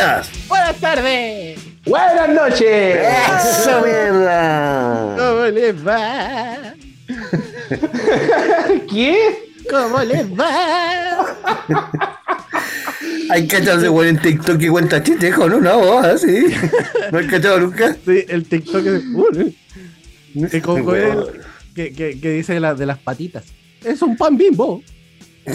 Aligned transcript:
días. 0.00 0.30
Buenas 0.48 0.76
tardes. 0.76 1.60
Buenas 1.84 2.28
noches. 2.28 2.98
Eso, 3.00 3.82
mierda. 3.82 5.16
¿Cómo 5.18 5.44
les 5.46 5.86
va? 5.86 6.74
¿Qué? 8.90 9.50
¿Cómo 9.70 10.00
les 10.02 10.26
va? 10.38 11.26
Hay 13.30 13.46
cachado 13.46 13.78
ese 13.78 13.88
weón 13.88 14.08
en 14.16 14.22
TikTok 14.22 14.58
que 14.58 14.68
cuenta 14.70 15.02
chistes 15.02 15.34
con 15.34 15.52
una 15.52 15.74
voz 15.74 16.04
así. 16.04 16.46
¿No 17.12 17.18
has 17.18 17.26
cachado 17.26 17.60
nunca? 17.60 17.94
Sí, 18.04 18.24
el 18.28 18.44
TikTok 18.48 18.86
es. 18.86 19.02
Uh, 19.14 19.52
que, 20.50 20.62
como 20.62 20.94
el- 20.94 21.40
que, 21.74 21.92
que, 21.92 22.20
que 22.20 22.30
dice 22.32 22.54
de, 22.54 22.60
la- 22.60 22.74
de 22.74 22.86
las 22.86 22.98
patitas. 22.98 23.44
Es 23.84 24.02
un 24.02 24.16
pan 24.16 24.36
bimbo. 24.36 24.82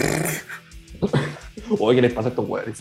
Oye, 1.78 1.96
¿qué 1.96 2.02
les 2.02 2.12
pasa 2.12 2.28
a 2.28 2.30
estos 2.30 2.48
weones? 2.48 2.78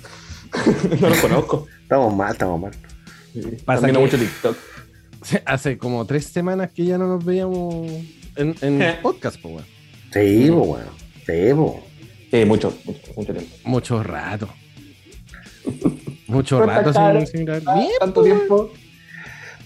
no 1.02 1.10
los 1.10 1.18
conozco. 1.20 1.68
Estamos 1.82 2.16
mal, 2.16 2.32
estamos 2.34 2.62
mal. 2.62 2.72
Pasa 3.66 3.82
También 3.82 3.96
que- 3.96 4.02
mucho 4.02 4.18
TikTok. 4.18 4.58
Hace 5.46 5.78
como 5.78 6.06
tres 6.06 6.26
semanas 6.26 6.72
que 6.72 6.86
ya 6.86 6.98
no 7.00 7.08
nos 7.08 7.26
veíamos 7.26 7.88
en, 8.36 8.56
en 8.62 9.02
podcast, 9.02 9.42
po, 9.42 9.50
weón. 9.50 9.66
Sí, 10.14 10.48
po, 10.52 10.62
weón. 10.62 10.86
Sí, 11.26 11.54
po. 11.56 11.84
Sí, 12.32 12.46
mucho, 12.46 12.78
mucho, 12.86 13.00
mucho 13.16 13.34
tiempo. 13.34 13.56
Mucho 13.64 14.04
rato. 14.04 14.50
Mucho 16.28 16.58
¿Cuántas 16.62 16.96
rato 16.96 17.20
sin, 17.22 17.28
sin 17.28 17.46
grabar. 17.46 17.78
Bien, 17.80 17.92
Tanto 18.00 18.22
po, 18.22 18.24
tiempo. 18.24 18.74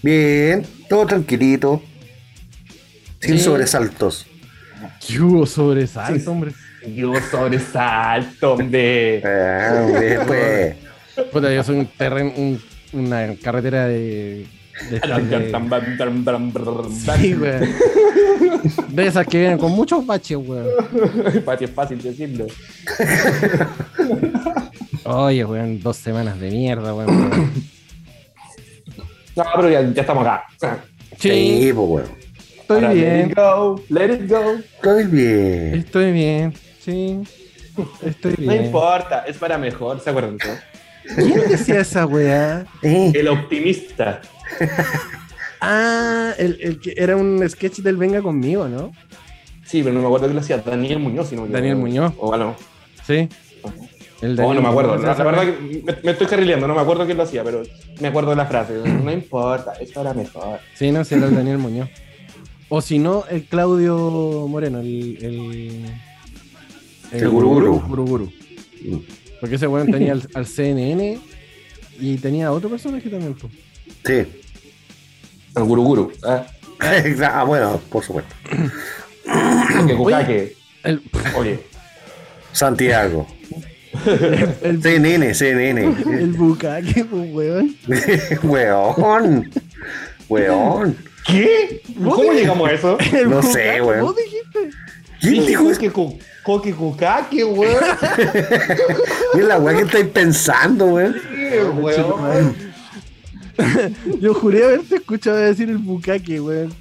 Bien, 0.02 0.66
todo 0.88 1.06
tranquilito. 1.06 1.82
Sin 3.20 3.36
Sí. 3.38 3.44
sobresaltos. 3.44 4.26
¿Qué 5.06 5.20
hubo 5.20 5.44
sobresalto, 5.46 6.20
Sí. 6.20 6.26
hombre? 6.26 6.52
Yo 6.94 7.12
sobresalto, 7.30 8.54
hombre. 8.54 9.22
Ah, 9.24 9.82
hombre, 9.84 10.18
pues. 10.26 10.76
Puta, 11.32 11.52
yo 11.52 11.62
soy 11.62 11.76
un 11.80 11.86
terreno, 11.86 12.32
un- 12.36 12.60
una 12.92 13.34
carretera 13.42 13.86
de. 13.86 14.46
de, 14.90 15.00
de- 15.00 15.50
Sí, 17.18 17.34
weón. 17.34 17.68
De 18.88 19.06
esas 19.06 19.26
que 19.26 19.38
vienen 19.38 19.58
con 19.58 19.72
muchos 19.72 20.04
baches, 20.06 20.38
weón. 20.38 20.66
Para 21.44 21.62
es 21.64 21.70
fácil 21.70 22.00
decirlo. 22.02 22.46
Oye, 25.04 25.44
weón, 25.44 25.80
dos 25.80 25.96
semanas 25.96 26.38
de 26.40 26.50
mierda, 26.50 26.94
weón. 26.94 27.52
No, 29.36 29.44
pero 29.56 29.68
ya, 29.70 29.82
ya 29.92 30.00
estamos 30.00 30.26
acá. 30.26 30.44
Sí, 31.18 31.28
Sí, 31.62 31.72
weón. 31.72 32.04
estoy 32.60 32.76
Ahora, 32.84 32.94
Let 32.94 32.94
bien. 32.94 33.30
it 33.30 33.36
go, 33.36 33.82
let 33.88 34.14
it 34.14 34.28
go. 34.30 34.54
Estoy 34.76 35.04
bien. 35.06 35.74
Estoy 35.74 36.12
bien, 36.12 36.54
sí. 36.90 37.20
Estoy 38.04 38.34
No 38.38 38.52
bien. 38.52 38.64
importa, 38.66 39.24
es 39.26 39.36
para 39.38 39.56
mejor, 39.58 40.00
¿se 40.00 40.10
acuerdan? 40.10 40.36
no? 40.44 41.14
¿Quién 41.16 41.48
decía 41.48 41.80
esa 41.80 42.04
weá? 42.06 42.66
Eh, 42.82 43.12
El 43.14 43.28
optimista. 43.28 44.20
Ah, 45.62 46.32
el, 46.38 46.56
el 46.62 46.80
que 46.80 46.94
era 46.96 47.16
un 47.16 47.46
sketch 47.46 47.80
del 47.80 47.98
Venga 47.98 48.22
conmigo, 48.22 48.66
¿no? 48.66 48.92
Sí, 49.62 49.82
pero 49.82 49.94
no 49.94 50.00
me 50.00 50.06
acuerdo 50.06 50.28
que 50.28 50.32
lo 50.32 50.40
hacía 50.40 50.56
Daniel 50.56 51.00
Muñoz. 51.00 51.28
Si 51.28 51.36
no 51.36 51.42
me 51.42 51.48
Daniel. 51.50 51.76
Muñoz. 51.76 52.14
O 52.18 52.28
bueno, 52.28 52.56
Sí. 53.06 53.28
El 54.22 54.32
Oh, 54.32 54.36
Daniel 54.36 54.56
no 54.56 54.62
me 54.62 54.68
acuerdo. 54.68 54.96
Muñoz, 54.96 55.18
La, 55.18 55.24
verdad 55.24 55.42
que 55.42 55.82
me, 55.84 55.96
me 56.02 56.10
estoy 56.12 56.26
carrileando, 56.28 56.66
no 56.66 56.74
me 56.74 56.80
acuerdo 56.80 57.04
quién 57.04 57.18
lo 57.18 57.24
hacía, 57.24 57.44
pero 57.44 57.62
me 58.00 58.08
acuerdo 58.08 58.30
de 58.30 58.36
la 58.36 58.46
frase. 58.46 58.72
No 58.84 59.12
importa, 59.12 59.74
es 59.78 59.92
para 59.92 60.14
mejor. 60.14 60.60
Sí, 60.74 60.90
no, 60.92 61.04
sí, 61.04 61.14
era 61.16 61.26
el 61.26 61.34
Daniel 61.34 61.58
Muñoz. 61.58 61.90
O 62.70 62.80
si 62.80 62.98
no, 62.98 63.24
el 63.28 63.44
Claudio 63.44 64.46
Moreno, 64.48 64.80
el. 64.80 65.18
El, 65.20 65.84
El 67.12 67.28
Guruguru. 67.28 67.80
Guruguru. 67.80 68.32
Porque 69.40 69.56
ese 69.56 69.66
weón 69.66 69.90
tenía 69.90 70.12
al, 70.12 70.28
al 70.34 70.46
CNN 70.46 71.18
y 71.98 72.16
tenía 72.18 72.52
otro 72.52 72.68
personaje 72.70 73.08
también. 73.08 73.34
po. 73.34 73.48
sí. 74.04 74.24
El 75.56 75.64
guruguru. 75.64 76.12
¿eh? 76.26 76.42
Ah, 77.22 77.44
bueno, 77.44 77.78
por 77.90 78.02
supuesto. 78.04 78.34
Cucaque. 79.96 80.54
El, 80.82 81.02
Oye, 81.36 81.60
Santiago. 82.52 83.26
el, 84.62 84.80
CNN, 84.80 85.34
CNN. 85.34 85.94
el 86.20 86.32
bucaque, 86.32 87.04
pues, 87.04 87.32
weón. 87.34 87.76
Weón. 88.44 89.50
Weón. 90.28 90.96
¿qué? 91.26 91.82
¿Cómo 92.02 92.32
llegamos 92.32 92.68
a 92.68 92.72
eso? 92.72 92.98
El 93.12 93.28
No 93.28 93.36
bucaque, 93.42 93.52
sé, 93.52 93.82
weón. 93.82 94.00
¿Vos 94.02 94.16
dijiste? 94.16 94.70
¿Quién 95.20 95.46
dijo 95.46 95.70
eso? 95.70 95.80
que 95.80 95.90
cu- 95.90 96.18
Coque 96.42 96.72
cucaque, 96.74 97.44
weón. 97.44 97.74
Mira 99.34 99.46
la 99.46 99.58
weá 99.58 99.76
que 99.76 99.82
estáis 99.82 100.06
pensando, 100.06 100.86
weón. 100.86 101.14
weón. 101.78 102.56
Yo 104.20 104.32
juré 104.34 104.64
haberte 104.64 104.96
escuchado 104.96 105.36
decir 105.36 105.68
el 105.68 105.78
bucaque, 105.78 106.40
weón. 106.40 106.72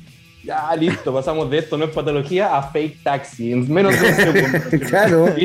Ya, 0.44 0.74
listo, 0.76 1.14
pasamos 1.14 1.50
de 1.52 1.60
esto, 1.60 1.78
no 1.78 1.86
es 1.86 1.92
patología, 1.92 2.56
a 2.58 2.64
fake 2.64 3.04
taxi. 3.04 3.52
En 3.52 3.72
menos 3.72 3.94
de 4.00 4.08
un 4.08 4.16
segundo. 4.16 4.60
Claro. 4.88 5.28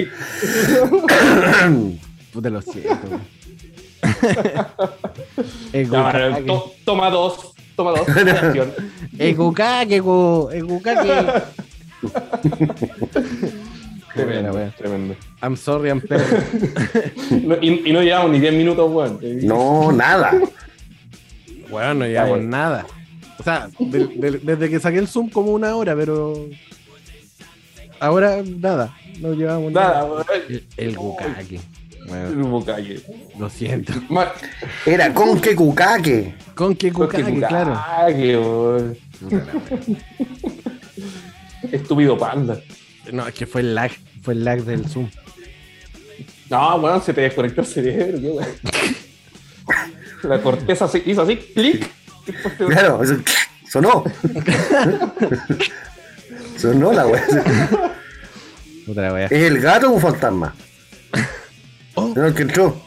Puta, 2.32 2.50
lo 2.50 2.62
siento, 2.62 3.20
bucaque. 5.88 6.42
to- 6.46 6.72
toma 6.84 7.10
dos, 7.10 7.52
toma 7.76 7.90
dos. 7.92 8.08
acción. 8.08 8.72
El 9.18 9.36
Tremendo, 14.14 14.52
weón. 14.52 14.72
tremendo. 14.76 15.16
I'm 15.42 15.56
sorry, 15.56 15.88
I'm. 15.90 16.02
No, 17.42 17.56
y, 17.60 17.88
y 17.88 17.92
no 17.92 18.02
llevamos 18.02 18.30
ni 18.30 18.38
10 18.40 18.54
minutos, 18.54 18.90
weón. 18.90 19.18
No, 19.42 19.92
nada. 19.92 20.32
Weón, 21.70 21.98
no 21.98 22.06
llevamos 22.06 22.38
Ay. 22.40 22.46
nada. 22.46 22.86
O 23.38 23.42
sea, 23.42 23.68
desde 23.78 24.70
que 24.70 24.78
saqué 24.80 24.98
el 24.98 25.08
Zoom 25.08 25.28
como 25.30 25.52
una 25.52 25.74
hora, 25.74 25.94
pero. 25.96 26.46
Ahora 28.00 28.42
nada. 28.44 28.96
No 29.20 29.32
llevamos 29.34 29.72
nada. 29.72 29.94
Nada, 29.94 30.04
weón. 30.04 30.24
El, 30.48 30.66
el 30.76 30.96
bucaque. 30.96 31.60
El 32.08 32.36
bucaque. 32.36 33.00
lo 33.38 33.48
siento. 33.50 33.92
Era 34.86 35.12
con 35.12 35.40
que 35.40 35.56
cucaque. 35.56 36.34
Con 36.54 36.74
claro. 36.74 36.94
cucaque, 36.94 38.38
weón. 38.38 38.96
Puta 39.20 39.36
la 39.36 39.52
wea. 39.54 39.98
Estúpido 41.72 42.16
panda. 42.18 42.60
No, 43.12 43.26
es 43.28 43.34
que 43.34 43.46
fue 43.46 43.60
el 43.62 43.74
lag. 43.74 43.90
Fue 44.22 44.34
el 44.34 44.44
lag 44.44 44.62
del 44.62 44.86
Zoom. 44.88 45.10
No, 46.50 46.76
weón, 46.76 47.02
se 47.02 47.12
te 47.14 47.22
desconectó 47.22 47.60
el 47.62 47.66
cerebro, 47.66 48.20
qué 48.20 48.28
weón. 48.28 48.48
La 50.22 50.40
corteza 50.40 50.88
se 50.88 51.02
hizo 51.04 51.22
así, 51.22 51.36
clic. 51.36 51.90
Claro, 52.68 53.02
eso, 53.02 53.16
sonó. 53.70 54.04
sonó 56.56 56.92
la 56.92 57.06
weá. 57.06 57.24
Puta 58.86 59.02
la 59.02 59.12
wea. 59.12 59.26
¿Es 59.26 59.32
el 59.32 59.60
gato 59.60 59.88
o 59.90 59.92
un 59.94 60.00
fantasma? 60.00 60.54
Oh. 61.94 62.12
No, 62.16 62.26
el 62.26 62.34
que 62.34 62.42
entró. 62.42 62.80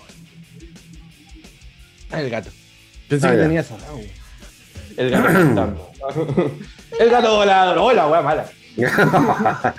Ah, 2.12 2.22
el 2.22 2.30
gato. 2.30 2.50
Pensé 3.08 3.28
Ah, 3.28 3.32
que 3.32 3.38
ya. 3.38 3.44
tenía 3.44 3.64
cerrado. 3.64 4.00
El 4.98 5.10
gato 5.12 5.26
cantando. 5.26 5.92
El 7.00 7.10
gato 7.12 7.36
volador. 7.36 7.78
Hola, 7.78 8.08
weón, 8.08 8.26
mala. 8.26 8.46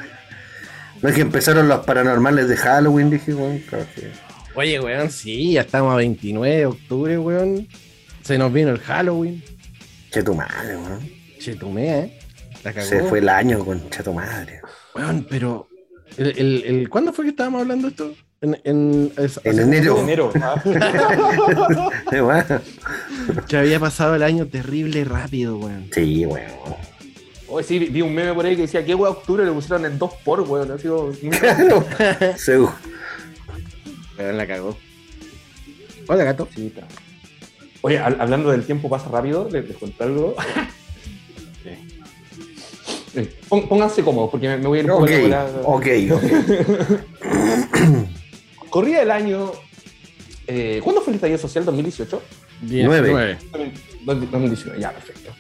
No 1.03 1.09
es 1.09 1.15
que 1.15 1.21
empezaron 1.23 1.69
los 1.69 1.85
paranormales 1.85 2.49
de 2.49 2.57
Halloween, 2.57 3.11
dije, 3.11 3.35
weón. 3.35 3.59
Claro 3.69 3.87
que- 3.95 4.11
Oye, 4.55 4.81
weón, 4.81 5.11
sí, 5.11 5.53
ya 5.53 5.61
estamos 5.61 5.93
a 5.93 5.97
29 5.97 6.57
de 6.57 6.67
octubre, 6.67 7.19
weón. 7.19 7.69
Se 8.23 8.37
nos 8.39 8.53
vino 8.53 8.71
el 8.71 8.79
Halloween. 8.81 9.43
Che 10.11 10.23
tu 10.23 10.35
madre, 10.35 10.77
weón. 10.77 11.11
Chetumé, 11.39 11.99
¿eh? 12.01 12.19
La 12.65 12.73
cagó. 12.73 12.87
Se 12.87 13.03
fue 13.05 13.21
el 13.21 13.29
año 13.29 13.65
con 13.65 13.89
che 13.91 14.03
tu 14.03 14.13
madre. 14.13 14.61
Weón, 14.95 15.27
pero. 15.31 15.69
El, 16.17 16.27
el, 16.37 16.65
el- 16.67 16.89
¿Cuándo 16.89 17.13
fue 17.13 17.27
que 17.27 17.31
estábamos 17.31 17.61
hablando 17.63 17.87
de 17.89 17.91
esto? 17.93 18.15
En, 18.41 18.59
en, 18.65 19.13
es- 19.17 19.41
En 19.45 19.59
enero. 19.61 20.01
Enero. 20.01 20.33
¿ah? 20.43 20.61
Weón. 22.13 22.45
Que 23.49 23.57
había 23.57 23.79
pasado 23.79 24.15
el 24.17 24.23
año 24.25 24.47
terrible 24.47 25.05
rápido, 25.05 25.59
weón. 25.59 25.89
Sí, 25.93 26.27
weón. 26.27 26.47
Hoy 27.51 27.65
sí, 27.65 27.79
vi 27.79 28.03
un 28.03 28.15
meme 28.15 28.35
por 28.35 28.45
ahí 28.45 28.55
que 28.57 28.63
decía, 28.63 28.85
¿qué 28.85 28.95
weón 28.95 29.17
octubre 29.17 29.45
le 29.45 29.51
pusieron 29.53 29.85
en 29.87 29.99
2 29.99 30.13
por, 30.25 30.41
weón? 30.43 30.71
Así 30.71 30.87
como. 30.89 31.13
Seguro. 32.37 32.75
La 34.19 34.47
cagó. 34.47 34.77
Hola, 36.09 36.25
gato. 36.25 36.49
Sí, 36.55 36.67
está. 36.67 36.87
Oye, 37.83 37.99
hab- 38.01 38.17
hablando 38.21 38.51
del 38.51 38.65
tiempo 38.65 38.89
pasa 38.91 39.09
rápido, 39.09 39.49
les, 39.51 39.67
les 39.69 39.77
cuento 39.77 40.05
algo. 40.05 40.35
Eh, 43.15 43.35
pon- 43.49 43.67
Pónganse 43.69 44.03
cómodos 44.05 44.31
porque 44.31 44.47
me, 44.49 44.59
me 44.59 44.67
voy 44.69 44.79
a 44.79 44.83
ir 44.83 44.91
un 44.91 44.99
poco 44.99 45.07
Ok, 45.65 45.87
ok, 46.13 46.23
ok. 47.73 48.69
Corría 48.69 49.01
el 49.03 49.11
año. 49.11 49.51
eh, 50.47 50.81
¿Cuándo 50.85 51.01
fue 51.01 51.13
el 51.13 51.15
estallido 51.17 51.39
social? 51.39 51.65
¿2018? 51.65 52.21
Nueve. 52.85 53.39
2019, 54.05 54.79
ya, 54.79 54.91
perfecto. 54.93 55.33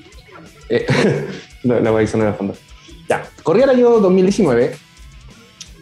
Eh, 0.70 0.86
la, 1.68 1.80
la 1.80 1.90
voy 1.90 2.00
a 2.00 2.02
ir 2.02 2.08
sonando 2.08 2.32
de 2.32 2.38
fondo. 2.38 2.56
Ya, 3.08 3.28
corría 3.42 3.64
el 3.64 3.70
año 3.70 3.90
2019 4.00 4.76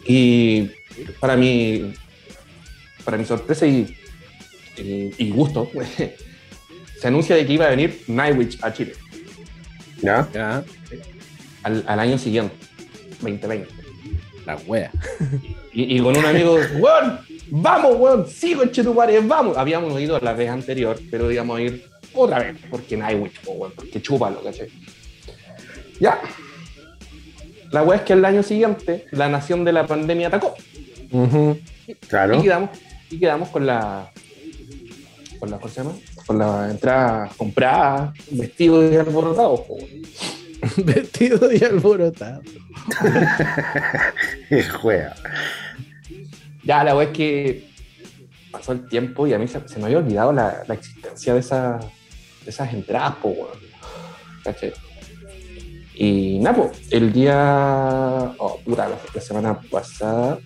y 0.05 0.69
para 1.19 1.35
mi, 1.35 1.93
para 3.03 3.17
mi 3.17 3.25
sorpresa 3.25 3.65
y 3.65 3.95
y, 4.77 5.29
gusto, 5.31 5.69
se 7.01 7.07
anuncia 7.07 7.35
de 7.35 7.45
que 7.45 7.53
iba 7.53 7.65
a 7.65 7.69
venir 7.69 8.01
Nightwish 8.07 8.59
a 8.61 8.71
Chile. 8.71 8.93
¿Ya? 10.01 10.27
Ya. 10.33 10.63
Al, 11.63 11.83
al 11.87 11.99
año 11.99 12.17
siguiente, 12.17 12.55
2020. 13.21 13.67
La 14.45 14.55
wea. 14.67 14.91
Y, 15.73 15.97
y 15.97 15.99
con 15.99 16.15
un 16.15 16.25
amigo, 16.25 16.57
weón, 16.79 17.19
vamos, 17.49 17.95
weón, 17.97 18.27
sigo 18.27 18.63
en 18.63 18.71
Chetumare, 18.71 19.19
vamos. 19.19 19.57
Habíamos 19.57 19.99
ido 19.99 20.19
la 20.19 20.33
vez 20.33 20.49
anterior, 20.49 20.97
pero 21.11 21.31
íbamos 21.31 21.57
a 21.57 21.61
ir 21.61 21.89
otra 22.13 22.39
vez, 22.39 22.55
porque 22.69 22.95
Nightwish, 22.95 23.39
weón, 23.45 23.71
porque 23.75 24.01
chúpalo, 24.01 24.41
¿cachai? 24.43 24.69
Ya. 25.99 26.19
La 27.71 27.83
wea 27.83 27.97
es 27.99 28.03
que 28.05 28.13
el 28.13 28.23
año 28.25 28.43
siguiente 28.43 29.05
la 29.11 29.27
nación 29.29 29.65
de 29.65 29.73
la 29.73 29.85
pandemia 29.85 30.27
atacó. 30.29 30.55
Claro. 32.07 32.37
Y 32.39 32.41
quedamos, 32.43 32.69
y 33.09 33.19
quedamos 33.19 33.49
con 33.49 33.65
la. 33.65 34.09
Con 35.39 35.51
la, 35.51 35.57
¿cómo 35.57 35.69
se 35.73 35.81
llama? 35.83 35.95
Con 36.25 36.39
la 36.39 36.69
entrada 36.71 37.29
comprada, 37.37 38.13
vestidos 38.31 38.91
y 38.91 38.97
weón. 39.69 40.01
Vestido 40.77 41.51
y 41.51 41.63
alborotado. 41.63 42.41
Juega. 44.81 45.13
Ya, 46.63 46.83
la 46.83 46.95
wea 46.95 47.07
es 47.07 47.13
que 47.15 47.67
pasó 48.51 48.71
el 48.71 48.87
tiempo 48.87 49.27
y 49.27 49.33
a 49.33 49.39
mí 49.39 49.47
se, 49.47 49.65
se 49.67 49.77
me 49.79 49.85
había 49.85 49.99
olvidado 49.99 50.33
la, 50.33 50.63
la 50.67 50.73
existencia 50.73 51.33
de, 51.33 51.39
esa- 51.41 51.79
de 52.43 52.49
esas 52.49 52.73
entradas, 52.73 53.15
po, 53.21 53.29
weón. 53.29 53.57
¿Cachai? 54.43 54.73
Y 55.99 56.37
nada, 56.39 56.55
po, 56.55 56.71
el 56.91 57.11
día. 57.11 58.33
Oh, 58.37 58.59
puta, 58.63 58.87
la, 58.87 58.97
la 59.13 59.21
semana 59.21 59.59
pasada. 59.59 60.37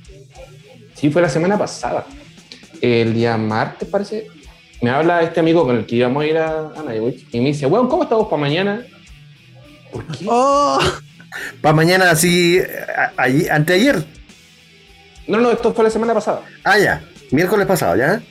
Sí, 0.96 1.10
fue 1.10 1.22
la 1.22 1.30
semana 1.30 1.58
pasada. 1.58 2.06
El 2.82 3.14
día 3.14 3.38
martes, 3.38 3.88
parece. 3.90 4.28
Me 4.82 4.90
habla 4.90 5.22
este 5.22 5.40
amigo 5.40 5.66
con 5.66 5.76
el 5.78 5.86
que 5.86 5.96
íbamos 5.98 6.24
a 6.24 6.28
ir 6.28 6.38
a, 6.38 6.70
a 6.76 6.84
Nightwish 6.84 7.28
y 7.32 7.40
me 7.40 7.48
dice, 7.48 7.66
weón, 7.68 7.88
¿cómo 7.88 8.04
estamos 8.04 8.28
para 8.28 8.40
mañana? 8.40 8.82
¿Por 9.92 10.06
qué? 10.08 10.26
¡Oh! 10.28 10.80
Para 11.62 11.76
mañana 11.76 12.10
así, 12.12 12.60
anteayer. 13.52 14.04
No, 15.28 15.40
no, 15.40 15.52
esto 15.52 15.74
fue 15.74 15.84
la 15.84 15.90
semana 15.90 16.14
pasada. 16.14 16.42
Ah, 16.64 16.80
ya. 16.80 17.04
Miércoles 17.30 17.68
pasado, 17.68 17.96
¿ya? 17.96 18.22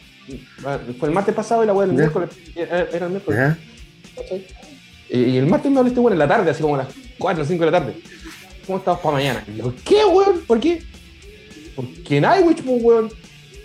Fue 0.98 1.08
el 1.08 1.14
martes 1.14 1.34
pasado 1.34 1.62
y 1.62 1.66
la 1.66 1.72
weá 1.72 1.84
el 1.86 1.92
Ya. 1.92 1.98
miércoles. 1.98 2.30
Era 2.56 2.80
era 2.92 3.06
el 3.06 3.12
miércoles. 3.12 3.38
¿Ya? 3.40 3.58
¿cachai? 4.16 4.46
Y, 5.12 5.36
el 5.36 5.46
martes 5.46 5.70
me 5.70 5.78
habla 5.78 5.88
este 5.88 6.00
weón 6.00 6.12
en 6.12 6.18
la 6.18 6.28
tarde, 6.28 6.50
así 6.50 6.62
como 6.62 6.76
a 6.76 6.78
las 6.78 6.88
4 7.18 7.42
o 7.42 7.46
5 7.46 7.64
de 7.64 7.70
la 7.70 7.78
tarde. 7.80 7.94
¿Cómo 8.66 8.78
estamos 8.78 9.00
para 9.00 9.12
mañana? 9.14 9.44
Y 9.52 9.58
yo, 9.58 9.72
¿qué, 9.84 10.04
weón? 10.04 10.40
¿Por 10.46 10.60
qué? 10.60 10.82
Porque 11.74 12.20
pues, 12.64 12.82
weón. 12.82 13.10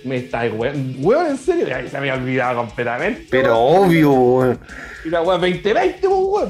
Me 0.04 0.18
está, 0.18 0.44
weón. 0.46 0.96
Weón, 1.00 1.28
en 1.28 1.38
serio. 1.38 1.68
Ay, 1.76 1.86
se 1.88 1.94
me 1.94 1.98
había 2.10 2.16
olvidado 2.16 2.58
completamente. 2.58 3.28
Pero 3.30 3.58
obvio, 3.60 4.12
weón. 4.12 4.60
Y 5.06 5.10
la 5.10 5.22
weón, 5.22 5.42
2020, 5.42 6.00
pues, 6.02 6.12
weón. 6.12 6.50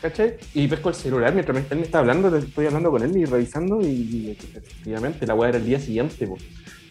¿Cachai? 0.00 0.34
Y 0.54 0.66
pesco 0.66 0.88
el 0.88 0.94
celular 0.96 1.32
mientras 1.32 1.56
me- 1.56 1.64
él 1.70 1.76
me 1.78 1.84
está 1.84 2.00
hablando, 2.00 2.36
estoy 2.36 2.66
hablando 2.66 2.90
con 2.90 3.02
él 3.02 3.16
y 3.16 3.24
revisando. 3.24 3.80
Y, 3.80 3.86
y 3.86 4.30
efectivamente, 4.36 5.26
la 5.26 5.34
weá 5.34 5.50
era 5.50 5.58
el 5.58 5.64
día 5.64 5.78
siguiente, 5.78 6.26
pues. 6.26 6.42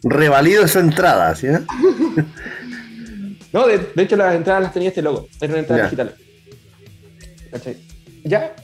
Revalido 0.03 0.63
esa 0.63 0.79
entrada, 0.79 1.35
¿sí? 1.35 1.47
No, 3.53 3.67
de, 3.67 3.79
de 3.93 4.03
hecho 4.03 4.15
las 4.15 4.33
entradas 4.33 4.63
las 4.63 4.73
tenía 4.73 4.87
este 4.89 5.01
logo. 5.01 5.27
Eran 5.41 5.57
entradas 5.57 5.87
digitales. 5.91 6.13
¿Cachai? 7.51 7.77
Ya. 8.23 8.55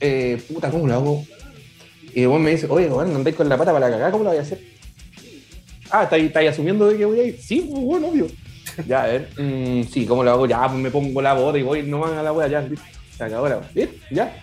Eh, 0.00 0.40
puta, 0.52 0.70
¿cómo 0.70 0.86
lo 0.86 0.94
hago? 0.94 1.24
Y 2.14 2.26
vos 2.26 2.40
me 2.40 2.50
dice, 2.50 2.66
oye, 2.68 2.88
bueno, 2.88 3.14
andáis 3.14 3.36
con 3.36 3.48
la 3.48 3.56
pata 3.56 3.72
para 3.72 3.86
la 3.86 3.92
cagada, 3.92 4.10
¿cómo 4.10 4.24
lo 4.24 4.30
voy 4.30 4.38
a 4.38 4.42
hacer? 4.42 4.60
Ah, 5.90 6.08
¿estáis, 6.10 6.50
asumiendo 6.50 6.86
de 6.88 6.98
que 6.98 7.04
voy 7.04 7.20
a 7.20 7.24
ir? 7.24 7.38
Sí, 7.40 7.66
pues 7.70 7.82
bueno, 7.82 8.08
obvio. 8.08 8.26
Ya, 8.86 9.02
a 9.02 9.06
ver. 9.06 9.28
mm, 9.36 9.84
sí, 9.84 10.06
¿cómo 10.06 10.22
lo 10.22 10.30
hago? 10.30 10.46
Ya, 10.46 10.66
pues 10.68 10.78
me 10.78 10.90
pongo 10.90 11.20
la 11.20 11.34
bota 11.34 11.58
y 11.58 11.62
voy 11.62 11.82
nomás 11.82 12.12
a 12.12 12.22
la 12.22 12.32
wea, 12.32 12.46
ya. 12.46 12.68
Se 13.16 13.24
acabó 13.24 13.48
la. 13.48 13.60
¿Listo? 13.74 13.96
Ya. 14.10 14.36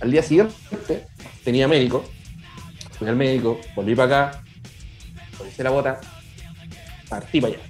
Al 0.00 0.10
día 0.10 0.22
siguiente 0.22 1.06
tenía 1.44 1.66
médico. 1.66 2.04
Fui 2.98 3.08
al 3.08 3.16
médico, 3.16 3.60
volví 3.74 3.96
para 3.96 4.28
acá, 4.28 4.44
hice 5.48 5.64
la 5.64 5.70
bota, 5.70 6.00
partí 7.08 7.40
para 7.40 7.54
allá. 7.54 7.62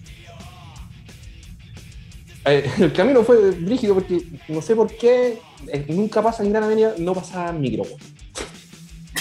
Eh, 2.44 2.70
el 2.78 2.92
camino 2.92 3.22
fue 3.22 3.52
rígido 3.52 3.94
porque 3.94 4.24
no 4.48 4.62
sé 4.62 4.74
por 4.74 4.94
qué 4.96 5.38
eh, 5.68 5.86
nunca 5.88 6.22
pasa 6.22 6.42
en 6.42 6.50
Gran 6.50 6.64
Avenida, 6.64 6.94
no 6.98 7.14
pasaba 7.14 7.52
micro. 7.52 7.84
weón. 7.84 7.98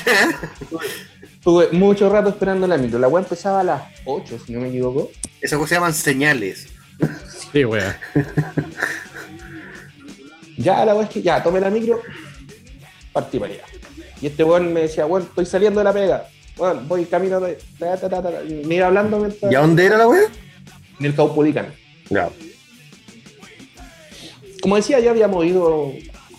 Tuve 1.44 1.72
mucho 1.72 2.08
rato 2.10 2.30
esperando 2.30 2.68
la 2.68 2.78
micro. 2.78 3.00
La 3.00 3.08
web 3.08 3.24
empezaba 3.24 3.62
a 3.62 3.64
las 3.64 3.82
8, 4.06 4.40
si 4.46 4.54
no 4.54 4.62
me 4.62 4.70
equivoco. 4.70 5.10
Esas 5.42 5.58
cosas 5.58 5.70
se 5.70 5.76
llaman 5.76 5.94
señales. 5.94 6.68
Sí, 7.52 7.66
wea. 7.66 8.00
Ya 10.58 10.86
la 10.86 10.94
web 10.94 11.06
es 11.06 11.10
que 11.10 11.22
ya 11.24 11.42
tomé 11.42 11.60
la 11.60 11.72
micro, 11.72 12.00
partí 13.12 13.40
para 13.40 13.52
allá. 13.52 13.64
Y 14.22 14.28
este 14.28 14.44
weón 14.44 14.72
me 14.72 14.82
decía, 14.82 15.06
bueno, 15.06 15.26
estoy 15.26 15.48
saliendo 15.48 15.80
de 15.80 15.86
la 15.86 15.94
pega. 15.94 16.28
Bueno, 16.56 16.82
voy 16.88 17.06
camino 17.06 17.40
de. 17.40 17.58
ta, 17.80 17.98
ta, 17.98 18.08
ta, 18.08 18.22
ta, 18.22 18.44
y 18.44 18.64
me 18.66 18.76
iba 18.76 18.86
hablando 18.86 19.18
mientras. 19.18 19.52
¿Y 19.52 19.56
a 19.56 19.62
dónde 19.62 19.86
era 19.86 19.98
la 19.98 20.08
weá? 20.08 20.22
En 21.00 21.06
el 21.08 21.16
Caupolicán. 21.16 21.74
Ya. 22.10 22.30
Como 24.62 24.76
decía, 24.76 25.00
ya 25.00 25.12
habíamos 25.12 25.46
ido 25.46 25.92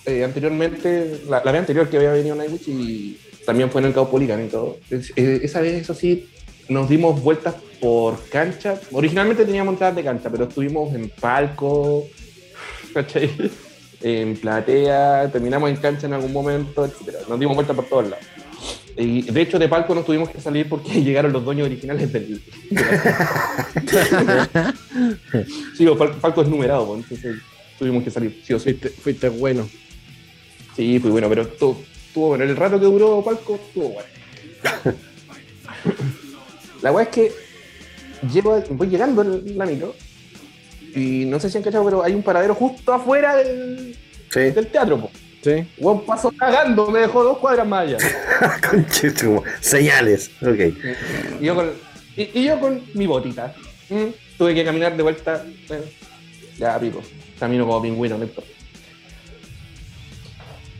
eh, 0.07 0.25
anteriormente, 0.25 1.21
la, 1.29 1.43
la 1.45 1.53
vez 1.53 1.61
anterior 1.61 1.89
que 1.89 1.97
había 1.99 2.13
venido 2.13 2.35
Nightwish 2.37 2.69
y 2.69 3.19
también 3.47 3.71
fue 3.71 3.81
en 3.81 3.89
el 3.89 3.95
Caupolicán 3.95 4.45
y 4.45 4.49
todo. 4.49 4.77
Es- 4.91 5.13
eh, 5.17 5.41
esa 5.43 5.61
vez, 5.61 5.75
eso 5.83 5.95
sí, 5.95 6.29
nos 6.69 6.89
dimos 6.89 7.21
vueltas 7.23 7.55
por 7.81 8.19
cancha. 8.29 8.81
Originalmente 8.93 9.45
teníamos 9.45 9.73
entradas 9.75 9.97
de 9.97 10.05
cancha, 10.05 10.31
pero 10.31 10.45
estuvimos 10.45 10.95
en 10.95 11.09
palco, 11.09 12.05
¿cachai? 12.95 13.31
en 14.05 14.37
platea, 14.37 15.31
terminamos 15.31 15.71
en 15.71 15.77
cancha 15.77 16.07
en 16.09 16.13
algún 16.15 16.33
momento, 16.33 16.85
etc. 16.85 17.29
Nos 17.29 17.39
dimos 17.39 17.55
vueltas 17.55 17.77
por 17.77 17.85
todos 17.87 18.11
lados. 18.11 18.27
Y 18.97 19.23
de 19.23 19.41
hecho, 19.41 19.59
de 19.59 19.69
palco 19.69 19.95
nos 19.95 20.05
tuvimos 20.05 20.29
que 20.29 20.41
salir 20.41 20.69
porque 20.69 21.01
llegaron 21.03 21.33
los 21.33 21.45
dueños 21.45 21.67
originales 21.67 22.13
del. 22.13 22.43
sí, 25.77 25.87
o 25.87 25.97
Falco 25.97 26.43
es 26.43 26.49
numerado, 26.49 26.87
pues, 26.87 27.03
entonces 27.03 27.37
tuvimos 27.79 28.03
que 28.05 28.11
salir, 28.11 28.41
sí 28.45 28.53
o 28.55 28.59
sí. 28.59 28.65
Fuiste, 28.75 28.89
fuiste 28.91 29.29
bueno. 29.29 29.69
Sí, 30.77 30.99
fue 30.99 31.11
bueno, 31.11 31.29
pero 31.29 31.43
estuvo, 31.43 31.83
estuvo 32.07 32.29
bueno. 32.29 32.45
El 32.45 32.57
rato 32.57 32.79
que 32.81 32.87
duró 32.87 33.23
Palco 33.25 33.57
estuvo 33.57 33.91
bueno. 33.91 34.09
La 36.83 36.93
weá 36.93 37.05
es 37.05 37.09
que 37.11 37.33
llego, 38.33 38.61
voy 38.71 38.89
llegando 38.89 39.23
en 39.23 39.57
la 39.57 39.67
micro 39.67 39.95
y 40.95 41.25
no 41.27 41.39
sé 41.41 41.49
si 41.51 41.57
han 41.59 41.63
cachado, 41.65 41.85
pero 41.85 42.03
hay 42.03 42.15
un 42.15 42.23
paradero 42.23 42.55
justo 42.55 42.93
afuera 42.93 43.37
del, 43.37 43.97
Sí. 44.31 44.41
del 44.51 44.67
teatro. 44.69 45.01
Po. 45.01 45.11
Sí. 45.43 45.67
Weón 45.79 46.05
pasó 46.07 46.31
cagando, 46.33 46.89
me 46.91 47.01
dejó 47.01 47.23
dos 47.25 47.39
cuadras 47.39 47.67
más 47.67 47.83
allá. 47.87 47.99
Conchetumo. 48.71 49.43
Señales. 49.61 50.31
Ok. 50.41 50.75
Y 51.41 51.45
yo 51.47 51.55
con, 51.55 51.71
y, 52.17 52.41
y 52.41 52.45
yo 52.45 52.61
con 52.61 52.83
mi 52.95 53.07
botita. 53.07 53.55
Mm, 53.91 54.07
Tuve 54.39 54.55
que 54.55 54.65
caminar 54.65 54.97
de 54.97 55.03
vuelta. 55.03 55.45
Bueno, 55.69 55.85
ya, 56.59 56.79
pico. 56.79 57.03
Camino 57.43 57.67
como 57.67 57.83
pingüino, 57.83 58.17
no 58.17 58.23
importa. 58.23 58.53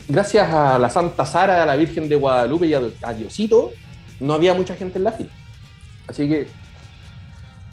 Gracias 0.07 0.49
a 0.55 0.79
la 0.79 0.89
Santa 0.89 1.27
Sara, 1.27 1.65
a 1.65 1.67
la 1.67 1.75
Virgen 1.75 2.09
de 2.09 2.15
Guadalupe 2.15 2.67
y 2.67 2.75
a, 2.75 3.13
Diosito, 3.13 3.73
no 4.21 4.35
había 4.35 4.55
mucha 4.55 4.77
gente 4.77 4.99
en 4.99 5.03
la 5.03 5.11
fila. 5.11 5.31
Así 6.07 6.29
que 6.29 6.47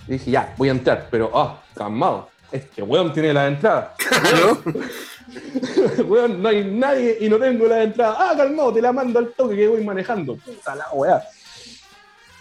dije, 0.08 0.32
ya, 0.32 0.56
voy 0.58 0.70
a 0.70 0.72
entrar. 0.72 1.08
Pero, 1.12 1.30
ah, 1.36 1.62
calmado. 1.76 2.30
Este 2.52 2.82
weón 2.82 3.14
tiene 3.14 3.32
la 3.32 3.46
entrada. 3.46 3.94
¿No? 4.42 6.06
weón, 6.06 6.42
no 6.42 6.50
hay 6.50 6.64
nadie 6.64 7.20
y 7.22 7.30
no 7.30 7.38
tengo 7.38 7.68
la 7.68 7.84
entrada. 7.84 8.16
Ah, 8.18 8.34
calmado, 8.36 8.74
te 8.74 8.82
la 8.82 8.92
mando 8.92 9.20
al 9.20 9.34
toque 9.34 9.56
que 9.56 9.68
voy 9.68 9.84
manejando. 9.84 10.36
Puta 10.36 10.74
la 10.74 10.90
weá. 10.94 11.22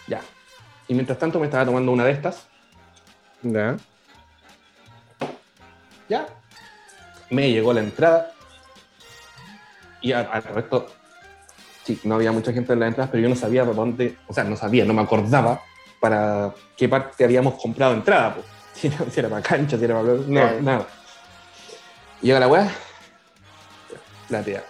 Ya. 0.07 0.21
Y 0.87 0.95
mientras 0.95 1.19
tanto 1.19 1.39
me 1.39 1.45
estaba 1.45 1.63
tomando 1.63 1.91
una 1.91 2.05
de 2.05 2.11
estas. 2.13 2.47
Ya. 3.43 3.77
Ya. 6.09 6.38
Me 7.29 7.51
llegó 7.51 7.73
la 7.73 7.81
entrada. 7.81 8.31
Y 10.01 10.11
al, 10.13 10.43
resto, 10.43 10.87
sí, 11.83 11.99
no 12.03 12.15
había 12.15 12.31
mucha 12.31 12.53
gente 12.53 12.73
en 12.73 12.79
las 12.79 12.87
entradas, 12.87 13.11
pero 13.11 13.21
yo 13.23 13.29
no 13.29 13.35
sabía 13.35 13.65
por 13.65 13.75
dónde, 13.75 14.17
o 14.27 14.33
sea, 14.33 14.43
no 14.45 14.55
sabía, 14.55 14.85
no 14.85 14.93
me 14.93 15.01
acordaba 15.01 15.61
para 15.99 16.53
qué 16.77 16.87
parte 16.87 17.23
habíamos 17.25 17.55
comprado 17.61 17.93
entrada. 17.93 18.35
po. 18.35 18.41
Si, 18.79 18.87
era, 18.87 18.97
si 19.11 19.19
era 19.19 19.27
para 19.27 19.41
cancha, 19.41 19.77
si 19.77 19.83
era 19.83 19.95
para... 19.95 20.13
No, 20.13 20.25
Claro. 20.25 20.61
nada. 20.61 20.87
Llega 22.21 22.39
la 22.39 22.47
weá, 22.47 22.71
platea. 24.29 24.63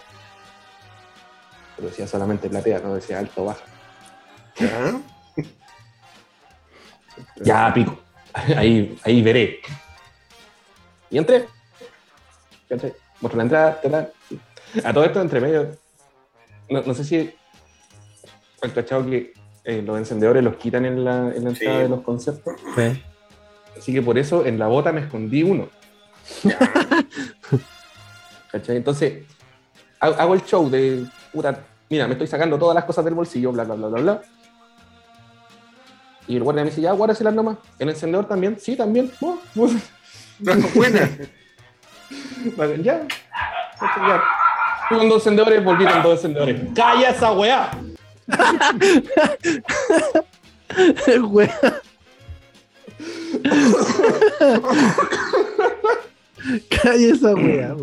Pero 1.76 1.88
decía 1.88 2.08
solamente 2.08 2.48
platea, 2.48 2.80
no 2.80 2.94
decía 2.94 3.20
alto 3.20 3.42
o 3.42 3.46
baja. 3.46 3.62
Ya. 4.58 5.00
Ya, 7.42 7.72
pico. 7.72 7.98
Ahí, 8.56 8.98
ahí 9.04 9.22
veré. 9.22 9.60
Y 11.10 11.18
entré. 11.18 11.46
¿Cachai? 12.70 12.94
Muestro 13.20 13.36
la 13.36 13.42
entrada, 13.42 13.80
ta, 13.82 13.90
ta. 13.90 14.88
A 14.88 14.92
todo 14.94 15.04
esto, 15.04 15.20
entre 15.20 15.40
medio. 15.40 15.76
No, 16.70 16.80
no 16.82 16.94
sé 16.94 17.04
si. 17.04 17.34
Han 18.62 18.70
cachado 18.70 19.04
que 19.04 19.32
eh, 19.64 19.82
los 19.82 19.98
encendedores 19.98 20.42
los 20.44 20.56
quitan 20.56 20.84
en 20.86 21.04
la, 21.04 21.32
en 21.34 21.44
la 21.44 21.50
entrada 21.50 21.76
Sí. 21.78 21.82
de 21.82 21.88
los 21.88 22.00
conciertos. 22.02 22.54
Sí. 22.76 23.02
Así 23.76 23.92
que 23.92 24.00
por 24.02 24.16
eso 24.18 24.46
en 24.46 24.58
la 24.58 24.68
bota 24.68 24.92
me 24.92 25.00
escondí 25.02 25.42
uno. 25.42 25.68
¿Cachai? 28.52 28.76
Entonces, 28.76 29.24
hago 29.98 30.34
el 30.34 30.44
show 30.44 30.68
de, 30.70 31.06
puta, 31.32 31.64
mira, 31.88 32.06
me 32.06 32.12
estoy 32.12 32.26
sacando 32.26 32.58
todas 32.58 32.74
las 32.74 32.84
cosas 32.84 33.04
del 33.04 33.14
bolsillo, 33.14 33.52
bla, 33.52 33.64
bla, 33.64 33.74
bla, 33.74 33.88
bla, 33.88 34.00
bla. 34.00 34.22
Y 36.26 36.36
el 36.36 36.42
guardia 36.42 36.62
me 36.64 36.70
dice, 36.70 36.80
ya, 36.82 36.94
las 36.94 37.34
nomás. 37.34 37.58
¿El 37.78 37.88
encendedor 37.88 38.26
también? 38.28 38.58
Sí, 38.60 38.76
también. 38.76 39.10
Oh, 39.20 39.38
buena. 40.74 41.10
Ya. 42.82 43.06
ya. 43.80 44.22
Con 44.88 45.08
dos 45.08 45.18
encendedores, 45.18 45.62
volví 45.64 45.84
con 45.86 46.02
dos 46.02 46.14
encendedores. 46.14 46.60
¡Calla 46.74 47.10
esa 47.10 47.32
weá! 47.32 47.70
weá. 51.30 51.60
Calla 56.82 57.14
esa 57.14 57.34
weá. 57.34 57.76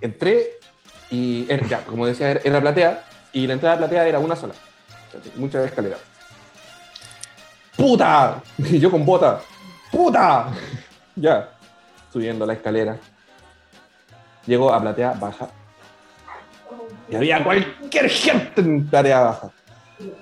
Entré 0.00 0.50
y 1.10 1.46
ya, 1.68 1.84
como 1.84 2.06
decía, 2.06 2.32
era 2.32 2.60
platea 2.60 3.04
y 3.32 3.46
la 3.46 3.54
entrada 3.54 3.78
platea 3.78 4.06
era 4.06 4.18
una 4.18 4.36
sola. 4.36 4.54
Muchas 5.36 5.64
escaleras. 5.66 6.00
¡Puta! 7.76 8.42
Y 8.58 8.78
yo 8.78 8.90
con 8.90 9.04
bota. 9.04 9.40
¡Puta! 9.90 10.48
Ya, 11.16 11.50
subiendo 12.12 12.46
la 12.46 12.54
escalera. 12.54 12.98
Llego 14.46 14.72
a 14.72 14.80
platea 14.80 15.12
baja. 15.12 15.48
Y 17.08 17.16
había 17.16 17.42
cualquier 17.42 18.08
gente 18.08 18.60
en 18.60 18.86
platea 18.86 19.20
baja. 19.20 19.52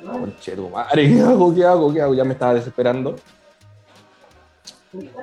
Conche 0.05 0.57
madre, 0.57 1.09
¿qué 1.09 1.21
hago? 1.21 1.55
¿Qué 1.55 1.65
hago? 1.65 1.93
¿Qué 1.93 2.01
hago? 2.03 2.15
Ya 2.15 2.25
me 2.25 2.33
estaba 2.33 2.55
desesperando. 2.55 3.17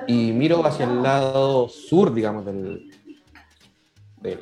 Y 0.06 0.32
miro 0.32 0.64
hacia 0.64 0.86
el 0.86 1.02
lado 1.02 1.68
sur, 1.68 2.14
digamos, 2.14 2.46
del. 2.46 2.90
del, 4.20 4.40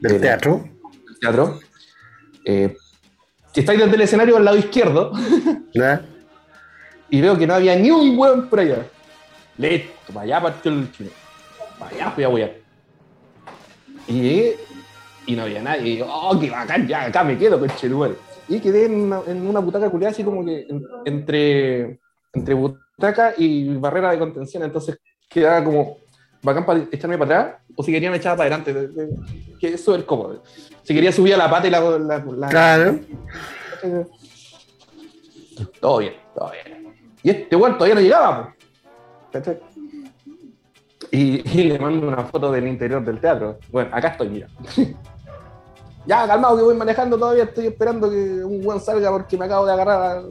¿Del 0.00 0.20
teatro. 0.20 0.62
Del 0.62 1.18
teatro. 1.20 1.58
Eh, 2.44 2.76
si 3.52 3.60
estáis 3.60 3.80
desde 3.80 3.94
el 3.94 4.02
escenario 4.02 4.36
al 4.36 4.44
lado 4.44 4.56
izquierdo, 4.56 5.12
y 7.10 7.20
veo 7.20 7.36
que 7.36 7.46
no 7.46 7.54
había 7.54 7.74
ni 7.76 7.90
un 7.90 8.16
hueón 8.18 8.48
por 8.48 8.60
allá. 8.60 8.86
Listo, 9.58 10.12
para 10.12 10.20
allá 10.22 10.40
partió 10.40 10.72
el 10.72 10.90
chino. 10.92 11.10
Para 11.78 11.94
allá 11.94 12.10
fui 12.12 12.24
a 12.24 12.28
huear. 12.28 12.52
Y 14.06 14.12
llegué 14.12 14.56
y 15.26 15.36
no 15.36 15.42
había 15.42 15.62
nadie. 15.62 15.82
Y 15.82 15.96
digo, 15.96 16.06
oh, 16.10 16.38
qué 16.38 16.48
bacán, 16.50 16.86
ya 16.86 17.04
acá 17.04 17.24
me 17.24 17.36
quedo 17.36 17.58
con 17.58 17.68
Cheruel. 17.76 18.16
Y 18.48 18.60
quedé 18.60 18.86
en 18.86 18.94
una, 18.94 19.20
en 19.26 19.46
una 19.46 19.60
butaca 19.60 19.90
culiada 19.90 20.12
así 20.12 20.24
como 20.24 20.44
que 20.44 20.66
entre, 21.04 22.00
entre 22.32 22.54
butaca 22.54 23.34
y 23.36 23.74
barrera 23.76 24.12
de 24.12 24.18
contención. 24.18 24.62
Entonces 24.62 24.98
quedaba 25.28 25.62
como 25.62 25.98
bacán 26.42 26.64
para 26.64 26.80
echarme 26.90 27.18
para 27.18 27.40
atrás 27.40 27.62
o 27.76 27.82
si 27.82 27.92
querían 27.92 28.14
echar 28.14 28.36
para 28.36 28.56
adelante. 28.56 28.90
que 29.60 29.74
es 29.74 29.84
súper 29.84 30.06
cómodo. 30.06 30.42
Si 30.82 30.94
quería 30.94 31.12
subir 31.12 31.34
a 31.34 31.36
la 31.36 31.50
pata 31.50 31.66
y 31.66 31.70
la. 31.70 31.80
la, 31.80 32.48
claro. 32.48 32.98
Todo 35.80 35.98
bien, 35.98 36.14
todo 36.34 36.50
bien. 36.50 36.94
Y 37.22 37.30
este 37.30 37.56
weón 37.56 37.74
todavía 37.74 37.96
no 37.96 38.00
llegaba, 38.00 38.54
y, 41.10 41.42
le 41.64 41.78
mando 41.78 42.08
una 42.08 42.24
foto 42.24 42.52
del 42.52 42.66
interior 42.66 43.04
del 43.04 43.20
teatro. 43.20 43.58
Bueno, 43.70 43.90
acá 43.92 44.08
estoy, 44.08 44.28
mira. 44.28 44.48
ya, 46.06 46.26
calmado 46.26 46.56
que 46.56 46.62
voy 46.62 46.74
manejando 46.74 47.18
todavía, 47.18 47.44
estoy 47.44 47.66
esperando 47.66 48.10
que 48.10 48.44
un 48.44 48.64
weón 48.64 48.80
salga 48.80 49.10
porque 49.10 49.36
me 49.36 49.46
acabo 49.46 49.66
de 49.66 49.72
agarrar. 49.72 50.22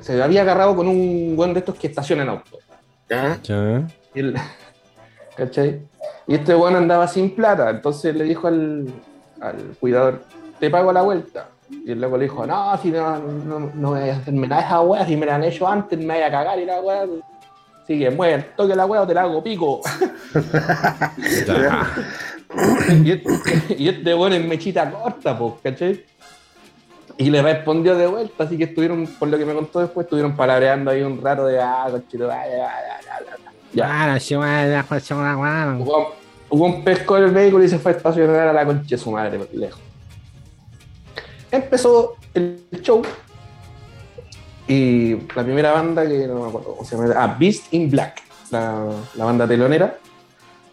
se 0.00 0.22
había 0.22 0.42
agarrado 0.42 0.74
con 0.76 0.88
un 0.88 1.34
weón 1.36 1.54
de 1.54 1.60
estos 1.60 1.76
que 1.76 1.86
estaciona 1.86 2.22
en 2.22 2.28
auto. 2.30 2.58
¿Ya? 3.08 3.38
Y 4.14 4.32
¿Cachai? 5.36 5.82
Y 6.26 6.34
este 6.34 6.54
weón 6.54 6.76
andaba 6.76 7.08
sin 7.08 7.34
plata, 7.34 7.70
entonces 7.70 8.14
le 8.14 8.24
dijo 8.24 8.48
al, 8.48 8.86
al 9.40 9.56
cuidador, 9.80 10.22
te 10.58 10.70
pago 10.70 10.92
la 10.92 11.02
vuelta. 11.02 11.48
Y 11.70 11.92
el 11.92 12.00
loco 12.00 12.18
le 12.18 12.24
dijo, 12.24 12.46
no, 12.46 12.76
si 12.76 12.90
no, 12.90 13.18
no, 13.18 13.70
no 13.74 13.90
voy 13.90 14.08
a 14.08 14.16
hacerme 14.16 14.46
nada 14.46 14.62
esa 14.62 14.80
weá, 14.82 15.06
si 15.06 15.16
me 15.16 15.26
la 15.26 15.36
han 15.36 15.44
hecho 15.44 15.66
antes, 15.66 15.98
me 15.98 16.14
voy 16.14 16.22
a 16.22 16.30
cagar 16.30 16.58
y 16.58 16.66
la 16.66 16.80
weá. 16.80 17.06
Sigue, 17.92 18.10
mueve, 18.10 18.42
toque 18.56 18.74
la 18.74 18.86
weá 18.86 19.02
o 19.02 19.06
te 19.06 19.12
la 19.12 19.20
hago 19.20 19.44
pico. 19.44 19.82
y, 23.04 23.10
este, 23.10 23.28
y 23.76 23.88
este 23.90 24.14
weón 24.14 24.32
es 24.32 24.42
mechita 24.42 24.90
corta, 24.90 25.38
pues, 25.38 25.52
¿cachai? 25.62 26.02
Y 27.18 27.28
le 27.28 27.42
respondió 27.42 27.94
de 27.94 28.06
vuelta, 28.06 28.44
así 28.44 28.56
que 28.56 28.64
estuvieron, 28.64 29.06
por 29.18 29.28
lo 29.28 29.36
que 29.36 29.44
me 29.44 29.52
contó 29.52 29.80
después, 29.80 30.06
estuvieron 30.06 30.34
palabreando 30.34 30.90
ahí 30.90 31.02
un 31.02 31.20
rato 31.20 31.44
de 31.44 31.60
ah, 31.60 31.86
cochito, 31.90 32.30
ah, 32.30 32.44
ya, 32.48 32.56
ya, 33.74 34.00
Hubo, 35.78 36.14
hubo 36.48 36.64
un 36.64 36.82
pesco 36.82 37.16
del 37.16 37.30
vehículo 37.30 37.62
y 37.62 37.68
se 37.68 37.78
fue 37.78 37.92
a 37.92 37.96
estacionar 37.96 38.48
a 38.48 38.54
la 38.54 38.64
concha 38.64 38.86
de 38.88 38.96
su 38.96 39.10
madre, 39.10 39.38
lejos. 39.52 39.82
Empezó 41.50 42.16
el 42.32 42.64
show 42.80 43.02
y 44.68 45.16
la 45.34 45.44
primera 45.44 45.72
banda 45.72 46.06
que 46.06 46.26
no 46.26 46.42
me 46.42 46.48
acuerdo 46.48 46.74
cómo 46.76 46.84
se 46.88 46.96
llama, 46.96 47.14
ah, 47.16 47.36
Beast 47.38 47.72
in 47.72 47.90
Black, 47.90 48.22
la, 48.50 48.86
la 49.14 49.24
banda 49.24 49.46
telonera. 49.46 49.98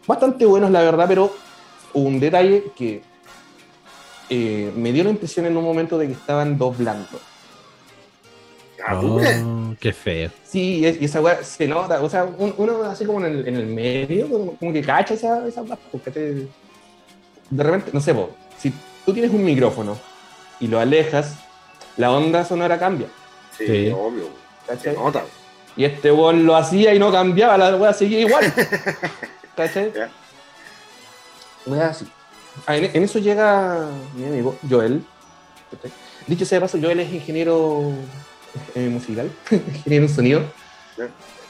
Bastante 0.06 0.46
buenos, 0.46 0.72
la 0.72 0.82
verdad, 0.82 1.06
pero 1.08 1.34
un 1.94 2.20
detalle 2.20 2.72
que 2.76 3.02
eh, 4.30 4.72
me 4.76 4.92
dio 4.92 5.04
la 5.04 5.10
impresión 5.10 5.46
en 5.46 5.58
un 5.58 5.64
momento 5.64 5.98
de 5.98 6.08
que 6.08 6.14
estaban 6.14 6.58
doblando. 6.58 7.20
Oh, 8.92 9.20
qué 9.80 9.92
feo. 9.92 10.32
Sí, 10.44 10.80
y 10.80 11.06
esa 11.06 11.22
weá 11.22 11.44
se 11.44 11.68
nota, 11.68 12.02
o 12.02 12.10
sea, 12.10 12.26
uno 12.26 12.84
así 12.84 13.06
como 13.06 13.20
en 13.20 13.26
el, 13.26 13.48
en 13.48 13.56
el 13.56 13.66
medio, 13.66 14.30
como, 14.30 14.74
que 14.74 14.82
cacha 14.82 15.16
esa, 15.16 15.46
esa 15.48 15.64
porque 15.92 16.12
te, 16.12 16.48
de 17.50 17.64
repente, 17.64 17.92
no 17.92 18.00
sé, 18.00 18.14
vos, 18.14 18.30
si 18.58 18.74
tú 19.06 19.14
tienes 19.14 19.32
un 19.32 19.44
micrófono 19.44 19.98
y 20.60 20.68
lo 20.68 20.80
alejas, 20.80 21.36
la 21.98 22.12
onda 22.12 22.46
sonora 22.46 22.80
cambia. 22.80 23.08
Sí, 23.66 23.92
obvio. 23.96 24.30
Se 24.82 24.94
nota. 24.94 25.24
Y 25.76 25.86
este 25.86 26.12
weón 26.12 26.46
lo 26.46 26.56
hacía 26.56 26.94
y 26.94 27.00
no 27.00 27.12
cambiaba, 27.12 27.58
la 27.58 27.76
weá 27.76 27.94
seguía 27.94 28.22
igual. 28.22 28.54
¿Cachai? 29.56 29.92
Weá 31.66 31.90
así. 31.90 32.06
Ah, 32.66 32.76
en, 32.76 33.04
eso 33.04 33.20
llega 33.20 33.88
mi 34.16 34.26
amigo 34.26 34.58
Joel. 34.70 35.04
Dicho 36.28 36.46
sea 36.46 36.58
de 36.58 36.62
paso, 36.62 36.78
Joel 36.82 37.00
es 37.00 37.12
ingeniero 37.14 37.94
eh, 38.76 38.90
musical, 38.90 39.32
ingeniero 39.52 40.06
en 40.06 40.14
sonido. 40.14 40.42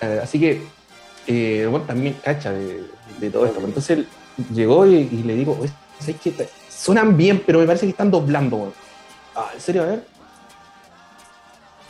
Eh, 0.02 0.20
así 0.22 0.40
que, 0.40 0.62
eh, 1.28 1.68
bueno, 1.70 1.86
también 1.86 2.16
cacha 2.24 2.52
de, 2.52 3.30
todo 3.32 3.46
esto. 3.46 3.60
Entonces 3.60 3.98
él 3.98 4.08
llegó 4.54 4.86
y, 4.86 5.06
le 5.06 5.36
digo, 5.36 5.60
¿sabes 6.00 6.16
qué? 6.22 6.50
Suenan 6.70 7.18
bien, 7.18 7.44
pero 7.46 7.60
me 7.60 7.66
parece 7.66 7.86
que 7.86 7.92
están 7.92 8.12
doblando, 8.12 8.74
Ah, 9.36 9.52
¿en 9.54 9.62
serio? 9.62 9.84
A 9.84 9.86
ver. 9.88 10.19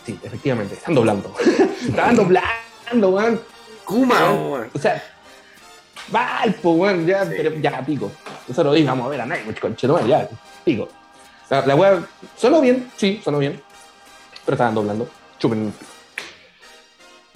Sí, 0.10 0.20
efectivamente, 0.24 0.74
están 0.74 0.96
doblando. 0.96 1.32
Estaban 1.88 2.16
doblando, 2.16 3.10
weón. 3.10 3.40
Kuma, 3.86 4.68
O 4.74 4.80
sea, 4.80 5.04
Valpo, 6.08 6.72
weón, 6.72 7.06
ya, 7.06 7.26
pero 7.30 7.54
ya, 7.58 7.86
pico. 7.86 8.12
Eso 8.50 8.64
lo 8.64 8.72
vamos 8.72 9.06
a 9.06 9.10
ver 9.10 9.22
a 9.22 9.28
Nightwish, 9.28 9.60
conchetumare, 9.60 10.08
ya, 10.08 10.28
pico. 10.66 10.90
La, 11.48 11.64
la 11.64 11.76
weá, 11.76 12.04
sonó 12.36 12.60
bien, 12.60 12.90
sí, 12.98 13.22
sonó 13.24 13.38
bien, 13.38 13.62
pero 14.46 14.56
estaban 14.56 14.74
doblando, 14.74 15.08
chupen. 15.38 15.72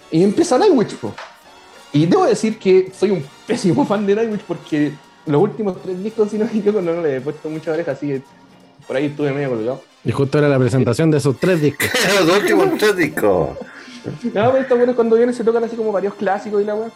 Y 0.09 0.23
empieza 0.23 0.57
Nightwish, 0.57 0.95
po. 0.95 1.13
Y 1.91 2.07
debo 2.07 2.25
decir 2.25 2.57
que 2.57 2.91
soy 2.97 3.11
un 3.11 3.23
pésimo 3.45 3.85
fan 3.85 4.03
de 4.07 4.15
Nightwish 4.15 4.41
porque 4.47 4.93
los 5.27 5.43
últimos 5.43 5.79
tres 5.79 6.03
discos, 6.03 6.31
si 6.31 6.39
no 6.39 6.51
yo 6.51 6.81
no, 6.81 7.01
le 7.03 7.17
he 7.17 7.21
puesto 7.21 7.51
mucha 7.51 7.71
oreja, 7.71 7.91
así 7.91 8.07
que 8.07 8.21
por 8.87 8.95
ahí 8.95 9.05
estuve 9.05 9.31
medio 9.31 9.49
colgado. 9.49 9.92
Y 10.05 10.11
justo 10.11 10.37
era 10.37 10.49
la 10.49 10.59
presentación 10.59 11.11
de 11.11 11.17
esos 11.17 11.39
tres 11.39 11.61
discos. 11.61 11.89
los 12.25 12.37
últimos 12.37 12.77
tres 12.77 12.95
discos. 12.95 13.57
No, 14.05 14.51
pero 14.51 14.57
está 14.57 14.75
bueno 14.75 14.95
cuando 14.95 15.15
vienen 15.15 15.33
se 15.33 15.43
tocan 15.43 15.63
así 15.63 15.75
como 15.75 15.91
varios 15.91 16.13
clásicos 16.15 16.61
y 16.61 16.65
la 16.65 16.75
weá. 16.75 16.91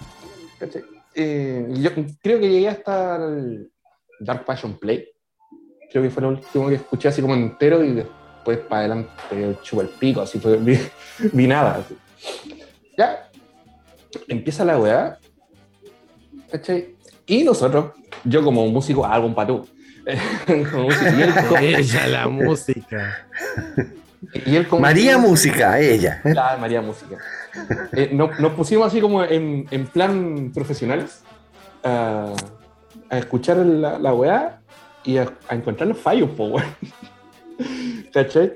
¿Cachai? 0.60 0.84
Eh, 1.16 1.68
yo 1.78 1.92
creo 2.22 2.40
que 2.40 2.50
llegué 2.50 2.68
hasta 2.68 3.16
el 3.16 3.72
Dark 4.20 4.46
Passion 4.46 4.78
Play. 4.78 5.08
Creo 5.90 6.04
que 6.04 6.10
fue 6.10 6.22
lo 6.22 6.30
último 6.30 6.68
que 6.68 6.76
escuché 6.76 7.08
así 7.08 7.22
como 7.22 7.34
entero 7.34 7.84
y 7.84 7.94
después 7.94 8.60
para 8.60 8.82
adelante 8.82 9.10
chupo 9.64 9.82
el 9.82 9.90
pico, 9.90 10.22
así 10.22 10.38
fue, 10.38 10.58
vi, 11.32 11.48
nada. 11.48 11.84
Ya, 12.98 13.30
empieza 14.28 14.66
la 14.66 14.78
weá. 14.78 15.18
Y 17.26 17.44
nosotros, 17.44 17.94
yo 18.24 18.44
como 18.44 18.68
músico, 18.68 19.06
hago 19.06 19.28
un 19.28 19.36
patú. 19.36 19.66
Ella 21.62 22.08
la 22.08 22.28
música. 22.30 23.28
María 24.80 25.18
Música, 25.18 25.80
ella. 25.80 26.22
Claro, 26.22 26.60
María 26.60 26.82
Música. 26.82 27.18
Eh, 27.92 28.10
nos, 28.14 28.54
pusimos 28.54 28.88
así 28.88 29.02
como 29.02 29.24
en, 29.24 29.66
plan 29.92 30.52
profesionales 30.54 31.24
a, 31.84 32.34
escuchar 33.12 33.58
la, 33.58 34.00
la 34.00 34.14
weá 34.14 34.60
y 35.04 35.18
a, 35.18 35.32
encontrar 35.50 35.90
los 35.90 35.98
fallos, 35.98 36.30
po, 36.32 36.46
weón. 36.48 36.68
¿Cachai? 38.14 38.54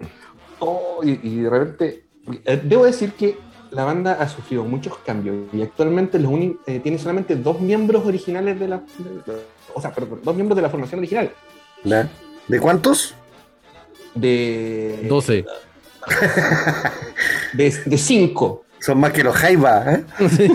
Oh, 0.60 1.01
y, 1.03 1.15
de 1.41 1.50
repente 1.50 2.03
Eh, 2.46 2.62
debo 2.63 2.86
decir 2.86 3.13
que 3.13 3.38
la 3.72 3.84
banda 3.84 4.13
ha 4.20 4.29
sufrido 4.29 4.63
muchos 4.63 4.98
cambios 5.00 5.48
y 5.51 5.62
actualmente 5.62 6.20
los 6.20 6.31
eh, 6.67 6.79
tiene 6.84 6.98
solamente 7.00 7.36
dos 7.36 7.60
miembros 7.60 8.05
originales 8.05 8.60
de 8.60 8.67
la. 8.67 8.77
de- 8.77 9.61
o 9.73 9.81
sea, 9.81 9.91
perdón, 9.91 10.19
dos 10.23 10.35
miembros 10.35 10.55
de 10.55 10.61
la 10.61 10.69
formación 10.69 10.99
original. 10.99 11.31
¿Ya? 11.83 12.07
¿De 12.47 12.59
cuántos? 12.59 13.15
De. 14.15 15.05
12. 15.07 15.45
De, 17.53 17.69
de 17.85 17.97
cinco. 17.97 18.63
Son 18.79 18.99
más 18.99 19.13
que 19.13 19.23
los 19.23 19.35
Jaiba, 19.35 19.83
¿eh? 19.93 20.03
De, 20.19 20.47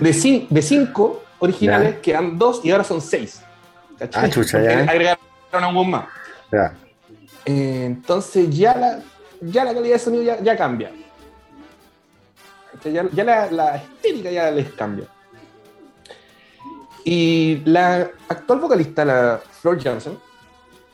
de 0.00 0.10
cin- 0.10 0.46
de 0.48 0.62
cinco 0.62 1.22
originales 1.38 1.96
quedan 2.02 2.38
dos 2.38 2.60
y 2.64 2.70
ahora 2.70 2.84
son 2.84 3.00
seis. 3.00 3.40
¿Cachai? 3.98 4.24
Ah, 4.26 4.30
chucha, 4.30 4.62
ya. 4.62 4.80
Agregaron 4.80 5.18
a 5.52 5.68
un 5.68 5.90
más. 5.90 6.04
Ya. 6.52 6.74
Eh, 7.46 7.84
entonces 7.86 8.50
ya 8.50 8.76
la, 8.76 9.00
ya 9.40 9.64
la 9.64 9.72
calidad 9.72 9.94
de 9.94 9.98
sonido 9.98 10.22
ya, 10.22 10.40
ya 10.42 10.56
cambia. 10.56 10.90
Ya, 12.84 13.06
ya 13.12 13.24
la, 13.24 13.50
la 13.50 13.76
estética 13.76 14.30
ya 14.30 14.50
les 14.50 14.70
cambia. 14.72 15.06
Y 17.04 17.62
la 17.64 18.10
actual 18.28 18.60
vocalista, 18.60 19.04
la 19.04 19.40
Flor 19.60 19.78
Johnson, 19.82 20.18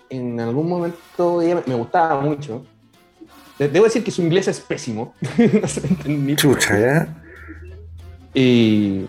en 0.08 0.38
algún 0.40 0.68
momento 0.68 1.42
ella 1.42 1.62
me- 1.66 1.75
gustaba 1.75 2.20
mucho. 2.20 2.64
De- 3.58 3.68
Debo 3.68 3.86
decir 3.86 4.04
que 4.04 4.10
su 4.10 4.22
inglés 4.22 4.46
es 4.48 4.60
pésimo. 4.60 5.14
no 5.62 5.66
se 5.68 5.86
entendí. 5.86 6.36
Chucha, 6.36 6.78
¿ya? 6.78 7.22
Y- 8.34 9.06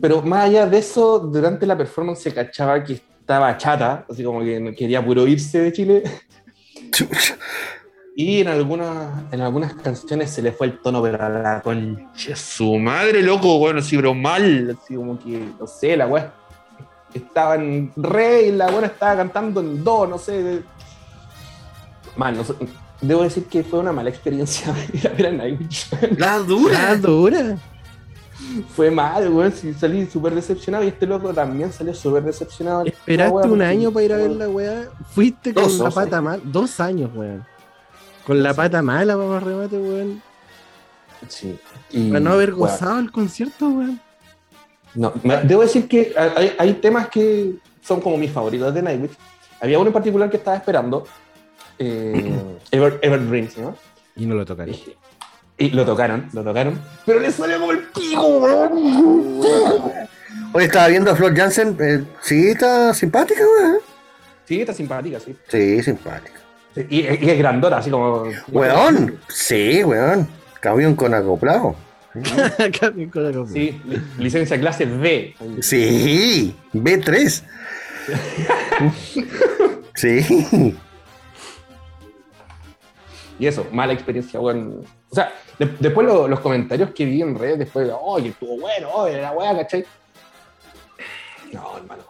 pero 0.00 0.20
más 0.22 0.44
allá 0.46 0.66
de 0.66 0.78
eso, 0.78 1.18
durante 1.20 1.64
la 1.64 1.76
performance 1.78 2.20
se 2.22 2.34
cachaba 2.34 2.82
que 2.82 2.94
estaba 2.94 3.56
chata, 3.56 4.04
así 4.10 4.22
como 4.24 4.40
que 4.40 4.74
quería 4.76 5.04
puro 5.04 5.26
irse 5.26 5.60
de 5.60 5.72
Chile. 5.72 6.02
Chucha. 6.90 7.36
Y 8.18 8.40
en 8.40 8.48
algunas, 8.48 9.30
en 9.30 9.42
algunas 9.42 9.74
canciones 9.74 10.30
se 10.30 10.40
le 10.40 10.50
fue 10.50 10.68
el 10.68 10.78
tono, 10.78 11.02
pero 11.02 11.22
a 11.22 11.28
la 11.28 11.60
concha 11.60 12.34
su 12.34 12.78
madre, 12.78 13.20
loco, 13.20 13.58
bueno, 13.58 13.80
así, 13.80 13.94
pero 13.94 14.14
mal, 14.14 14.70
así 14.70 14.94
como 14.94 15.18
que, 15.18 15.50
no 15.60 15.66
sé, 15.66 15.98
la 15.98 16.06
weá 16.06 16.32
estaba 17.12 17.56
en 17.56 17.92
re 17.94 18.46
y 18.46 18.52
la 18.52 18.70
buena 18.70 18.86
estaba 18.86 19.16
cantando 19.16 19.60
en 19.60 19.84
do, 19.84 20.06
no 20.06 20.16
sé. 20.16 20.62
Mal, 22.16 22.38
no 22.38 22.42
sé. 22.42 22.54
Debo 23.02 23.22
decir 23.22 23.44
que 23.44 23.62
fue 23.62 23.80
una 23.80 23.92
mala 23.92 24.08
experiencia 24.08 24.74
ir 24.94 25.06
a 25.08 25.10
ver 25.12 25.26
a 25.26 25.32
Nightwish. 25.32 25.90
La 26.16 26.38
dura. 26.38 26.92
Ah, 26.92 26.96
dura. 26.96 27.58
fue 28.74 28.90
mal, 28.90 29.30
weón, 29.30 29.52
sí, 29.52 29.74
salí 29.74 30.06
súper 30.06 30.34
decepcionado 30.34 30.84
y 30.84 30.88
este 30.88 31.06
loco 31.06 31.34
también 31.34 31.70
salió 31.70 31.92
súper 31.92 32.22
decepcionado. 32.22 32.86
Esperaste 32.86 33.30
La 33.30 33.30
weá, 33.30 33.46
un 33.46 33.60
año 33.60 33.92
para 33.92 34.06
ir 34.06 34.12
a 34.14 34.16
ver 34.16 34.30
la 34.30 34.48
weá. 34.48 34.88
Fuiste 35.10 35.52
con 35.52 35.64
Dos, 35.64 35.78
la 35.78 35.84
dos 35.84 35.94
pata 35.94 36.22
mala. 36.22 36.40
Dos 36.42 36.80
años, 36.80 37.10
weón. 37.14 37.55
Con 38.26 38.42
la 38.42 38.52
pata 38.54 38.82
mala, 38.82 39.16
para 39.16 39.40
remate, 39.40 39.76
weón. 39.78 40.20
Sí. 41.28 41.56
Y, 41.90 42.08
Para 42.08 42.20
no 42.20 42.32
haber 42.32 42.52
gozado 42.52 42.98
el 42.98 43.10
concierto, 43.12 43.68
weón. 43.68 44.00
No, 44.94 45.12
me- 45.22 45.42
debo 45.42 45.62
decir 45.62 45.86
que 45.88 46.14
hay, 46.36 46.54
hay 46.58 46.74
temas 46.74 47.08
que 47.08 47.54
son 47.82 48.00
como 48.00 48.16
mis 48.16 48.30
favoritos 48.32 48.74
de 48.74 48.82
Nightwish. 48.82 49.12
Había 49.60 49.78
uno 49.78 49.88
en 49.88 49.92
particular 49.92 50.28
que 50.30 50.38
estaba 50.38 50.56
esperando, 50.56 51.06
eh, 51.78 52.34
Ever, 52.70 52.98
Everdreams, 53.02 53.58
¿no? 53.58 53.76
Y 54.16 54.26
no 54.26 54.34
lo 54.34 54.44
tocaré. 54.44 54.72
Y, 54.72 54.96
y 55.58 55.70
lo 55.70 55.84
tocaron, 55.84 56.28
lo 56.32 56.42
tocaron, 56.42 56.80
pero 57.04 57.20
le 57.20 57.30
salió 57.30 57.58
como 57.60 57.72
el 57.72 57.78
pico, 57.88 58.26
weón. 58.38 59.40
Hoy 60.52 60.64
estaba 60.64 60.88
viendo 60.88 61.10
a 61.10 61.16
Flor 61.16 61.34
Jansen. 61.36 61.76
eh, 61.80 62.04
sí, 62.22 62.48
está 62.48 62.92
simpática, 62.94 63.40
weón. 63.60 63.78
Sí, 64.46 64.60
está 64.60 64.72
simpática, 64.72 65.20
sí. 65.20 65.36
Sí, 65.48 65.82
simpática. 65.82 66.40
Y, 66.76 67.00
y 67.00 67.30
es 67.30 67.38
grandota, 67.38 67.78
así 67.78 67.90
como. 67.90 68.24
Weón. 68.48 69.18
Sí, 69.28 69.82
weón. 69.84 70.28
Camión 70.60 70.94
con 70.96 71.14
acoplado. 71.14 71.74
Cambien 72.80 73.10
con 73.10 73.24
la 73.24 73.32
copa. 73.32 73.50
Sí, 73.50 73.80
li- 73.84 74.02
licencia 74.18 74.58
clase 74.58 74.86
B. 74.86 75.34
Sí. 75.60 76.54
B3. 76.72 77.42
Sí. 79.94 80.76
Y 83.38 83.46
eso, 83.46 83.66
mala 83.72 83.92
experiencia, 83.92 84.40
weón. 84.40 84.84
O 85.10 85.14
sea, 85.14 85.32
de- 85.58 85.74
después 85.80 86.06
lo- 86.06 86.28
los 86.28 86.40
comentarios 86.40 86.90
que 86.90 87.04
vi 87.04 87.22
en 87.22 87.38
redes, 87.38 87.58
después, 87.60 87.90
oh, 87.98 88.16
que 88.22 88.28
estuvo 88.28 88.58
bueno, 88.60 88.88
oh, 88.92 89.08
la 89.08 89.32
weá, 89.32 89.56
¿cachai? 89.56 89.84
No, 91.52 91.76
hermano, 91.78 92.02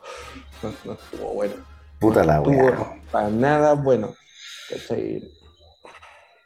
no, 0.62 0.72
no 0.85 0.92
estuvo 0.94 1.35
bueno. 1.35 1.55
Puta 1.98 2.24
la 2.24 2.37
estuvo 2.38 2.57
weá. 2.57 2.96
para 3.11 3.29
nada 3.29 3.74
bueno. 3.74 4.14
¿Cachai? 4.68 5.22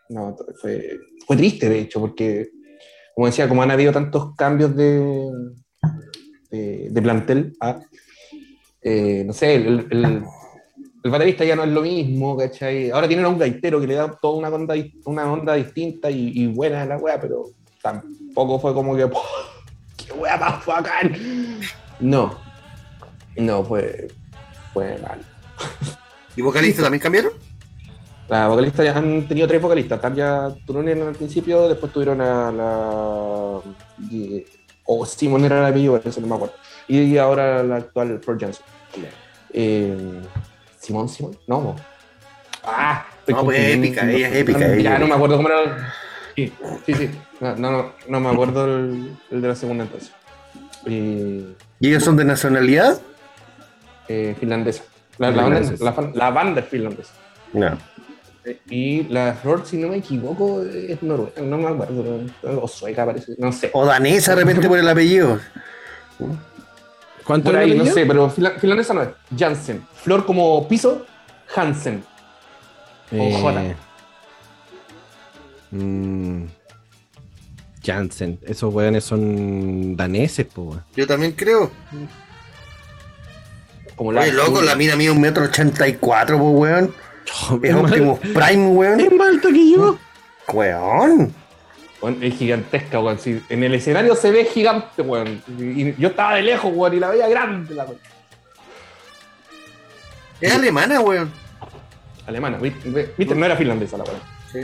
No, 0.09 0.37
fue, 0.61 0.98
fue 1.26 1.37
triste, 1.37 1.68
de 1.68 1.80
hecho, 1.80 2.00
porque, 2.00 2.50
como 3.14 3.26
decía, 3.26 3.48
como 3.48 3.62
han 3.62 3.70
habido 3.70 3.92
tantos 3.92 4.35
cambios 4.37 4.74
de, 4.74 5.30
de, 6.50 6.88
de 6.90 7.02
plantel, 7.02 7.52
ah, 7.61 7.80
eh, 8.83 9.22
no 9.26 9.33
sé, 9.33 9.54
el, 9.56 9.87
el- 9.90 10.24
el 11.02 11.11
baterista 11.11 11.46
ya 11.46 11.56
no 11.56 11.64
es 11.64 11.70
lo 11.70 11.80
mismo, 11.80 12.37
¿cachai? 12.37 12.90
Ahora 12.90 13.06
tienen 13.09 13.24
a 13.24 13.30
un 13.30 13.38
gaitero 13.38 13.80
que 13.80 13.87
le 13.87 13.94
da 13.94 14.11
toda 14.20 14.37
una 14.37 14.48
onda, 14.50 14.74
una 15.06 15.33
onda 15.33 15.54
distinta 15.54 16.11
y, 16.11 16.30
y 16.35 16.46
buena 16.48 16.85
la 16.85 16.98
wea, 16.98 17.18
pero 17.18 17.46
tampoco 17.80 18.59
fue 18.61 18.74
como 18.74 18.94
que, 18.94 19.06
"Puh, 19.09 19.16
¡qué 19.96 20.12
wea 20.12 20.37
más 20.37 20.66
bacán! 20.66 21.16
No, 22.00 22.38
no, 23.37 23.64
fue, 23.64 24.09
fue 24.74 24.98
mal. 24.98 25.20
¿Y 26.37 26.42
vocalista 26.42 26.83
también 26.83 27.00
cambiaron? 27.00 27.33
La 28.30 28.46
vocalista 28.48 28.84
ya 28.84 28.96
han 28.96 29.26
tenido 29.26 29.46
tres 29.48 29.60
vocalistas. 29.60 30.00
Tania 30.00 30.48
Turunen 30.64 31.02
al 31.02 31.14
principio, 31.14 31.68
después 31.68 31.92
tuvieron 31.92 32.20
a 32.20 32.52
la. 32.52 33.60
y- 34.10 34.44
o 34.84 35.04
Simon 35.06 35.44
era 35.44 35.58
el 35.60 35.66
apellido, 35.66 36.00
eso 36.04 36.20
no 36.20 36.26
me 36.26 36.34
acuerdo. 36.36 36.54
Y 36.88 37.16
ahora 37.18 37.62
la 37.62 37.76
actual 37.76 38.20
Flor 38.22 38.38
Johnson. 38.40 38.64
Eh, 39.52 40.20
¿Simón, 40.78 41.08
Simón? 41.08 41.36
No. 41.46 41.76
Ah, 42.64 43.06
No, 43.28 43.44
pues, 43.44 43.58
épica, 43.76 44.10
ella 44.10 44.28
es 44.28 44.36
épica, 44.36 44.76
Ya 44.76 44.98
no 44.98 45.06
me 45.06 45.14
acuerdo 45.14 45.36
cómo 45.36 45.48
era. 45.48 45.60
el- 45.62 45.70
Sí, 46.36 46.52
sí, 46.86 46.94
sí. 46.94 47.10
No, 47.40 47.54
no, 47.56 47.70
no, 47.70 47.92
no 48.08 48.20
me 48.20 48.28
acuerdo 48.30 48.64
el, 48.64 49.16
el 49.30 49.42
de 49.42 49.48
la 49.48 49.54
segunda 49.54 49.84
entonces. 49.84 50.12
Eh, 50.86 51.54
¿Y 51.80 51.88
ellos 51.88 52.02
son 52.04 52.16
de 52.16 52.24
nacionalidad? 52.24 53.00
eh, 54.08 54.34
finlandesa. 54.40 54.82
La, 55.18 55.30
la 55.30 55.42
banda, 55.44 55.72
la 55.78 56.10
la 56.14 56.30
banda 56.30 56.60
es 56.62 56.66
finlandesa. 56.68 57.12
No. 57.52 57.78
Y 58.70 59.05
la 59.05 59.35
Flor, 59.35 59.66
si 59.66 59.76
no 59.76 59.88
me 59.88 59.98
equivoco, 59.98 60.62
es 60.62 61.03
noruega, 61.03 61.42
no 61.42 61.59
me 61.59 61.68
acuerdo, 61.68 62.20
o 62.42 62.66
sueca 62.66 63.05
parece, 63.05 63.35
no 63.38 63.53
sé. 63.53 63.70
O 63.74 63.85
danesa 63.85 64.35
de 64.35 64.42
repente 64.42 64.66
por 64.66 64.79
el 64.79 64.88
apellido. 64.88 65.38
¿Cuánto 67.24 67.50
Por 67.50 67.55
era 67.55 67.64
ahí, 67.64 67.76
no 67.76 67.85
sé, 67.85 68.07
pero 68.07 68.31
finlandesa 68.31 68.94
no 68.94 69.03
es. 69.03 69.11
Jansen. 69.38 69.87
Flor 69.94 70.24
como 70.24 70.66
piso, 70.66 71.05
Hansen. 71.55 72.03
Eh, 73.12 73.38
J. 73.40 73.62
mm, 75.72 76.44
Jansen. 77.85 78.38
Esos 78.42 78.72
weones 78.72 79.05
son 79.05 79.96
daneses, 79.96 80.46
po, 80.46 80.62
weón. 80.62 80.85
Yo 80.96 81.07
también 81.07 81.33
creo. 81.33 81.70
Como 83.96 84.11
Oye, 84.11 84.33
loco, 84.33 84.62
la 84.62 84.74
mina 84.76 84.96
mide 84.96 85.11
un 85.11 85.20
metro 85.20 85.44
ochenta 85.44 85.87
y 85.87 85.94
cuatro, 85.94 86.38
pues, 86.38 86.55
weón. 86.55 86.94
Es 87.62 87.70
Es 87.70 87.74
Optimus 87.74 88.18
Prime, 88.20 88.70
es 88.70 88.76
weón. 88.76 89.16
más 89.16 89.28
alto 89.28 89.48
que 89.48 89.70
yo. 89.72 89.98
Weón. 90.52 91.34
Bueno, 92.00 92.16
es 92.22 92.34
gigantesca, 92.34 93.00
weón. 93.00 93.18
sí, 93.18 93.42
en 93.48 93.62
el 93.62 93.74
escenario 93.74 94.14
se 94.16 94.30
ve 94.30 94.44
gigante, 94.46 95.02
weón. 95.02 95.42
Y, 95.58 95.94
yo 96.00 96.08
estaba 96.08 96.34
de 96.34 96.42
lejos, 96.42 96.72
weón, 96.74 96.94
y 96.94 97.00
la 97.00 97.10
veía 97.10 97.28
grande, 97.28 97.74
la 97.74 97.84
weón. 97.84 97.98
Es 100.40 100.54
alemana, 100.54 101.00
weón. 101.00 101.30
Alemana, 102.26 102.58
¿viste? 102.58 103.12
¿viste? 103.16 103.34
No 103.34 103.44
era 103.44 103.56
finlandesa 103.56 103.98
la 103.98 104.04
weón. 104.04 104.20
Sí. 104.52 104.60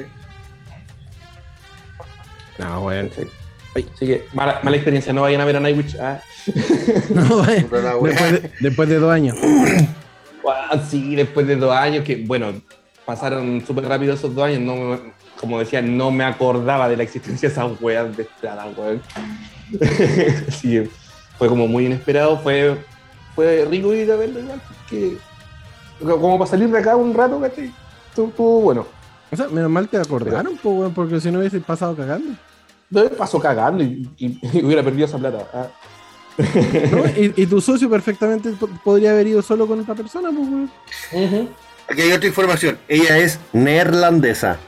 No, 2.59 2.81
weón. 2.83 3.11
Sí. 3.14 3.22
Así 3.94 4.07
que, 4.07 4.26
mala, 4.33 4.61
mala 4.62 4.76
experiencia, 4.76 5.12
no 5.12 5.22
vayan 5.22 5.42
a 5.42 5.44
ver 5.44 5.57
a 5.57 5.61
Nightwish. 5.61 5.96
Ah. 6.00 6.20
No, 7.11 7.37
weón. 7.42 7.68
La 7.70 7.96
weá. 7.96 8.12
Después 8.12 8.33
de, 8.33 8.50
después 8.61 8.88
de 8.88 8.98
dos 8.98 9.12
años. 9.12 9.37
Ah, 10.48 10.78
sí, 10.88 11.14
después 11.16 11.46
de 11.46 11.56
dos 11.56 11.72
años, 11.74 12.04
que 12.04 12.16
bueno, 12.26 12.52
pasaron 13.04 13.64
súper 13.66 13.85
rápido 13.87 14.14
esos 14.14 14.35
dos 14.35 14.44
años, 14.44 14.61
no 14.61 14.74
me- 14.76 15.12
como 15.40 15.59
decía, 15.59 15.82
no 15.82 16.11
me 16.11 16.24
acordaba 16.24 16.88
de 16.88 16.96
la 16.96 17.02
existencia 17.02 17.48
de 17.48 17.52
esas 17.52 17.80
weas 17.80 18.16
de 18.16 18.22
estrada, 18.22 18.66
weón. 18.76 19.02
sí, 20.50 20.82
fue 21.38 21.48
como 21.48 21.66
muy 21.66 21.87
inesperado, 21.87 22.38
fue, 22.38 22.76
fue 23.35 23.64
rico 23.68 23.92
ir 23.94 24.11
a 24.11 24.16
verlo 24.16 24.40
igual, 24.40 24.61
que 24.88 25.16
como 26.00 26.38
para 26.38 26.50
salir 26.50 26.68
de 26.70 26.78
acá 26.78 26.96
un 26.96 27.14
rato, 27.14 27.40
¿cachai? 27.40 27.72
Estuvo, 28.09 28.61
bueno. 28.61 28.87
O 29.30 29.37
sea, 29.37 29.48
menos 29.48 29.70
mal 29.70 29.88
te 29.88 29.98
acordaron, 29.98 30.56
po, 30.56 30.70
weón, 30.70 30.94
porque 30.94 31.20
si 31.20 31.30
no 31.30 31.40
hubiese 31.40 31.61
pasado 31.61 31.96
cagando. 31.96 32.32
Me 32.90 33.02
pasó 33.11 33.40
cagando 33.40 33.82
y, 33.82 34.09
y- 34.16 34.38
y 34.52 34.64
hubiera 34.64 34.82
perdido 34.82 35.06
esa 35.06 35.18
plata. 35.18 35.38
ah. 35.52 35.66
¿No? 36.38 37.07
y, 37.16 37.33
y 37.37 37.46
tu 37.46 37.61
socio 37.61 37.88
perfectamente 37.88 38.51
po- 38.53 38.68
podría 38.85 39.11
haber 39.12 39.27
ido 39.27 39.42
solo 39.42 39.66
con 39.66 39.81
otra 39.81 39.94
persona, 39.94 40.31
pues. 40.31 40.70
Aquí 41.88 42.03
hay 42.03 42.12
otra 42.12 42.27
información. 42.29 42.79
Ella 42.88 43.18
es 43.18 43.38
neerlandesa. 43.53 44.59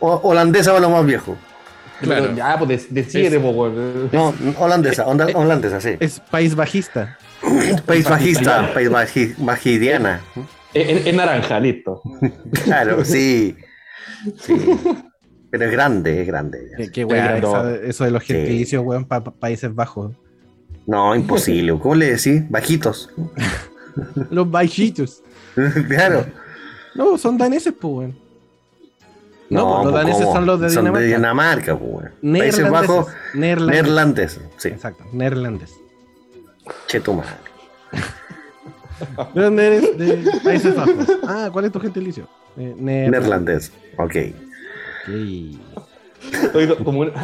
holandesa 0.00 0.70
para 0.70 0.80
los 0.82 0.90
más 0.90 1.04
viejos. 1.06 1.36
Claro. 2.00 2.34
Ya, 2.34 2.58
pues 2.58 2.92
decide, 2.92 3.38
weón. 3.38 4.08
No, 4.12 4.34
holandesa, 4.58 5.06
holandesa, 5.06 5.80
sí. 5.80 5.90
Es 6.00 6.18
país 6.20 6.54
bajista. 6.54 7.18
país 7.86 8.08
bajista, 8.08 8.72
país 8.74 8.90
bajidiana. 9.38 10.20
Es, 10.74 11.14
naranja, 11.14 11.60
listo. 11.60 12.02
claro, 12.64 13.04
sí. 13.04 13.56
Sí. 14.40 14.54
Pero 15.52 15.66
es 15.66 15.70
grande, 15.70 16.22
es 16.22 16.26
grande. 16.26 16.90
Qué, 16.94 17.02
eso 17.84 18.04
de 18.04 18.10
los 18.10 18.22
gentilicios, 18.22 18.82
weón, 18.82 19.04
para 19.04 19.22
Países 19.22 19.72
Bajos. 19.74 20.12
No, 20.86 21.14
imposible. 21.14 21.78
¿Cómo 21.78 21.94
le 21.94 22.06
decís? 22.06 22.48
Bajitos. 22.48 23.10
los 24.30 24.50
bajitos. 24.50 25.22
claro. 25.88 26.24
No, 26.94 27.18
son 27.18 27.36
daneses, 27.36 27.74
pues, 27.78 27.92
weón. 27.92 28.18
No, 29.50 29.82
pues, 29.82 29.84
los 29.84 29.92
pues, 29.92 29.94
daneses 29.94 30.32
son 30.32 30.46
los 30.46 30.58
de 30.58 30.68
Dinamarca. 30.70 30.94
Son 30.94 31.02
de 31.02 31.16
Dinamarca, 31.16 31.78
pues, 31.78 31.90
weón. 32.22 32.38
Países 32.38 32.70
Bajos. 32.70 33.06
Neerlandes. 33.34 34.40
Sí. 34.56 34.68
Exacto, 34.68 35.04
neerlandes. 35.12 35.74
Che, 36.86 36.98
tu 36.98 37.12
madre. 37.12 37.30
¿De 39.34 39.42
dónde 39.42 39.66
eres? 39.66 39.98
De 39.98 40.40
Países 40.42 40.74
Bajos. 40.74 41.06
Ah, 41.24 41.50
¿cuál 41.52 41.66
es 41.66 41.72
tu 41.72 41.78
gentilicio? 41.78 42.26
Eh, 42.56 42.74
neerlandés. 42.78 43.70
Ok 43.98 44.16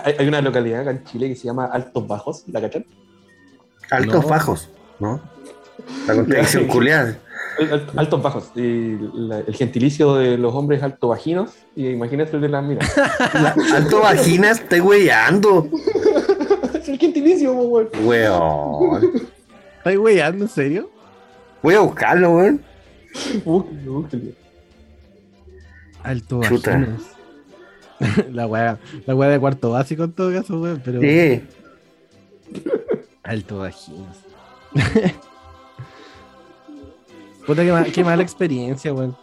hay 0.04 0.28
una 0.28 0.40
localidad 0.40 0.80
acá 0.80 0.90
en 0.90 1.04
Chile 1.04 1.28
que 1.28 1.36
se 1.36 1.44
llama 1.44 1.66
Altos 1.66 2.06
Bajos, 2.06 2.44
¿la 2.48 2.60
cachan? 2.60 2.84
Altos 3.90 4.26
Bajos, 4.26 4.68
¿no? 4.98 5.20
La 6.06 6.14
contradicción 6.14 6.66
culiada. 6.66 7.18
Altos 7.96 8.22
bajos. 8.22 8.52
el 8.54 9.54
gentilicio 9.54 10.14
de 10.14 10.38
los 10.38 10.54
hombres 10.54 10.82
alto 10.82 11.08
vaginos. 11.08 11.50
Y 11.74 11.88
imagínate 11.88 12.36
el 12.36 12.42
de 12.42 12.48
las 12.48 12.64
minas. 12.64 12.94
alto 13.74 14.00
vaginas, 14.00 14.60
estoy 14.60 14.80
weyando. 14.80 15.68
es 16.74 16.88
el 16.88 16.98
gentilicio, 16.98 17.52
weón. 17.52 17.88
Weón. 18.04 19.10
¿Estás 19.78 19.96
weyando, 19.96 20.44
en 20.44 20.50
serio? 20.50 20.90
Voy 21.62 21.74
a 21.74 21.80
buscarlo, 21.80 22.36
weón. 22.36 22.62
Alto 26.02 26.38
vaginos. 26.38 27.17
la 28.32 28.46
weá, 28.46 28.78
la 29.06 29.14
weá 29.14 29.28
de 29.30 29.40
cuarto 29.40 29.70
básico 29.70 30.04
en 30.04 30.12
todo 30.12 30.32
caso, 30.32 30.60
weón, 30.60 30.80
pero. 30.84 31.00
Sí. 31.00 31.42
Alto 33.22 33.58
vaginos. 33.58 34.16
Puta, 37.46 37.62
qué, 37.62 37.92
qué, 37.92 38.04
mala 38.04 38.22
experiencia, 38.22 38.92
weón. 38.92 39.16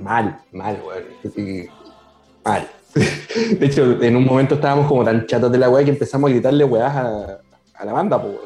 mal, 0.00 0.38
mal, 0.52 0.80
weón. 0.86 1.04
mal. 2.44 2.68
De 2.94 3.66
hecho, 3.66 4.02
en 4.02 4.16
un 4.16 4.24
momento 4.24 4.56
estábamos 4.56 4.86
como 4.86 5.04
tan 5.04 5.26
chatos 5.26 5.50
de 5.52 5.58
la 5.58 5.68
weá 5.70 5.84
que 5.84 5.90
empezamos 5.90 6.28
a 6.28 6.32
gritarle 6.32 6.64
weás 6.64 6.96
a, 6.96 7.38
a 7.74 7.84
la 7.84 7.92
banda, 7.92 8.20
pues, 8.20 8.36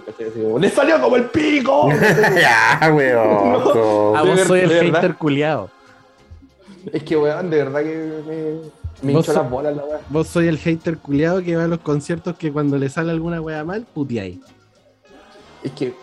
¡Le 0.61 0.71
salió 0.71 1.01
como 1.01 1.17
el 1.17 1.25
pico! 1.25 1.89
ya, 1.91 2.93
weón. 2.95 3.53
No, 3.53 4.17
a 4.17 4.23
vos 4.23 4.41
soy 4.41 4.61
el 4.61 4.71
hater 4.71 5.17
culiado. 5.17 5.71
Es 6.93 7.03
que, 7.03 7.17
weón, 7.17 7.51
de 7.51 7.57
verdad 7.57 7.83
que 7.83 8.23
me 8.27 8.84
me 9.03 9.13
hinchó 9.13 9.33
las 9.33 9.49
bolas 9.49 9.77
la 9.77 9.85
weá. 9.85 10.01
Vos 10.09 10.29
soy 10.29 10.49
el 10.49 10.59
hater 10.59 10.99
culiado 10.99 11.43
que 11.43 11.57
va 11.57 11.65
a 11.65 11.69
los 11.69 11.81
conciertos 11.81 12.37
que 12.37 12.53
cuando 12.53 12.79
le 12.79 12.89
sale 12.89 13.11
alguna 13.11 13.41
weá 13.41 13.65
mal, 13.65 13.87
puteáis. 13.93 14.39
Es 15.63 15.73
que, 15.73 15.95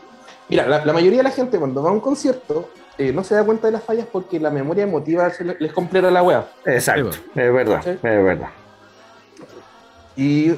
mira, 0.49 0.67
la, 0.67 0.93
mayoría 0.93 1.19
de 1.19 1.23
la 1.23 1.31
gente 1.31 1.57
cuando 1.57 1.83
va 1.83 1.89
a 1.89 1.93
un 1.93 1.99
concierto 1.99 2.69
eh, 2.97 3.11
no 3.13 3.23
se 3.23 3.35
da 3.35 3.43
cuenta 3.43 3.67
de 3.67 3.73
las 3.73 3.83
fallas 3.83 4.07
porque 4.11 4.39
la 4.39 4.49
memoria 4.49 4.83
emotiva 4.83 5.31
les 5.59 5.71
completa 5.71 6.11
la 6.11 6.23
weá. 6.23 6.47
Exacto, 6.65 7.09
es 7.09 7.53
verdad, 7.53 7.87
es 7.87 8.01
verdad. 8.01 8.49
Y, 10.15 10.51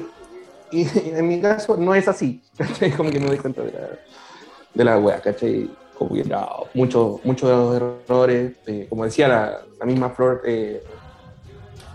y, 0.70 0.88
en 0.94 1.28
mi 1.28 1.40
caso 1.40 1.76
no 1.76 1.94
es 1.94 2.08
así, 2.08 2.42
¿cachai? 2.58 2.90
Como 2.92 3.10
que 3.10 3.20
no 3.20 3.28
doy 3.28 3.38
cuenta 3.38 3.62
de 3.62 3.72
la, 3.72 3.88
de 4.74 4.84
la 4.84 4.98
weá, 4.98 5.20
¿cachai? 5.20 5.70
Como 5.96 6.14
que 6.14 6.24
no, 6.24 6.64
muchos 6.74 7.24
muchos 7.24 7.76
errores, 7.76 8.52
eh, 8.66 8.86
como 8.88 9.04
decía 9.04 9.28
la, 9.28 9.60
la 9.78 9.86
misma 9.86 10.10
Flor, 10.10 10.42
eh, 10.44 10.82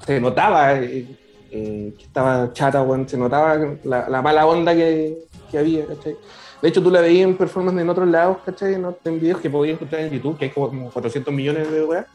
se 0.10 0.20
notaba 0.20 0.74
eh, 0.74 1.06
eh, 1.52 1.94
que 1.96 2.04
estaba 2.04 2.52
chata, 2.52 2.84
se 3.06 3.16
notaba 3.16 3.78
la, 3.84 4.22
mala 4.24 4.48
onda 4.48 4.74
que, 4.74 5.20
había, 5.56 5.86
¿cachai? 5.86 6.18
De 6.60 6.68
hecho, 6.68 6.82
tú 6.82 6.90
la 6.90 7.02
veías 7.02 7.30
en 7.30 7.38
performance 7.38 7.80
en 7.80 7.90
otros 7.92 8.08
lados, 8.08 8.38
¿cachai? 8.44 8.74
En, 8.74 8.88
en 9.06 9.20
videos 9.20 9.40
que 9.40 9.52
podías 9.52 9.76
encontrar 9.76 10.02
en 10.02 10.10
YouTube, 10.10 10.40
que 10.40 10.46
hay 10.46 10.52
como 10.52 10.90
400 10.90 11.32
millones 11.32 11.72
de 11.72 11.86
weas, 11.86 12.08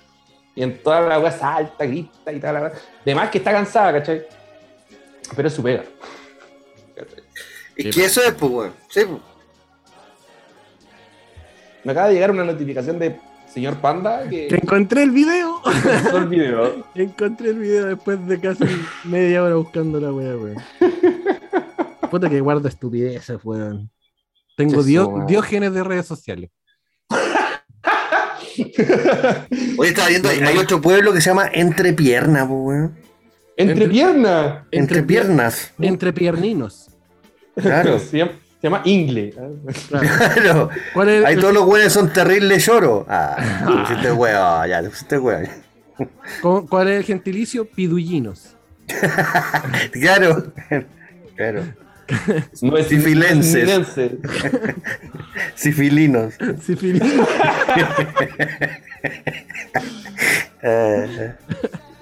y 0.57 0.65
en 0.65 0.83
toda 0.83 1.03
la 1.03 1.21
wea 1.21 1.31
salta, 1.31 1.87
grita 1.87 2.33
y 2.33 2.41
tal, 2.41 2.55
la 2.55 2.73
De 3.05 3.15
más 3.15 3.31
que 3.31 3.39
está 3.39 3.53
cansada, 3.53 3.93
¿cachai? 3.93 4.27
Pero 5.37 5.47
es 5.47 5.55
su 5.55 5.63
pega. 5.63 5.85
¿Y 7.77 7.91
qué 7.91 8.07
eso 8.07 8.23
es, 8.23 8.35
pues, 8.35 8.51
weón? 8.51 8.73
Sí, 8.89 9.05
pues. 9.05 9.23
Me 11.85 11.93
acaba 11.93 12.09
de 12.09 12.15
llegar 12.15 12.33
una 12.33 12.43
notificación 12.43 12.99
de 12.99 13.21
señor 13.55 13.77
Panda. 13.81 14.29
Que, 14.29 14.49
encontré 14.49 15.05
el 15.05 15.13
video. 15.13 15.63
el 16.15 16.27
video. 16.27 16.85
encontré 16.95 17.51
el 17.51 17.59
video 17.61 17.87
después 17.87 18.27
de 18.27 18.41
casi 18.41 18.65
media 19.05 19.45
hora 19.45 19.55
buscando 19.55 20.01
la 20.01 20.13
wea, 20.13 20.37
weón. 20.37 20.57
Puta 22.11 22.29
que 22.29 22.41
guarda 22.41 22.69
estupideces, 22.69 23.39
weón. 23.45 23.91
Tengo 24.57 24.83
diógenes 24.83 25.73
de 25.73 25.85
redes 25.85 26.07
sociales. 26.07 26.51
Oye, 29.79 29.89
estaba 29.89 30.09
viendo, 30.09 30.29
hay 30.29 30.59
otro 30.59 30.81
pueblo 30.81 31.13
que 31.13 31.21
se 31.21 31.31
llama 31.31 31.49
Entrepierna, 31.53 32.45
weón. 32.45 32.97
¿Entrepierna? 33.57 34.67
Entre, 34.73 35.05
piernas. 35.05 35.73
Entrepierninos. 35.79 36.91
Claro. 37.55 38.01
Se 38.65 38.71
llama 38.71 38.81
Ingle. 38.87 39.35
Claro. 39.91 40.71
Ahí 41.27 41.37
todos 41.37 41.53
los 41.53 41.67
güeyes 41.67 41.93
son 41.93 42.11
terribles 42.11 42.65
lloros. 42.65 43.05
Ah, 43.11 43.37
pusiste 43.87 44.11
huevo, 44.11 44.65
ya, 44.65 44.83
pusiste 44.83 45.19
huevo. 45.19 45.47
¿Cuál 46.71 46.89
es 46.89 46.97
el 46.97 47.05
gentilicio? 47.05 47.67
Pidullinos. 47.67 48.57
claro. 49.93 50.51
Claro. 51.37 51.63
No 52.63 52.79
es 52.79 52.87
Sifilenses. 52.87 53.99
Sifilinos. 55.55 56.33
Sifilinos. 56.63 57.29
Eh. 60.63 61.35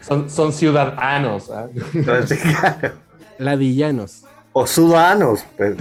son, 0.01 0.31
son 0.31 0.53
ciudadanos. 0.53 1.51
¿eh? 1.51 2.92
Ladillanos. 3.38 4.22
O 4.53 4.67
ciudadanos. 4.67 5.45
Pues. 5.57 5.77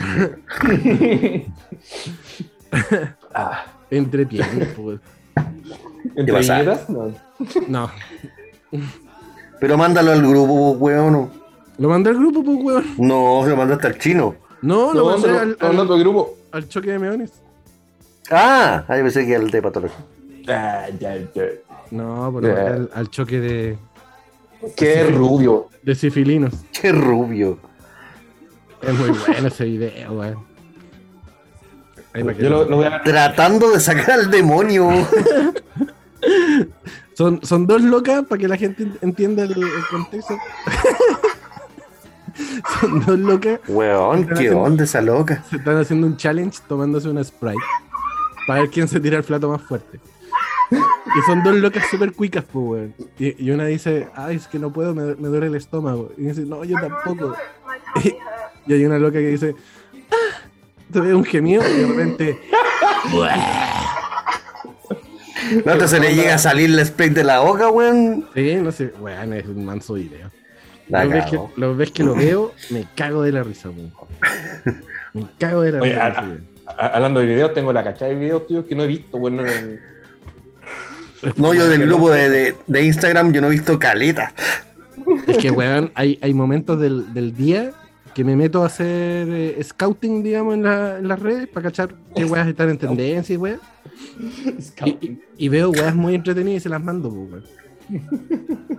ah, 3.33 3.65
entre 3.89 4.25
piernas, 4.25 4.69
pues. 4.75 4.99
¿Entre 6.15 6.39
piernas? 6.39 6.89
No. 6.89 7.13
no. 7.67 7.91
Pero 9.59 9.77
mándalo 9.77 10.11
al 10.11 10.21
grupo, 10.21 10.71
weón. 10.71 11.29
¿Lo 11.77 11.89
mandé 11.89 12.09
al 12.11 12.17
grupo, 12.17 12.43
pues, 12.43 12.57
weón? 12.63 12.85
No, 12.97 13.45
lo 13.45 13.55
mandaste 13.55 13.87
al 13.87 13.97
chino. 13.97 14.35
No, 14.61 14.93
lo 14.93 15.05
mandé 15.05 15.29
al, 15.29 15.57
al, 15.59 15.79
otro 15.79 15.97
grupo. 15.97 16.37
Al 16.51 16.67
choque 16.67 16.91
de 16.91 16.99
meones. 16.99 17.31
Ah, 18.29 18.85
ahí 18.87 19.01
pensé 19.01 19.25
que 19.25 19.33
era 19.33 19.43
el 19.43 19.51
de 19.51 19.61
patología. 19.61 19.97
Ah, 20.47 20.87
ya, 20.99 21.17
ya. 21.33 21.43
No, 21.91 22.31
pero 22.39 22.57
al, 22.57 22.89
al, 22.93 23.09
choque 23.09 23.39
de. 23.39 23.77
Qué 24.75 25.03
rubio. 25.05 25.67
De 25.81 25.95
sifilinos. 25.95 26.53
Qué 26.71 26.91
rubio. 26.91 27.59
Es 28.81 28.93
muy 28.97 29.09
bueno 29.09 29.47
ese 29.47 29.65
video, 29.65 30.13
weón. 30.13 30.51
Yo 32.37 32.49
lo, 32.49 32.75
voy 32.75 32.85
a... 32.85 33.01
Tratando 33.03 33.71
de 33.71 33.79
sacar 33.79 34.11
al 34.11 34.31
demonio. 34.31 34.89
son, 37.13 37.43
son 37.43 37.67
dos 37.67 37.81
locas 37.81 38.25
para 38.25 38.39
que 38.39 38.47
la 38.47 38.57
gente 38.57 38.87
entienda 39.01 39.43
el, 39.43 39.55
contexto. 39.89 40.37
son 42.81 43.05
dos 43.05 43.19
locas. 43.19 43.59
Weón, 43.67 44.27
qué 44.27 44.51
onda 44.51 44.83
esa 44.83 45.01
loca. 45.01 45.43
Se 45.49 45.57
están 45.57 45.77
haciendo 45.77 46.07
un 46.07 46.17
challenge 46.17 46.59
tomándose 46.67 47.07
una 47.07 47.23
Sprite. 47.23 47.63
Para 48.47 48.61
ver 48.61 48.69
quién 48.69 48.87
se 48.87 48.99
tira 48.99 49.17
el 49.17 49.23
plato 49.23 49.49
más 49.49 49.61
fuerte. 49.61 49.99
Y 50.71 51.21
son 51.25 51.43
dos 51.43 51.55
locas 51.55 51.85
súper 51.89 52.13
cuicas, 52.13 52.43
pues, 52.51 52.65
weón. 52.65 52.95
Y, 53.19 53.51
una 53.51 53.65
dice, 53.65 54.09
ay, 54.15 54.35
es 54.37 54.47
que 54.47 54.59
no 54.59 54.71
puedo, 54.73 54.93
me, 54.93 55.15
me, 55.15 55.27
duele 55.27 55.47
el 55.47 55.55
estómago. 55.55 56.11
Y 56.17 56.23
dice, 56.23 56.41
no, 56.41 56.63
yo 56.65 56.77
tampoco. 56.79 57.35
Y 58.67 58.73
hay 58.73 58.85
una 58.85 58.99
loca 58.99 59.19
que 59.19 59.27
dice, 59.27 59.55
ah", 60.11 60.49
te 60.91 60.99
ve 60.99 61.15
un 61.15 61.23
gemido 61.23 61.63
y 61.67 61.81
de 61.81 61.87
repente. 61.87 62.39
¿No 65.65 65.87
se 65.87 65.99
le 65.99 66.15
llega 66.15 66.35
a 66.35 66.37
salir 66.37 66.69
el 66.69 66.85
spray 66.85 67.09
de 67.09 67.23
la 67.23 67.39
boca, 67.39 67.69
weón? 67.69 68.27
Sí, 68.33 68.55
no 68.55 68.71
sé, 68.71 68.93
weón, 68.99 69.33
es 69.33 69.45
un 69.45 69.65
manso 69.65 69.95
video. 69.95 70.29
Lo 70.87 71.09
ves, 71.09 71.25
que, 71.25 71.39
lo 71.55 71.75
ves, 71.75 71.91
que, 71.91 72.03
lo 72.03 72.15
veo, 72.15 72.53
me 72.69 72.85
cago 72.95 73.23
de 73.23 73.31
la 73.31 73.43
risa, 73.43 73.69
weón. 73.69 73.91
Me 75.13 75.25
cago 75.37 75.61
de 75.61 75.73
la 75.73 75.79
risa. 75.81 76.37
hablando 76.77 77.19
de 77.19 77.25
videos, 77.25 77.53
tengo 77.53 77.73
la 77.73 77.83
cachada 77.83 78.11
de 78.11 78.17
videos, 78.17 78.47
tío, 78.47 78.65
que 78.65 78.75
no 78.75 78.83
he 78.83 78.87
visto, 78.87 79.17
weón. 79.17 79.45
No, 81.35 81.53
yo 81.53 81.67
del 81.67 81.85
grupo 81.85 82.09
de, 82.11 82.29
de, 82.29 82.55
de, 82.65 82.83
Instagram 82.83 83.33
yo 83.33 83.41
no 83.41 83.47
he 83.47 83.51
visto 83.51 83.77
caleta. 83.77 84.33
Es 85.27 85.37
que, 85.37 85.51
weón, 85.51 85.91
hay, 85.95 86.17
hay 86.21 86.33
momentos 86.33 86.79
del, 86.79 87.13
del 87.13 87.35
día 87.35 87.71
que 88.13 88.23
me 88.23 88.35
meto 88.35 88.63
a 88.63 88.67
hacer 88.67 89.27
eh, 89.29 89.63
scouting, 89.63 90.21
digamos, 90.23 90.55
en, 90.55 90.63
la- 90.63 90.97
en 90.97 91.07
las 91.07 91.19
redes 91.19 91.47
para 91.47 91.63
cachar 91.69 91.95
qué 92.15 92.25
weas 92.25 92.47
están 92.47 92.69
en 92.69 92.77
tendencia 92.77 93.33
y 93.33 93.37
weas. 93.37 93.59
Y, 94.85 95.19
y- 95.37 95.49
veo 95.49 95.69
weas 95.69 95.95
muy 95.95 96.15
entretenidas 96.15 96.57
y 96.61 96.63
se 96.63 96.69
las 96.69 96.81
mando, 96.83 97.09
pues, 97.09 97.43
weón. 97.89 98.07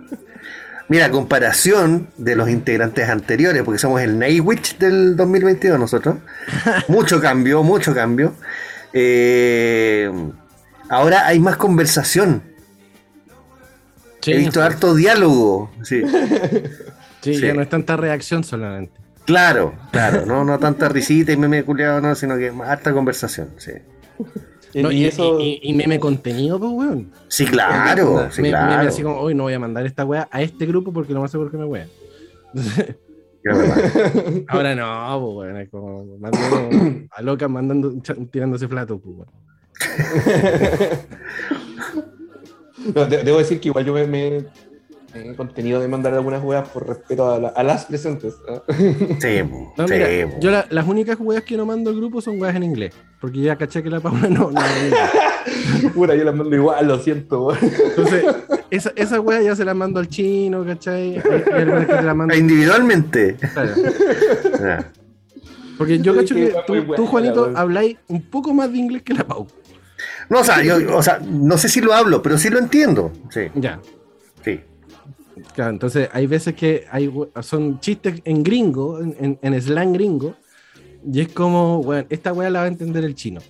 Mira, 0.89 1.09
comparación 1.09 2.09
de 2.17 2.35
los 2.35 2.49
integrantes 2.49 3.07
anteriores, 3.09 3.63
porque 3.63 3.79
somos 3.79 4.01
el 4.01 4.19
Nightwitch 4.19 4.77
del 4.77 5.15
2022 5.15 5.79
nosotros. 5.79 6.17
Mucho 6.89 7.21
cambio, 7.21 7.63
mucho 7.63 7.93
cambio. 7.95 8.33
Eh, 8.91 10.11
ahora 10.89 11.25
hay 11.25 11.39
más 11.39 11.55
conversación. 11.57 12.43
He 14.25 14.37
visto 14.37 14.61
harto 14.61 14.93
diálogo. 14.93 15.71
Sí. 15.83 16.01
Sí, 17.21 17.35
sí. 17.35 17.39
ya 17.41 17.53
no 17.53 17.61
es 17.61 17.69
tanta 17.69 17.95
reacción 17.95 18.43
solamente. 18.43 18.91
Claro, 19.25 19.73
claro. 19.91 20.23
No, 20.25 20.43
no 20.43 20.59
tanta 20.59 20.89
risita 20.89 21.31
y 21.31 21.37
meme 21.37 21.63
culiado, 21.63 22.01
no, 22.01 22.13
sino 22.15 22.37
que 22.37 22.51
más 22.51 22.67
harta 22.69 22.91
conversación. 22.93 23.49
Sí, 23.57 23.71
No, 24.75 24.91
y, 24.91 25.03
y, 25.03 25.05
eso. 25.05 25.39
y- 25.39 25.59
y 25.63 25.73
meme 25.73 25.99
contenido, 25.99 26.59
pues, 26.59 26.71
weón. 26.71 27.11
sí 27.27 27.45
claro. 27.45 28.27
Sí, 28.31 28.41
Me- 28.41 28.51
meme 28.51 28.65
claro. 28.67 28.89
así 28.89 29.01
como, 29.03 29.19
hoy 29.19 29.35
no 29.35 29.43
voy 29.43 29.53
a 29.53 29.59
mandar 29.59 29.85
esta 29.85 30.03
wea 30.05 30.27
a 30.31 30.41
este 30.41 30.65
grupo 30.65 30.91
porque 30.91 31.13
lo 31.13 31.21
más 31.21 31.31
seguro 31.31 31.51
que 31.51 31.57
me 31.57 31.65
verdad. 31.65 31.89
Ahora 34.47 34.73
no, 34.75 35.33
pues, 35.35 35.49
weón. 35.49 35.57
Es 35.61 35.69
como 35.69 36.05
mandando 36.17 36.69
a 37.11 37.21
loca 37.21 37.47
mandando, 37.47 37.93
tirándose 38.31 38.67
plato, 38.67 38.99
pues, 38.99 39.15
weón. 39.17 39.29
No, 42.95 43.05
de- 43.05 43.23
debo 43.23 43.37
decir 43.37 43.59
que 43.61 43.69
igual 43.69 43.85
yo 43.85 43.93
me, 43.93 44.05
me- 44.07 44.45
me 45.13 45.29
he 45.31 45.35
contenido 45.35 45.79
de 45.79 45.87
mandar 45.87 46.13
algunas 46.13 46.43
weas 46.43 46.67
por 46.69 46.87
respeto 46.87 47.31
a, 47.31 47.39
la- 47.39 47.47
a 47.49 47.63
las 47.63 47.85
presentes. 47.85 48.35
¿ah? 48.49 48.61
Sí, 49.19 49.41
No, 49.77 49.87
sí, 49.87 49.93
mira, 49.93 50.07
po. 50.29 50.39
yo 50.39 50.51
la- 50.51 50.65
las 50.69 50.87
únicas 50.87 51.17
weas 51.19 51.43
que 51.43 51.55
no 51.57 51.65
mando 51.65 51.89
al 51.91 51.95
grupo 51.97 52.21
son 52.21 52.39
weas 52.41 52.55
en 52.55 52.63
inglés. 52.63 52.93
Porque 53.21 53.39
ya 53.41 53.55
caché 53.55 53.81
que 53.83 53.89
la 53.89 53.99
Paula 53.99 54.27
no. 54.27 54.49
Pura, 55.93 56.15
yo 56.15 56.23
las 56.23 56.35
mando 56.35 56.55
igual, 56.55 56.87
lo 56.87 56.99
siento. 56.99 57.55
Entonces, 57.55 58.25
esa, 58.69 58.91
esa 58.95 59.19
wea 59.21 59.41
ya 59.41 59.55
se 59.55 59.63
la 59.65 59.73
mando 59.73 59.99
al 59.99 60.07
chino, 60.07 60.65
¿cachai? 60.65 61.17
Hay, 61.17 61.85
que 61.85 62.01
la 62.01 62.13
mando. 62.13 62.35
Individualmente. 62.37 63.35
Claro. 63.53 63.71
Ah. 64.61 64.85
Porque 65.77 65.99
yo 65.99 66.13
Sí, 66.13 66.19
cacho 66.19 66.35
que 66.35 66.53
tú, 66.95 67.05
Juanito, 67.07 67.51
habláis 67.55 67.97
un 68.07 68.21
poco 68.23 68.53
más 68.53 68.71
de 68.71 68.77
inglés 68.77 69.03
que 69.03 69.13
la 69.13 69.25
Pau. 69.25 69.47
No, 70.29 70.39
o 70.39 70.43
sea, 70.43 70.61
yo, 70.63 70.75
o 70.95 71.01
sea, 71.03 71.19
no 71.25 71.57
sé 71.57 71.67
si 71.69 71.81
lo 71.81 71.93
hablo, 71.93 72.21
pero 72.21 72.37
sí 72.37 72.49
lo 72.49 72.59
entiendo. 72.59 73.11
Sí, 73.29 73.41
Ya. 73.55 73.79
sí. 74.43 74.61
Claro, 75.55 75.71
entonces 75.71 76.09
hay 76.13 76.25
veces 76.27 76.55
que 76.55 76.85
hay, 76.91 77.11
son 77.41 77.79
chistes 77.79 78.21
en 78.25 78.43
gringo, 78.43 78.99
en, 78.99 79.15
en- 79.19 79.39
en 79.53 79.61
slang 79.61 79.93
gringo, 79.93 80.35
y 81.05 81.21
es 81.21 81.27
como, 81.29 81.83
bueno, 81.83 82.05
esta 82.09 82.33
wea 82.33 82.49
la 82.49 82.59
va 82.59 82.65
a 82.65 82.69
entender 82.69 83.03
el 83.05 83.13
chino. 83.13 83.41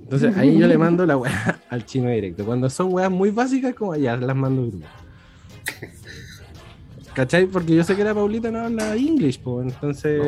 Entonces 0.00 0.36
ahí 0.36 0.58
yo 0.58 0.66
le 0.66 0.76
mando 0.78 1.06
la 1.06 1.16
wea 1.16 1.60
al 1.70 1.84
chino 1.86 2.10
directo. 2.10 2.44
Cuando 2.44 2.68
son 2.70 2.92
weas 2.92 3.10
muy 3.10 3.30
básicas, 3.30 3.74
como 3.74 3.96
ya 3.96 4.16
las 4.16 4.36
mando 4.36 4.66
grupo. 4.68 4.86
¿Cachai? 7.14 7.46
Porque 7.46 7.74
yo 7.74 7.84
sé 7.84 7.94
que 7.94 8.04
la 8.04 8.14
Paulita 8.14 8.50
no 8.50 8.60
habla 8.60 8.96
English, 8.96 9.38
pues 9.40 9.66
entonces. 9.72 10.20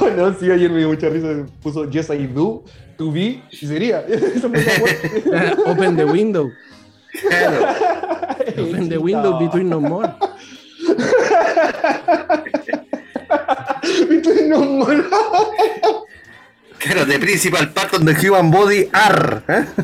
Oh, 0.00 0.10
no, 0.16 0.34
sí, 0.38 0.50
ayer 0.50 0.70
me 0.70 0.78
dio 0.78 0.88
mucha 0.88 1.08
risa. 1.08 1.46
Puso 1.62 1.88
Yes, 1.90 2.10
I 2.10 2.26
do, 2.26 2.62
to 2.98 3.10
be, 3.10 3.42
y 3.50 3.56
sería. 3.56 4.04
Open 5.66 5.96
the 5.96 6.04
window. 6.04 6.50
Claro. 7.28 8.29
Open 8.58 8.88
the 8.88 8.98
window 8.98 9.38
between 9.38 9.68
no 9.68 9.80
more. 9.80 10.10
Between 14.08 14.48
no 14.48 14.64
more. 14.64 15.02
Claro, 16.78 17.04
the 17.04 17.18
principal 17.18 17.66
part 17.68 17.92
of 17.92 18.04
the 18.04 18.14
human 18.14 18.50
body 18.50 18.88
are. 18.92 19.42
¿eh? 19.48 19.64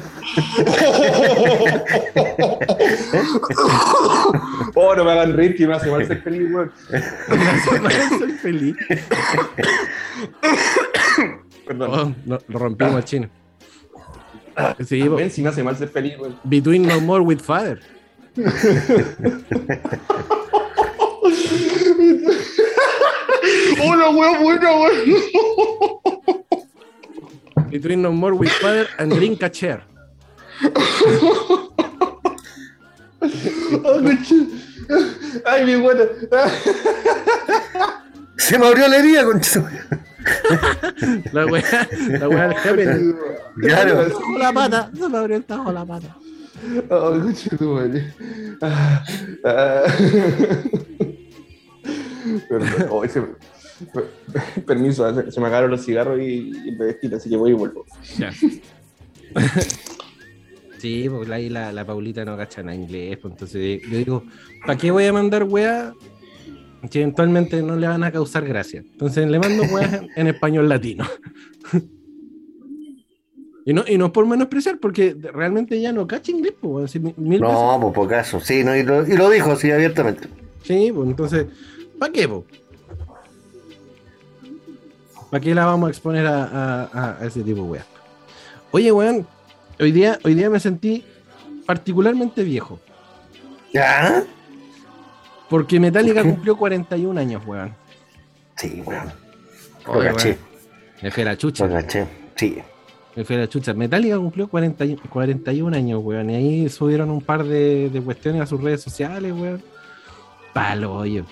Oh, 4.79 4.95
no 4.95 5.05
me 5.05 5.11
hagan 5.11 5.33
reír 5.33 5.57
que 5.57 5.67
me 5.67 5.75
hace 5.75 5.91
mal 5.91 6.07
ser 6.07 6.21
feliz, 6.23 6.51
weón. 6.53 6.71
Soy 8.19 8.33
feliz. 8.33 8.77
Perdón. 11.67 11.91
Oh, 11.91 12.15
no, 12.27 12.39
lo 12.49 12.59
rompimos 12.59 12.95
al 12.97 13.05
chino. 13.05 13.29
Sí, 14.85 15.03
si 15.31 15.43
me 15.43 15.49
hace 15.49 15.63
mal 15.63 15.77
ser 15.77 15.89
feliz, 15.89 16.19
weón. 16.19 16.39
Between 16.45 16.87
no 16.87 17.01
more 17.01 17.23
with 17.23 17.41
father. 17.41 17.81
Hola, 23.81 24.11
weón, 24.11 24.43
bueno, 24.43 24.81
weón. 24.83 25.21
Between 27.71 28.03
no 28.03 28.13
more 28.13 28.35
with 28.35 28.51
father 28.51 28.89
and 28.99 29.15
drink 29.15 29.43
a 29.43 29.51
chair. 29.51 29.83
Oh, 33.85 34.01
coche. 34.03 34.47
Ay, 35.47 35.65
mi 35.65 35.77
buena. 35.77 36.05
Se 38.37 38.59
me 38.59 38.67
abrió 38.67 38.87
la 38.89 38.99
herida, 38.99 39.25
conchito. 39.25 39.67
La 41.33 41.47
wea, 41.47 41.89
la 42.21 42.29
wea 42.29 42.49
del 42.49 42.57
jefe. 42.59 43.15
Claro. 43.61 44.09
Tajo 44.09 44.39
la 44.39 44.53
pata, 44.53 44.91
se 44.95 45.09
me 45.09 45.19
abrió 45.19 45.37
el 45.37 45.45
tajo 45.45 45.73
la 45.73 45.85
pata. 45.87 46.17
Oh, 46.91 47.21
coche, 47.23 47.57
tu 47.57 47.65
madre. 47.75 48.13
Ah, 48.63 49.05
ah. 49.45 49.83
Perdón, 52.49 52.87
oh, 52.91 53.05
ese- 53.05 53.23
per- 53.93 54.65
Permiso, 54.65 55.15
se- 55.15 55.31
se 55.31 55.41
me 55.41 55.47
acabaron 55.47 55.71
los 55.71 55.85
cigarros 55.85 56.19
y, 56.21 56.51
y 56.65 56.69
el 56.71 56.77
bebestito, 56.79 57.17
así 57.17 57.29
que 57.31 57.37
voy 57.37 57.51
y 57.51 57.55
vuelvo. 57.55 57.85
Ya. 58.19 58.33
Sí, 60.79 61.07
porque 61.09 61.33
ahí 61.33 61.49
la, 61.49 61.73
la 61.73 61.87
Paulita 61.87 62.23
no 62.27 62.37
cacha 62.37 62.63
nada 62.63 62.77
inglés, 62.77 63.17
pues 63.21 63.33
entonces 63.33 63.81
yo 63.91 63.97
digo, 63.97 64.25
¿para 64.67 64.77
qué 64.79 64.91
voy 64.91 65.07
a 65.07 65.13
mandar 65.13 65.45
weá 65.45 65.95
que 66.91 67.01
eventualmente 67.01 67.63
no 67.63 67.77
le 67.77 67.89
van 67.89 68.05
a 68.05 68.13
causar 68.13 68.45
gracia? 68.47 68.81
Entonces 68.81 69.27
le 69.27 69.39
mando 69.39 69.63
en, 69.81 70.11
en 70.15 70.27
español 70.27 70.69
latino. 70.69 71.07
Y 73.67 73.75
no, 73.75 73.85
y 73.87 73.99
no 73.99 74.13
por 74.13 74.25
menospreciar, 74.27 74.79
porque 74.79 75.15
realmente 75.35 75.79
ya 75.81 75.93
no 75.93 76.07
cacha 76.07 76.31
inglés, 76.31 76.55
pues, 76.61 76.95
mil 77.01 77.13
mil 77.17 77.41
veces. 77.41 77.55
No, 77.55 77.79
pues 77.83 77.95
por 77.95 78.09
caso. 78.09 78.41
Sí, 78.41 78.63
no, 78.65 78.75
y, 78.77 78.83
lo, 78.85 79.05
y 79.07 79.17
lo 79.17 79.29
dijo 79.29 79.51
así 79.53 79.71
abiertamente. 79.73 80.29
Sí, 80.63 80.91
pues 80.95 81.09
entonces, 81.09 81.47
¿para 81.99 82.13
qué, 82.13 82.29
po? 82.29 82.45
¿Para 85.31 85.41
qué 85.41 85.55
la 85.55 85.67
vamos 85.67 85.89
a 85.89 85.91
exponer 85.91 86.27
a, 86.27 86.85
a- 86.85 87.19
a 87.21 87.27
ese 87.27 87.43
tipo 87.43 87.63
de 87.65 87.69
weas? 87.71 87.87
Oye, 88.71 88.93
weón, 88.93 89.27
hoy 89.81 89.91
día, 89.93 90.19
hoy 90.25 90.35
día 90.35 90.49
me 90.49 90.61
sentí 90.61 91.05
particularmente 91.67 92.45
viejo. 92.45 92.79
¿Ya? 93.73 94.23
Porque 95.51 95.81
Metallica 95.81 96.17
¿Por 96.21 96.23
qué? 96.25 96.31
cumplió 96.31 96.57
41 96.57 97.21
años, 97.21 97.43
weón. 97.47 97.75
Sí, 98.57 98.83
weón. 98.87 99.13
Lo 99.87 100.01
caché, 100.01 100.39
a 101.03 101.19
la 101.25 101.33
lo 101.33 101.37
chucha. 101.39 101.69
caché. 101.69 102.07
Sí. 102.37 102.59
Me 103.17 103.25
fui 103.25 103.37
a 103.37 103.41
la 103.41 103.49
chucha. 103.49 103.73
Metallica 103.73 104.19
cumplió 104.19 104.47
40 104.49 104.85
y- 104.85 104.97
41 104.97 105.75
años, 105.77 106.03
weón. 106.05 106.29
Y 106.31 106.35
ahí 106.35 106.69
subieron 106.69 107.11
un 107.11 107.23
par 107.23 107.45
de, 107.45 107.89
de 107.91 108.01
cuestiones 108.03 108.43
a 108.43 108.47
sus 108.47 108.61
redes 108.63 108.83
sociales, 108.83 109.33
weón. 109.33 109.63
Palo, 110.53 110.95
oye. 110.95 111.25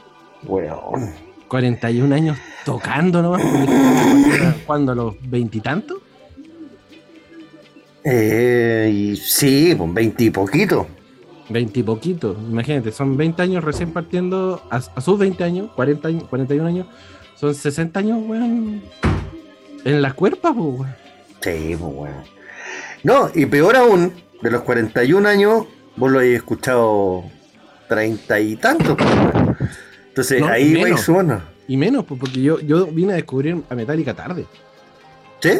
Weón. 0.44 1.12
41 1.48 2.14
años 2.14 2.38
tocando 2.64 3.22
nomás. 3.22 3.42
¿Cuándo? 4.66 4.92
¿A 4.92 4.94
los 4.94 5.14
veintitantos? 5.28 5.98
Eh, 8.02 9.16
sí, 9.22 9.74
pues 9.76 9.94
20 9.94 10.24
y 10.24 10.30
poquito. 10.30 10.86
20 11.50 11.80
y 11.80 11.82
poquito. 11.82 12.36
Imagínate, 12.50 12.92
son 12.92 13.16
20 13.16 13.42
años 13.42 13.62
recién 13.64 13.92
partiendo. 13.92 14.62
A, 14.70 14.76
a 14.76 15.00
sus 15.00 15.18
20 15.18 15.44
años, 15.44 15.70
40 15.76 16.08
años, 16.08 16.24
41 16.24 16.66
años. 16.66 16.86
Son 17.36 17.54
60 17.54 18.00
años, 18.00 18.18
weón. 18.26 18.82
En 19.84 20.00
las 20.02 20.14
cuerpas, 20.14 20.54
pues, 20.56 20.66
weón. 20.80 21.03
Sí, 21.44 21.76
pues 21.78 21.92
weón. 21.94 22.24
No, 23.02 23.30
y 23.34 23.44
peor 23.44 23.76
aún, 23.76 24.14
de 24.40 24.50
los 24.50 24.62
41 24.62 25.28
años, 25.28 25.66
vos 25.94 26.10
lo 26.10 26.20
habéis 26.20 26.36
escuchado 26.36 27.24
30 27.86 28.40
y 28.40 28.56
tantos, 28.56 28.96
pues. 28.96 29.68
Entonces 30.08 30.40
No, 30.40 30.48
ahí 30.48 30.80
vais 30.80 30.98
sumando. 31.00 31.42
Y 31.68 31.76
menos, 31.76 32.06
pues, 32.06 32.18
porque 32.18 32.40
yo, 32.40 32.60
yo 32.60 32.86
vine 32.86 33.12
a 33.12 33.16
descubrir 33.16 33.62
a 33.68 33.74
Metallica 33.74 34.14
tarde. 34.14 34.46
¿Sí? 35.40 35.50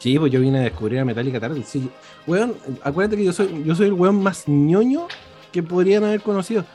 Sí, 0.00 0.18
pues 0.18 0.30
yo 0.30 0.40
vine 0.40 0.58
a 0.58 0.62
descubrir 0.64 0.98
a 0.98 1.04
Metallica 1.06 1.40
tarde. 1.40 1.62
Sí, 1.66 1.88
weón, 2.26 2.54
acuérdate 2.82 3.16
que 3.16 3.24
yo 3.24 3.32
soy, 3.32 3.62
yo 3.64 3.74
soy 3.74 3.86
el 3.86 3.94
weón 3.94 4.22
más 4.22 4.46
ñoño 4.46 5.08
que 5.50 5.62
podrían 5.62 6.04
haber 6.04 6.20
conocido. 6.20 6.66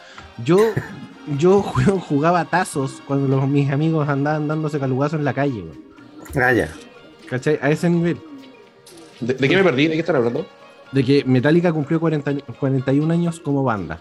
Yo, 0.44 0.58
yo 1.38 1.64
weón, 1.76 2.00
jugaba 2.00 2.46
tazos 2.46 3.04
cuando 3.06 3.28
los, 3.28 3.48
mis 3.48 3.70
amigos 3.70 4.10
andaban 4.10 4.48
dándose 4.48 4.80
calugazos 4.80 5.20
en 5.20 5.26
la 5.26 5.34
calle, 5.36 5.62
weón. 5.62 6.44
Ah, 6.44 6.54
ya. 6.54 6.74
¿Cachai? 7.30 7.60
A 7.62 7.70
ese 7.70 7.88
nivel. 7.88 8.18
¿De, 9.20 9.34
de 9.34 9.50
qué 9.50 9.56
me 9.58 9.64
perdí? 9.64 9.88
¿De 9.88 9.94
qué 9.94 10.00
están 10.00 10.16
hablando? 10.18 10.48
De 10.92 11.04
que 11.04 11.24
Metallica 11.26 11.72
cumplió 11.74 12.00
40 12.00 12.30
años- 12.32 12.44
41 12.60 13.14
años 13.14 13.40
como 13.40 13.64
banda. 13.64 14.00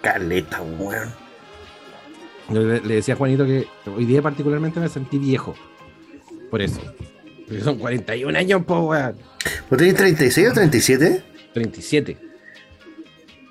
Caleta, 0.00 0.60
weón. 0.62 1.10
Yo 2.50 2.60
le, 2.62 2.80
le 2.80 2.94
decía 2.96 3.14
a 3.14 3.16
Juanito 3.16 3.44
que 3.44 3.66
hoy 3.94 4.04
día 4.04 4.20
particularmente 4.20 4.80
me 4.80 4.88
sentí 4.88 5.18
viejo. 5.18 5.54
Por 6.50 6.60
eso. 6.60 6.80
Porque 7.46 7.62
son 7.62 7.78
41 7.78 8.36
años, 8.38 8.64
po, 8.64 8.80
weón. 8.80 9.16
¿Vos 9.70 9.78
tenés 9.78 9.94
36 9.94 10.48
o 10.50 10.52
37? 10.52 11.22
37. 11.54 12.18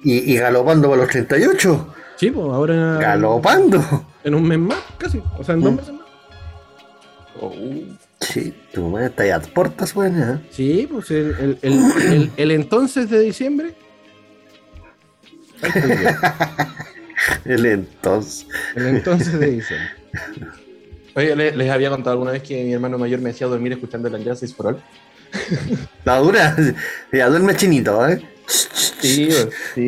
Y, 0.03 0.33
y 0.33 0.35
galopando 0.37 0.89
para 0.89 1.01
los 1.03 1.09
38. 1.11 1.93
Sí, 2.17 2.29
pues 2.31 2.45
ahora 2.47 2.97
Galopando. 2.99 4.05
en 4.23 4.35
un 4.35 4.43
mes 4.47 4.59
más, 4.59 4.77
casi. 4.97 5.21
O 5.37 5.43
sea, 5.43 5.55
en 5.55 5.61
dos 5.61 5.73
meses 5.75 5.93
más. 5.93 6.01
Oh, 7.39 7.53
Sí, 8.21 8.53
tu 8.73 8.87
madre 8.87 9.07
está 9.07 9.23
ahí 9.23 9.29
a 9.31 9.39
puertas, 9.41 9.95
weón. 9.95 10.21
¿eh? 10.21 10.39
Sí, 10.51 10.87
pues 10.91 11.09
el, 11.11 11.35
el, 11.39 11.57
el, 11.61 11.73
el- 12.13 12.31
el 12.37 12.51
entonces 12.51 13.09
de 13.09 13.19
diciembre. 13.19 13.73
El 17.45 17.65
entonces. 17.65 18.47
El 18.75 18.87
entonces 18.87 19.39
de 19.39 19.51
diciembre. 19.51 19.89
Oye, 21.15 21.35
¿le- 21.35 21.55
les 21.55 21.69
había 21.69 21.89
contado 21.89 22.13
alguna 22.13 22.31
vez 22.31 22.41
que 22.41 22.63
mi 22.63 22.73
hermano 22.73 22.97
mayor 22.97 23.19
me 23.19 23.29
hacía 23.31 23.45
dormir 23.47 23.73
escuchando 23.73 24.07
el 24.07 24.23
Justice 24.23 24.55
for 24.55 24.67
All. 24.67 24.81
La 26.05 26.17
dura. 26.17 26.55
Ya 27.11 27.29
duerme 27.29 27.55
chinito, 27.55 28.07
¿eh? 28.07 28.21
Sí, 28.47 29.29
sí. 29.75 29.87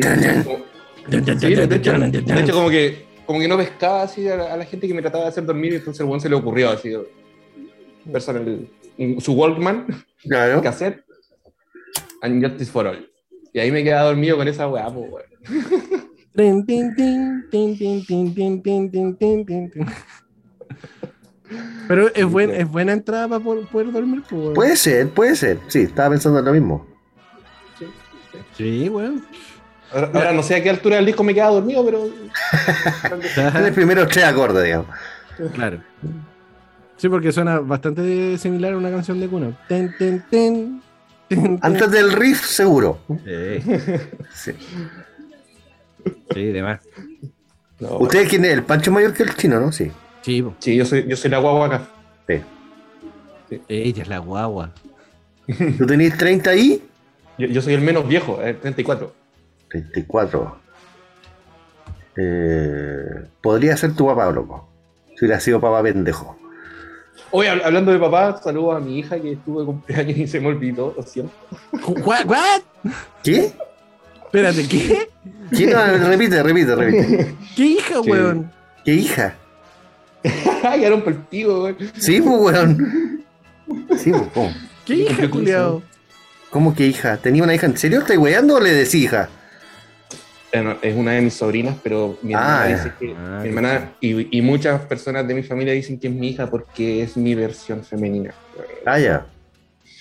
de, 1.54 1.66
de 1.66 1.76
hecho, 1.76 1.92
de 1.98 2.40
hecho, 2.40 2.52
como 2.54 2.70
que 2.70 3.04
como 3.26 3.40
que 3.40 3.48
no 3.48 3.56
pescaba 3.56 4.02
así 4.02 4.28
a 4.28 4.36
la, 4.36 4.52
a 4.54 4.56
la 4.56 4.64
gente 4.64 4.86
que 4.86 4.94
me 4.94 5.02
trataba 5.02 5.24
de 5.24 5.30
hacer 5.30 5.44
dormir 5.44 5.72
y 5.72 5.76
entonces 5.76 6.00
el 6.00 6.06
buen 6.06 6.20
se 6.20 6.28
le 6.28 6.34
ocurrió 6.36 6.70
así 6.70 6.90
personal, 8.12 8.68
su 9.18 9.32
Walkman, 9.32 9.86
claro. 10.22 10.62
cassette, 10.62 11.04
and 12.22 12.44
Justice 12.44 12.70
for 12.70 12.86
All. 12.86 13.10
Y 13.52 13.60
ahí 13.60 13.70
me 13.70 13.84
quedaba 13.84 14.08
dormido 14.08 14.36
con 14.36 14.48
esa 14.48 14.68
weá, 14.68 14.90
pues, 14.90 15.10
weón. 15.10 15.34
Pero 21.86 22.12
es, 22.14 22.24
buen, 22.24 22.50
es 22.50 22.68
buena 22.68 22.92
entrada 22.92 23.28
para 23.28 23.40
poder 23.44 23.92
dormir, 23.92 24.22
pues. 24.28 24.54
Puede 24.54 24.76
ser, 24.76 25.08
puede 25.10 25.36
ser. 25.36 25.58
Sí, 25.68 25.82
estaba 25.82 26.10
pensando 26.10 26.40
en 26.40 26.44
lo 26.44 26.52
mismo. 26.52 26.86
Sí, 27.78 27.86
sí 28.56 28.88
weón. 28.88 29.24
Ahora, 29.92 30.32
no 30.32 30.42
sé 30.42 30.56
a 30.56 30.62
qué 30.62 30.70
altura 30.70 30.96
del 30.96 31.06
disco 31.06 31.22
me 31.22 31.34
quedaba 31.34 31.52
dormido, 31.52 31.84
pero. 31.84 32.06
en 33.56 33.64
el 33.64 33.72
primero 33.72 34.08
tres 34.08 34.24
acordes, 34.24 34.64
digamos. 34.64 34.88
Claro. 35.52 35.80
Sí, 36.96 37.08
porque 37.08 37.32
suena 37.32 37.58
bastante 37.60 38.38
similar 38.38 38.72
a 38.74 38.78
una 38.78 38.90
canción 38.90 39.20
de 39.20 39.28
cuna. 39.28 39.58
Ten, 39.68 39.94
ten, 39.98 40.24
ten, 40.30 40.80
ten, 41.28 41.42
ten. 41.42 41.58
Antes 41.62 41.90
del 41.90 42.12
riff, 42.12 42.44
seguro. 42.44 42.98
Sí, 43.24 43.62
Sí. 44.34 44.52
sí, 46.32 46.44
de 46.44 46.62
más. 46.62 46.80
no, 47.80 47.98
¿Ustedes 47.98 48.28
quién 48.28 48.44
es? 48.44 48.52
¿El 48.52 48.62
Pancho 48.62 48.92
mayor 48.92 49.12
que 49.12 49.24
el 49.24 49.34
chino, 49.34 49.60
no? 49.60 49.72
Sí. 49.72 49.90
Sí, 50.22 50.40
po. 50.42 50.54
sí 50.58 50.74
yo 50.74 50.86
soy 50.86 51.06
yo 51.06 51.16
soy 51.16 51.30
la 51.30 51.36
guagua 51.38 51.66
acá 51.66 51.86
sí. 52.26 53.60
ella 53.68 54.02
es 54.02 54.08
la 54.08 54.18
guagua. 54.18 54.70
¿Tú 55.76 55.84
tenés 55.86 56.16
30 56.16 56.48
ahí? 56.50 56.82
yo, 57.36 57.46
yo 57.48 57.60
soy 57.60 57.74
el 57.74 57.82
menos 57.82 58.08
viejo 58.08 58.40
eh, 58.42 58.54
34 58.54 59.12
34. 59.68 60.58
Eh, 62.16 63.24
podría 63.42 63.76
ser 63.76 63.94
tu 63.94 64.06
papá, 64.06 64.30
loco. 64.30 64.68
Si 65.16 65.24
hubiera 65.24 65.40
sido 65.40 65.60
papá 65.60 65.82
pendejo. 65.82 66.38
Oye, 67.36 67.50
hab- 67.50 67.62
hablando 67.64 67.90
de 67.90 67.98
papá, 67.98 68.40
saludo 68.42 68.70
a 68.72 68.78
mi 68.80 69.00
hija 69.00 69.18
que 69.20 69.32
estuvo 69.32 69.58
de 69.60 69.66
cumpleaños 69.66 70.16
y 70.18 70.26
se 70.28 70.38
me 70.38 70.46
olvidó, 70.46 70.94
lo 70.96 71.02
siento. 71.02 71.32
¿What? 72.04 72.26
¿What? 72.26 72.60
¿Qué? 73.24 73.52
Espérate, 74.24 74.68
¿qué? 74.68 75.08
¿Qué? 75.56 75.66
No, 75.66 75.84
repite, 76.08 76.40
repite, 76.44 76.74
repite. 76.76 77.34
¿Qué 77.56 77.62
hija, 77.64 77.94
Sí. 78.04 78.10
weón? 78.10 78.52
¿Qué 78.84 78.94
hija? 78.94 79.34
Quedaron 80.22 81.02
por 81.02 81.12
el 81.14 81.18
pico, 81.20 81.64
weón. 81.64 81.76
Sí, 81.98 82.20
pues, 82.20 82.40
weón. 82.40 83.24
Sí, 83.98 84.10
pues, 84.12 84.22
¿cómo? 84.32 84.52
¿Qué 84.84 84.94
hija, 84.94 85.28
culiao? 85.30 85.82
¿Cómo 86.50 86.72
que 86.72 86.86
hija? 86.86 87.16
¿Tenía 87.16 87.42
una 87.42 87.54
hija 87.54 87.66
en 87.66 87.76
serio? 87.76 87.98
¿Estás 87.98 88.16
weando 88.16 88.54
o 88.54 88.60
le 88.60 88.70
decís 88.72 88.94
hija? 88.94 89.28
Es 90.82 90.94
una 90.96 91.12
de 91.12 91.20
mis 91.22 91.34
sobrinas, 91.34 91.76
pero 91.82 92.16
mi 92.22 92.32
hermana 92.32 92.62
Ah, 92.62 92.66
dice 92.68 92.92
que. 92.98 93.14
Ah, 93.16 93.40
mi 93.42 93.48
hermana 93.48 93.92
y, 94.00 94.38
y 94.38 94.40
muchas 94.42 94.80
personas 94.82 95.26
de 95.26 95.34
mi 95.34 95.42
familia 95.42 95.72
dicen 95.74 95.98
que 95.98 96.06
es 96.08 96.14
mi 96.14 96.28
hija 96.28 96.48
porque 96.48 97.02
es 97.02 97.16
mi 97.16 97.34
versión 97.34 97.82
femenina. 97.82 98.32
Ah, 98.86 98.98
ya. 98.98 99.26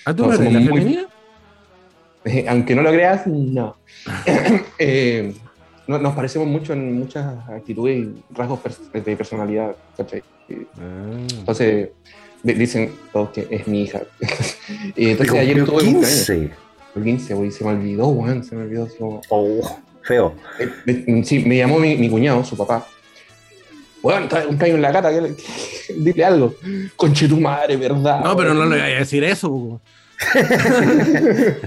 ¿Ah, 0.05 0.13
tú 0.13 0.23
No, 0.23 0.27
no 0.29 0.33
eres 0.35 0.45
somos 0.45 0.53
la 0.53 0.59
muy- 0.59 0.79
femenina? 0.79 1.07
Eh, 2.25 2.45
Aunque 2.49 2.75
no 2.75 2.81
lo 2.83 2.91
creas, 2.91 3.25
no. 3.27 3.77
Eh, 4.77 5.33
no- 5.87 5.97
Nos 5.97 6.13
parecemos 6.15 6.47
mucho 6.47 6.73
en 6.73 6.99
muchas 6.99 7.25
actitudes 7.49 7.97
y 8.05 8.23
rasgos 8.33 8.59
pers- 8.59 8.91
de 9.03 9.15
personalidad. 9.17 9.75
¿cachai? 9.97 10.21
Ah. 10.77 11.17
Entonces 11.39 11.89
di- 12.43 12.53
dicen 12.53 12.91
todos 13.11 13.29
que 13.31 13.47
es 13.49 13.67
mi 13.67 13.83
hija. 13.83 14.01
y 14.95 15.09
entonces 15.09 15.35
ayer 15.35 15.65
cumpleaños. 15.65 16.05
15. 16.27 16.51
El 16.95 17.03
15, 17.03 17.33
güey, 17.33 17.49
se 17.49 17.63
me 17.63 17.71
olvidó, 17.71 18.07
weón, 18.09 18.43
se 18.43 18.55
me 18.55 18.63
olvidó. 18.65 18.87
Oh, 19.29 19.79
feo. 20.03 20.35
Eh, 20.59 20.69
eh, 20.87 21.21
Sí, 21.25 21.39
me 21.39 21.57
llamó 21.57 21.79
mi, 21.79 21.95
mi 21.95 22.09
cuñado, 22.09 22.43
su 22.43 22.57
papá. 22.57 22.85
Weón, 24.01 24.23
está 24.23 24.39
de 24.41 24.47
cumpleaños 24.47 24.75
en 24.75 24.81
la 24.81 24.91
cata, 24.91 25.09
que 25.11 25.21
le- 25.21 25.35
dile 26.03 26.25
algo. 26.25 26.55
Conche 26.95 27.27
tu 27.27 27.39
madre, 27.39 27.77
¿verdad? 27.77 28.21
No, 28.23 28.35
pero 28.35 28.53
no 28.53 28.65
le 28.65 28.81
voy 28.81 28.91
a 28.91 28.99
decir 28.99 29.23
eso. 29.23 29.79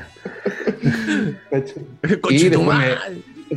Conche 2.20 2.51
tu 2.51 2.62
madre. 2.62 2.94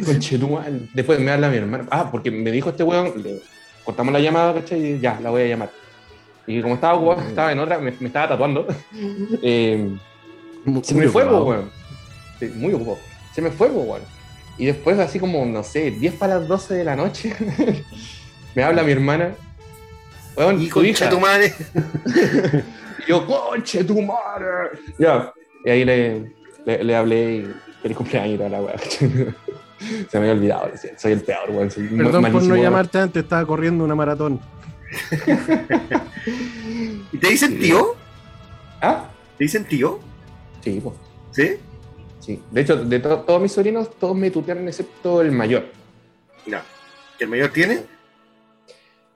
Conche 0.06 0.38
tu 0.38 0.50
madre. 0.50 0.80
Después 0.94 1.20
me 1.20 1.32
habla 1.32 1.50
mi 1.50 1.58
hermano. 1.58 1.86
Ah, 1.92 2.10
porque 2.12 2.32
me 2.32 2.52
dijo 2.52 2.70
este 2.70 2.84
weón, 2.84 3.14
le 3.24 3.42
cortamos 3.84 4.14
la 4.14 4.20
llamada, 4.20 4.54
¿cachai? 4.54 4.96
Y 4.96 5.00
ya, 5.00 5.20
la 5.22 5.30
voy 5.30 5.44
a 5.44 5.48
llamar. 5.48 5.72
Y 6.48 6.62
como 6.62 6.76
estaba 6.76 6.96
ocupado, 6.96 7.28
estaba 7.28 7.52
en 7.52 7.60
otra, 7.60 7.78
me, 7.80 7.94
me 8.00 8.08
estaba 8.08 8.30
tatuando. 8.30 8.68
eh, 9.44 9.90
se 10.84 10.96
me 10.96 11.08
fue, 11.08 11.26
weón. 11.26 11.70
Sí, 12.40 12.52
muy 12.56 12.74
ocupado. 12.74 12.98
Se 13.34 13.42
me 13.42 13.52
fue, 13.52 13.68
weón. 13.68 14.02
Y 14.60 14.66
después, 14.66 15.00
así 15.00 15.20
como, 15.20 15.44
no 15.46 15.64
sé, 15.64 15.90
10 15.90 16.14
para 16.16 16.38
las 16.40 16.48
12 16.48 16.74
de 16.76 16.84
la 16.84 16.96
noche, 16.96 17.34
me 18.56 18.64
habla 18.64 18.84
mi 18.84 18.92
hermana. 18.92 19.34
Weón, 20.36 20.62
Y 20.62 20.68
tu 20.70 20.84
hija. 20.84 21.10
concha 21.10 21.10
tu 21.10 21.20
madre. 21.20 21.54
Y 23.08 23.10
yo, 23.10 23.26
conche 23.26 23.84
tu 23.86 24.02
madre. 24.02 24.46
Ya. 25.00 25.34
Y 25.66 25.70
ahí 25.70 25.86
le, 25.86 26.34
le, 26.66 26.84
le 26.84 26.96
hablé 26.96 27.36
y 27.38 27.54
feliz 27.82 27.98
cumpleaños 27.98 28.38
toda 28.38 28.50
la 28.50 28.62
weá. 28.62 28.76
Se 30.12 30.20
me 30.20 30.30
había 30.30 30.32
olvidado, 30.34 30.72
soy 30.98 31.14
el 31.14 31.22
peor, 31.22 31.50
weón. 31.52 31.70
Perdón 31.70 32.24
por 32.32 32.44
no 32.44 32.50
weón. 32.54 32.62
llamarte 32.62 33.00
antes, 33.00 33.24
estaba 33.24 33.46
corriendo 33.46 33.84
una 33.86 33.96
maratón. 33.96 34.42
¿Y 37.14 37.18
te 37.18 37.30
dicen 37.30 37.58
tío? 37.60 37.96
¿Ah? 38.82 39.06
¿Te 39.38 39.46
dicen 39.46 39.64
tío? 39.66 40.00
Sí, 40.64 40.82
pues. 40.84 40.96
¿Sí? 41.32 41.58
Sí. 42.20 42.42
De 42.52 42.62
hecho, 42.62 42.76
de 42.84 43.00
to- 43.00 43.22
todos 43.22 43.42
mis 43.42 43.52
sobrinos, 43.52 43.90
todos 43.98 44.16
me 44.16 44.30
tutean 44.32 44.68
excepto 44.68 45.22
el 45.22 45.32
mayor. 45.32 45.66
No. 46.46 46.60
¿Que 47.18 47.24
el 47.24 47.30
mayor 47.30 47.52
tiene? 47.52 47.82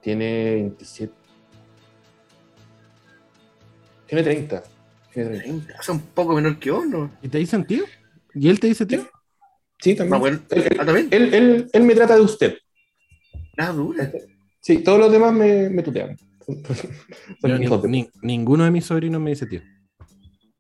Tiene 0.01 0.55
27. 0.55 1.13
Tiene 4.07 4.23
30. 4.23 4.63
Tiene 5.13 5.29
30. 5.29 5.43
30. 5.43 5.73
Es 5.81 5.89
un 5.89 5.99
poco 6.01 6.33
menor 6.35 6.59
que 6.59 6.71
vos, 6.71 6.85
¿no? 6.87 7.11
¿Y 7.21 7.27
te 7.29 7.37
dicen 7.37 7.65
tío? 7.65 7.83
¿Y 8.33 8.49
él 8.49 8.59
te 8.59 8.67
dice 8.67 8.85
tío? 8.85 9.07
Sí, 9.79 9.95
también. 9.95 10.19
Bueno. 10.19 10.39
Él, 10.49 10.67
Ah, 10.79 10.85
también. 10.85 11.07
él, 11.11 11.33
él- 11.33 11.69
él 11.71 11.83
me 11.83 11.95
trata 11.95 12.15
de 12.15 12.21
usted. 12.21 12.57
Ah, 13.57 13.71
dura. 13.71 14.11
Sí, 14.59 14.79
todos 14.79 14.99
los 14.99 15.11
demás 15.11 15.33
me, 15.33 15.69
me 15.69 15.83
tutean. 15.83 16.17
Son 16.45 16.57
Yo 17.43 17.57
ni- 17.57 17.67
ni- 17.89 18.09
ninguno 18.21 18.63
de 18.65 18.71
mis 18.71 18.85
sobrinos 18.85 19.21
me 19.21 19.31
dice 19.31 19.45
tío. 19.45 19.61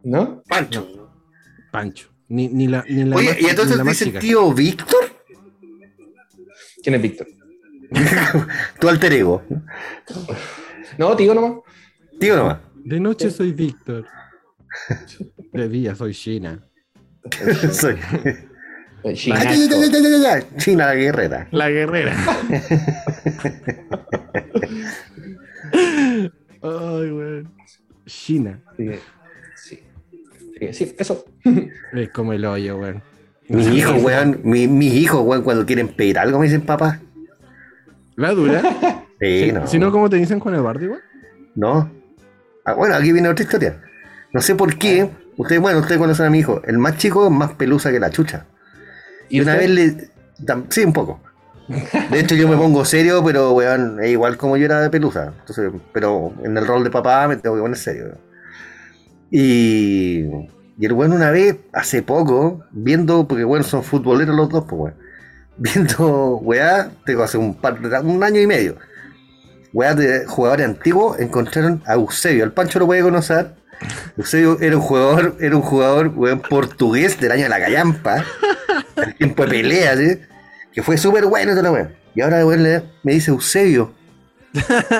¿No? 0.03 0.41
Pancho. 0.47 1.11
Pancho. 1.71 2.09
Ni, 2.33 2.47
ni 2.47 2.67
la, 2.67 2.83
ni 2.89 3.03
la 3.03 3.15
Oye, 3.15 3.29
más- 3.29 3.39
¿y 3.39 3.43
ni 3.43 3.49
entonces 3.51 3.77
la 3.77 3.83
dicen 3.83 4.07
chica. 4.07 4.19
tío 4.19 4.51
Víctor? 4.53 5.05
¿Quién 6.81 6.95
es 6.95 7.01
Víctor? 7.01 7.27
Tu 8.79 8.89
alter 8.89 9.13
ego. 9.13 9.43
No, 10.97 11.15
tío 11.15 11.35
nomás. 11.35 11.59
Tío 12.19 12.35
nomás. 12.35 12.57
De 12.83 12.99
noche 12.99 13.29
soy 13.29 13.51
Víctor. 13.51 14.07
De 15.51 15.69
día 15.69 15.93
soy 15.93 16.13
China. 16.15 16.59
Soy. 17.71 17.97
Eh, 19.03 19.13
ya, 19.15 19.53
ya. 19.53 20.57
China 20.57 20.87
la 20.87 20.95
guerrera. 20.95 21.47
La 21.51 21.69
guerrera. 21.69 22.15
Ay, 26.61 27.11
weón. 27.11 27.53
China. 28.05 28.61
Sí. 28.77 28.89
Sí, 30.71 30.85
sí, 30.85 30.95
eso. 30.97 31.25
Es 31.93 32.09
como 32.09 32.33
el 32.33 32.45
hoyo, 32.45 32.77
weón. 32.77 33.01
Mis 33.49 33.67
hijos, 33.67 34.01
weón, 34.01 34.39
mi- 34.43 34.67
mis 34.67 34.93
hijos, 34.93 35.21
weón, 35.25 35.43
cuando 35.43 35.65
quieren 35.65 35.89
pedir 35.89 36.17
algo 36.19 36.39
me 36.39 36.45
dicen 36.45 36.61
papá. 36.61 36.99
La 38.15 38.31
dura. 38.31 38.61
Sí, 39.19 39.45
Si- 39.45 39.51
no. 39.53 39.67
Si 39.67 39.79
no, 39.79 39.89
¿cómo 39.91 40.09
te 40.09 40.17
dicen 40.17 40.39
Juan 40.41 40.55
Eduardo, 40.55 40.83
igual? 40.83 41.01
No. 41.55 41.89
Ah, 42.65 42.73
bueno, 42.73 42.93
aquí 42.95 43.13
viene 43.13 43.29
otra 43.29 43.43
historia. 43.43 43.79
No 44.33 44.41
sé 44.41 44.53
por 44.55 44.77
qué. 44.77 45.09
Ustedes, 45.37 45.61
bueno, 45.61 45.79
ustedes 45.79 45.97
conocen 45.97 46.25
a 46.25 46.29
mi 46.29 46.39
hijo. 46.39 46.61
El 46.65 46.77
más 46.77 46.97
chico 46.97 47.25
es 47.25 47.31
más 47.31 47.53
pelusa 47.53 47.89
que 47.91 48.01
la 48.01 48.09
chucha. 48.09 48.45
Y, 49.29 49.39
una 49.39 49.53
usted? 49.53 49.67
vez 49.77 50.09
le. 50.45 50.63
Sí, 50.69 50.83
un 50.83 50.91
poco. 50.91 51.21
De 52.11 52.19
hecho, 52.19 52.35
yo 52.35 52.49
me 52.49 52.57
pongo 52.57 52.83
serio, 52.83 53.23
pero 53.23 53.53
weón, 53.53 54.03
es 54.03 54.09
igual 54.11 54.35
como 54.35 54.57
yo 54.57 54.65
era 54.65 54.81
de 54.81 54.89
pelusa. 54.89 55.31
Entonces, 55.39 55.71
pero 55.93 56.33
en 56.43 56.57
el 56.57 56.67
rol 56.67 56.83
de 56.83 56.89
papá 56.89 57.25
me 57.29 57.37
tengo 57.37 57.55
que 57.55 57.61
poner 57.61 57.77
serio. 57.77 58.03
weón. 58.05 58.17
Y, 59.35 60.25
y 60.77 60.85
el 60.85 60.93
weón 60.93 61.11
una 61.11 61.31
vez, 61.31 61.55
hace 61.73 62.03
poco, 62.03 62.63
viendo, 62.69 63.27
porque 63.27 63.43
bueno, 63.43 63.63
son 63.63 63.81
futboleros 63.81 64.35
los 64.35 64.47
dos, 64.47 64.65
pues 64.69 64.79
weón. 64.79 64.95
Viendo, 65.57 66.37
weá, 66.37 66.91
tengo 67.05 67.23
hace 67.23 67.37
un 67.37 67.55
par 67.55 67.79
un 68.03 68.23
año 68.23 68.39
y 68.39 68.47
medio. 68.47 68.75
Weá 69.71 69.95
de 69.95 70.25
jugadores 70.27 70.67
antiguos 70.67 71.19
encontraron 71.19 71.81
a 71.85 71.93
Eusebio. 71.93 72.43
El 72.43 72.51
Pancho 72.51 72.77
lo 72.77 72.85
puede 72.85 73.01
conocer. 73.01 73.55
Eusebio 74.17 74.59
era 74.61 74.77
un 74.77 74.83
jugador, 74.83 75.35
era 75.39 75.55
un 75.55 75.61
jugador, 75.63 76.11
weón, 76.15 76.41
portugués 76.41 77.19
del 77.19 77.31
año 77.31 77.43
de 77.43 77.49
la 77.49 77.59
callampa. 77.59 78.23
El 78.97 79.15
tiempo 79.15 79.43
de 79.43 79.49
pelea. 79.49 79.95
Que 80.71 80.83
fue 80.83 80.97
súper 80.97 81.25
bueno 81.25 81.51
toda 81.51 81.63
la 81.63 81.71
weá. 81.71 81.91
Y 82.13 82.21
ahora 82.21 82.43
me 83.03 83.13
dice 83.13 83.31
Eusebio. 83.31 83.93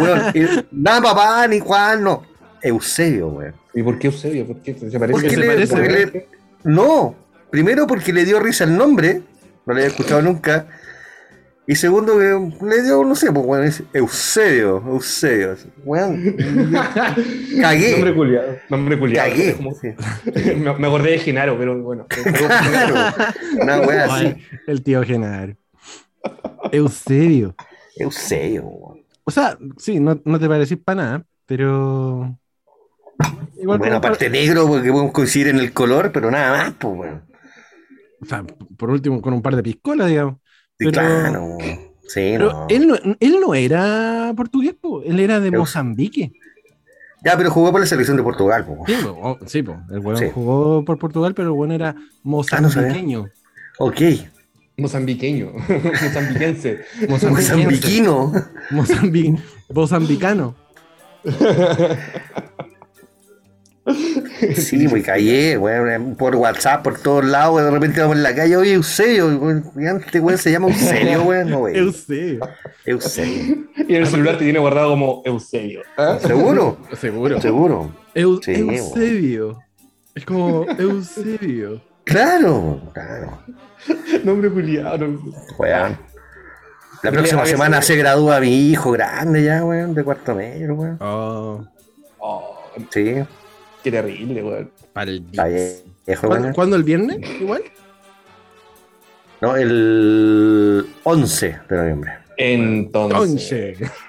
Weón, 0.01 0.33
nada 0.71 1.01
papá, 1.01 1.47
ni 1.47 1.59
Juan, 1.59 2.03
no. 2.03 2.32
Eusebio, 2.63 3.27
weón. 3.27 3.53
¿Y 3.73 3.83
por 3.83 3.99
qué 3.99 4.07
Eusebio? 4.07 4.47
¿Por 4.47 4.61
qué? 4.61 4.73
¿Se 4.73 4.99
parece? 4.99 5.11
Porque 5.11 5.29
se 5.29 5.37
le- 5.37 5.45
parece, 5.47 5.73
porque 5.75 5.89
le- 5.89 6.27
no, 6.63 7.15
primero 7.51 7.85
porque 7.87 8.13
le 8.13 8.25
dio 8.25 8.39
risa 8.39 8.63
el 8.63 8.77
nombre, 8.77 9.15
no 9.65 9.73
lo 9.73 9.73
había 9.73 9.87
escuchado 9.87 10.21
nunca. 10.21 10.67
Y 11.65 11.75
segundo 11.75 12.17
que 12.19 12.65
le 12.65 12.81
dio, 12.83 13.05
no 13.05 13.15
sé, 13.15 13.31
pues 13.31 13.45
weón, 13.45 13.63
es 13.65 13.83
Eusebio, 13.93 14.83
Eusebio. 14.85 15.55
Weón, 15.85 16.35
cagué. 17.61 17.91
Nombre 17.93 18.13
culiado. 18.15 18.57
Nombre 18.69 18.99
culiado. 18.99 19.29
Cagué. 19.29 19.49
Es 19.49 19.55
como- 19.55 19.73
sí. 19.75 19.87
me, 20.57 20.73
me 20.77 20.87
acordé 20.87 21.11
de 21.11 21.19
Genaro, 21.19 21.57
pero 21.57 21.81
bueno. 21.81 22.05
Una 23.61 23.79
wea 23.81 24.05
así. 24.05 24.35
El 24.67 24.83
tío 24.83 25.03
Genaro. 25.03 25.55
Eusebio. 26.71 27.55
Eusebio, 27.97 28.63
weón. 28.63 29.03
O 29.25 29.31
sea, 29.31 29.57
sí, 29.77 29.99
no, 29.99 30.19
no 30.25 30.39
te 30.39 30.47
parecís 30.49 30.77
para 30.83 31.01
nada, 31.01 31.25
pero. 31.45 32.37
Igual 33.59 33.79
Bueno, 33.79 33.95
aparte 33.97 34.29
negro, 34.29 34.67
porque 34.67 34.91
podemos 34.91 35.11
coincidir 35.13 35.47
en 35.47 35.59
el 35.59 35.71
color, 35.73 36.11
pero 36.11 36.29
nada 36.31 36.51
más, 36.57 36.73
pues 36.79 36.97
weón. 36.97 37.21
O 38.21 38.25
sea, 38.25 38.43
por 38.77 38.89
último, 38.89 39.21
con 39.21 39.33
un 39.33 39.41
par 39.41 39.55
de 39.55 39.63
piscolas, 39.63 40.07
digamos. 40.09 40.35
Sí, 40.79 40.85
Pero- 40.85 40.91
claro. 40.91 41.57
Sí, 42.05 42.19
Pero 42.33 42.51
no. 42.51 42.65
él, 42.69 42.87
no, 42.87 42.95
él 43.19 43.37
no 43.39 43.55
era 43.55 44.33
portugués, 44.35 44.75
po, 44.79 45.01
él 45.03 45.19
era 45.19 45.39
de 45.39 45.51
Mozambique. 45.51 46.33
Ya, 47.23 47.37
pero 47.37 47.49
jugó 47.49 47.71
por 47.71 47.79
la 47.79 47.87
selección 47.87 48.17
de 48.17 48.23
Portugal, 48.23 48.65
weón. 48.67 48.85
Sí, 48.85 48.95
po, 49.01 49.09
oh, 49.21 49.39
sí, 49.45 49.63
po, 49.63 49.77
el 49.89 49.99
weón 49.99 50.17
Sí. 50.17 50.25
jugó 50.33 50.83
por 50.83 50.97
Portugal, 50.99 51.33
pero 51.33 51.47
el 51.49 51.53
weón 51.53 51.71
era 51.71 51.95
mozambiqueño. 52.23 53.27
Ok. 53.79 54.01
Mozambiqueño. 54.77 55.53
Mozambiquense. 55.53 56.81
Mozambiquense. 57.09 57.55
Mozambiquino. 57.55 58.33
Mozambi- 58.71 59.39
Mozambicano. 59.73 60.55
Sí, 64.55 64.87
muy 64.87 65.01
callé, 65.01 65.57
weón, 65.57 66.15
por 66.15 66.35
WhatsApp, 66.35 66.83
por 66.83 66.99
todos 66.99 67.25
lados, 67.25 67.61
de 67.63 67.69
repente 67.71 67.99
vamos 68.01 68.15
en 68.17 68.23
la 68.23 68.33
calle, 68.35 68.55
oye, 68.55 68.73
Eusebio, 68.73 69.27
weón, 69.37 70.01
este 70.05 70.19
weón 70.19 70.37
se 70.37 70.51
llama 70.51 70.67
Eusebio, 70.69 71.23
weón, 71.25 71.49
no, 71.49 71.59
weón. 71.59 71.75
Eusebio. 71.77 72.47
Eusebio. 72.85 73.57
Y 73.87 73.95
en 73.95 74.01
el 74.03 74.07
celular 74.07 74.37
te 74.37 74.45
tiene 74.45 74.59
guardado 74.59 74.91
como 74.91 75.21
Eusebio. 75.25 75.81
¿Ah? 75.97 76.17
¿Seguro? 76.21 76.77
Seguro. 76.99 77.41
Seguro. 77.41 77.95
Eu- 78.15 78.39
Sí, 78.43 78.53
Eusebio. 78.53 79.59
Es 80.15 80.23
como 80.25 80.65
Eusebio. 80.77 81.81
Claro, 82.05 82.81
claro. 82.93 83.39
Nombre 84.23 84.49
culiado. 84.49 85.07
no- 85.07 85.19
Weón. 85.57 85.97
La 87.01 87.11
próxima 87.11 87.45
semana 87.45 87.81
se 87.81 87.97
gradúa 87.97 88.39
mi 88.39 88.69
hijo 88.69 88.91
grande 88.91 89.43
ya, 89.43 89.65
weón, 89.65 89.93
de 89.93 90.03
cuarto 90.05 90.33
medio, 90.35 90.73
weón. 90.75 90.97
Oh, 91.01 91.65
Oh, 92.19 92.57
Sí, 92.91 93.15
qué 93.83 93.91
terrible, 93.91 94.43
weón. 94.43 94.71
¿Cuándo, 96.21 96.53
cuándo 96.53 96.75
el 96.75 96.83
viernes? 96.83 97.17
Igual. 97.41 97.63
No, 99.41 99.55
el 99.57 100.87
11 101.03 101.59
de 101.69 101.75
noviembre. 101.77 102.11
Entonces. 102.37 103.51
Entonces. 103.51 103.91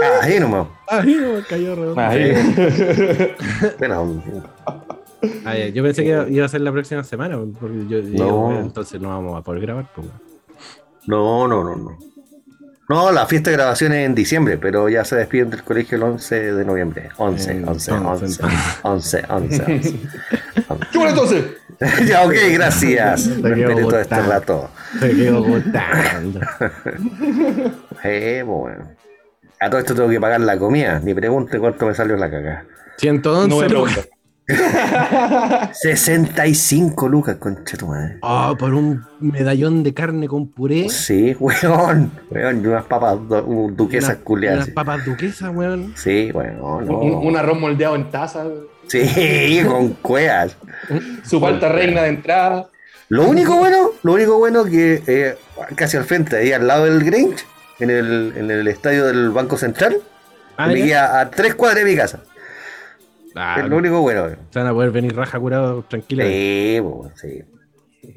Ah, 0.00 0.20
ahí 0.22 0.38
nomás. 0.38 0.68
Ahí 0.86 1.14
no 1.16 1.42
cayó 1.48 1.74
redondo. 1.74 2.00
Ahí. 2.00 2.32
Bueno, 3.78 4.22
Ah, 5.44 5.56
yo 5.58 5.82
pensé 5.82 6.04
que 6.04 6.26
iba- 6.30 6.44
a 6.44 6.48
ser 6.48 6.60
la 6.60 6.70
próxima 6.70 7.02
semana, 7.02 7.36
porque 7.58 7.86
yo 7.88 8.00
No. 8.02 8.36
bueno, 8.42 8.60
entonces 8.60 9.00
no 9.00 9.08
vamos 9.08 9.36
a 9.36 9.42
poder 9.42 9.62
grabar. 9.62 9.90
Pues, 9.94 10.06
no, 11.06 11.48
no, 11.48 11.64
no, 11.64 11.74
no. 11.76 11.98
No, 12.88 13.12
la 13.12 13.26
fiesta 13.26 13.50
de 13.50 13.56
grabación 13.56 13.92
es 13.92 14.06
en 14.06 14.14
diciembre, 14.14 14.56
pero 14.56 14.88
ya 14.88 15.04
se 15.04 15.14
despiden 15.14 15.50
del 15.50 15.62
colegio 15.62 15.96
el 15.96 16.04
11 16.04 16.54
de 16.54 16.64
noviembre. 16.64 17.10
11, 17.18 17.50
En 17.50 17.68
11, 17.68 17.92
11, 17.92 18.42
11, 18.42 18.42
11, 18.82 19.24
11, 19.28 19.64
11. 19.68 20.00
¿Qué 20.90 20.98
bueno 20.98 21.10
entonces? 21.10 21.44
Ya, 22.08 22.24
ok, 22.24 22.34
gracias. 22.54 23.28
Te 23.28 23.36
Me 23.36 23.54
quedo 23.54 23.68
esperé 23.68 23.82
todo 23.82 24.00
este 24.00 24.20
rato. 24.22 24.70
Me 25.00 25.10
quedo 25.10 25.44
gustando. 25.44 26.40
Eh, 28.04 28.42
bueno. 28.44 28.88
A 29.60 29.68
todo 29.68 29.80
esto 29.80 29.94
tengo 29.94 30.08
que 30.08 30.20
pagar 30.20 30.40
la 30.40 30.58
comida. 30.58 30.98
Ni 31.00 31.14
pregunte 31.14 31.58
cuánto 31.58 31.86
me 31.86 31.94
salió 31.94 32.16
la 32.16 32.30
caca. 32.30 32.64
111 32.96 33.68
No 33.68 33.84
voy 34.48 34.56
a 34.56 34.60
lucas. 34.60 35.08
preguntar. 35.10 35.70
65 35.74 37.08
lucas, 37.08 37.36
concha 37.36 37.76
tu 37.76 37.86
madre. 37.86 38.18
Oh, 38.22 38.56
por 38.58 38.74
un 38.74 39.04
medallón 39.20 39.82
de 39.82 39.94
carne 39.94 40.26
con 40.28 40.48
puré. 40.50 40.88
Sí, 40.88 41.36
weón. 41.38 42.10
Weón, 42.30 42.62
y 42.62 42.66
unas 42.66 42.84
papas 42.84 43.16
du- 43.28 43.36
uh, 43.38 43.70
duquesas 43.72 44.14
Una- 44.16 44.24
culiadas. 44.24 44.64
Unas 44.64 44.74
papas 44.74 45.04
duquesas, 45.04 45.54
weón. 45.54 45.92
Sí, 45.96 46.30
weón. 46.32 46.58
no. 46.86 46.98
Un, 46.98 47.26
un 47.26 47.36
arroz 47.36 47.58
moldeado 47.60 47.94
en 47.96 48.10
taza. 48.10 48.44
Sí, 48.86 49.60
con 49.66 49.90
cueas. 49.94 50.56
Su 51.24 51.40
falta 51.40 51.68
reina 51.68 52.02
de 52.02 52.08
entrada. 52.08 52.68
Lo 53.10 53.26
único 53.28 53.56
bueno, 53.56 53.90
lo 54.02 54.12
único 54.14 54.38
bueno 54.38 54.64
que 54.64 55.02
eh, 55.06 55.36
casi 55.76 55.96
al 55.96 56.04
frente, 56.04 56.36
ahí 56.36 56.52
al 56.52 56.66
lado 56.66 56.84
del 56.84 57.02
Grange, 57.04 57.44
en 57.80 57.90
el, 57.90 58.32
en 58.36 58.50
el 58.50 58.68
estadio 58.68 59.06
del 59.06 59.30
Banco 59.30 59.56
Central, 59.56 59.96
Ah, 60.60 60.66
me 60.66 60.74
queda 60.74 61.20
a 61.20 61.30
tres 61.30 61.54
cuadras 61.54 61.84
de 61.84 61.90
mi 61.90 61.96
casa. 61.96 62.20
Ah, 63.38 63.56
es 63.62 63.68
lo 63.68 63.76
único 63.76 64.00
bueno. 64.00 64.28
Se 64.50 64.58
van 64.58 64.68
a 64.68 64.72
poder 64.72 64.90
venir 64.90 65.14
raja 65.14 65.38
curado 65.38 65.82
tranquila. 65.88 66.24
Sí, 66.24 66.78
pues, 66.82 66.94
bueno, 66.94 67.12
sí. 67.16 67.44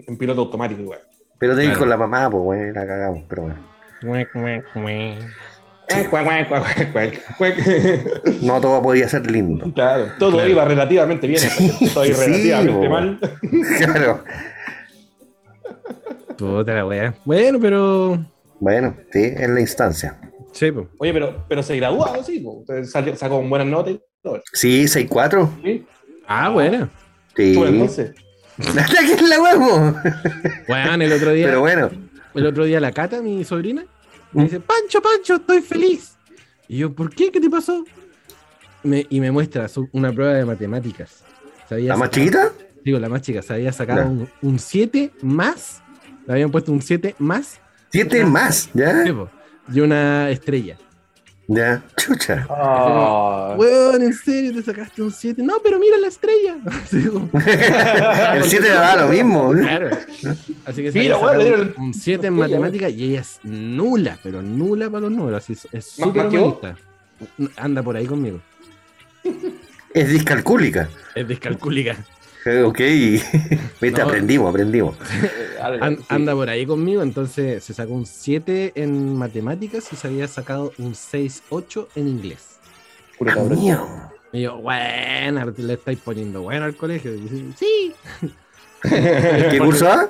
En 0.07 0.17
piloto 0.17 0.41
automático, 0.41 0.81
weón. 0.83 1.01
Pero 1.39 1.55
te 1.55 1.63
Claro. 1.63 1.79
con 1.79 1.89
la 1.89 1.97
mamá, 1.97 2.29
pues 2.29 2.43
bueno, 2.43 2.73
la 2.73 2.85
cagamos, 2.87 3.23
pero 3.27 3.41
bueno. 3.43 3.57
No 8.41 8.61
todo 8.61 8.81
podía 8.81 9.07
ser 9.09 9.29
lindo. 9.29 9.71
Claro, 9.73 10.05
todo 10.19 10.31
Claro. 10.33 10.49
iba 10.49 10.65
relativamente 10.65 11.27
bien. 11.27 11.41
Todo 11.93 12.05
iba 12.05 12.15
Sí, 12.17 12.25
relativamente 12.31 12.87
bo. 12.87 12.93
mal. 12.93 13.19
Claro. 13.77 14.23
Puta 16.37 16.73
la 16.73 16.85
wea. 16.85 17.13
Bueno, 17.25 17.59
pero. 17.61 18.17
Bueno, 18.59 18.95
sí, 19.11 19.23
es 19.23 19.49
la 19.49 19.59
instancia. 19.59 20.17
Sí, 20.51 20.71
pues. 20.71 20.87
Oye, 20.97 21.13
pero, 21.13 21.45
pero 21.47 21.63
se 21.63 21.75
graduó, 21.77 22.05
sí. 22.23 22.39
po. 22.39 22.63
Salió- 22.85 23.15
sacó 23.15 23.37
con 23.37 23.49
buenas 23.49 23.67
notas 23.67 23.93
y 23.93 24.01
todo. 24.21 24.41
Sí, 24.53 24.83
6-4. 24.87 25.49
¿Sí? 25.63 25.85
Ah, 26.27 26.49
bueno. 26.49 26.89
Sí. 27.35 27.55
Bueno, 27.55 27.71
entonces. 27.73 28.11
¿Qué 28.57 29.13
es 29.13 29.21
la 29.29 29.41
huevo? 29.41 29.95
Bueno, 30.67 31.03
el 31.03 31.13
otro 31.13 31.31
día. 31.31 31.45
Pero 31.47 31.59
bueno. 31.61 31.89
El 32.35 32.45
otro 32.45 32.63
día 32.65 32.79
la 32.79 32.91
Cata, 32.91 33.21
mi 33.21 33.43
sobrina, 33.43 33.83
me 34.31 34.41
¿Mm? 34.43 34.45
dice, 34.45 34.59
Pancho, 34.59 35.01
Pancho, 35.01 35.35
estoy 35.35 35.61
feliz. 35.61 36.15
Y 36.67 36.77
yo, 36.77 36.93
¿por 36.93 37.13
qué? 37.13 37.31
¿Qué 37.31 37.41
te 37.41 37.49
pasó? 37.49 37.83
Me- 38.83 39.05
y 39.09 39.19
me 39.19 39.31
muestra 39.31 39.67
su- 39.67 39.89
una 39.91 40.11
prueba 40.13 40.33
de 40.33 40.45
matemáticas. 40.45 41.23
Se 41.67 41.75
había 41.75 41.89
¿La 41.89 41.97
más 41.97 42.09
sacado- 42.09 42.23
chiquita? 42.25 42.51
Digo, 42.83 42.99
la 42.99 43.09
más 43.09 43.21
chica, 43.21 43.41
se 43.41 43.53
había 43.53 43.71
sacado 43.71 44.01
Ya. 44.01 44.07
un- 44.07 44.29
un 44.41 44.59
7 44.59 45.11
más. 45.21 45.81
Le 46.25 46.33
habían 46.33 46.51
puesto 46.51 46.71
un 46.71 46.81
7 46.81 47.15
más. 47.19 47.59
Siete 47.91 48.23
más, 48.25 48.69
¿ya? 48.73 49.03
sí, 49.03 49.11
po, 49.11 49.29
Y 49.73 49.79
una 49.79 50.29
estrella. 50.29 50.77
Ya, 51.47 51.83
chucha. 51.97 52.45
Ah. 52.49 53.55
Weón, 53.57 54.01
¿en 54.03 54.13
serio 54.13 54.53
te 54.53 54.61
sacaste 54.63 55.01
un 55.01 55.11
7? 55.11 55.43
No, 55.43 55.55
pero 55.61 55.79
mira 55.79 55.97
la 55.97 56.07
estrella. 56.07 56.55
El 58.35 58.43
7 58.43 58.63
le 58.63 58.69
da 58.73 58.95
lo 58.95 59.07
mismo. 59.09 59.51
claro. 59.51 59.89
Así 60.65 60.81
que 60.83 60.91
Mira, 60.93 61.17
weón, 61.17 61.73
un 61.77 61.93
7 61.93 62.27
en 62.27 62.33
matemáticas 62.35 62.91
y 62.93 63.03
ella 63.11 63.21
es 63.21 63.39
nula, 63.43 64.17
pero 64.23 64.41
nula 64.41 64.89
para 64.89 65.01
los 65.01 65.11
números. 65.11 65.43
Así 65.43 65.53
es- 65.53 65.65
es 65.73 65.99
¿Más- 65.99 66.07
súper 66.07 66.27
bonita. 66.29 66.75
Anda 67.57 67.83
por 67.83 67.97
ahí 67.97 68.05
conmigo. 68.05 68.39
Es 69.93 70.09
discalcúlica. 70.09 70.89
Es 71.15 71.27
descalcúlica. 71.27 71.97
Ok. 72.65 72.77
Viste, 73.81 73.91
No. 74.01 74.03
aprendimos, 74.07 74.49
aprendimos. 74.49 74.95
Algo, 75.61 75.83
An- 75.83 75.97
sí. 75.97 76.05
anda 76.09 76.33
por 76.33 76.49
ahí 76.49 76.65
conmigo, 76.65 77.01
entonces 77.03 77.63
se 77.63 77.73
sacó 77.73 77.93
un 77.93 78.05
7 78.05 78.71
en 78.75 79.15
matemáticas 79.15 79.91
y 79.93 79.95
se 79.95 80.07
había 80.07 80.27
sacado 80.27 80.73
un 80.79 80.93
6-8 80.93 81.87
en 81.95 82.07
inglés. 82.07 82.57
Puro 83.17 83.33
cabrón. 83.33 83.59
Mío. 83.59 83.87
Y 84.33 84.41
yo, 84.43 84.57
bueno, 84.57 85.53
le 85.57 85.73
estáis 85.73 85.99
poniendo 85.99 86.41
bueno 86.43 86.65
al 86.65 86.75
colegio. 86.75 87.13
Y 87.13 87.53
sí, 87.57 87.93
¿Qué 88.81 89.59
curso? 89.59 90.09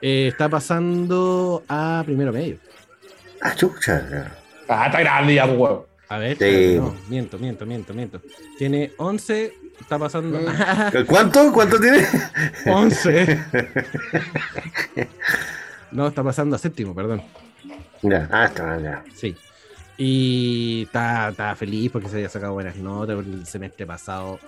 Eh, 0.00 0.28
está 0.28 0.48
pasando 0.48 1.62
a 1.68 2.02
primero 2.04 2.32
medio. 2.32 2.58
Ah, 3.40 3.54
chucha. 3.56 4.36
Ah, 4.68 4.86
está 4.86 5.00
grande 5.00 5.34
ya, 5.34 5.46
pues, 5.46 5.58
weón. 5.58 5.82
A 6.12 6.18
ver, 6.18 6.36
Sí. 6.36 6.44
espérate, 6.44 6.76
no, 6.76 6.94
miento, 7.08 7.38
miento, 7.38 7.64
miento, 7.64 7.94
miento. 7.94 8.20
Tiene 8.58 8.92
11, 8.98 9.54
está 9.80 9.98
pasando. 9.98 10.38
Mm. 10.38 11.06
¿Cuánto? 11.06 11.50
¿Cuánto 11.54 11.80
tiene? 11.80 12.06
11. 12.66 13.38
No, 15.90 16.06
está 16.08 16.22
pasando 16.24 16.56
a 16.56 16.58
séptimo, 16.58 16.94
perdón. 16.94 17.22
Ya, 18.00 18.26
ah, 18.32 18.46
está 18.46 18.80
ya. 18.80 19.04
Sí. 19.14 19.36
Y 19.98 20.84
está, 20.86 21.28
está 21.28 21.54
feliz 21.54 21.90
porque 21.92 22.08
se 22.08 22.16
había 22.16 22.30
sacado 22.30 22.54
buenas 22.54 22.76
notas 22.76 23.18
el 23.18 23.46
semestre 23.46 23.84
pasado. 23.86 24.40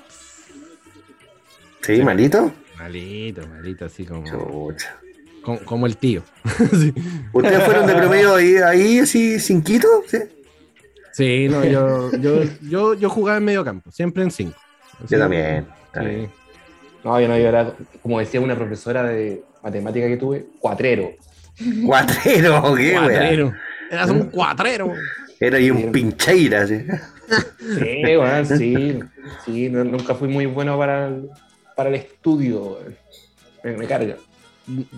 ¿Sí, 1.82 2.02
malito? 2.02 2.50
Malito, 2.78 3.46
malito, 3.46 3.84
así 3.84 4.06
como, 4.06 4.24
Chucha. 4.24 4.96
como, 5.42 5.58
como 5.60 5.86
el 5.86 5.98
tío. 5.98 6.22
sí. 6.72 6.94
¿Ustedes 7.30 7.62
fueron 7.62 7.86
de 7.86 7.94
promedio 7.94 8.34
ahí, 8.36 8.56
ahí 8.56 8.98
así, 9.00 9.38
cinquito? 9.38 9.86
¿Sí? 10.08 10.18
Sí, 11.14 11.46
no, 11.48 11.64
yo, 11.64 12.10
yo, 12.18 12.42
yo, 12.62 12.94
yo 12.94 13.08
jugaba 13.08 13.38
en 13.38 13.44
medio 13.44 13.64
campo, 13.64 13.90
siempre 13.92 14.22
en 14.24 14.30
5. 14.32 14.58
Yo 15.08 15.18
también. 15.18 15.66
también. 15.92 16.28
No, 17.04 17.20
yo 17.20 17.28
no, 17.28 17.38
yo 17.38 17.48
era, 17.48 17.72
como 18.02 18.18
decía 18.18 18.40
una 18.40 18.56
profesora 18.56 19.04
de 19.04 19.42
matemática 19.62 20.06
que 20.08 20.16
tuve, 20.16 20.46
cuatrero. 20.58 21.12
Cuatrero, 21.86 22.74
¿qué, 22.76 22.92
wea? 22.94 23.00
Cuatrero. 23.00 23.52
Eras 23.90 24.10
un 24.10 24.24
cuatrero. 24.30 24.92
Era 25.38 25.58
ahí 25.58 25.70
un 25.70 25.92
pincheira, 25.92 26.66
¿sí? 26.66 26.84
Sí, 27.78 28.02
weón, 28.04 28.46
sí. 28.46 28.98
Sí, 29.44 29.68
no- 29.68 29.84
nunca 29.84 30.14
fui 30.14 30.28
muy 30.28 30.46
bueno 30.46 30.76
para 30.78 31.08
el, 31.08 31.28
para 31.76 31.90
el 31.90 31.94
estudio. 31.96 32.78
Me, 33.62 33.76
me 33.76 33.86
carga. 33.86 34.16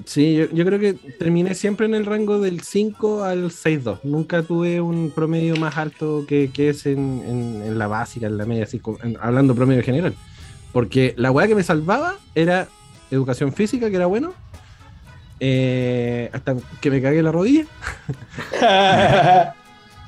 Sí, 0.04 0.34
yo, 0.36 0.46
yo 0.52 0.64
creo 0.64 0.78
que 0.78 0.92
terminé 0.94 1.54
siempre 1.54 1.86
en 1.86 1.94
el 1.94 2.06
rango 2.06 2.38
del 2.40 2.60
5 2.60 3.24
al 3.24 3.50
6-2. 3.50 4.00
Nunca 4.04 4.42
tuve 4.42 4.80
un 4.80 5.10
promedio 5.10 5.56
más 5.56 5.76
alto 5.76 6.24
que, 6.28 6.50
que 6.52 6.68
es 6.70 6.86
en, 6.86 7.22
en- 7.26 7.62
en 7.66 7.78
la 7.78 7.86
básica, 7.88 8.26
en 8.26 8.38
la 8.38 8.46
media, 8.46 8.64
así 8.64 8.80
en- 9.02 9.16
hablando 9.20 9.54
promedio 9.54 9.82
general. 9.82 10.14
Porque 10.72 11.14
la 11.16 11.30
weá 11.32 11.48
que 11.48 11.54
me 11.54 11.62
salvaba 11.64 12.16
era 12.34 12.68
educación 13.10 13.52
física, 13.52 13.90
que 13.90 13.96
era 13.96 14.06
bueno. 14.06 14.34
eh, 15.40 16.30
hasta 16.32 16.54
que 16.80 16.90
me 16.90 17.02
cagué 17.02 17.22
la 17.22 17.32
rodilla. 17.32 17.64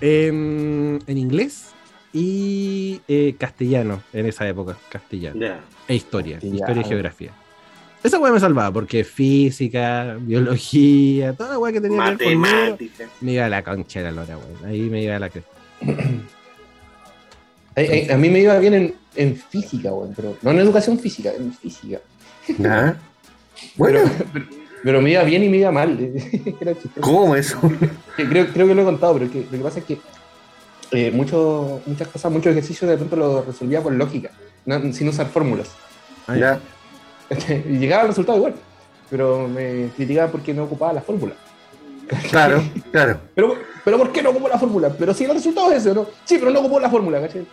En, 0.00 1.00
en 1.08 1.18
inglés 1.18 1.70
y 2.12 3.00
eh, 3.08 3.34
castellano 3.36 4.00
en 4.12 4.26
esa 4.26 4.46
época. 4.48 4.76
Castellano. 4.88 5.40
Ya. 5.40 5.60
E 5.88 5.96
historia. 5.96 6.34
Castellano. 6.36 6.56
Historia 6.60 6.82
y 6.82 6.84
geografía. 6.84 7.30
Esa 8.08 8.18
weá 8.18 8.32
me 8.32 8.40
salvaba 8.40 8.72
porque 8.72 9.04
física, 9.04 10.16
biología, 10.20 11.34
toda 11.34 11.50
la 11.50 11.58
weá 11.58 11.72
que 11.72 11.80
tenía 11.80 12.02
que 12.16 12.24
ver 12.24 12.32
con 12.32 12.38
Matemática. 12.40 13.04
me 13.20 13.32
iba 13.32 13.44
a 13.44 13.48
la 13.50 13.62
concha 13.62 13.98
de 14.00 14.04
la 14.06 14.10
lora, 14.12 14.38
weón. 14.38 14.64
Ahí 14.66 14.80
me 14.88 15.02
iba 15.02 15.14
a 15.16 15.18
la 15.18 15.28
cresta. 15.28 15.50
a, 17.76 17.80
a- 17.80 18.14
a 18.14 18.16
mí 18.16 18.30
me 18.30 18.40
iba 18.40 18.58
bien 18.58 18.74
en, 18.74 18.94
en 19.14 19.36
física, 19.36 19.92
weón, 19.92 20.12
pero 20.16 20.36
no 20.42 20.50
en 20.50 20.58
educación 20.58 20.98
física, 20.98 21.32
en 21.36 21.52
física. 21.52 22.00
Bueno, 23.76 23.98
Pero, 24.32 24.46
pero 24.84 25.02
me 25.02 25.10
iba 25.10 25.22
bien 25.24 25.42
y 25.42 25.48
me 25.48 25.56
iba 25.58 25.72
mal. 25.72 25.98
Era. 26.60 26.74
¿cómo 27.00 27.34
eso? 27.34 27.58
Creo, 28.16 28.46
creo 28.52 28.68
que 28.68 28.74
lo 28.74 28.82
he 28.82 28.84
contado, 28.84 29.14
pero 29.18 29.30
que, 29.30 29.40
lo 29.40 29.50
que 29.50 29.58
pasa 29.58 29.80
es 29.80 29.84
que 29.84 29.98
eh, 30.92 31.10
mucho- 31.10 31.82
muchas 31.84 32.06
cosas, 32.08 32.30
muchos 32.32 32.52
ejercicios 32.52 32.88
de 32.88 32.96
pronto 32.96 33.16
lo 33.16 33.42
resolvía 33.42 33.82
por 33.82 33.92
lógica, 33.92 34.30
no- 34.64 34.92
sin 34.92 35.08
usar 35.08 35.26
fórmulas. 35.28 35.68
Ya. 36.28 36.60
Y 37.68 37.78
llegaba 37.78 38.02
al 38.02 38.08
resultado 38.08 38.38
igual, 38.38 38.54
pero 39.10 39.48
me 39.48 39.88
criticaban 39.96 40.30
porque 40.30 40.54
no 40.54 40.64
ocupaba 40.64 40.92
la 40.92 41.02
fórmula. 41.02 41.34
Claro, 42.30 42.62
claro. 42.92 43.20
Pero, 43.34 43.54
pero 43.84 43.98
¿por 43.98 44.12
qué 44.12 44.22
no 44.22 44.30
ocupó 44.30 44.48
la 44.48 44.58
fórmula? 44.58 44.88
Pero 44.98 45.12
si 45.14 45.24
el 45.24 45.32
resultado 45.34 45.70
es 45.72 45.78
ese, 45.78 45.90
¿o 45.90 45.94
¿no? 45.94 46.06
Sí, 46.24 46.36
pero 46.38 46.50
no 46.50 46.60
ocupó 46.60 46.80
la 46.80 46.88
fórmula, 46.90 47.20
¿cachai? 47.20 47.46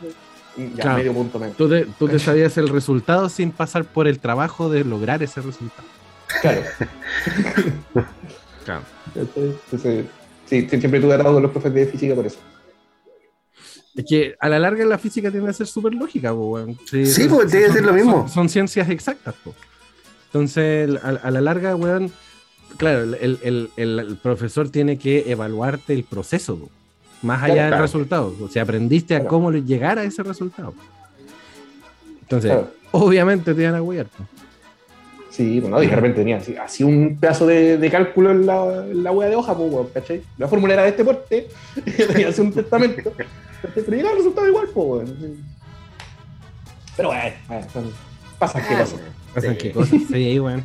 Y 0.57 0.69
Ya, 0.75 0.83
Claro. 0.83 0.97
medio 0.97 1.13
punto 1.13 1.37
menos. 1.39 1.57
Tú 1.57 1.67
te, 1.67 1.85
tú 1.99 2.07
te 2.07 2.17
sabías 2.19 2.57
el 2.57 2.69
resultado 2.69 3.27
sin 3.27 3.51
pasar 3.51 3.83
por 3.83 4.07
el 4.07 4.19
trabajo 4.19 4.69
de 4.69 4.85
lograr 4.85 5.21
ese 5.21 5.41
resultado. 5.41 5.87
Claro. 6.41 6.61
Claro. 8.65 8.81
Entonces, 9.13 10.05
sí, 10.47 10.67
sí, 10.67 10.79
siempre 10.79 10.99
tuve 10.99 11.13
atado 11.13 11.33
con 11.35 11.43
los 11.43 11.51
profes 11.51 11.71
de 11.73 11.85
física 11.85 12.15
por 12.15 12.25
eso. 12.25 12.39
Es 13.95 14.03
que 14.07 14.35
a 14.39 14.49
la 14.49 14.59
larga 14.59 14.83
la 14.85 14.97
física 14.97 15.31
tiende 15.31 15.49
a 15.49 15.53
ser 15.53 15.67
súper 15.67 15.93
lógica, 15.93 16.31
po, 16.33 16.51
weón. 16.51 16.77
Sí, 16.89 17.05
Sí, 17.05 17.23
son- 17.23 17.37
pues, 17.37 17.51
tiene 17.51 17.67
que 17.67 17.71
ser 17.73 17.85
lo 17.85 17.93
mismo. 17.93 18.27
Son, 18.27 18.29
son 18.29 18.49
ciencias 18.49 18.89
exactas, 18.89 19.35
po. 19.43 19.53
Entonces, 20.27 20.89
a, 21.01 21.09
a 21.09 21.31
la 21.31 21.39
larga, 21.41 21.75
weón, 21.77 22.11
claro, 22.77 23.03
el, 23.03 23.13
el- 23.41 23.69
el- 23.77 23.99
el 23.99 24.17
profesor 24.17 24.69
tiene 24.69 24.97
que 24.97 25.31
evaluarte 25.31 25.93
el 25.93 26.03
proceso, 26.03 26.57
po, 26.57 26.69
más 27.21 27.41
allá 27.43 27.53
Claro, 27.53 27.61
del 27.61 27.69
claro. 27.71 27.83
resultado. 27.83 28.35
O 28.41 28.49
sea, 28.49 28.63
aprendiste 28.63 29.15
a 29.15 29.19
Claro. 29.19 29.29
cómo 29.29 29.51
llegar 29.51 29.97
a 29.97 30.03
ese 30.03 30.23
resultado. 30.23 30.73
Entonces, 32.21 32.51
Claro. 32.51 32.71
obviamente 32.91 33.53
te 33.53 33.65
van 33.65 33.75
a 33.75 33.81
po. 34.09 34.25
Sí, 35.35 35.59
bueno, 35.59 35.83
y 35.83 35.87
de 35.87 35.95
repente 35.95 36.19
tenía 36.19 36.37
así, 36.37 36.55
así 36.55 36.83
un 36.83 37.17
pedazo 37.19 37.45
de, 37.45 37.77
de 37.77 37.91
cálculo 37.91 38.31
en 38.31 38.45
la, 38.45 38.85
en 38.89 39.03
la 39.03 39.11
hueá 39.11 39.29
de 39.29 39.35
hoja, 39.35 39.55
pues, 39.55 39.69
weón, 39.71 39.87
¿cachai? 39.93 40.21
La 40.37 40.47
fórmula 40.47 40.73
era 40.73 40.83
de 40.83 40.89
este 40.89 41.03
porte, 41.03 41.47
tenía 42.07 42.29
así 42.29 42.39
un 42.41 42.53
testamento, 42.53 43.11
pero 43.73 43.91
llegaba 43.91 44.11
el 44.11 44.17
resultado 44.17 44.47
igual, 44.47 44.67
pues, 44.73 45.09
weón. 45.09 45.37
Pero 46.95 47.09
bueno, 47.09 47.35
bueno, 47.47 47.67
son- 47.73 47.91
pasan 48.39 48.61
qué 48.67 48.75
cosas. 48.77 48.99
Pasan 49.33 49.51
Sí. 49.51 49.57
qué 49.57 49.71
cosas. 49.71 50.01
Sí, 50.11 50.39
weón. 50.39 50.63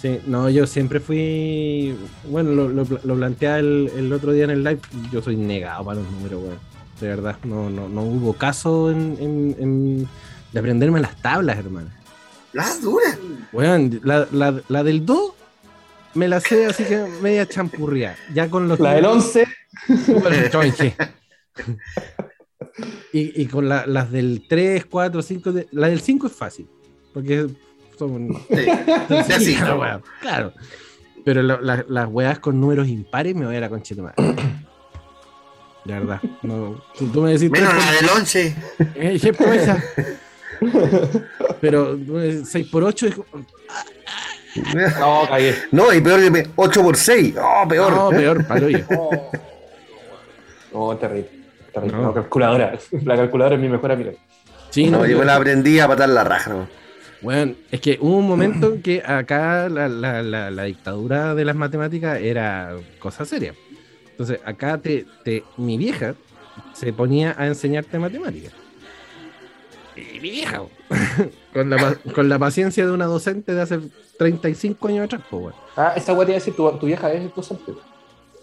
Sí, 0.00 0.20
no, 0.26 0.48
yo 0.50 0.66
siempre 0.66 1.00
fui. 1.00 1.94
Bueno, 2.30 2.52
lo, 2.52 2.68
lo, 2.68 2.84
lo 3.02 3.14
planteaba 3.16 3.58
el, 3.58 3.90
el 3.96 4.12
otro 4.12 4.32
día 4.32 4.44
en 4.44 4.50
el 4.50 4.64
live. 4.64 4.80
Yo 5.12 5.20
soy 5.22 5.36
negado 5.36 5.84
para 5.84 6.00
los 6.00 6.10
números, 6.10 6.42
weón. 6.42 6.58
De 7.00 7.08
verdad, 7.08 7.36
no, 7.44 7.68
no, 7.68 7.88
no 7.90 8.02
hubo 8.02 8.32
caso 8.32 8.90
en, 8.90 9.16
en- 9.20 9.56
en- 9.58 10.08
de 10.52 10.58
aprenderme 10.60 11.00
las 11.00 11.16
tablas, 11.20 11.58
hermano. 11.58 11.88
La 12.56 12.74
dura. 12.80 13.18
Weón, 13.52 14.00
la, 14.04 14.26
la, 14.32 14.60
la 14.68 14.82
del 14.82 15.04
2 15.06 15.32
me 16.14 16.28
la 16.28 16.40
sé 16.40 16.66
así 16.66 16.84
que 16.84 17.04
media 17.20 17.46
champurria. 17.46 18.16
Ya 18.34 18.48
con 18.48 18.66
los. 18.68 18.80
La 18.80 18.94
del 18.94 19.04
11, 19.04 19.46
Súper 20.06 20.50
chonche. 20.50 20.96
Y, 23.12 23.42
y 23.42 23.46
con 23.46 23.68
la- 23.68 23.86
las 23.86 24.10
del 24.10 24.44
3, 24.48 24.86
4, 24.86 25.22
5, 25.22 25.52
de- 25.52 25.68
la 25.72 25.88
del 25.88 26.00
5 26.00 26.26
es 26.26 26.32
fácil, 26.32 26.68
porque 27.14 27.46
son 27.98 28.34
Sí. 28.48 28.66
Ya 29.08 29.40
sí, 29.40 29.54
claro. 29.58 29.80
weón, 29.80 30.02
claro. 30.20 30.52
Pero 31.24 31.42
la- 31.42 31.60
la- 31.60 31.84
las 31.88 32.08
weas 32.10 32.38
con 32.38 32.60
números 32.60 32.88
impares 32.88 33.34
me 33.34 33.46
voy 33.46 33.56
a 33.56 33.60
la 33.60 33.68
concha 33.68 33.94
de 33.94 34.00
tu 34.00 34.02
madre. 34.04 34.42
De 35.84 35.92
verdad. 35.94 36.20
No, 36.42 36.82
tú, 36.98 37.06
tú 37.08 37.22
me 37.22 37.32
decís 37.32 37.50
Menos 37.50 37.74
la 37.74 37.92
del 37.92 38.08
11. 38.10 38.56
por- 38.76 38.86
eh, 39.02 39.18
je, 39.18 39.32
pues, 39.32 39.62
esa. 39.62 39.82
Pero 41.60 41.98
6 42.44 42.68
por 42.68 42.84
8 42.84 43.06
es 43.06 43.14
como- 43.14 43.46
no, 44.98 45.28
cagué. 45.28 45.54
No, 45.70 45.92
y 45.92 46.00
peor 46.00 46.32
que 46.32 46.48
8 46.56 46.82
por 46.82 46.96
6. 46.96 47.34
Oh, 47.40 47.68
peor. 47.68 47.92
No, 47.92 48.08
peor, 48.10 48.46
palo 48.46 48.68
yo. 48.70 48.78
No, 50.72 50.96
terrible. 50.96 51.28
terrible. 51.72 51.96
No. 51.96 52.02
No, 52.04 52.14
calculadora. 52.14 52.78
La 53.04 53.16
calculadora 53.16 53.56
es 53.56 53.62
mi 53.62 53.68
mejor 53.68 53.92
amiga. 53.92 54.12
Sí, 54.70 54.86
No, 54.90 54.98
no, 54.98 55.04
yo 55.06 55.12
yo- 55.12 55.18
me 55.20 55.24
la 55.24 55.36
aprendí 55.36 55.78
a 55.80 55.88
patar 55.88 56.08
la 56.10 56.22
raja. 56.24 56.50
¿no? 56.52 56.68
Bueno, 57.22 57.54
es 57.70 57.80
que 57.80 57.96
hubo 58.00 58.16
un 58.18 58.26
momento 58.28 58.74
en 58.74 58.82
que 58.82 59.02
acá 59.04 59.68
la, 59.70 59.88
la- 59.88 60.22
la- 60.22 60.50
la 60.50 60.62
dictadura 60.64 61.34
de 61.34 61.44
las 61.46 61.56
matemáticas 61.56 62.20
era 62.20 62.76
cosa 62.98 63.24
seria. 63.24 63.54
Entonces, 64.10 64.38
acá 64.44 64.76
te, 64.78 65.06
te- 65.24 65.44
mi 65.56 65.78
vieja 65.78 66.14
se 66.74 66.92
ponía 66.92 67.34
a 67.38 67.46
enseñarte 67.46 67.98
matemáticas. 67.98 68.52
Y 69.96 70.20
mi 70.20 70.30
vieja, 70.30 70.62
con, 71.52 71.70
la, 71.70 71.94
con 72.14 72.28
la 72.28 72.38
paciencia 72.38 72.84
de 72.86 72.92
una 72.92 73.06
docente 73.06 73.54
de 73.54 73.62
hace 73.62 73.78
35 74.18 74.88
años 74.88 75.04
atrás, 75.06 75.22
pues, 75.30 75.42
bueno. 75.42 75.56
Ah, 75.76 75.92
esa 75.96 76.12
weá 76.12 76.26
te 76.26 76.32
iba 76.32 76.36
a 76.36 76.40
decir, 76.40 76.54
tu, 76.54 76.70
tu 76.78 76.86
vieja 76.86 77.12
es 77.12 77.34
docente. 77.34 77.72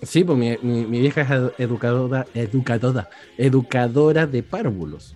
Sí, 0.02 0.24
pues 0.24 0.38
mi, 0.38 0.58
mi- 0.62 0.86
mi 0.86 1.00
vieja 1.00 1.22
es 1.22 1.30
edu- 1.30 1.54
educadora, 1.58 2.26
educadora, 2.34 3.10
educadora 3.38 4.26
de 4.28 4.44
párvulos. 4.44 5.16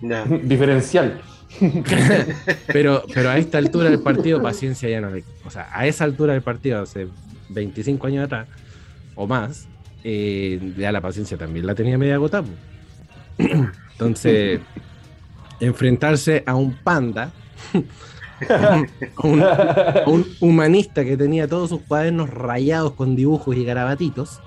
Diferencial. 0.42 1.20
Pero, 2.68 3.02
pero 3.12 3.30
a 3.30 3.36
esta 3.38 3.58
altura 3.58 3.90
del 3.90 4.00
partido, 4.00 4.40
paciencia 4.40 4.88
ya 4.88 5.00
no 5.00 5.10
le. 5.10 5.24
O 5.44 5.50
sea, 5.50 5.68
a 5.72 5.84
esa 5.86 6.04
altura 6.04 6.32
del 6.32 6.42
partido, 6.42 6.80
hace 6.80 7.08
25 7.48 8.06
años 8.06 8.24
atrás 8.24 8.46
o 9.16 9.26
más, 9.26 9.66
eh, 10.04 10.74
ya 10.78 10.92
la 10.92 11.00
paciencia 11.00 11.36
también 11.36 11.66
la 11.66 11.74
tenía 11.74 11.98
media 11.98 12.14
agotada. 12.14 12.46
Entonces, 13.92 14.60
enfrentarse 15.60 16.42
a 16.46 16.54
un 16.54 16.72
panda, 16.74 17.30
a 18.48 18.82
un, 19.26 19.42
a 19.42 20.02
un 20.06 20.26
humanista 20.40 21.04
que 21.04 21.16
tenía 21.16 21.46
todos 21.48 21.68
sus 21.70 21.80
cuadernos 21.82 22.30
rayados 22.30 22.92
con 22.94 23.14
dibujos 23.16 23.56
y 23.56 23.64
garabatitos, 23.64 24.40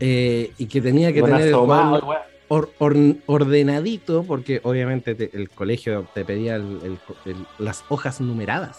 eh, 0.00 0.52
y 0.58 0.66
que 0.66 0.80
tenía 0.80 1.12
que 1.12 1.20
Con 1.20 1.30
tener 1.30 1.48
el 1.48 1.54
cuaderno 1.56 2.00
or- 2.48 2.70
or- 2.78 2.96
ordenadito, 3.26 4.24
porque 4.24 4.60
obviamente 4.64 5.14
te- 5.14 5.30
el 5.34 5.50
colegio 5.50 6.06
te 6.14 6.24
pedía 6.24 6.56
el- 6.56 6.80
el- 6.82 6.98
el- 7.26 7.46
las 7.58 7.84
hojas 7.88 8.20
numeradas. 8.20 8.78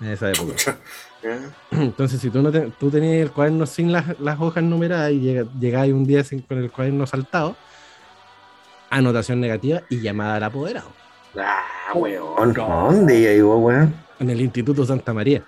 En 0.00 0.08
esa 0.08 0.30
época. 0.30 0.54
Entonces, 1.72 2.20
si 2.20 2.30
tú, 2.30 2.40
no 2.40 2.50
te- 2.52 2.70
tú 2.78 2.88
tenías 2.90 3.14
el 3.26 3.30
cuaderno 3.32 3.66
sin 3.66 3.90
las, 3.92 4.18
las 4.20 4.40
hojas 4.40 4.62
numeradas 4.62 5.10
y 5.12 5.18
llega, 5.20 5.44
llegabas 5.58 5.88
un 5.90 6.04
día 6.06 6.22
sin- 6.24 6.40
con 6.42 6.58
el 6.58 6.70
cuaderno 6.70 7.06
saltado, 7.06 7.56
anotación 8.90 9.40
negativa 9.40 9.82
y 9.88 10.00
llamada 10.00 10.36
al 10.36 10.44
apoderado. 10.44 10.90
Ah, 11.36 11.92
weón. 11.94 12.52
¿Dónde 12.52 13.20
llegó, 13.20 13.58
weón? 13.58 13.94
En 14.18 14.30
el 14.30 14.40
Instituto 14.40 14.84
Santa 14.84 15.12
María. 15.12 15.42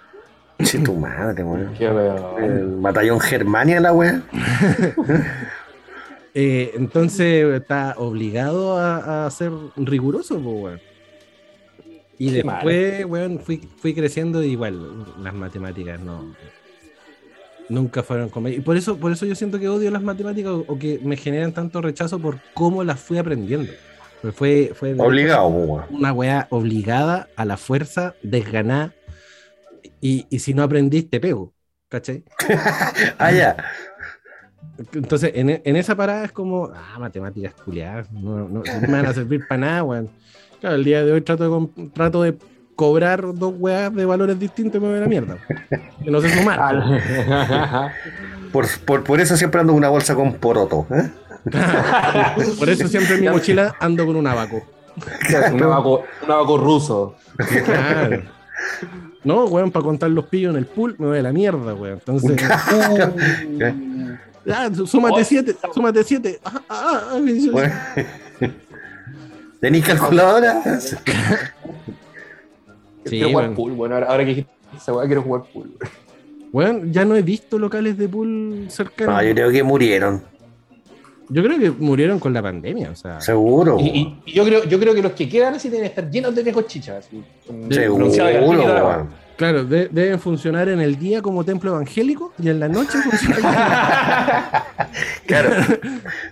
Che, 0.62 0.78
tu 0.78 0.94
madre, 0.94 1.42
weón. 1.42 1.74
Qué 1.74 1.88
weón. 1.88 2.44
El 2.44 2.66
batallón 2.80 3.20
Germania, 3.20 3.80
la 3.80 3.92
weón. 3.92 4.24
Eh, 6.32 6.70
entonces 6.76 7.44
está 7.60 7.94
obligado 7.96 8.78
a, 8.78 9.26
a 9.26 9.30
ser 9.32 9.50
riguroso, 9.74 10.36
weón. 10.38 10.80
Y 12.18 12.28
Qué 12.28 12.42
después, 12.42 13.04
weón, 13.06 13.40
fui, 13.40 13.68
fui 13.78 13.94
creciendo 13.94 14.40
y 14.44 14.50
igual 14.52 15.06
las 15.22 15.34
matemáticas 15.34 15.98
no. 15.98 16.36
Nunca 17.70 18.02
fueron 18.02 18.28
conmigo. 18.28 18.58
Y 18.58 18.60
por 18.60 18.76
eso, 18.76 18.98
por 18.98 19.12
eso 19.12 19.24
yo 19.24 19.34
siento 19.34 19.58
que 19.58 19.68
odio 19.68 19.90
las 19.90 20.02
matemáticas 20.02 20.52
o, 20.52 20.64
o 20.66 20.78
que 20.78 21.00
me 21.02 21.16
generan 21.16 21.52
tanto 21.52 21.80
rechazo 21.80 22.18
por 22.18 22.38
cómo 22.52 22.84
las 22.84 23.00
fui 23.00 23.16
aprendiendo. 23.16 23.72
Pues 24.20 24.34
fue, 24.34 24.72
fue 24.74 24.94
Obligado, 24.98 25.46
weón. 25.48 25.84
una 25.90 26.12
weá 26.12 26.46
obligada 26.50 27.28
a 27.36 27.44
la 27.46 27.56
fuerza, 27.56 28.14
desganada. 28.22 28.92
Y, 30.00 30.26
y 30.28 30.40
si 30.40 30.52
no 30.52 30.62
aprendiste, 30.62 31.20
pego. 31.20 31.54
¿Cachai? 31.88 32.24
Ah, 33.18 33.32
ya. 33.32 33.56
Entonces, 34.92 35.32
en, 35.34 35.62
en 35.64 35.76
esa 35.76 35.94
parada 35.96 36.24
es 36.24 36.32
como, 36.32 36.70
ah, 36.74 36.98
matemáticas 36.98 37.54
culiadas, 37.54 38.10
no, 38.12 38.48
no, 38.48 38.62
no 38.62 38.80
me 38.82 38.88
van 38.92 39.06
a 39.06 39.14
servir 39.14 39.46
para 39.48 39.60
nada, 39.60 39.84
weón. 39.84 40.10
Claro, 40.60 40.76
el 40.76 40.84
día 40.84 41.04
de 41.04 41.12
hoy 41.12 41.20
trato 41.22 41.68
de, 41.76 41.88
trato 41.94 42.22
de 42.22 42.36
cobrar 42.80 43.34
dos 43.34 43.52
weas 43.58 43.94
de 43.94 44.06
valores 44.06 44.40
distintos 44.40 44.76
y 44.76 44.80
me 44.80 44.88
voy 44.88 44.96
a 44.96 45.00
la 45.02 45.06
mierda. 45.06 45.36
Que 46.02 46.10
no 46.10 46.18
sé 46.22 46.30
sumar. 46.38 46.82
Por, 48.50 48.66
por, 48.86 49.04
por 49.04 49.20
eso 49.20 49.36
siempre 49.36 49.60
ando 49.60 49.74
con 49.74 49.78
una 49.80 49.90
bolsa 49.90 50.14
con 50.14 50.32
poroto. 50.32 50.86
¿eh? 50.90 51.10
Por 52.58 52.70
eso 52.70 52.88
siempre 52.88 53.16
en 53.16 53.20
mi 53.20 53.28
mochila 53.28 53.74
ando 53.80 54.06
con 54.06 54.16
un 54.16 54.26
abaco. 54.26 54.62
un 55.52 55.62
abaco, 55.62 56.04
un 56.24 56.30
abaco 56.30 56.56
ruso. 56.56 57.16
Claro. 57.66 58.22
No, 59.24 59.44
weón, 59.44 59.70
para 59.70 59.84
contar 59.84 60.10
los 60.10 60.24
pillos 60.26 60.52
en 60.52 60.56
el 60.56 60.66
pool 60.66 60.96
me 60.98 61.06
voy 61.06 61.18
a 61.18 61.22
la 61.22 61.32
mierda, 61.32 61.74
weón. 61.74 61.98
Entonces, 61.98 62.42
ya, 64.46 64.70
súmate 64.86 65.24
siete, 65.24 65.54
súmate 65.74 66.02
siete. 66.02 66.40
Ah, 66.44 66.62
ah, 66.70 67.00
ah, 67.12 67.18
Bueno. 67.52 67.74
¿Tenéis 69.60 69.84
calculadora? 69.84 70.62
Sí, 73.04 73.10
quiero 73.10 73.28
jugar 73.30 73.44
bueno. 73.46 73.56
pool, 73.56 73.72
bueno, 73.72 73.94
ahora, 73.96 74.06
ahora 74.08 74.24
que 74.24 74.28
dijiste 74.30 74.50
esa 74.76 74.92
weá, 74.92 75.06
quiero 75.06 75.22
jugar 75.22 75.42
pool. 75.52 75.70
Weón, 76.52 76.92
ya 76.92 77.04
no 77.04 77.14
he 77.16 77.22
visto 77.22 77.58
locales 77.58 77.96
de 77.96 78.08
pool 78.08 78.66
cercanos. 78.68 79.14
No, 79.14 79.22
yo 79.22 79.34
creo 79.34 79.50
que 79.50 79.62
murieron. 79.62 80.22
Yo 81.32 81.44
creo 81.44 81.58
que 81.60 81.70
murieron 81.70 82.18
con 82.18 82.32
la 82.32 82.42
pandemia, 82.42 82.90
o 82.90 82.96
sea. 82.96 83.20
Seguro. 83.20 83.76
Y, 83.78 83.84
y- 83.86 84.20
y 84.26 84.32
yo, 84.32 84.44
creo, 84.44 84.64
yo 84.64 84.80
creo 84.80 84.94
que 84.94 85.00
los 85.02 85.12
que 85.12 85.28
quedan 85.28 85.54
así 85.54 85.68
deben 85.68 85.86
estar 85.86 86.10
llenos 86.10 86.34
de 86.34 86.42
viejos 86.42 86.66
chichas. 86.66 87.08
Seguro. 87.70 89.06
Claro, 89.36 89.64
de- 89.64 89.88
deben 89.88 90.18
funcionar 90.18 90.68
en 90.68 90.80
el 90.80 90.98
día 90.98 91.22
como 91.22 91.44
templo 91.44 91.70
evangélico 91.70 92.32
y 92.42 92.48
en 92.48 92.58
la 92.60 92.68
noche 92.68 92.98
funcionan. 92.98 93.54
Claro. 95.26 95.50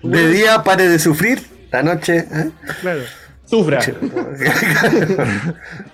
De 0.03 0.29
día 0.31 0.63
pare 0.65 0.89
de 0.89 0.99
sufrir, 0.99 1.41
la 1.71 1.83
noche. 1.85 2.19
¿eh? 2.19 2.51
claro. 2.81 3.01
Sufra. 3.49 3.81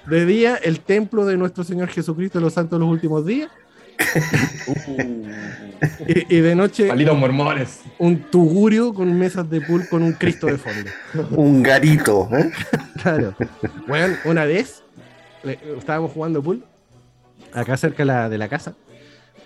De 0.06 0.26
día 0.26 0.56
el 0.56 0.80
templo 0.80 1.24
de 1.24 1.36
nuestro 1.36 1.62
Señor 1.64 1.88
Jesucristo 1.88 2.38
de 2.38 2.44
los 2.44 2.52
Santos 2.54 2.78
de 2.78 2.84
los 2.84 2.92
últimos 2.92 3.24
días. 3.24 3.48
Y, 6.08 6.36
y 6.36 6.40
de 6.40 6.54
noche 6.54 6.86
Malditos 6.88 7.16
mormones. 7.18 7.80
un 7.98 8.18
tugurio 8.22 8.92
con 8.94 9.16
mesas 9.18 9.48
de 9.48 9.60
pool 9.60 9.86
con 9.88 10.02
un 10.02 10.12
Cristo 10.14 10.46
de 10.46 10.58
fondo. 10.58 10.90
Un 11.30 11.62
garito. 11.62 12.28
¿eh? 12.32 12.50
Claro. 13.02 13.34
Bueno, 13.86 14.16
una 14.24 14.44
vez 14.46 14.82
le- 15.42 15.58
estábamos 15.78 16.12
jugando 16.12 16.42
pool 16.42 16.64
acá 17.52 17.76
cerca 17.76 17.98
de 17.98 18.06
la, 18.06 18.28
de 18.28 18.38
la 18.38 18.48
casa 18.48 18.74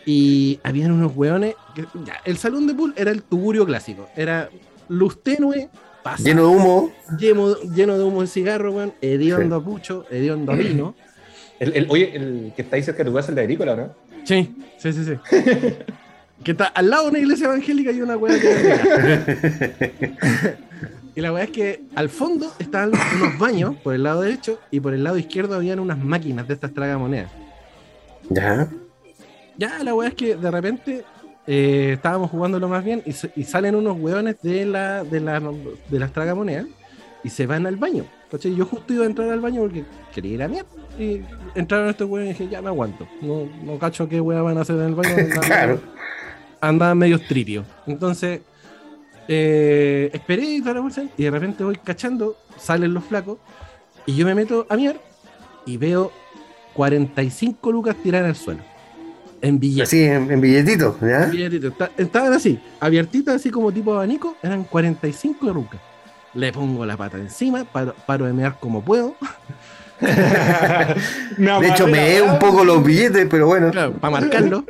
y 0.06 0.60
habían 0.62 0.92
unos 0.92 1.12
hueones. 1.14 1.54
que- 1.74 1.84
ya, 2.04 2.14
el 2.24 2.38
salón 2.38 2.66
de 2.66 2.74
pool 2.74 2.94
era 2.96 3.10
el 3.10 3.22
tugurio 3.22 3.66
clásico. 3.66 4.08
Era 4.16 4.48
luz 4.88 5.22
tenue, 5.22 5.68
pasa, 6.02 6.22
Lleno 6.22 6.42
de 6.42 6.48
humo. 6.56 6.92
lleno, 7.18 7.54
lleno 7.74 7.98
de 7.98 8.04
humo 8.04 8.20
de 8.22 8.26
cigarro, 8.28 8.72
weón, 8.72 8.94
hediondo 9.00 9.56
a 9.56 9.64
pucho, 9.64 10.04
hediondo 10.10 10.52
a 10.52 10.56
vino. 10.56 10.94
El, 11.60 11.74
el- 11.76 11.86
oye, 11.90 12.14
el 12.14 12.52
que 12.54 12.62
está 12.62 12.76
ahí 12.76 12.84
cerca 12.84 13.02
de 13.02 13.10
tu 13.10 13.16
casa, 13.16 13.30
el 13.30 13.34
de 13.34 13.40
agrícola, 13.42 13.74
¿no? 13.74 13.92
Sí, 14.22 14.54
sí, 14.78 14.92
sí, 14.92 15.04
sí. 15.04 15.14
que 16.44 16.52
está 16.52 16.66
al 16.66 16.88
lado 16.88 17.04
de 17.04 17.10
una 17.10 17.18
iglesia 17.18 17.46
evangélica 17.46 17.90
y 17.90 18.00
una 18.00 18.16
hueá 18.16 18.38
que 18.38 20.14
Y 21.16 21.20
la 21.20 21.32
weá 21.32 21.42
es 21.44 21.50
que 21.50 21.82
al 21.96 22.08
fondo 22.10 22.52
estaban 22.60 22.92
unos 23.16 23.38
baños 23.38 23.74
por 23.82 23.92
el 23.92 24.04
lado 24.04 24.20
derecho 24.20 24.60
y 24.70 24.78
por 24.78 24.94
el 24.94 25.02
lado 25.02 25.18
izquierdo 25.18 25.56
habían 25.56 25.80
unas 25.80 25.98
máquinas 25.98 26.46
de 26.46 26.54
estas 26.54 26.72
tragamonedas. 26.72 27.32
Ya. 28.30 28.68
Ya, 29.56 29.82
la 29.82 29.94
weá 29.94 30.10
es 30.10 30.14
que 30.14 30.36
de 30.36 30.50
repente 30.52 31.04
eh, 31.50 31.92
estábamos 31.94 32.30
jugándolo 32.30 32.68
más 32.68 32.84
bien 32.84 33.02
y, 33.06 33.42
salen 33.44 33.74
unos 33.74 33.96
weones 33.98 34.36
de, 34.42 34.66
la, 34.66 35.02
de, 35.02 35.18
la- 35.20 35.40
de 35.40 35.98
las 35.98 36.12
tragamonedas 36.12 36.66
y 37.24 37.30
se 37.30 37.46
van 37.46 37.66
al 37.66 37.76
baño. 37.76 38.04
¿cachai? 38.30 38.54
Yo 38.54 38.66
justo 38.66 38.92
iba 38.92 39.04
a 39.04 39.06
entrar 39.06 39.30
al 39.30 39.40
baño 39.40 39.62
porque 39.62 39.84
quería 40.14 40.34
ir 40.34 40.42
a 40.42 40.48
mierda. 40.48 40.68
Y 40.98 41.22
entraron 41.54 41.88
estos 41.88 42.08
weones 42.08 42.36
y 42.36 42.38
dije, 42.44 42.52
ya 42.52 42.60
me 42.60 42.68
aguanto. 42.68 43.08
No, 43.22 43.48
no 43.64 43.78
cacho 43.78 44.06
qué 44.08 44.20
weá 44.20 44.42
van 44.42 44.58
a 44.58 44.60
hacer 44.60 44.76
en 44.76 44.82
el 44.88 44.94
baño. 44.94 45.10
andaban- 45.16 45.40
Claro. 45.46 45.80
Andaban 46.60 46.98
medio 46.98 47.18
tripios. 47.18 47.64
Entonces, 47.86 48.40
eh, 49.28 50.10
esperé 50.12 50.42
y 50.44 50.60
toda 50.60 50.74
la 50.74 50.82
cuestión, 50.82 51.10
y 51.16 51.22
de 51.24 51.30
repente 51.30 51.64
voy 51.64 51.76
cachando, 51.76 52.36
salen 52.58 52.92
los 52.94 53.04
flacos 53.04 53.38
y 54.06 54.14
yo 54.16 54.24
me 54.26 54.34
meto 54.34 54.66
a 54.68 54.76
mirar 54.76 55.00
y 55.66 55.76
veo 55.76 56.10
45 56.74 57.72
lucas 57.72 57.96
tiradas 58.02 58.28
el 58.30 58.36
suelo. 58.36 58.60
En 59.40 59.58
billetes. 59.60 59.88
Así 59.88 60.02
en, 60.04 60.30
en 60.30 60.40
billetito. 60.40 60.96
¿ya? 61.00 61.26
Billetitos. 61.26 61.76
Ta- 61.76 61.90
Estaban 61.96 62.32
así, 62.32 62.60
abiertitas 62.80 63.36
así 63.36 63.50
como 63.50 63.70
tipo 63.72 63.94
abanico, 63.94 64.36
eran 64.42 64.64
45 64.64 65.46
lucas. 65.52 65.80
Le 66.34 66.52
pongo 66.52 66.84
la 66.84 66.96
pata 66.96 67.16
encima, 67.18 67.64
paro, 67.64 67.94
paro 68.06 68.26
de 68.26 68.32
mear 68.32 68.58
como 68.60 68.82
puedo. 68.84 69.14
De 70.00 71.68
hecho, 71.68 71.86
me 71.88 72.16
he 72.16 72.22
un 72.22 72.38
poco 72.38 72.64
los 72.64 72.84
billetes, 72.84 73.26
pero 73.30 73.46
bueno. 73.46 73.70
Claro, 73.70 73.92
para 73.94 74.20
marcarlo. 74.20 74.64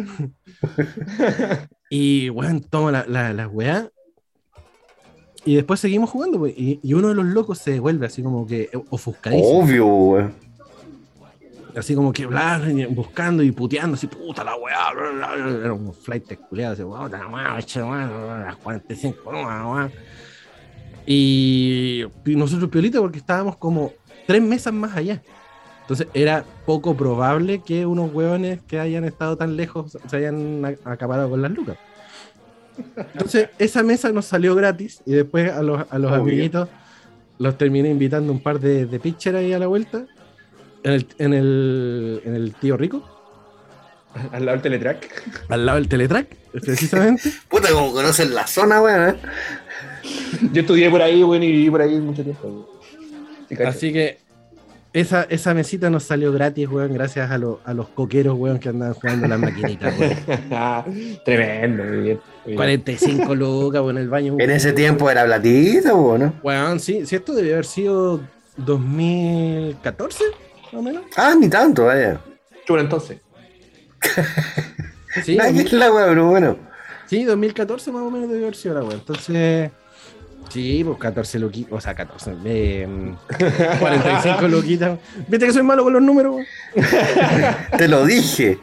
y, 1.91 2.31
weón, 2.31 2.61
tomo 2.63 2.91
la, 2.91 3.05
la, 3.07 3.33
la 3.33 3.49
weá. 3.49 3.89
Y 5.45 5.55
después 5.57 5.81
seguimos 5.81 6.11
jugando, 6.11 6.39
pues, 6.39 6.55
y, 6.57 6.81
y 6.83 6.95
uno 6.95 7.09
de 7.09 7.15
los 7.15 7.27
locos 7.27 7.59
se 7.59 7.73
devuelve 7.73 8.07
así 8.07 8.23
como 8.23 8.47
que 8.47 8.71
ofuscadísimo. 8.91 9.59
Obvio, 9.61 9.87
weón. 9.87 10.35
Así 11.79 11.95
como 11.95 12.13
que 12.13 12.27
bla, 12.27 12.61
y 12.69 12.85
buscando 12.87 13.43
y 13.43 13.53
puteando, 13.53 13.95
así, 13.95 14.07
puta 14.07 14.43
la 14.45 14.57
weá. 14.57 14.93
bla, 14.93 15.11
bla. 15.35 15.59
Era 15.61 15.73
un 15.73 15.93
flight 15.95 16.35
culiado, 16.49 16.73
así, 16.75 16.83
puta 16.83 17.19
la 17.19 17.27
weá, 17.29 18.45
las 18.47 18.57
45, 18.57 19.31
weá, 19.31 19.67
weá. 19.67 19.91
Y, 21.07 22.05
y 22.27 22.37
nosotros 22.37 22.69
piolita 22.71 23.01
porque 23.01 23.19
estábamos 23.19 23.57
como 23.57 23.93
tres 24.27 24.43
mesas 24.43 24.73
más 24.75 24.97
allá. 24.97 25.23
Entonces 25.83 26.07
era 26.13 26.45
poco 26.67 26.95
probable 26.97 27.63
que 27.63 27.87
unos 27.87 28.13
hueones 28.13 28.61
que 28.63 28.79
hayan 28.79 29.05
estado 29.05 29.37
tan 29.37 29.57
lejos 29.57 29.97
se 30.07 30.17
hayan 30.17 30.63
a- 30.65 30.91
acaparado 30.93 31.31
con 31.31 31.41
las 31.41 31.51
lucas. 31.51 31.79
Entonces 33.15 33.49
esa 33.59 33.83
mesa 33.83 34.11
nos 34.13 34.27
salió 34.27 34.55
gratis 34.55 35.03
y 35.07 35.13
después 35.13 35.51
a 35.51 35.63
los, 35.63 35.87
a 35.91 35.99
los 35.99 36.13
amiguitos 36.13 36.69
los 37.39 37.57
terminé 37.57 37.89
invitando 37.89 38.31
un 38.33 38.41
par 38.43 38.61
de, 38.61 38.85
de 38.85 39.01
pitcher 39.01 39.35
ahí 39.37 39.53
a 39.55 39.59
la 39.59 39.67
vuelta 39.67 40.07
en 40.85 40.93
el, 40.93 41.07
en 41.19 41.35
el, 41.35 42.23
en 42.25 42.35
el 42.35 42.55
tío 42.55 42.77
rico, 42.77 43.03
Al 44.33 44.45
lado 44.47 44.57
del 44.57 44.63
teletrack. 44.63 45.23
al 45.49 45.67
lado 45.67 45.79
del 45.79 45.89
teletrack, 45.89 46.35
precisamente. 46.63 47.33
Puta, 47.49 47.71
como 47.73 47.93
conocen 47.93 48.35
la 48.35 48.47
zona, 48.47 48.81
weón. 48.81 49.11
¿eh? 49.11 49.15
Yo 50.53 50.61
estudié 50.63 50.91
por 50.91 51.03
ahí, 51.03 51.23
weón, 51.23 51.43
y 51.43 51.51
viví 51.53 51.71
por 51.71 51.83
ahí 51.83 51.97
mucho 52.01 52.23
tiempo. 52.23 52.81
Así 53.67 53.93
que 53.93 54.19
esa, 54.93 55.25
esa 55.25 55.53
mesita 55.55 55.91
nos 55.91 56.05
salió 56.05 56.33
gratis, 56.33 56.69
weón, 56.69 56.95
gracias 56.95 57.31
a, 57.31 57.39
lo- 57.39 57.61
a 57.65 57.75
los 57.75 57.89
coqueros, 57.89 58.37
weón, 58.39 58.59
que 58.59 58.69
andaban 58.71 58.95
jugando 58.95 59.27
las 59.29 59.39
maquinitas, 59.39 59.95
weón. 59.99 61.19
Tremendo, 61.25 61.85
muy 61.85 61.93
bien. 62.01 62.21
muy 62.45 62.47
bien. 62.47 62.57
45 62.57 63.35
lucas, 63.35 63.81
weón, 63.83 63.97
en 63.99 64.03
el 64.05 64.09
baño. 64.09 64.37
En 64.39 64.51
ese 64.51 64.73
tiempo 64.73 65.11
era 65.11 65.25
platita, 65.25 65.95
weón. 65.95 66.21
¿no? 66.21 66.35
Weón, 66.43 66.81
sí, 66.81 67.05
sí, 67.05 67.17
esto 67.17 67.35
debe 67.35 67.53
haber 67.53 67.67
sido 67.67 68.21
2014, 68.57 70.25
más 70.73 70.81
o 70.81 70.83
menos. 70.83 71.03
Ah, 71.17 71.35
ni 71.39 71.49
tanto, 71.49 71.87
vaya. 71.87 72.21
Chulo, 72.67 72.81
entonces. 72.81 73.19
Sí, 75.25 75.37
2000 75.37 75.67
es 75.67 75.73
la 75.73 75.93
weón, 75.93 76.09
pero 76.11 76.27
bueno. 76.31 76.57
sí, 77.07 77.25
2014 77.25 77.91
más 77.93 78.03
o 78.03 78.11
menos 78.11 78.29
debe 78.29 78.43
haber 78.43 78.57
sido 78.57 78.75
la 78.75 78.81
weón. 78.83 79.01
Entonces, 79.01 79.71
Sí, 80.51 80.83
pues 80.83 80.97
14 80.99 81.39
loquitas, 81.41 81.73
o 81.75 81.81
sea, 81.81 81.95
14, 81.95 82.33
eh, 82.47 83.15
45 83.81 84.49
loquitas. 84.49 84.99
¿Viste 85.27 85.47
que 85.47 85.53
soy 85.53 85.63
malo 85.63 85.85
con 85.85 85.93
los 85.93 86.01
números? 86.03 86.37
weón? 86.37 86.47
Te 87.77 87.87
lo 87.87 88.07
dije. 88.07 88.59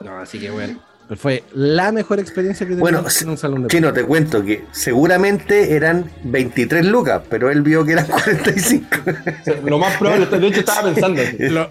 No, 0.00 0.18
así 0.18 0.38
que 0.38 0.50
bueno. 0.50 0.78
Fue 1.16 1.44
la 1.54 1.92
mejor 1.92 2.18
experiencia 2.18 2.66
que 2.66 2.72
he 2.72 2.76
tenido 2.76 2.80
Bueno, 2.80 3.04
en 3.20 3.28
un 3.28 3.36
salón 3.36 3.62
de 3.62 3.68
Chino, 3.68 3.92
te 3.92 4.04
cuento 4.04 4.42
que 4.42 4.64
seguramente 4.72 5.74
eran 5.74 6.10
23 6.24 6.86
lucas, 6.86 7.20
pero 7.28 7.50
él 7.50 7.60
vio 7.60 7.84
que 7.84 7.92
eran 7.92 8.06
45. 8.08 8.86
O 9.06 9.44
sea, 9.44 9.54
Lo 9.66 9.78
más 9.78 9.96
probable, 9.98 10.24
de 10.26 10.46
hecho 10.46 10.60
estaba 10.60 10.84
pensando. 10.92 11.20
Lo- 11.38 11.70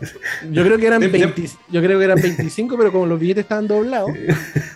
yo 0.51 0.63
creo 0.63 0.77
que 0.77 0.85
eran 0.85 1.01
Dem- 1.01 1.11
dem- 1.11 1.33
20 1.35 1.49
yo 1.69 1.81
creo 1.81 1.97
que 1.97 2.05
eran 2.05 2.21
25, 2.21 2.77
pero 2.77 2.91
como 2.91 3.07
los 3.07 3.19
billetes 3.19 3.41
estaban 3.43 3.67
doblados, 3.67 4.11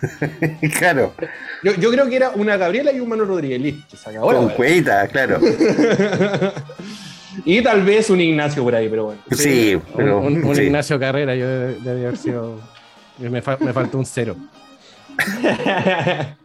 claro, 0.78 1.14
Yo, 1.62 1.74
yo 1.76 1.90
creo 1.92 2.08
que 2.08 2.16
era 2.16 2.30
una 2.30 2.56
Gabriela 2.56 2.92
y 2.92 2.98
un 3.00 3.08
Manuel 3.08 3.28
Rodríguez. 3.28 3.60
Listo, 3.60 3.96
se 3.96 4.10
acabó 4.10 4.32
con 4.32 4.48
cueta, 4.50 5.06
claro. 5.08 5.38
Y 7.44 7.62
tal 7.62 7.84
vez 7.84 8.10
un 8.10 8.20
Ignacio 8.20 8.64
por 8.64 8.74
ahí, 8.74 8.88
pero 8.88 9.04
bueno. 9.04 9.20
Sí, 9.30 9.78
pero. 9.96 10.18
un, 10.18 10.44
un 10.44 10.56
sí. 10.56 10.62
Ignacio 10.62 10.98
Carrera, 10.98 11.36
yo 11.36 11.46
de- 11.46 11.74
debí 11.80 12.04
haber 12.04 12.16
sido. 12.16 12.60
Me, 13.18 13.42
fa- 13.42 13.58
me 13.60 13.72
faltó 13.72 13.98
un 13.98 14.06
cero. 14.06 14.36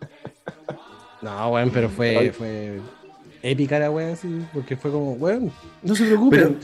No, 1.22 1.50
weón, 1.52 1.70
pero 1.72 1.90
fue, 1.90 2.34
fue 2.38 2.82
épica 3.42 3.80
la 3.80 3.90
weón, 3.90 4.12
así, 4.12 4.28
porque 4.54 4.76
fue 4.76 4.92
como, 4.92 5.14
weón, 5.14 5.52
no 5.82 5.96
se 5.96 6.04
preocupen, 6.06 6.58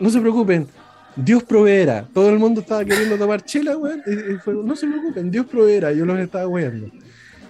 no 0.00 0.10
se 0.10 0.20
preocupen, 0.20 0.66
Dios 1.14 1.44
proveerá. 1.44 2.04
Todo 2.12 2.30
el 2.30 2.38
mundo 2.40 2.62
estaba 2.62 2.84
queriendo 2.84 3.16
tomar 3.16 3.44
chela, 3.44 3.76
weón, 3.76 4.02
y, 4.04 4.32
y 4.34 4.38
fue, 4.38 4.54
no 4.54 4.74
se 4.74 4.88
preocupen, 4.88 5.30
Dios 5.30 5.46
proveerá, 5.46 5.92
yo 5.92 6.04
los 6.04 6.18
estaba 6.18 6.48
weando. 6.48 6.88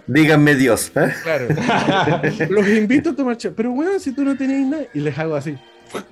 Díganme 0.06 0.54
Dios. 0.56 0.92
¿eh? 0.94 1.10
Claro. 1.22 1.46
los 2.50 2.68
invito 2.68 3.10
a 3.10 3.16
tomar 3.16 3.36
chela, 3.38 3.54
pero 3.56 3.72
weón, 3.72 3.98
si 3.98 4.12
tú 4.12 4.22
no 4.22 4.36
tenías 4.36 4.68
nada, 4.68 4.82
y 4.92 5.00
les 5.00 5.18
hago 5.18 5.34
así, 5.36 5.56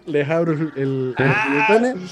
les 0.07 0.27
abro 0.27 0.53
el, 0.55 0.73
el, 0.77 1.15
el 1.19 1.29
botón, 1.69 2.09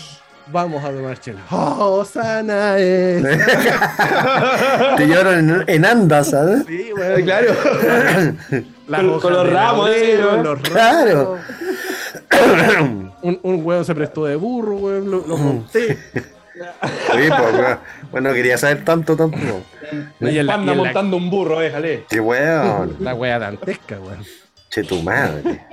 vamos 0.51 0.83
a 0.85 0.91
tomar 0.91 1.19
chela. 1.21 1.41
¡Oh, 1.51 2.05
sana 2.05 2.79
es! 2.79 3.23
Te 4.97 5.07
llevaron 5.07 5.35
en, 5.51 5.65
en 5.67 5.85
andas, 5.85 6.31
¿sabes? 6.31 6.65
Sí, 6.67 6.91
weón, 6.97 7.23
claro. 7.23 7.55
Con- 8.89 9.21
con 9.21 9.33
los 9.35 9.53
ramos, 9.53 9.91
eh, 9.91 10.19
los 10.43 10.61
Claro. 10.61 11.37
ramos. 12.31 13.09
Un, 13.21 13.39
un 13.43 13.65
weón 13.67 13.85
se 13.85 13.95
prestó 13.97 14.25
de 14.27 14.37
burro, 14.37 14.77
weón, 14.77 15.11
lo, 15.11 15.27
lo 15.27 15.37
monté. 15.37 15.99
Sí, 16.59 17.29
pues, 17.29 17.31
weón. 17.55 17.79
bueno, 18.11 18.33
quería 18.33 18.59
saber 18.59 18.85
tanto 18.85 19.15
tampoco. 19.17 19.63
No, 20.19 20.29
y 20.29 20.39
en 20.39 20.47
la- 20.47 20.55
Anda 20.55 20.73
y 20.73 20.75
en 20.75 20.79
la- 20.79 20.85
montando 20.85 21.17
un 21.17 21.31
burro, 21.31 21.61
déjale. 21.61 22.05
Qué 22.09 22.19
weón. 22.19 22.97
La 22.99 23.15
wea 23.15 23.39
dantesca, 23.39 23.99
weón. 24.01 24.25
Che, 24.69 24.83
tu 24.83 25.01
madre. 25.03 25.65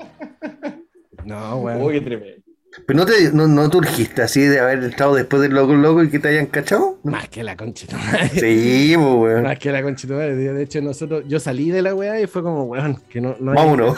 No, 1.23 1.57
weón. 1.57 1.81
Uy, 1.81 1.93
qué 1.95 2.01
tremendo. 2.01 2.41
Pero 2.85 2.99
no 2.99 3.05
te, 3.05 3.31
no, 3.31 3.47
no 3.47 3.69
te 3.69 3.77
urgiste 3.77 4.21
así 4.21 4.41
de 4.41 4.59
haber 4.59 4.83
estado 4.83 5.15
después 5.15 5.41
del 5.41 5.53
loco 5.53 5.73
loco 5.73 6.03
y 6.03 6.09
que 6.09 6.19
te 6.19 6.27
hayan 6.27 6.47
cachado. 6.47 6.99
Más 7.03 7.29
que 7.29 7.43
la 7.43 7.55
concha 7.55 7.87
de 7.87 7.93
tu 7.93 7.97
madre. 7.99 8.29
Sí, 8.29 8.93
pues, 8.95 9.07
weón. 9.07 9.43
Más 9.43 9.59
que 9.59 9.71
la 9.71 9.81
concha 9.81 10.07
de 10.07 10.63
hecho, 10.63 10.81
nosotros, 10.81 11.23
yo 11.27 11.39
salí 11.39 11.71
de 11.71 11.81
la 11.81 11.95
weá 11.95 12.19
y 12.19 12.27
fue 12.27 12.43
como, 12.43 12.63
weón, 12.65 13.01
que 13.09 13.21
no, 13.21 13.35
no 13.39 13.53
Vámonos. 13.53 13.97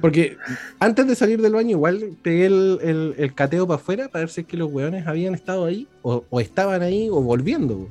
Porque 0.00 0.36
antes 0.78 1.06
de 1.06 1.14
salir 1.14 1.42
del 1.42 1.52
baño, 1.52 1.70
igual 1.70 2.10
pegué 2.22 2.46
el, 2.46 2.78
el, 2.82 3.14
el 3.18 3.34
cateo 3.34 3.66
para 3.66 3.80
afuera 3.80 4.08
para 4.08 4.20
ver 4.20 4.30
si 4.30 4.42
es 4.42 4.46
que 4.46 4.56
los 4.56 4.70
weones 4.70 5.06
habían 5.06 5.34
estado 5.34 5.64
ahí, 5.64 5.88
o, 6.02 6.24
o 6.30 6.40
estaban 6.40 6.82
ahí, 6.82 7.08
o 7.10 7.20
volviendo. 7.20 7.88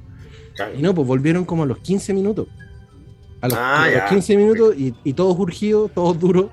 Y 0.78 0.82
no, 0.82 0.94
pues 0.94 1.08
volvieron 1.08 1.44
como 1.46 1.64
a 1.64 1.66
los 1.66 1.80
15 1.80 2.14
minutos. 2.14 2.48
A 3.42 3.48
los, 3.48 3.58
Ah, 3.58 3.84
a 3.84 3.88
los 3.88 3.96
ya. 3.96 4.06
15 4.08 4.38
minutos 4.38 4.76
y, 4.78 4.94
y 5.04 5.14
todos 5.14 5.38
urgidos, 5.38 5.92
todos 5.94 6.20
duros. 6.20 6.46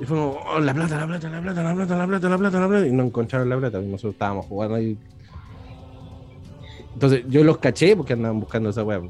Y 0.00 0.04
fue 0.04 0.16
como, 0.16 0.40
oh, 0.46 0.60
la 0.60 0.72
plata, 0.74 0.96
la 0.96 1.06
plata, 1.06 1.28
la 1.28 1.40
plata, 1.40 1.62
la 1.62 1.74
plata, 1.74 1.96
la 1.96 2.06
plata, 2.06 2.28
la 2.28 2.38
plata, 2.38 2.60
la 2.60 2.68
plata. 2.68 2.86
Y 2.86 2.92
no 2.92 3.04
encontraron 3.04 3.48
la 3.48 3.58
plata. 3.58 3.80
Y 3.80 3.86
nosotros 3.86 4.14
estábamos 4.14 4.46
jugando 4.46 4.76
ahí. 4.76 4.96
Entonces 6.94 7.24
yo 7.28 7.44
los 7.44 7.58
caché 7.58 7.96
porque 7.96 8.12
andaban 8.12 8.40
buscando 8.40 8.70
esa 8.70 8.84
weá. 8.84 9.00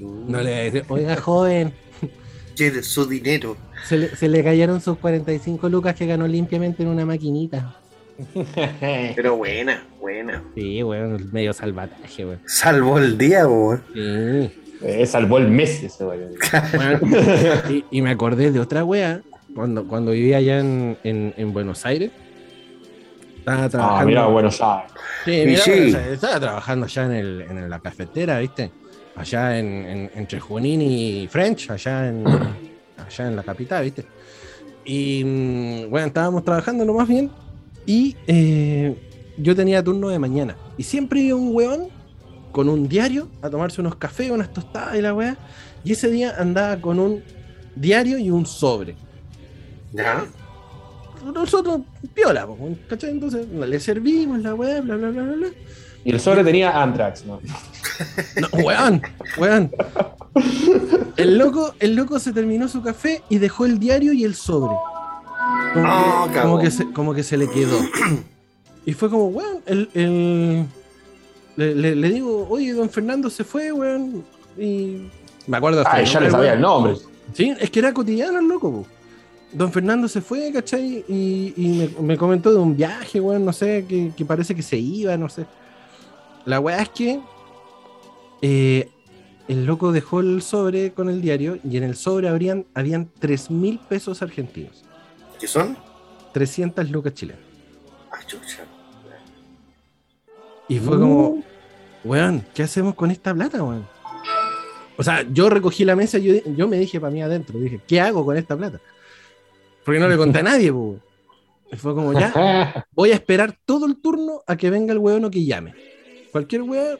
No 0.00 0.40
le 0.40 0.50
decía, 0.50 0.84
oiga, 0.88 1.16
joven, 1.16 1.72
de 2.56 2.82
su 2.82 3.06
dinero. 3.06 3.56
se 3.86 3.96
le, 3.98 4.16
se 4.16 4.28
le 4.28 4.42
cayeron 4.42 4.80
sus 4.80 4.98
45 4.98 5.68
lucas 5.68 5.94
que 5.94 6.06
ganó 6.06 6.26
limpiamente 6.26 6.82
en 6.82 6.88
una 6.88 7.04
maquinita. 7.04 7.76
Pero 9.16 9.36
buena, 9.36 9.86
buena. 9.98 10.42
Sí, 10.54 10.82
weón, 10.82 11.30
medio 11.32 11.52
salvataje, 11.52 12.26
weón. 12.26 12.40
Salvó 12.46 12.98
el 12.98 13.16
día, 13.16 13.46
weón. 13.46 13.82
Sí. 13.94 14.52
Eh, 14.82 15.06
salvó 15.06 15.38
el 15.38 15.48
mes 15.48 15.82
ese 15.82 16.04
weón. 16.04 16.32
Weón, 16.74 17.00
y, 17.70 17.84
y 17.90 18.02
me 18.02 18.10
acordé 18.10 18.50
de 18.50 18.60
otra 18.60 18.84
wea 18.84 19.22
cuando, 19.54 19.86
cuando 19.86 20.12
vivía 20.12 20.38
allá 20.38 20.60
en, 20.60 20.96
en, 21.04 21.34
en 21.36 21.52
Buenos 21.52 21.84
Aires. 21.86 22.10
Estaba 23.38 23.68
trabajando. 23.68 24.00
Ah, 24.02 24.04
mira, 24.04 24.26
Buenos 24.26 24.60
Aires. 24.60 24.92
Sí, 25.24 25.42
mira, 25.46 25.60
sí. 25.62 25.70
Buenos 25.70 25.94
Aires. 25.94 26.12
Estaba 26.12 26.40
trabajando 26.40 26.86
allá 26.86 27.04
en, 27.06 27.12
el, 27.12 27.40
en 27.42 27.70
la 27.70 27.80
cafetera, 27.80 28.38
¿viste? 28.38 28.70
Allá 29.16 29.58
en, 29.58 29.66
en- 29.66 30.10
entre 30.14 30.40
Junín 30.40 30.82
y 30.82 31.26
French, 31.28 31.70
allá 31.70 32.08
en, 32.08 32.24
allá 32.26 33.26
en 33.26 33.36
la 33.36 33.42
capital, 33.42 33.84
¿viste? 33.84 34.04
Y 34.84 35.22
mm, 35.24 35.90
bueno, 35.90 36.06
estábamos 36.08 36.44
trabajando 36.44 36.84
lo 36.84 36.94
más 36.94 37.08
bien. 37.08 37.30
Y 37.86 38.16
eh, 38.26 38.94
yo 39.38 39.56
tenía 39.56 39.82
turno 39.82 40.08
de 40.10 40.18
mañana. 40.18 40.56
Y 40.76 40.82
siempre 40.82 41.20
iba 41.20 41.36
un 41.36 41.54
weón 41.54 41.88
con 42.52 42.68
un 42.68 42.88
diario 42.88 43.28
a 43.42 43.48
tomarse 43.50 43.80
unos 43.80 43.96
cafés, 43.96 44.30
unas 44.30 44.52
tostadas 44.52 44.96
y 44.96 45.00
la 45.00 45.14
weá. 45.14 45.36
Y 45.82 45.92
ese 45.92 46.10
día 46.10 46.34
andaba 46.38 46.76
con 46.80 46.98
un 46.98 47.22
diario 47.74 48.18
y 48.18 48.30
un 48.30 48.44
sobre. 48.44 48.96
¿Ya? 49.92 50.24
Nosotros, 51.34 51.80
piola, 52.14 52.46
¿cachai? 52.88 53.10
Entonces 53.10 53.46
le 53.48 53.78
servimos 53.80 54.40
la 54.40 54.54
weá, 54.54 54.80
bla, 54.80 54.96
bla, 54.96 55.10
bla, 55.10 55.22
bla, 55.22 55.32
bla. 55.34 55.48
Y 56.04 56.12
el 56.12 56.20
sobre 56.20 56.42
tenía 56.42 56.82
Antrax, 56.82 57.26
¿no? 57.26 57.40
No, 58.40 58.48
weón, 58.64 59.02
weón. 59.36 59.70
El 61.16 61.36
loco, 61.36 61.74
el 61.78 61.94
loco 61.94 62.18
se 62.18 62.32
terminó 62.32 62.68
su 62.68 62.80
café 62.82 63.22
y 63.28 63.36
dejó 63.38 63.66
el 63.66 63.78
diario 63.78 64.12
y 64.14 64.24
el 64.24 64.34
sobre. 64.34 64.74
Como, 65.74 65.86
Ah, 65.86 66.28
que, 66.32 66.40
como, 66.40 66.58
que, 66.58 66.70
se, 66.70 66.92
como 66.92 67.14
que 67.14 67.22
se 67.22 67.36
le 67.36 67.48
quedó. 67.50 67.78
Y 68.86 68.94
fue 68.94 69.10
como, 69.10 69.26
weón, 69.26 69.58
el, 69.66 69.90
el- 69.92 70.64
le, 71.56 71.74
le- 71.74 71.96
le 71.96 72.08
digo, 72.08 72.46
oye, 72.48 72.72
don 72.72 72.88
Fernando 72.88 73.28
se 73.28 73.44
fue, 73.44 73.70
weón. 73.70 74.24
Y 74.56 75.02
me 75.46 75.58
acuerdo 75.58 75.80
hasta 75.80 75.96
Ah, 75.96 76.02
ya 76.02 76.20
le 76.20 76.30
sabía 76.30 76.52
weón. 76.52 76.54
el 76.56 76.60
nombre. 76.62 76.94
Sí, 77.34 77.54
es 77.60 77.70
que 77.70 77.78
era 77.80 77.92
cotidiano 77.92 78.38
el 78.38 78.48
loco, 78.48 78.72
po. 78.72 78.86
Don 79.52 79.72
Fernando 79.72 80.06
se 80.08 80.20
fue, 80.20 80.52
¿cachai? 80.52 81.04
Y, 81.08 81.54
y 81.56 81.68
me, 81.68 82.02
me 82.02 82.16
comentó 82.16 82.52
de 82.52 82.58
un 82.58 82.76
viaje, 82.76 83.20
weón, 83.20 83.44
no 83.44 83.52
sé, 83.52 83.84
que, 83.88 84.12
que 84.16 84.24
parece 84.24 84.54
que 84.54 84.62
se 84.62 84.76
iba, 84.76 85.16
no 85.16 85.28
sé. 85.28 85.46
La 86.44 86.60
weá 86.60 86.82
es 86.82 86.88
que 86.90 87.20
eh, 88.42 88.88
el 89.48 89.66
loco 89.66 89.92
dejó 89.92 90.20
el 90.20 90.42
sobre 90.42 90.92
con 90.92 91.08
el 91.10 91.20
diario 91.20 91.58
y 91.64 91.76
en 91.76 91.82
el 91.82 91.96
sobre 91.96 92.28
habrían, 92.28 92.66
habían 92.74 93.10
3 93.18 93.50
mil 93.50 93.78
pesos 93.78 94.22
argentinos, 94.22 94.84
¿Qué 95.38 95.46
son? 95.46 95.76
300 96.32 96.88
lucas 96.90 97.14
chilenas. 97.14 97.42
Ah, 98.12 98.20
chucha. 98.26 98.64
Y 100.68 100.78
fue 100.78 100.98
como, 101.00 101.42
weón, 102.04 102.44
¿qué 102.54 102.62
hacemos 102.62 102.94
con 102.94 103.10
esta 103.10 103.34
plata, 103.34 103.62
weón? 103.62 103.86
O 104.96 105.02
sea, 105.02 105.22
yo 105.32 105.50
recogí 105.50 105.84
la 105.84 105.96
mesa 105.96 106.18
y 106.18 106.22
yo, 106.22 106.52
yo 106.54 106.68
me 106.68 106.78
dije 106.78 107.00
para 107.00 107.10
mí 107.10 107.22
adentro, 107.22 107.58
dije, 107.58 107.80
¿qué 107.86 108.00
hago 108.00 108.24
con 108.24 108.36
esta 108.36 108.56
plata? 108.56 108.80
Porque 109.84 110.00
no 110.00 110.08
le 110.08 110.16
conté 110.16 110.40
a 110.40 110.42
nadie, 110.42 110.72
po. 110.72 110.96
Y 111.72 111.76
fue 111.76 111.94
como, 111.94 112.12
ya, 112.12 112.84
voy 112.92 113.10
a 113.12 113.14
esperar 113.14 113.56
todo 113.64 113.86
el 113.86 114.00
turno 114.00 114.42
a 114.46 114.56
que 114.56 114.70
venga 114.70 114.92
el 114.92 114.98
weón 114.98 115.24
o 115.24 115.30
que 115.30 115.44
llame. 115.44 115.74
Cualquier 116.32 116.62
weón, 116.62 116.98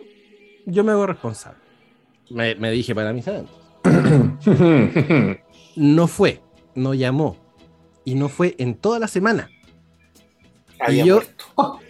yo 0.67 0.85
me 0.85 0.93
hago 0.93 1.07
responsable. 1.07 1.59
Me, 2.31 2.55
me 2.55 2.71
dije 2.71 2.95
para 2.95 3.13
mis 3.13 3.27
adentros. 3.29 3.59
No 5.77 6.09
fue, 6.09 6.41
no 6.75 6.95
llamó. 6.95 7.37
Y 8.05 8.15
no 8.17 8.29
fue 8.29 8.55
en 8.59 8.75
toda 8.75 8.99
la 8.99 9.09
semana. 9.09 9.49
Había 10.79 11.05
yo- 11.05 11.15
muerto. 11.17 11.81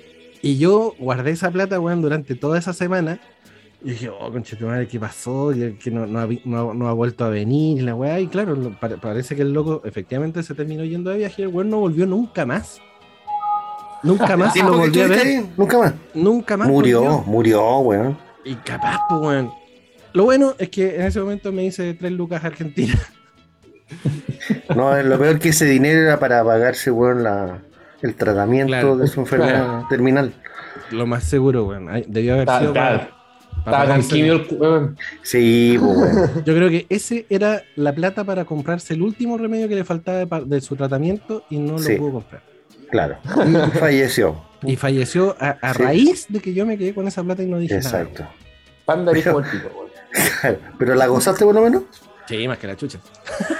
Y 0.42 0.58
yo 0.58 0.94
guardé 0.98 1.32
esa 1.32 1.50
plata, 1.50 1.78
weón, 1.80 2.00
durante 2.02 2.34
toda 2.34 2.58
esa 2.58 2.72
semana. 2.72 3.20
Y 3.82 3.90
dije, 3.90 4.10
oh, 4.10 4.30
concha 4.30 4.58
tu 4.58 4.66
madre, 4.66 4.86
¿qué 4.86 5.00
pasó? 5.00 5.52
Que, 5.54 5.76
que 5.78 5.90
no, 5.90 6.06
no 6.06 6.18
ha, 6.20 6.28
no 6.44 6.70
ha- 6.70 6.74
no 6.74 6.88
ha 6.88 6.92
vuelto 6.92 7.24
a 7.24 7.30
venir, 7.30 7.78
y 7.78 7.80
la 7.80 7.94
weá. 7.94 8.20
Y 8.20 8.26
claro, 8.26 8.54
parece 9.00 9.34
que 9.34 9.42
el 9.42 9.52
loco 9.52 9.80
efectivamente 9.84 10.42
se 10.42 10.54
terminó 10.54 10.84
yendo 10.84 11.08
de 11.10 11.16
viaje 11.18 11.40
y 11.40 11.44
el 11.46 11.48
weón 11.48 11.70
no 11.70 11.78
volvió 11.78 12.04
nunca 12.06 12.44
más. 12.44 12.78
Nunca 14.02 14.36
más 14.36 14.52
¿Sí, 14.52 14.60
lo 14.60 14.76
volví 14.76 15.00
a 15.00 15.06
ver. 15.06 15.18
ahí? 15.18 15.50
Nunca 15.56 15.78
más. 15.78 15.94
Nunca 16.12 16.56
más. 16.58 16.68
Murió, 16.68 17.00
volvió. 17.02 17.22
murió, 17.26 17.78
weón. 17.78 18.18
Y 18.44 18.54
capaz, 18.56 18.98
pues, 19.08 19.20
weón. 19.22 19.50
Lo 20.12 20.24
bueno 20.24 20.54
es 20.58 20.68
que 20.68 20.96
en 20.96 21.02
ese 21.02 21.20
momento 21.20 21.50
me 21.52 21.64
hice 21.64 21.94
tres 21.94 22.12
lucas 22.12 22.44
argentinas. 22.44 23.00
No, 24.74 25.00
lo 25.02 25.18
peor 25.18 25.38
que 25.38 25.48
ese 25.50 25.64
dinero 25.64 26.00
era 26.00 26.18
para 26.18 26.44
pagarse, 26.44 26.90
weón, 26.90 27.22
la, 27.24 27.58
el 28.02 28.14
tratamiento 28.14 28.68
Claro. 28.68 28.96
de 28.96 29.06
su 29.08 29.20
enfermedad 29.20 29.64
Claro. 29.64 29.86
terminal. 29.88 30.32
Lo 30.90 31.06
más 31.06 31.24
seguro, 31.24 31.64
weón. 31.66 31.88
Debió 32.06 32.34
haber 32.34 32.46
Tal, 32.46 32.60
sido 32.60 32.74
para, 32.74 32.98
tal. 32.98 33.14
Estaba 33.64 33.86
con 33.86 34.02
quimio 34.08 34.32
el 34.34 34.46
weón. 34.58 34.96
Sí, 35.22 35.76
pues 35.78 35.96
bueno. 35.96 36.28
Yo 36.44 36.54
creo 36.54 36.68
que 36.70 36.86
ese 36.88 37.26
era 37.28 37.62
la 37.76 37.94
plata 37.94 38.24
para 38.24 38.44
comprarse 38.44 38.94
el 38.94 39.02
último 39.02 39.36
remedio 39.38 39.68
que 39.68 39.74
le 39.76 39.84
faltaba 39.84 40.40
de, 40.40 40.60
su 40.60 40.76
tratamiento 40.76 41.44
y 41.50 41.58
no 41.58 41.78
Sí. 41.78 41.92
lo 41.92 41.98
pudo 41.98 42.12
comprar. 42.14 42.42
Claro. 42.90 43.18
Y 43.46 43.78
falleció. 43.78 44.40
Y 44.62 44.76
falleció 44.76 45.36
a, 45.38 45.56
a 45.62 45.74
Sí. 45.74 45.82
raíz 45.82 46.26
de 46.28 46.40
que 46.40 46.52
yo 46.54 46.66
me 46.66 46.76
quedé 46.76 46.92
con 46.94 47.06
esa 47.06 47.22
plata 47.22 47.42
y 47.42 47.46
no 47.46 47.58
dije 47.58 47.76
Exacto. 47.76 48.24
Panda 48.84 49.12
dijo 49.12 49.38
el 49.40 49.44
pico, 49.46 49.68
weón. 49.76 50.58
Pero 50.78 50.94
la 50.96 51.06
gozaste 51.06 51.44
por 51.44 51.54
lo 51.54 51.62
menos. 51.62 51.82
nada. 51.82 51.94
Sí, 52.26 52.46
más 52.46 52.58
que 52.58 52.66
la 52.68 52.76
chucha. 52.76 52.98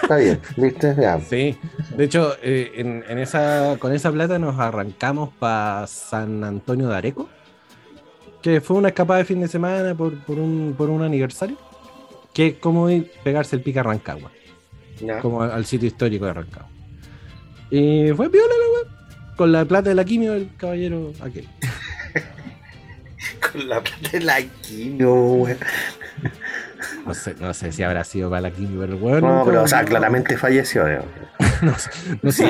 Está 0.03 0.17
bien, 0.17 0.39
¿viste? 0.57 0.95
Ya. 0.97 1.19
Sí. 1.21 1.59
De 1.97 2.05
hecho, 2.05 2.37
eh, 2.43 2.71
en, 2.77 3.05
en 3.09 3.19
esa, 3.19 3.77
con 3.81 3.93
esa 3.93 4.13
plata 4.13 4.39
nos 4.39 4.59
arrancamos 4.61 5.31
para 5.41 5.87
San 5.89 6.45
Antonio 6.45 6.89
de 6.89 6.97
Areco, 6.97 7.29
que 8.43 8.61
fue 8.61 8.77
una 8.77 8.89
escapada 8.89 9.19
de 9.19 9.25
fin 9.25 9.41
de 9.41 9.49
semana 9.49 9.95
por, 9.95 10.19
por, 10.25 10.39
un, 10.39 10.75
por 10.77 10.91
un 10.91 11.03
aniversario, 11.03 11.57
que 12.33 12.49
es 12.49 12.55
como 12.55 12.89
ir 12.89 13.11
pegarse 13.23 13.57
el 13.57 13.63
pica 13.63 13.81
a 13.81 13.85
Rancagua. 13.85 14.31
Como 15.23 15.43
al, 15.43 15.51
al 15.51 15.65
sitio 15.65 15.89
histórico 15.89 16.27
de 16.27 16.35
Rancagua. 16.35 16.69
Y 17.71 18.11
fue 18.17 18.29
piola 18.29 18.49
la 18.49 18.89
weá. 18.89 19.37
Con 19.37 19.53
la 19.53 19.65
plata 19.65 19.89
de 19.89 19.95
la 19.95 20.05
quimio 20.05 20.33
del 20.33 20.51
caballero 20.57 21.13
aquel. 21.21 21.49
Con 23.53 23.69
la 23.69 23.81
plata 23.83 24.11
de 24.13 24.21
la 24.21 24.43
quimio, 24.43 25.15
güey. 25.15 25.57
No 27.07 27.15
sé, 27.15 27.35
no 27.41 27.53
sé 27.55 27.73
si 27.73 27.83
habrá 27.83 28.05
sido 28.05 28.31
para 28.31 28.43
la 28.43 28.51
quimio, 28.51 28.81
pero 28.81 28.97
weón. 28.97 29.21
No, 29.23 29.43
pero, 29.45 29.63
o 29.63 29.69
sea, 29.69 29.85
claramente 29.85 30.37
falleció, 30.37 30.87
¿no? 30.89 30.99
No 31.63 31.75
sé, 31.79 31.91
no 32.23 32.33
sé, 32.33 32.47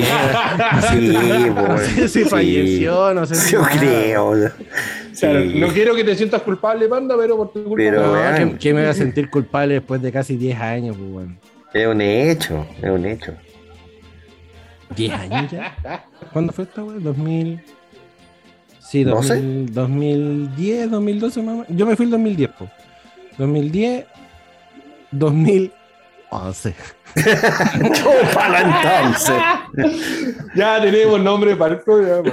Sí, 0.91 1.17
no 1.55 1.79
sé 1.79 2.09
si 2.09 2.25
falleció, 2.25 3.13
no 3.13 3.27
sé 3.27 3.35
si. 3.35 3.53
Yo 3.53 3.63
nada. 3.63 3.77
creo. 3.79 4.27
o 4.29 4.37
sea, 4.37 5.31
Claro, 5.31 5.43
sí. 5.51 5.59
no 5.59 5.69
quiero 5.69 5.95
que 5.97 6.05
te 6.05 6.15
sientas 6.15 6.43
culpable, 6.43 6.89
Panda, 6.89 7.17
pero 7.19 7.37
por 7.37 7.53
tu 7.53 7.65
culpa. 7.65 7.77
Pero, 7.77 8.07
No. 8.07 8.37
¿qué, 8.53 8.59
qué 8.59 8.75
me 8.75 8.83
voy 8.83 8.91
a 8.91 8.95
sentir 8.95 9.29
culpable 9.29 9.75
después 9.75 10.01
de 10.01 10.13
casi 10.13 10.37
10 10.37 10.61
años, 10.61 10.97
pues, 10.97 11.11
weón? 11.11 11.39
Es 11.75 11.87
un 11.89 12.01
hecho, 12.01 12.67
es 12.81 12.91
un 12.91 13.05
hecho. 13.07 13.35
¿10 14.97 15.13
años 15.13 15.51
ya? 15.53 16.05
¿Cuándo 16.33 16.53
fue 16.53 16.65
esta, 16.65 16.83
weón? 16.85 17.03
2000. 17.03 17.61
Sí, 18.81 19.05
No 19.05 19.23
sé. 19.23 19.35
2000, 19.41 19.73
2010, 19.75 20.91
2012, 20.91 21.43
más 21.43 21.49
o 21.49 21.53
menos. 21.63 21.67
Yo 21.71 21.87
me 21.87 21.97
fui 21.97 22.05
el 22.07 22.11
2010, 22.13 22.51
pues. 22.59 22.71
2010, 23.39 24.05
2011. 25.13 26.75
Chúpalo 27.95 28.59
entonces. 28.59 29.43
Ya 30.55 30.81
tenemos 30.81 31.21
nombre 31.21 31.57
para 31.57 31.75
el 31.75 31.81
programa. 31.81 32.33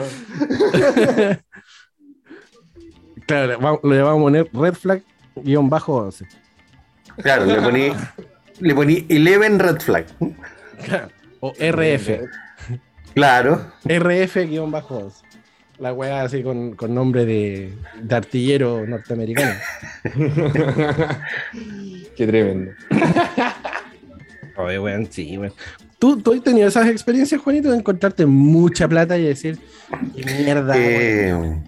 Claro, 3.26 3.48
le 3.48 3.56
vamos, 3.58 3.80
le 3.84 4.02
vamos 4.02 4.20
a 4.20 4.24
poner 4.24 4.50
red 4.54 4.74
flag 4.74 5.04
guion 5.36 5.70
bajo 5.70 5.96
11. 5.96 6.26
Claro, 7.18 7.46
le 7.46 7.62
poní, 7.62 7.92
le 8.60 8.76
poní 8.76 9.06
11 9.10 9.58
red 9.58 9.82
flag. 9.82 10.06
O 11.42 11.54
RF. 11.60 12.10
Claro. 13.14 13.72
RF 13.84 14.36
guion 14.48 14.72
bajo 14.72 14.98
11. 14.98 15.27
La 15.80 15.94
weá 15.94 16.24
así 16.24 16.42
con, 16.42 16.76
con 16.76 16.94
nombre 16.96 17.26
de, 17.26 17.72
de 18.02 18.16
artillero 18.16 18.86
norteamericano. 18.88 19.54
Qué 22.16 22.26
tremendo. 22.28 22.72
Oye, 24.58 24.80
weón, 24.80 25.08
sí, 25.12 25.38
weón. 25.38 25.54
¿Tú, 26.00 26.20
¿Tú 26.22 26.34
has 26.34 26.44
tenido 26.44 26.68
esas 26.68 26.88
experiencias, 26.88 27.42
Juanito, 27.42 27.70
de 27.72 27.78
encontrarte 27.78 28.26
mucha 28.26 28.88
plata 28.88 29.18
y 29.18 29.24
decir, 29.24 29.60
qué 30.16 30.26
mierda, 30.26 30.74
weón? 30.74 30.78
Eh, 30.80 31.64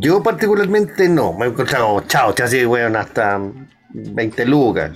yo 0.00 0.22
particularmente 0.22 1.08
no, 1.08 1.32
me 1.32 1.46
he 1.46 1.48
encontrado 1.48 2.02
chao, 2.06 2.34
así, 2.42 2.64
weón, 2.66 2.96
hasta 2.96 3.40
20 3.90 4.44
lucas. 4.46 4.92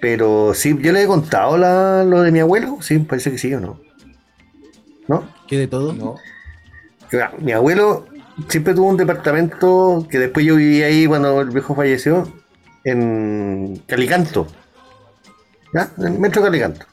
Pero 0.00 0.52
sí, 0.54 0.76
yo 0.80 0.92
le 0.92 1.02
he 1.02 1.06
contado 1.06 1.56
la- 1.56 2.02
lo 2.04 2.22
de 2.22 2.32
mi 2.32 2.40
abuelo, 2.40 2.78
sí, 2.80 2.98
parece 2.98 3.30
que 3.30 3.38
sí 3.38 3.52
o 3.54 3.60
no. 3.60 3.80
¿No? 5.08 5.28
¿Qué 5.46 5.56
de 5.58 5.66
todo? 5.68 5.92
No. 5.92 6.16
Ah, 7.20 7.32
Mi 7.38 7.52
abuelo 7.52 8.06
siempre 8.48 8.74
tuvo 8.74 8.88
un 8.88 8.96
departamento 8.96 10.06
que 10.10 10.18
después 10.18 10.46
yo 10.46 10.56
viví 10.56 10.82
ahí 10.82 11.06
cuando 11.06 11.40
el 11.40 11.50
viejo 11.50 11.74
falleció, 11.74 12.32
en 12.84 13.82
Calicanto. 13.86 14.46
¿Ya? 15.74 15.88
En 15.98 16.04
el 16.14 16.18
metro 16.18 16.42
Calicanto. 16.42 16.86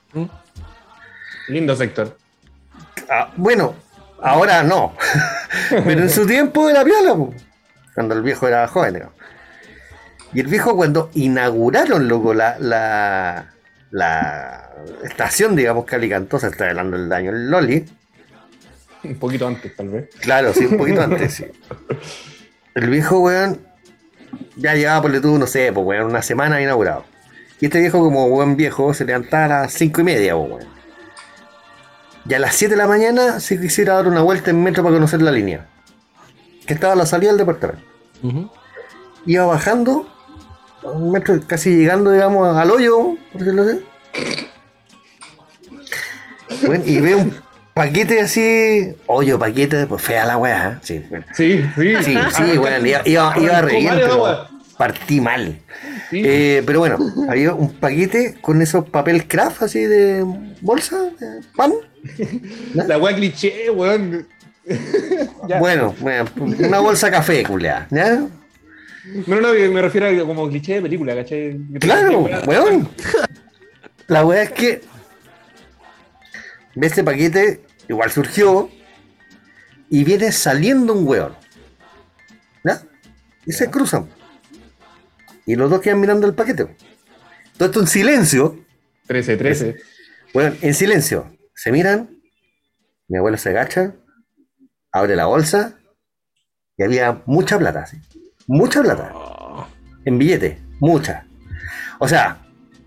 Lindo 1.48 1.76
sector. 1.76 2.16
Ah, 3.10 3.32
bueno, 3.38 3.76
ahora 4.22 4.64
no. 4.64 4.94
Pero 5.70 6.02
en 6.02 6.10
su 6.10 6.26
tiempo 6.28 6.70
era 6.70 6.84
piola, 6.84 7.16
cuando 7.96 8.16
el 8.16 8.22
viejo 8.22 8.48
era 8.48 8.68
joven. 8.68 8.94
digamos. 8.96 9.16
Y 10.34 10.42
el 10.42 10.48
viejo 10.48 10.76
cuando 10.76 11.10
inauguraron, 11.16 12.08
loco, 12.08 12.36
la, 12.36 12.56
la, 12.60 13.48
la 13.90 14.70
estación, 15.04 15.56
digamos, 15.56 15.86
Calicantosa, 15.86 16.48
está 16.48 16.70
hablando 16.70 16.98
del 16.98 17.10
daño 17.10 17.32
el 17.32 17.50
Loli. 17.50 17.86
Un 19.04 19.16
poquito 19.16 19.48
antes, 19.48 19.76
tal 19.76 19.90
vez. 19.90 20.10
Claro, 20.20 20.54
sí, 20.54 20.66
un 20.66 20.78
poquito 20.78 21.02
antes, 21.02 21.34
sí. 21.34 21.46
El 22.76 22.90
viejo, 22.90 23.20
weón, 23.20 23.60
ya 24.56 24.76
llevaba, 24.76 25.02
por 25.02 25.22
tú, 25.22 25.38
no 25.38 25.48
sé, 25.48 25.72
pues, 25.74 25.86
weón, 25.86 26.08
una 26.08 26.22
semana 26.22 26.62
inaugurado. 26.62 27.06
Y 27.60 27.66
este 27.66 27.80
viejo, 27.80 28.00
como 28.00 28.30
buen 28.30 28.56
viejo, 28.56 28.94
se 28.94 29.06
levantaba 29.06 29.46
a 29.46 29.48
las 29.64 29.74
cinco 29.74 30.02
y 30.02 30.04
media, 30.04 30.36
pues, 30.36 30.52
weón. 30.52 30.80
Y 32.30 32.34
a 32.36 32.40
las 32.40 32.56
7 32.56 32.76
de 32.76 32.78
la 32.78 32.88
mañana 32.88 33.40
se 33.40 33.60
quisiera 33.60 33.96
dar 33.96 34.08
una 34.08 34.22
vuelta 34.22 34.52
en 34.52 34.62
metro 34.62 34.84
para 34.84 34.94
conocer 34.94 35.20
la 35.20 35.32
línea. 35.32 35.66
Que 36.68 36.76
estaba 36.76 36.94
a 36.94 36.96
la 36.96 37.08
salida 37.08 37.30
del 37.32 37.40
departamento. 37.40 37.84
Iba 39.26 39.46
bajando, 39.46 40.08
un 40.84 41.12
metro, 41.12 41.40
casi 41.48 41.76
llegando, 41.76 42.12
digamos, 42.12 42.56
al 42.56 42.70
hoyo, 42.70 43.18
por 43.32 43.42
decirlo 43.42 43.64
así. 43.64 43.86
Bueno, 46.68 46.84
y 46.86 47.00
veo 47.00 47.18
un 47.18 47.34
paquete 47.80 48.20
así, 48.20 48.94
hoyo, 49.06 49.40
paquete, 49.40 49.88
pues 49.88 50.02
fea 50.02 50.26
la 50.26 50.36
weá, 50.36 50.74
¿eh? 50.74 50.80
sí, 50.82 51.02
bueno. 51.10 51.26
Sí, 51.34 51.64
sí. 51.78 51.94
Sí, 52.04 52.18
sí, 52.36 52.58
bueno, 52.58 52.86
iba, 52.86 53.02
iba, 53.06 53.34
iba 53.40 53.62
re 53.62 53.78
bien, 53.78 53.88
Arrancó 53.88 53.88
mal 53.88 54.00
el 54.00 54.10
pero 54.10 54.48
partí 54.78 55.22
mal. 55.22 55.60
Sí. 56.10 56.22
Eh, 56.26 56.62
pero 56.66 56.80
bueno, 56.80 56.98
había 57.30 57.54
un 57.54 57.72
paquete 57.72 58.36
con 58.42 58.62
esos 58.62 58.90
papel 58.90 59.30
craft 59.30 59.64
así 59.64 59.80
de 59.80 60.26
bolsa, 60.60 60.98
de 61.22 61.40
pan. 61.56 61.72
La 62.74 62.98
wea 62.98 63.16
cliché, 63.16 63.70
weón. 63.70 64.28
Bueno, 65.60 65.96
bueno, 66.00 66.26
una 66.36 66.80
bolsa 66.80 67.10
café, 67.10 67.44
culea, 67.44 67.88
¿ya? 67.90 68.28
No, 69.26 69.42
no, 69.42 69.54
me 69.54 69.82
refiero 69.82 70.08
a 70.08 70.28
como 70.28 70.50
cliché 70.50 70.76
de 70.76 70.82
película, 70.82 71.16
¿cachai? 71.16 71.58
Claro, 71.80 72.30
weón. 72.46 72.90
La 74.08 74.26
weá 74.26 74.44
es 74.44 74.52
que 74.52 74.82
de 76.76 76.88
este 76.88 77.04
paquete 77.04 77.69
igual 77.90 78.12
surgió 78.12 78.70
y 79.90 80.04
viene 80.04 80.32
saliendo 80.32 80.94
un 80.94 81.06
weón. 81.06 81.36
¿Ya? 82.64 82.82
Y 83.46 83.52
se 83.52 83.70
cruzan. 83.70 84.08
Y 85.46 85.56
los 85.56 85.70
dos 85.70 85.82
quedan 85.82 86.00
mirando 86.00 86.28
el 86.28 86.36
paquete. 86.36 86.76
Todo 87.58 87.68
esto 87.68 87.80
en 87.82 87.88
silencio. 87.88 88.66
13, 89.08 89.38
13. 89.38 89.76
Bueno, 90.34 90.56
en 90.62 90.74
silencio. 90.74 91.36
Se 91.56 91.72
miran. 91.72 92.22
Mi 93.08 93.18
abuelo 93.18 93.38
se 93.38 93.50
agacha. 93.50 93.96
Abre 94.92 95.16
la 95.16 95.26
bolsa. 95.26 95.80
Y 96.78 96.84
había 96.84 97.24
mucha 97.26 97.58
plata. 97.58 97.88
¿sí? 97.88 97.98
Mucha 98.48 98.82
plata. 98.82 99.12
En 100.06 100.20
billete. 100.20 100.62
Mucha. 100.80 101.26
O 101.98 102.08
sea, 102.08 102.46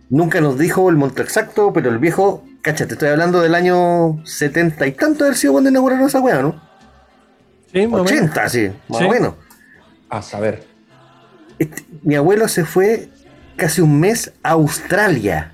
nunca 0.08 0.40
nos 0.40 0.58
dijo 0.58 0.88
el 0.88 0.96
monto 0.96 1.20
exacto, 1.20 1.72
pero 1.72 1.90
el 1.90 1.98
viejo. 1.98 2.44
Cacha, 2.62 2.86
te 2.86 2.92
estoy 2.94 3.08
hablando 3.08 3.40
del 3.40 3.54
año 3.54 4.24
70 4.24 4.86
y 4.86 4.92
tanto 4.92 5.24
haber 5.24 5.36
sido 5.36 5.52
cuando 5.54 5.70
inauguraron 5.70 6.06
esa 6.06 6.20
weá, 6.20 6.40
¿no? 6.42 6.60
Sí, 7.72 7.86
más 7.86 8.00
o 8.00 8.04
menos. 8.04 8.20
80, 8.22 8.48
sí, 8.48 8.70
más 8.88 8.98
Sí. 9.00 9.04
o 9.04 9.10
menos. 9.10 9.34
A 10.08 10.22
saber. 10.22 10.64
Este- 11.58 11.84
mi 12.02 12.14
abuelo 12.14 12.46
se 12.48 12.64
fue 12.64 13.08
casi 13.56 13.80
un 13.80 13.98
mes 13.98 14.32
a 14.42 14.50
Australia. 14.50 15.52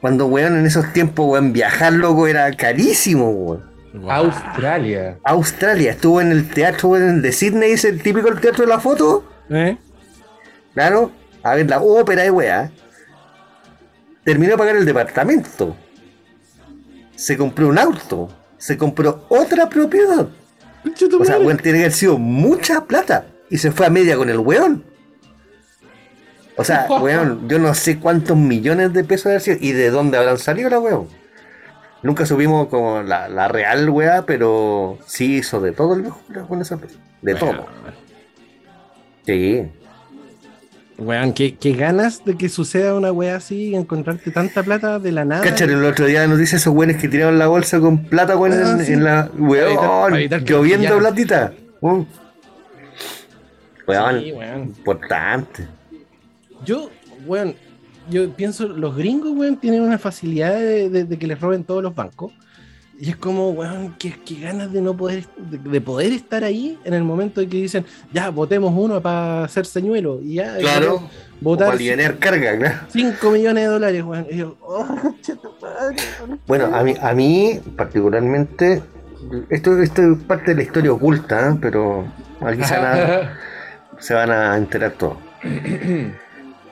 Cuando, 0.00 0.26
weón, 0.26 0.56
en 0.58 0.66
esos 0.66 0.92
tiempos, 0.92 1.26
weón, 1.26 1.52
viajar, 1.52 1.92
loco, 1.92 2.26
era 2.26 2.50
carísimo, 2.52 3.30
weón. 3.30 3.68
Australia. 4.08 5.18
Australia, 5.24 5.92
estuvo 5.92 6.20
en 6.20 6.30
el 6.32 6.48
teatro 6.50 6.90
weón, 6.90 7.22
de 7.22 7.32
Sydney, 7.32 7.72
es 7.72 7.84
el 7.84 8.02
típico 8.02 8.28
del 8.28 8.40
teatro 8.40 8.64
de 8.64 8.70
la 8.70 8.80
foto, 8.80 9.24
¿Eh? 9.50 9.76
claro, 10.74 11.10
a 11.42 11.54
ver 11.54 11.68
la 11.68 11.80
ópera 11.80 12.22
de 12.22 12.30
weá. 12.30 12.70
Terminó 14.24 14.52
de 14.52 14.58
pagar 14.58 14.76
el 14.76 14.84
departamento. 14.84 15.76
Se 17.18 17.36
compró 17.36 17.66
un 17.68 17.78
auto. 17.78 18.28
Se 18.58 18.78
compró 18.78 19.26
otra 19.28 19.68
propiedad. 19.68 20.28
O 21.18 21.24
sea, 21.24 21.38
weón, 21.38 21.56
tiene 21.56 21.78
que 21.78 21.84
haber 21.84 21.92
sido 21.92 22.16
mucha 22.16 22.84
plata. 22.84 23.26
Y 23.50 23.58
se 23.58 23.72
fue 23.72 23.86
a 23.86 23.90
media 23.90 24.16
con 24.16 24.30
el 24.30 24.38
weón. 24.38 24.84
O 26.56 26.62
sea, 26.62 26.86
weón, 27.02 27.48
yo 27.48 27.58
no 27.58 27.74
sé 27.74 27.98
cuántos 27.98 28.36
millones 28.36 28.92
de 28.92 29.02
pesos 29.02 29.26
haber 29.26 29.40
sido 29.40 29.56
y 29.60 29.72
de 29.72 29.90
dónde 29.90 30.16
habrán 30.16 30.38
salido 30.38 30.70
la 30.70 30.78
weón. 30.78 31.08
Nunca 32.04 32.24
subimos 32.24 32.68
como 32.68 33.02
la, 33.02 33.28
la 33.28 33.48
real 33.48 33.90
weá, 33.90 34.24
pero 34.24 34.98
sí 35.04 35.38
hizo 35.38 35.60
de 35.60 35.72
todo 35.72 35.94
el 35.94 36.02
viejo 36.02 36.20
con 36.46 36.62
esa. 36.62 36.78
De 37.20 37.34
todo. 37.34 37.66
Sí. 39.26 39.68
Weón, 40.98 41.32
qué, 41.32 41.54
qué 41.54 41.74
ganas 41.74 42.24
de 42.24 42.36
que 42.36 42.48
suceda 42.48 42.94
una 42.94 43.12
wea 43.12 43.36
así 43.36 43.68
y 43.68 43.74
encontrarte 43.76 44.32
tanta 44.32 44.64
plata 44.64 44.98
de 44.98 45.12
la 45.12 45.24
nada. 45.24 45.42
¿Cachai? 45.42 45.68
El 45.70 45.84
otro 45.84 46.06
día 46.06 46.26
nos 46.26 46.38
dice 46.38 46.56
esos 46.56 46.74
weones 46.74 46.96
que 46.96 47.08
tiraron 47.08 47.38
la 47.38 47.46
bolsa 47.46 47.78
con 47.78 48.04
plata, 48.04 48.36
weón, 48.36 48.58
Ah, 48.60 48.72
en, 48.72 48.84
sí. 48.84 48.92
en 48.94 49.04
la. 49.04 49.30
Weón, 49.38 50.18
lloviendo 50.44 50.98
platita. 50.98 51.52
Weón. 51.80 52.06
Weón, 53.86 54.20
Sí, 54.20 54.32
weón. 54.32 54.62
importante. 54.64 55.68
Yo, 56.64 56.90
weón, 57.26 57.54
yo 58.10 58.28
pienso, 58.34 58.66
los 58.66 58.96
gringos, 58.96 59.30
weón, 59.36 59.56
tienen 59.58 59.82
una 59.82 59.98
facilidad 59.98 60.54
de, 60.56 60.90
de- 60.90 61.04
de 61.04 61.18
que 61.18 61.26
les 61.28 61.40
roben 61.40 61.62
todos 61.62 61.82
los 61.82 61.94
bancos. 61.94 62.32
Y 63.00 63.10
es 63.10 63.16
como, 63.16 63.50
weón, 63.50 63.94
qué, 63.96 64.12
qué 64.26 64.40
ganas 64.40 64.72
de 64.72 64.80
no 64.82 64.96
poder, 64.96 65.24
de, 65.36 65.58
de 65.58 65.80
poder 65.80 66.12
estar 66.12 66.42
ahí 66.42 66.76
en 66.84 66.94
el 66.94 67.04
momento 67.04 67.40
en 67.40 67.48
que 67.48 67.58
dicen, 67.58 67.86
ya, 68.12 68.30
votemos 68.30 68.74
uno 68.76 69.00
para 69.00 69.44
hacer 69.44 69.66
señuelo. 69.66 70.20
Y 70.20 70.34
ya, 70.34 70.56
Claro. 70.58 71.08
votar 71.40 71.68
Para 71.68 71.76
aliviar 71.76 72.18
carga, 72.18 72.58
claro. 72.58 72.78
5 72.88 73.30
millones 73.30 73.64
de 73.64 73.70
dólares, 73.70 74.02
weón. 74.02 74.26
Y 74.28 74.38
yo, 74.38 74.56
oh, 74.62 74.84
weón. 75.62 76.40
Bueno, 76.48 76.74
a 76.74 76.82
mí, 76.82 76.94
a 77.00 77.14
mí 77.14 77.60
particularmente, 77.76 78.82
esto, 79.48 79.80
esto 79.80 80.02
es 80.02 80.18
parte 80.26 80.50
de 80.50 80.56
la 80.56 80.62
historia 80.64 80.92
oculta, 80.92 81.50
¿eh? 81.50 81.58
pero 81.60 82.04
aquí 82.40 82.64
se 82.64 82.78
van, 82.78 82.84
a, 82.86 83.38
se 84.00 84.14
van 84.14 84.30
a 84.32 84.56
enterar 84.56 84.90
todo. 84.92 85.18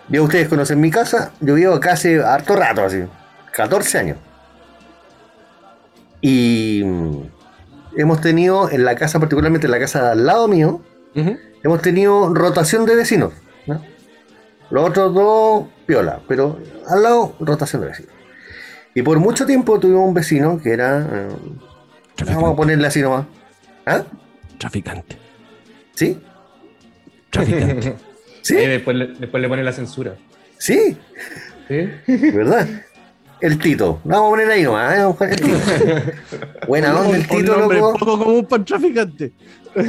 Yo, 0.09 0.25
ustedes 0.25 0.49
conocen 0.49 0.81
mi 0.81 0.91
casa, 0.91 1.31
yo 1.41 1.55
vivo 1.55 1.75
acá 1.75 1.93
hace 1.93 2.21
harto 2.21 2.57
rato, 2.57 2.83
así, 2.85 3.05
14 3.53 3.99
años. 3.99 4.19
Y 6.21 6.83
mm, 6.85 7.23
hemos 7.97 8.21
tenido 8.21 8.71
en 8.71 8.85
la 8.85 8.95
casa, 8.97 9.19
particularmente 9.21 9.67
en 9.67 9.71
la 9.71 9.79
casa 9.79 10.03
de 10.05 10.11
al 10.13 10.27
lado 10.27 10.49
mío, 10.49 10.83
hemos 11.63 11.83
tenido 11.83 12.35
rotación 12.35 12.85
de 12.87 12.95
vecinos. 12.95 13.33
¿no? 13.67 13.83
Los 14.71 14.91
otros 14.91 15.15
dos, 15.15 15.67
piola, 15.87 16.21
pero 16.29 16.59
al 16.89 17.03
lado, 17.03 17.37
rotación 17.41 17.83
de 17.83 17.89
vecinos. 17.89 18.13
Y 18.95 19.03
por 19.03 19.19
mucho 19.19 19.47
tiempo 19.47 19.79
tuvimos 19.79 20.09
un 20.09 20.15
vecino 20.15 20.61
que 20.63 20.71
era. 20.73 21.01
eh, 21.03 21.29
vamos 22.27 22.53
a 22.53 22.57
ponerle 22.57 22.87
así 22.87 23.03
nomás. 23.03 23.27
¿Ah? 23.85 24.03
Traficante. 24.59 25.19
¿Sí? 25.95 26.19
Traficante. 27.31 27.95
¿Sí? 28.43 28.57
Ahí 28.57 28.67
después, 28.69 28.97
le, 28.97 29.07
después 29.09 29.43
le 29.43 29.49
pone 29.49 29.63
la 29.63 29.73
censura. 29.73 30.15
¿Sí? 30.59 30.97
¿Sí? 31.69 31.89
¿Verdad? 32.07 32.67
El 33.41 33.59
Tito. 33.59 34.01
No, 34.05 34.15
vamos 34.15 34.27
a 34.29 34.31
poner 34.31 34.51
ahí 34.51 34.63
nomás. 34.63 34.95
¿eh? 34.97 35.01
Vamos 35.01 35.15
a 35.17 35.19
poner 35.19 35.35
el 35.35 35.41
Tito. 35.41 35.59
Buena 36.69 36.99
onda 37.01 37.17
el 37.17 37.29
Tito, 37.29 37.57
loco. 37.69 37.93
poco 37.99 38.19
para 38.47 38.59
un 38.59 38.65
traficante. 38.65 39.33
No, 39.75 39.83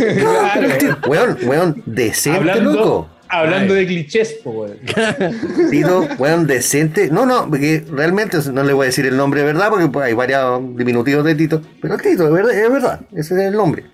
pero 0.53 0.65
el 0.67 0.77
Tito- 0.77 1.07
Weón, 1.09 1.37
weón, 1.45 1.83
decente, 1.85 2.39
Hablando, 2.39 2.73
loco. 2.73 3.09
hablando 3.29 3.73
Ay. 3.73 3.79
de 3.81 3.87
clichés, 3.87 4.33
po, 4.43 4.49
weón. 4.51 4.77
Tito, 5.71 6.07
weón, 6.19 6.45
decente. 6.45 7.09
No, 7.09 7.25
no, 7.25 7.49
porque 7.49 7.85
realmente 7.89 8.37
no 8.51 8.63
le 8.63 8.73
voy 8.73 8.83
a 8.83 8.87
decir 8.87 9.05
el 9.05 9.15
nombre 9.15 9.39
de 9.41 9.45
verdad, 9.45 9.69
porque 9.69 9.99
hay 10.03 10.13
varios 10.13 10.75
diminutivos 10.75 11.23
de 11.23 11.35
Tito. 11.35 11.61
Pero 11.81 11.97
Tito, 11.97 12.25
es 12.27 12.33
verdad, 12.33 12.51
es 12.53 12.71
verdad. 12.71 13.01
Ese 13.13 13.33
es 13.35 13.39
el 13.47 13.53
nombre. 13.53 13.85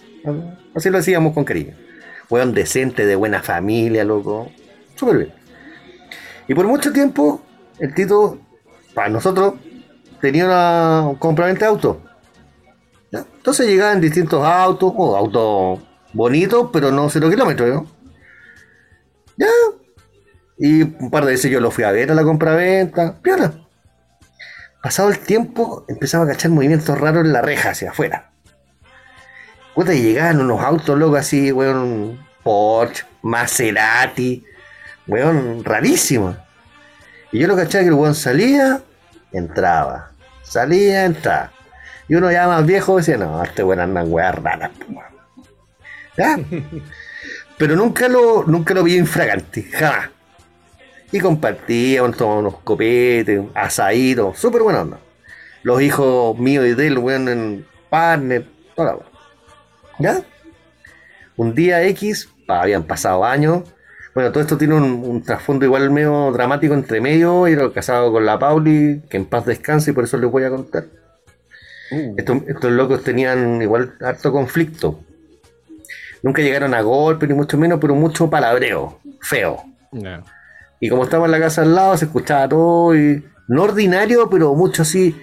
Así 0.73 0.89
lo 0.89 0.97
decíamos 0.97 1.33
con 1.33 1.43
cariño. 1.43 1.75
Weón, 2.29 2.53
decente, 2.55 3.05
de 3.05 3.15
buena 3.15 3.43
familia, 3.43 4.03
loco. 4.03 4.51
Súper 4.95 5.17
bien. 5.17 5.31
Y 6.47 6.55
por 6.55 6.65
mucho 6.65 6.91
tiempo, 6.91 7.43
el 7.79 7.93
Tito, 7.93 8.39
para 8.93 9.09
nosotros, 9.09 9.55
tenía 10.21 10.45
una 10.45 11.07
un 11.09 11.15
compraventa 11.15 11.65
de 11.65 11.71
autos. 11.71 11.97
¿Ya? 13.11 13.19
Entonces 13.19 13.67
llegaban 13.67 14.01
distintos 14.01 14.43
autos, 14.45 14.93
o 14.95 15.15
autos 15.15 15.79
bonitos, 16.13 16.69
pero 16.71 16.91
no 16.91 17.09
cero 17.09 17.29
kilómetros, 17.29 17.69
¿no? 17.69 17.87
Ya, 19.37 19.47
y 20.57 20.83
un 20.83 21.09
par 21.09 21.25
de 21.25 21.31
veces 21.31 21.51
yo 21.51 21.59
lo 21.59 21.71
fui 21.71 21.83
a 21.83 21.91
ver 21.91 22.11
a 22.11 22.15
la 22.15 22.23
compraventa. 22.23 23.19
Piola. 23.21 23.53
Pasado 24.81 25.09
el 25.09 25.19
tiempo, 25.19 25.85
empezaba 25.87 26.25
a 26.25 26.27
cachar 26.27 26.51
movimientos 26.51 26.99
raros 26.99 27.25
en 27.25 27.33
la 27.33 27.41
reja 27.41 27.71
hacia 27.71 27.91
afuera. 27.91 28.31
Puta, 29.73 29.93
y 29.93 30.01
llegaban 30.01 30.39
unos 30.41 30.61
autos 30.61 30.97
locos 30.97 31.19
así, 31.19 31.51
weón. 31.51 32.19
Porsche, 32.43 33.05
Maserati, 33.21 34.45
weón, 35.07 35.63
rarísimo. 35.63 36.35
Y 37.33 37.39
yo 37.39 37.47
lo 37.47 37.55
cachaba 37.55 37.83
que 37.83 37.89
el 37.89 37.95
weón 37.95 38.13
salía, 38.13 38.81
entraba. 39.31 40.11
Salía, 40.43 41.05
entraba. 41.05 41.51
Y 42.07 42.13
uno 42.13 42.31
ya 42.31 42.47
más 42.47 42.63
viejo 42.63 42.97
decía, 42.97 43.17
no, 43.17 43.43
este 43.43 43.63
weón 43.63 43.79
anda 43.79 44.01
en 44.01 44.13
weas 44.13 44.35
raras, 44.35 44.69
po, 44.69 44.85
weón". 44.93 45.13
¿Ya? 46.15 46.37
Pero 47.57 47.75
nunca 47.75 48.07
lo, 48.07 48.43
nunca 48.43 48.75
lo 48.75 48.83
vi 48.83 48.97
infragante, 48.97 49.63
jamás. 49.63 50.09
Y 51.11 51.19
compartíamos, 51.19 52.15
tomábamos 52.15 52.51
unos 52.53 52.63
copetes, 52.63 53.41
asaditos, 53.55 54.37
súper 54.37 54.61
buena 54.61 54.81
onda. 54.81 54.99
Los 55.63 55.81
hijos 55.81 56.37
míos 56.37 56.65
y 56.67 56.75
de 56.75 56.87
él, 56.87 56.99
weón, 56.99 57.29
en 57.29 57.65
partner, 57.89 58.45
toda 58.75 58.93
la. 58.93 58.99
¿Ya? 59.97 60.21
Un 61.35 61.55
día 61.55 61.81
X, 61.83 62.29
habían 62.47 62.83
pasado 62.83 63.25
años. 63.25 63.63
Bueno, 64.13 64.31
todo 64.31 64.41
esto 64.41 64.57
tiene 64.57 64.75
un, 64.75 64.83
un 64.83 65.23
trasfondo 65.23 65.65
igual 65.65 65.89
medio 65.89 66.31
dramático 66.31 66.73
entre 66.73 67.01
medio. 67.01 67.47
Era 67.47 67.71
casado 67.71 68.11
con 68.11 68.25
la 68.25 68.37
Pauli, 68.37 69.01
que 69.09 69.17
en 69.17 69.25
paz 69.25 69.45
descanse, 69.45 69.91
y 69.91 69.93
por 69.93 70.03
eso 70.03 70.17
les 70.17 70.29
voy 70.29 70.43
a 70.43 70.49
contar. 70.49 70.85
Estos, 72.17 72.37
estos 72.47 72.71
locos 72.71 73.03
tenían 73.03 73.61
igual 73.61 73.93
harto 74.01 74.31
conflicto. 74.31 74.99
Nunca 76.21 76.41
llegaron 76.41 76.73
a 76.73 76.81
golpe, 76.81 77.27
ni 77.27 77.33
mucho 77.33 77.57
menos, 77.57 77.79
pero 77.79 77.95
mucho 77.95 78.29
palabreo, 78.29 78.99
feo. 79.21 79.63
No. 79.91 80.23
Y 80.79 80.89
como 80.89 81.03
estaba 81.03 81.25
en 81.25 81.31
la 81.31 81.39
casa 81.39 81.61
al 81.61 81.75
lado, 81.75 81.97
se 81.97 82.05
escuchaba 82.05 82.47
todo 82.47 82.95
y. 82.95 83.23
No 83.47 83.63
ordinario, 83.63 84.29
pero 84.29 84.55
mucho 84.55 84.83
así. 84.83 85.15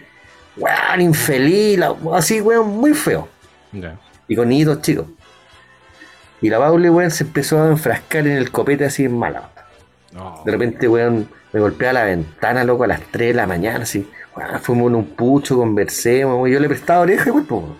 Weón, 0.56 1.00
infeliz, 1.00 1.80
así, 2.12 2.40
weón, 2.40 2.68
muy 2.68 2.92
feo. 2.92 3.28
No. 3.72 3.98
Y 4.28 4.36
con 4.36 4.48
niñitos 4.48 4.82
chicos. 4.82 5.06
Y 6.42 6.48
la 6.48 6.58
Pauli, 6.58 6.88
weón, 6.88 7.10
se 7.10 7.24
empezó 7.24 7.62
a 7.62 7.68
enfrascar 7.68 8.26
en 8.26 8.36
el 8.36 8.50
copete 8.50 8.84
así 8.86 9.04
en 9.04 9.18
mala. 9.18 9.50
No. 10.12 10.42
De 10.44 10.52
repente, 10.52 10.88
weón, 10.88 11.28
me 11.52 11.60
golpea 11.60 11.92
la 11.92 12.04
ventana, 12.04 12.64
loco, 12.64 12.84
a 12.84 12.86
las 12.86 13.00
3 13.10 13.28
de 13.28 13.34
la 13.34 13.46
mañana, 13.46 13.82
así. 13.82 14.08
Weón, 14.36 14.60
fuimos 14.60 14.88
en 14.88 14.94
un 14.96 15.04
pucho, 15.04 15.56
conversemos, 15.56 16.36
weón. 16.36 16.50
Yo 16.50 16.60
le 16.60 16.68
prestaba 16.68 17.00
oreja, 17.00 17.30
weón. 17.30 17.76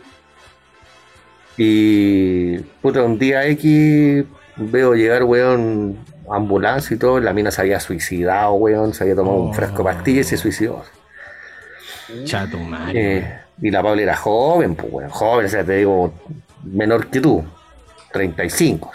Y, 1.56 2.58
puta, 2.82 3.02
un 3.02 3.18
día 3.18 3.46
X 3.46 4.24
veo 4.56 4.94
llegar, 4.94 5.24
weón, 5.24 5.98
ambulancia 6.30 6.94
y 6.94 6.98
todo. 6.98 7.18
La 7.20 7.32
mina 7.32 7.50
se 7.50 7.62
había 7.62 7.80
suicidado, 7.80 8.52
weón, 8.54 8.92
se 8.92 9.04
había 9.04 9.16
tomado 9.16 9.36
un 9.36 9.54
frasco 9.54 9.78
de 9.78 9.84
pastillas 9.84 10.26
y 10.26 10.30
se 10.30 10.36
suicidó. 10.36 10.84
Chato, 12.24 12.58
madre. 12.58 13.18
Eh, 13.18 13.40
y 13.62 13.70
la 13.70 13.82
Paula 13.82 14.02
era 14.02 14.16
joven, 14.16 14.74
pues, 14.74 14.92
weón, 14.92 15.10
joven, 15.10 15.46
o 15.46 15.48
sea, 15.48 15.64
te 15.64 15.76
digo, 15.76 16.12
menor 16.64 17.06
que 17.08 17.20
tú, 17.20 17.44
35. 18.12 18.90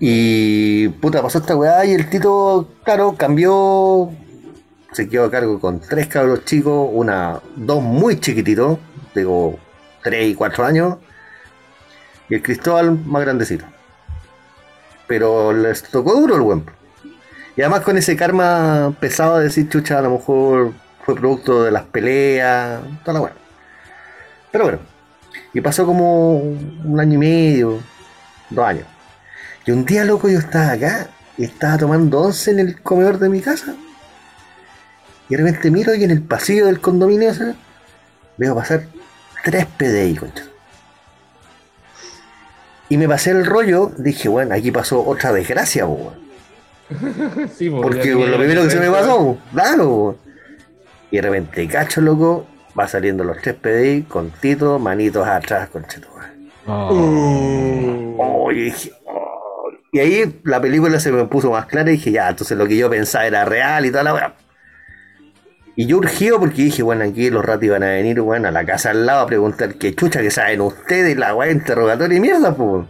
Y 0.00 0.88
puta, 0.88 1.22
pasó 1.22 1.38
esta 1.38 1.56
weá 1.56 1.84
y 1.84 1.92
el 1.92 2.08
Tito, 2.08 2.68
claro, 2.82 3.14
cambió, 3.16 4.10
se 4.92 5.08
quedó 5.08 5.24
a 5.24 5.30
cargo 5.30 5.60
con 5.60 5.80
tres 5.80 6.08
cabros 6.08 6.44
chicos, 6.44 6.88
una, 6.92 7.40
dos 7.56 7.82
muy 7.82 8.18
chiquititos, 8.18 8.78
digo, 9.14 9.58
tres 10.02 10.28
y 10.28 10.34
cuatro 10.34 10.64
años, 10.64 10.96
y 12.28 12.34
el 12.34 12.42
Cristóbal 12.42 12.98
más 13.04 13.22
grandecito. 13.22 13.64
Pero 15.06 15.52
les 15.52 15.82
tocó 15.82 16.14
duro 16.14 16.36
el 16.36 16.40
buen. 16.40 16.64
Y 17.54 17.60
además 17.60 17.82
con 17.82 17.98
ese 17.98 18.16
karma 18.16 18.96
pesado 18.98 19.38
de 19.38 19.44
decir, 19.44 19.68
chucha, 19.68 19.98
a 19.98 20.02
lo 20.02 20.10
mejor 20.10 20.72
fue 21.04 21.14
producto 21.14 21.64
de 21.64 21.70
las 21.70 21.84
peleas, 21.84 22.80
toda 23.04 23.12
la 23.12 23.20
weá. 23.20 23.34
Pero 24.50 24.64
bueno, 24.64 24.78
y 25.54 25.60
pasó 25.60 25.84
como 25.86 26.36
un 26.36 27.00
año 27.00 27.14
y 27.14 27.18
medio, 27.18 27.80
dos 28.50 28.66
años. 28.66 28.86
Y 29.66 29.70
un 29.70 29.84
día, 29.84 30.04
loco, 30.04 30.28
yo 30.28 30.38
estaba 30.38 30.72
acá 30.72 31.08
y 31.36 31.44
estaba 31.44 31.78
tomando 31.78 32.20
once 32.20 32.50
en 32.50 32.58
el 32.58 32.80
comedor 32.80 33.18
de 33.18 33.28
mi 33.28 33.40
casa. 33.40 33.74
Y 35.28 35.36
de 35.36 35.42
repente 35.42 35.70
miro 35.70 35.94
y 35.94 36.04
en 36.04 36.10
el 36.10 36.22
pasillo 36.22 36.66
del 36.66 36.80
condominio 36.80 37.30
ese, 37.30 37.54
veo 38.36 38.54
pasar 38.54 38.84
tres 39.44 39.66
PDI, 39.66 40.16
concha. 40.16 40.44
Y 42.88 42.96
me 42.98 43.08
pasé 43.08 43.30
el 43.30 43.46
rollo, 43.46 43.92
dije, 43.96 44.28
bueno, 44.28 44.54
aquí 44.54 44.70
pasó 44.70 45.04
otra 45.04 45.32
desgracia. 45.32 45.86
Sí, 47.56 47.70
ya 47.70 47.80
Porque 47.80 48.10
lo 48.10 48.36
primero 48.36 48.64
que 48.64 48.70
se 48.70 48.78
me 48.78 48.90
pasó, 48.90 49.38
claro. 49.50 50.18
Y 51.10 51.16
de 51.16 51.22
repente, 51.22 51.66
cacho, 51.68 52.02
loco, 52.02 52.46
va 52.78 52.88
saliendo 52.88 53.24
los 53.24 53.38
tres 53.38 53.54
PDI 53.54 54.02
con 54.02 54.30
Tito, 54.30 54.78
manitos 54.78 55.26
atrás, 55.26 55.68
con 55.68 55.84
Oh. 56.66 58.14
Oh, 58.18 58.52
y 58.52 58.64
dije, 58.64 58.92
oh. 59.04 59.70
Y 59.90 59.98
ahí 59.98 60.40
la 60.44 60.60
película 60.60 61.00
se 61.00 61.12
me 61.12 61.24
puso 61.24 61.50
más 61.50 61.66
clara 61.66 61.90
y 61.90 61.94
dije, 61.94 62.12
ya, 62.12 62.28
entonces 62.28 62.56
lo 62.56 62.66
que 62.66 62.76
yo 62.76 62.88
pensaba 62.88 63.26
era 63.26 63.44
real 63.44 63.84
y 63.84 63.90
toda 63.90 64.04
la 64.04 64.14
weá. 64.14 64.34
Y 65.74 65.86
yo 65.86 65.98
urgido 65.98 66.38
porque 66.38 66.62
dije, 66.62 66.82
bueno, 66.82 67.04
aquí 67.04 67.30
los 67.30 67.44
ratos 67.44 67.64
iban 67.64 67.82
a 67.82 67.88
venir, 67.88 68.20
bueno, 68.20 68.48
a 68.48 68.50
la 68.50 68.64
casa 68.64 68.90
al 68.90 69.06
lado 69.06 69.22
a 69.22 69.26
preguntar 69.26 69.74
qué 69.74 69.94
chucha 69.94 70.20
que 70.20 70.30
saben 70.30 70.60
ustedes, 70.60 71.16
la 71.16 71.34
weá 71.34 71.50
interrogatoria 71.50 72.18
y 72.18 72.20
mierda, 72.20 72.54
pues. 72.54 72.86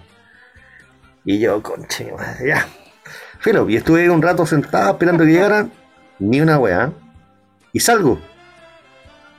Y 1.24 1.38
yo, 1.38 1.62
conche, 1.62 2.12
ya. 2.44 2.66
Filo, 3.38 3.68
y 3.68 3.76
estuve 3.76 4.08
un 4.10 4.22
rato 4.22 4.46
sentado 4.46 4.92
esperando 4.92 5.24
que 5.24 5.30
llegaran, 5.30 5.72
ni 6.18 6.40
una 6.40 6.58
weá. 6.58 6.92
Y 7.72 7.80
salgo. 7.80 8.20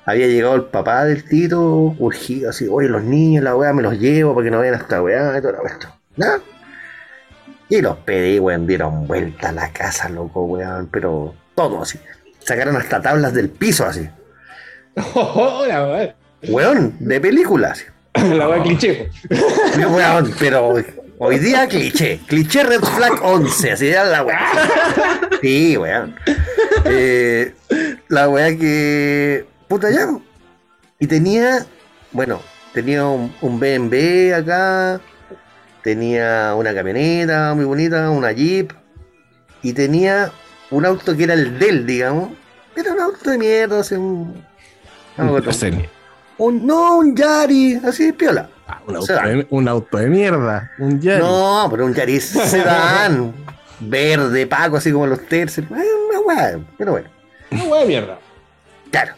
Había 0.06 0.28
llegado 0.28 0.56
el 0.56 0.66
papá 0.66 1.06
del 1.06 1.24
Tito, 1.24 1.96
urgido, 1.98 2.50
así, 2.50 2.68
oye, 2.70 2.90
los 2.90 3.04
niños, 3.04 3.44
la 3.44 3.56
weá, 3.56 3.72
me 3.74 3.82
los 3.82 3.98
llevo 3.98 4.34
para 4.36 4.46
que 4.46 4.52
no 4.52 4.60
vean 4.60 4.76
esta 4.76 5.02
weá 5.02 5.38
y 5.38 5.42
la 5.42 5.62
weá. 5.62 5.80
¿Ya? 6.18 6.40
Y 7.70 7.82
los 7.82 7.98
pedí, 8.00 8.40
weón, 8.40 8.68
dieron 8.68 9.08
vuelta 9.08 9.50
a 9.50 9.52
la 9.54 9.72
casa, 9.72 10.10
loco, 10.10 10.44
weón, 10.44 10.90
pero 10.92 11.34
todo 11.56 11.82
así. 11.82 12.00
Sacaron 12.40 12.76
hasta 12.76 13.02
tablas 13.02 13.34
del 13.34 13.50
piso 13.50 13.86
así. 13.86 14.10
la 15.68 15.88
weá. 15.88 16.16
Weón, 16.50 16.96
de 17.00 17.22
película 17.22 17.72
así. 17.72 17.86
La 18.36 18.48
weá 18.48 18.62
cliché. 18.62 19.10
Weón, 19.90 20.34
pero 20.38 20.76
hoy 21.18 21.40
día 21.40 21.68
cliché. 21.68 22.20
Cliché 22.28 22.64
Red 22.64 22.82
Flag 22.82 23.24
11, 23.24 23.72
así 23.72 23.88
era 23.88 24.04
la 24.04 24.24
weá. 24.24 24.40
Sí, 25.42 25.76
weón. 25.76 26.16
Eh, 26.86 27.54
la 28.08 28.30
weá 28.30 28.56
que. 28.56 29.46
Puta 29.74 29.90
ya. 29.90 30.08
Y 31.00 31.08
tenía. 31.08 31.66
Bueno, 32.12 32.40
tenía 32.74 33.08
un, 33.08 33.34
un 33.42 33.60
BMW 33.60 34.36
acá. 34.36 35.02
Tenía 35.82 36.54
una 36.56 36.76
camioneta 36.76 37.56
muy 37.56 37.66
bonita, 37.66 38.12
una 38.12 38.32
Jeep. 38.32 38.72
Y 39.64 39.74
tenía 39.74 40.32
un 40.70 40.86
auto 40.86 41.18
que 41.18 41.24
era 41.24 41.34
el 41.34 41.58
del, 41.58 41.88
digamos. 41.88 42.30
Era 42.76 42.94
un 42.94 43.00
auto 43.00 43.32
de 43.32 43.38
mierda, 43.40 43.80
así 43.80 43.96
un. 43.96 44.46
no. 45.18 45.42
Un- 46.38 46.68
no, 46.68 46.98
un 47.00 47.16
Yari, 47.16 47.82
así 47.84 48.06
de 48.06 48.14
piola. 48.14 48.48
Ah, 48.68 48.80
un, 48.86 48.96
auto 48.98 49.12
de, 49.14 49.48
un 49.50 49.68
auto 49.68 49.98
de 49.98 50.08
mierda. 50.08 50.70
Un 50.78 51.02
Yari. 51.02 51.20
No, 51.20 51.68
pero 51.72 51.88
un 51.88 51.96
Yaris 51.96 52.26
sedán, 52.26 53.34
verde, 53.80 54.46
paco, 54.46 54.78
así 54.78 54.92
como 54.92 55.08
los 55.08 55.26
terceros. 55.28 55.72
Eh, 55.72 55.84
Una 56.10 56.20
weá, 56.20 56.60
pero 56.78 56.92
bueno, 56.92 57.10
Una 57.50 57.64
weá 57.64 57.82
de 57.82 57.88
mierda. 57.88 58.20
claro. 58.92 59.14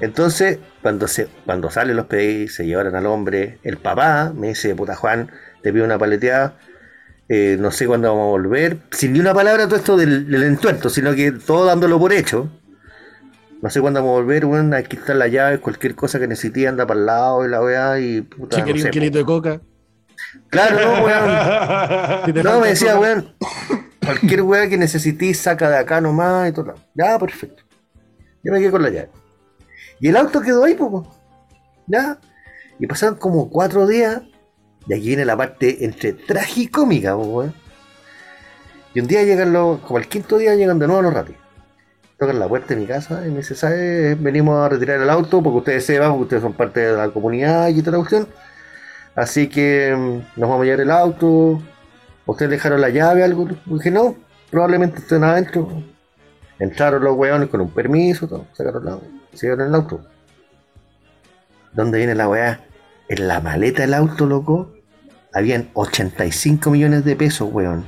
Entonces, 0.00 0.58
cuando 0.82 1.08
se, 1.08 1.28
cuando 1.46 1.70
salen 1.70 1.96
los 1.96 2.06
PDI, 2.06 2.48
se 2.48 2.66
llevaron 2.66 2.94
al 2.96 3.06
hombre, 3.06 3.58
el 3.62 3.78
papá 3.78 4.32
me 4.34 4.48
dice, 4.48 4.74
puta 4.74 4.94
Juan, 4.94 5.30
te 5.62 5.72
pido 5.72 5.84
una 5.84 5.98
paleteada, 5.98 6.58
eh, 7.28 7.56
no 7.58 7.70
sé 7.70 7.86
cuándo 7.86 8.08
vamos 8.08 8.26
a 8.26 8.30
volver, 8.30 8.78
sin 8.90 9.14
ni 9.14 9.20
una 9.20 9.32
palabra 9.32 9.66
todo 9.66 9.76
esto 9.76 9.96
del, 9.96 10.30
del 10.30 10.42
entuerto, 10.42 10.90
sino 10.90 11.14
que 11.14 11.32
todo 11.32 11.64
dándolo 11.66 11.98
por 11.98 12.12
hecho. 12.12 12.50
No 13.62 13.70
sé 13.70 13.80
cuándo 13.80 14.00
vamos 14.00 14.18
a 14.18 14.20
volver, 14.20 14.44
bueno, 14.44 14.76
aquí 14.76 14.96
están 14.96 15.18
las 15.18 15.30
llaves, 15.30 15.60
cualquier 15.60 15.94
cosa 15.94 16.20
que 16.20 16.28
necesite 16.28 16.68
anda 16.68 16.86
para 16.86 17.00
el 17.00 17.06
lado 17.06 17.46
y 17.46 17.48
la 17.48 17.62
weá 17.62 17.98
y 17.98 18.20
puta, 18.20 18.56
Si 18.56 18.60
no 18.60 18.66
quería 18.66 18.84
un 18.84 18.90
kilito 18.90 19.18
de 19.18 19.24
coca. 19.24 19.60
Claro, 20.50 20.76
no, 20.80 21.04
weón. 21.04 22.24
Si 22.26 22.32
No, 22.42 22.60
me 22.60 22.68
decía, 22.68 22.98
weón, 22.98 23.34
cualquier 24.04 24.42
weá 24.42 24.68
que 24.68 24.76
necesites, 24.76 25.38
saca 25.38 25.70
de 25.70 25.78
acá 25.78 26.02
nomás 26.02 26.50
y 26.50 26.52
todo. 26.52 26.74
Ya, 26.94 27.18
perfecto. 27.18 27.62
Yo 28.42 28.52
me 28.52 28.60
quedé 28.60 28.70
con 28.70 28.82
la 28.82 28.90
llave. 28.90 29.08
Y 30.00 30.08
el 30.08 30.16
auto 30.16 30.40
quedó 30.40 30.64
ahí, 30.64 30.74
poco. 30.74 31.06
Ya. 31.86 32.18
Y 32.78 32.86
pasaron 32.86 33.16
como 33.16 33.50
cuatro 33.50 33.86
días. 33.86 34.22
Y 34.86 34.94
aquí 34.94 35.08
viene 35.08 35.24
la 35.24 35.36
parte 35.36 35.84
entre 35.84 36.12
tragicómica, 36.12 37.14
po, 37.14 37.22
weón. 37.22 37.54
Y 38.94 39.00
un 39.00 39.06
día 39.06 39.22
llegan 39.24 39.52
los, 39.52 39.80
como 39.80 39.98
el 39.98 40.06
quinto 40.06 40.38
día 40.38 40.54
llegan 40.54 40.78
de 40.78 40.86
nuevo 40.86 41.02
los 41.02 41.14
ratis. 41.14 41.36
Tocan 42.18 42.38
la 42.38 42.46
puerta 42.46 42.74
de 42.74 42.80
mi 42.80 42.86
casa 42.86 43.26
y 43.26 43.30
me 43.30 43.38
dice, 43.38 43.56
¿sabes? 43.56 44.20
Venimos 44.22 44.64
a 44.64 44.68
retirar 44.68 45.00
el 45.00 45.10
auto 45.10 45.42
porque 45.42 45.58
ustedes 45.58 45.84
sepan, 45.84 46.10
porque 46.10 46.22
ustedes 46.24 46.42
son 46.42 46.52
parte 46.52 46.80
de 46.80 46.96
la 46.96 47.08
comunidad 47.08 47.68
y 47.68 47.82
toda 47.82 47.92
la 47.92 48.04
cuestión. 48.04 48.28
Así 49.16 49.48
que 49.48 49.94
mm, 49.96 50.40
nos 50.40 50.48
vamos 50.48 50.62
a 50.62 50.64
llevar 50.64 50.80
el 50.80 50.90
auto. 50.90 51.60
¿Ustedes 52.26 52.52
dejaron 52.52 52.80
la 52.80 52.88
llave 52.88 53.24
algo? 53.24 53.48
Dije, 53.66 53.90
no, 53.90 54.16
probablemente 54.50 54.98
estén 55.00 55.24
adentro. 55.24 55.68
Entraron 56.60 57.02
los 57.02 57.16
weones 57.16 57.48
con 57.48 57.60
un 57.60 57.70
permiso, 57.70 58.28
todo, 58.28 58.46
sacaron 58.52 58.84
la, 58.84 58.98
se 59.34 59.46
llevaron 59.46 59.68
el 59.68 59.74
auto. 59.74 60.00
¿Dónde 61.72 61.98
viene 61.98 62.14
la 62.14 62.28
weá? 62.28 62.60
En 63.08 63.28
la 63.28 63.40
maleta 63.40 63.82
del 63.82 63.94
auto, 63.94 64.26
loco, 64.26 64.72
habían 65.32 65.70
85 65.74 66.70
millones 66.70 67.04
de 67.04 67.16
pesos, 67.16 67.48
weón. 67.52 67.84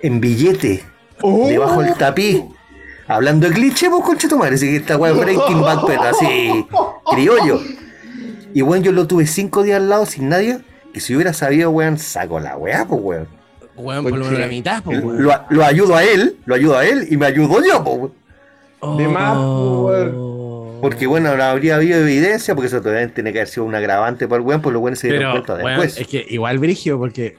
En 0.00 0.20
billete, 0.20 0.84
Oh. 1.20 1.48
debajo 1.48 1.82
del 1.82 1.94
tapiz. 1.94 2.42
Hablando 3.08 3.48
de 3.48 3.54
cliché, 3.54 3.88
pues 3.90 4.04
concha 4.04 4.28
tu 4.28 4.38
madre, 4.38 4.54
así 4.56 4.66
que 4.66 4.76
esta 4.76 4.96
weá 4.96 5.12
es 5.12 5.18
Breaking 5.18 5.60
Bad, 5.62 5.80
pero 5.86 6.02
así, 6.02 6.66
criollo. 7.10 7.60
Y 8.54 8.62
weón, 8.62 8.82
yo 8.82 8.92
lo 8.92 9.06
tuve 9.06 9.26
cinco 9.26 9.62
días 9.62 9.78
al 9.78 9.88
lado 9.88 10.06
sin 10.06 10.28
nadie, 10.28 10.60
que 10.92 11.00
si 11.00 11.14
hubiera 11.14 11.32
sabido, 11.32 11.70
weón, 11.70 11.98
saco 11.98 12.38
la 12.38 12.56
weá, 12.56 12.84
pues 12.86 13.00
weón. 13.02 13.28
Weón, 13.76 14.02
por 14.04 14.18
lo 14.18 14.24
menos 14.26 14.40
la 14.40 14.46
mitad, 14.48 14.82
po, 14.82 14.90
weón. 14.90 15.22
Lo, 15.22 15.32
lo 15.50 15.64
ayudo 15.64 15.96
a 15.96 16.04
él, 16.04 16.36
lo 16.44 16.54
ayudo 16.54 16.76
a 16.78 16.84
él 16.84 17.06
y 17.10 17.16
me 17.16 17.26
ayudo 17.26 17.60
yo, 17.64 17.82
pues. 17.84 18.12
De 18.82 19.08
más, 19.08 19.36
po, 19.36 19.92
Oh. 20.14 20.78
Porque 20.80 21.06
bueno, 21.08 21.36
no 21.36 21.42
habría 21.42 21.76
habido 21.76 21.98
evidencia, 21.98 22.54
porque 22.54 22.68
eso 22.68 22.80
todavía 22.80 23.12
tiene 23.12 23.32
que 23.32 23.40
haber 23.40 23.48
sido 23.48 23.64
un 23.64 23.74
agravante 23.74 24.28
para 24.28 24.40
el 24.40 24.46
weón, 24.46 24.62
pues 24.62 24.72
los 24.72 24.80
weones 24.80 25.00
se 25.00 25.08
dieron 25.08 25.32
Pero, 25.32 25.44
cuenta 25.44 25.68
después. 25.68 25.98
es 25.98 26.06
que 26.06 26.24
igual 26.28 26.58
brigio, 26.58 26.98
porque 26.98 27.36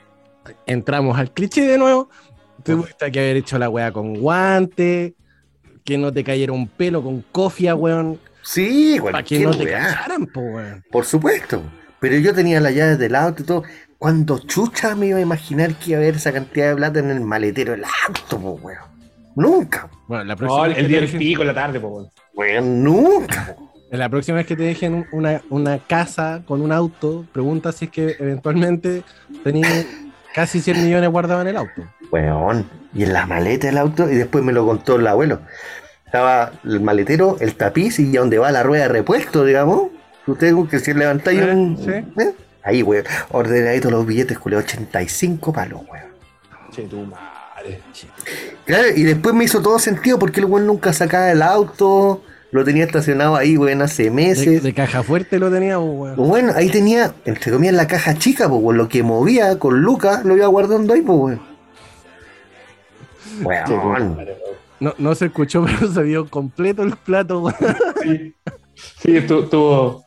entramos 0.65 1.17
al 1.17 1.31
cliché 1.31 1.61
de 1.61 1.77
nuevo. 1.77 2.09
Tuviste 2.63 3.09
que 3.11 3.19
haber 3.19 3.37
hecho 3.37 3.57
la 3.57 3.69
weá 3.69 3.93
con 3.93 4.15
guante, 4.15 5.15
que 5.85 5.97
no 5.97 6.11
te 6.11 6.23
cayera 6.25 6.51
un 6.51 6.67
pelo 6.67 7.01
con 7.01 7.21
cofia, 7.31 7.75
weón, 7.75 8.19
Sí, 8.41 8.97
para 9.01 9.23
que 9.23 9.39
no 9.39 9.51
te 9.51 9.65
cacharan, 9.69 10.25
po, 10.27 10.41
weón. 10.41 10.83
Por 10.91 11.05
supuesto. 11.05 11.61
Pero 11.99 12.17
yo 12.17 12.33
tenía 12.33 12.59
las 12.59 12.73
llaves 12.73 12.97
del 12.99 13.15
auto 13.15 13.43
y 13.43 13.45
todo. 13.45 13.63
Cuando 13.97 14.39
chucha 14.39 14.95
me 14.95 15.07
iba 15.07 15.17
a 15.17 15.21
imaginar 15.21 15.75
que 15.75 15.91
iba 15.91 15.99
a 15.99 16.01
haber 16.01 16.15
esa 16.15 16.31
cantidad 16.31 16.69
de 16.69 16.75
plata 16.75 16.99
en 16.99 17.09
el 17.09 17.21
maletero 17.21 17.73
del 17.73 17.83
auto, 18.07 18.39
pues, 18.39 18.63
weón. 18.63 18.98
Nunca, 19.39 19.89
Bueno, 20.07 20.23
la 20.23 20.33
No, 20.33 20.37
próxima, 20.37 20.67
vez 20.67 20.77
el 20.77 20.83
que 20.83 20.87
día 20.89 20.97
te 20.99 21.05
del 21.05 21.13
dejen- 21.13 21.19
pico 21.19 21.41
en 21.41 21.47
la 21.47 21.53
tarde, 21.53 21.79
po, 21.79 21.87
weón. 21.89 22.09
weón, 22.35 22.83
nunca. 22.83 23.55
la 23.91 24.09
próxima 24.09 24.37
vez 24.37 24.45
que 24.47 24.55
te 24.55 24.63
dejen 24.63 25.05
una, 25.11 25.41
una 25.49 25.79
casa 25.79 26.41
con 26.45 26.61
un 26.61 26.71
auto, 26.71 27.25
pregunta 27.31 27.71
si 27.71 27.85
es 27.85 27.91
que 27.91 28.15
eventualmente 28.19 29.03
tenías 29.43 29.85
casi 30.33 30.59
100 30.61 30.83
millones 30.83 31.09
guardados 31.09 31.41
en 31.43 31.47
el 31.49 31.57
auto. 31.57 31.83
Weón. 32.11 32.69
Y 32.93 33.03
en 33.03 33.13
la 33.13 33.25
maleta 33.27 33.67
del 33.67 33.77
auto, 33.77 34.09
y 34.09 34.15
después 34.15 34.43
me 34.43 34.51
lo 34.53 34.65
contó 34.65 34.95
el 34.95 35.05
abuelo. 35.07 35.41
Estaba 36.05 36.51
el 36.63 36.81
maletero, 36.81 37.37
el 37.39 37.53
tapiz 37.55 37.99
y 37.99 38.11
donde 38.11 38.39
va 38.39 38.51
la 38.51 38.63
rueda 38.63 38.83
de 38.83 38.89
repuesto, 38.89 39.45
digamos. 39.45 39.89
Usted 40.25 40.53
que 40.69 40.79
si 40.79 40.93
levantáis 40.93 41.39
Eh, 41.41 41.51
un. 41.53 41.77
sí. 41.77 41.91
¿eh? 41.91 42.33
Ahí, 42.63 42.81
weón. 42.83 43.05
Ordenadito 43.31 43.89
los 43.91 44.05
billetes, 44.05 44.37
culé, 44.39 44.57
85 44.57 45.53
palos, 45.53 45.81
weón. 45.89 46.09
Che, 46.71 46.83
tu 46.83 47.01
madre. 47.03 47.79
Claro, 48.69 48.87
y 48.95 49.01
después 49.01 49.33
me 49.33 49.45
hizo 49.45 49.63
todo 49.63 49.79
sentido 49.79 50.19
porque 50.19 50.41
el 50.41 50.45
weón 50.45 50.67
nunca 50.67 50.93
sacaba 50.93 51.31
el 51.31 51.41
auto, 51.41 52.21
lo 52.51 52.63
tenía 52.63 52.83
estacionado 52.85 53.35
ahí, 53.35 53.57
weón, 53.57 53.81
hace 53.81 54.11
meses. 54.11 54.61
de 54.61 54.73
caja 54.75 55.01
fuerte 55.01 55.39
lo 55.39 55.49
teníamos, 55.49 55.89
weón. 55.97 56.15
Bueno, 56.15 56.53
ahí 56.55 56.69
tenía, 56.69 57.15
entre 57.25 57.51
comillas, 57.51 57.73
la 57.73 57.87
caja 57.87 58.13
chica, 58.15 58.47
pues, 58.47 58.61
weón, 58.61 58.77
lo 58.77 58.87
que 58.87 59.01
movía 59.01 59.57
con 59.57 59.81
Lucas 59.81 60.23
lo 60.23 60.37
iba 60.37 60.45
guardando 60.45 60.93
ahí, 60.93 61.01
pues, 61.01 61.17
weón. 61.19 61.41
Weón. 63.41 64.17
No, 64.79 64.93
no 64.99 65.15
se 65.15 65.25
escuchó, 65.25 65.65
pero 65.79 65.91
se 65.91 66.03
vio 66.03 66.29
completo 66.29 66.83
el 66.83 66.95
plato, 66.95 67.39
weón. 67.41 67.55
Sí, 68.03 68.35
sí 69.01 69.17
estuvo. 69.17 69.41
estuvo- 69.43 70.05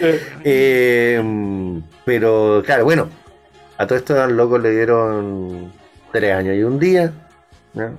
eh, 0.00 0.22
Eh, 0.44 1.80
pero, 2.04 2.62
claro, 2.64 2.84
bueno, 2.84 3.08
a 3.84 3.86
todo 3.86 3.98
esto 3.98 4.20
al 4.20 4.36
loco 4.36 4.58
le 4.58 4.70
dieron 4.70 5.72
tres 6.12 6.34
años 6.34 6.56
y 6.56 6.62
un 6.62 6.78
día, 6.78 7.12
¿no? 7.74 7.96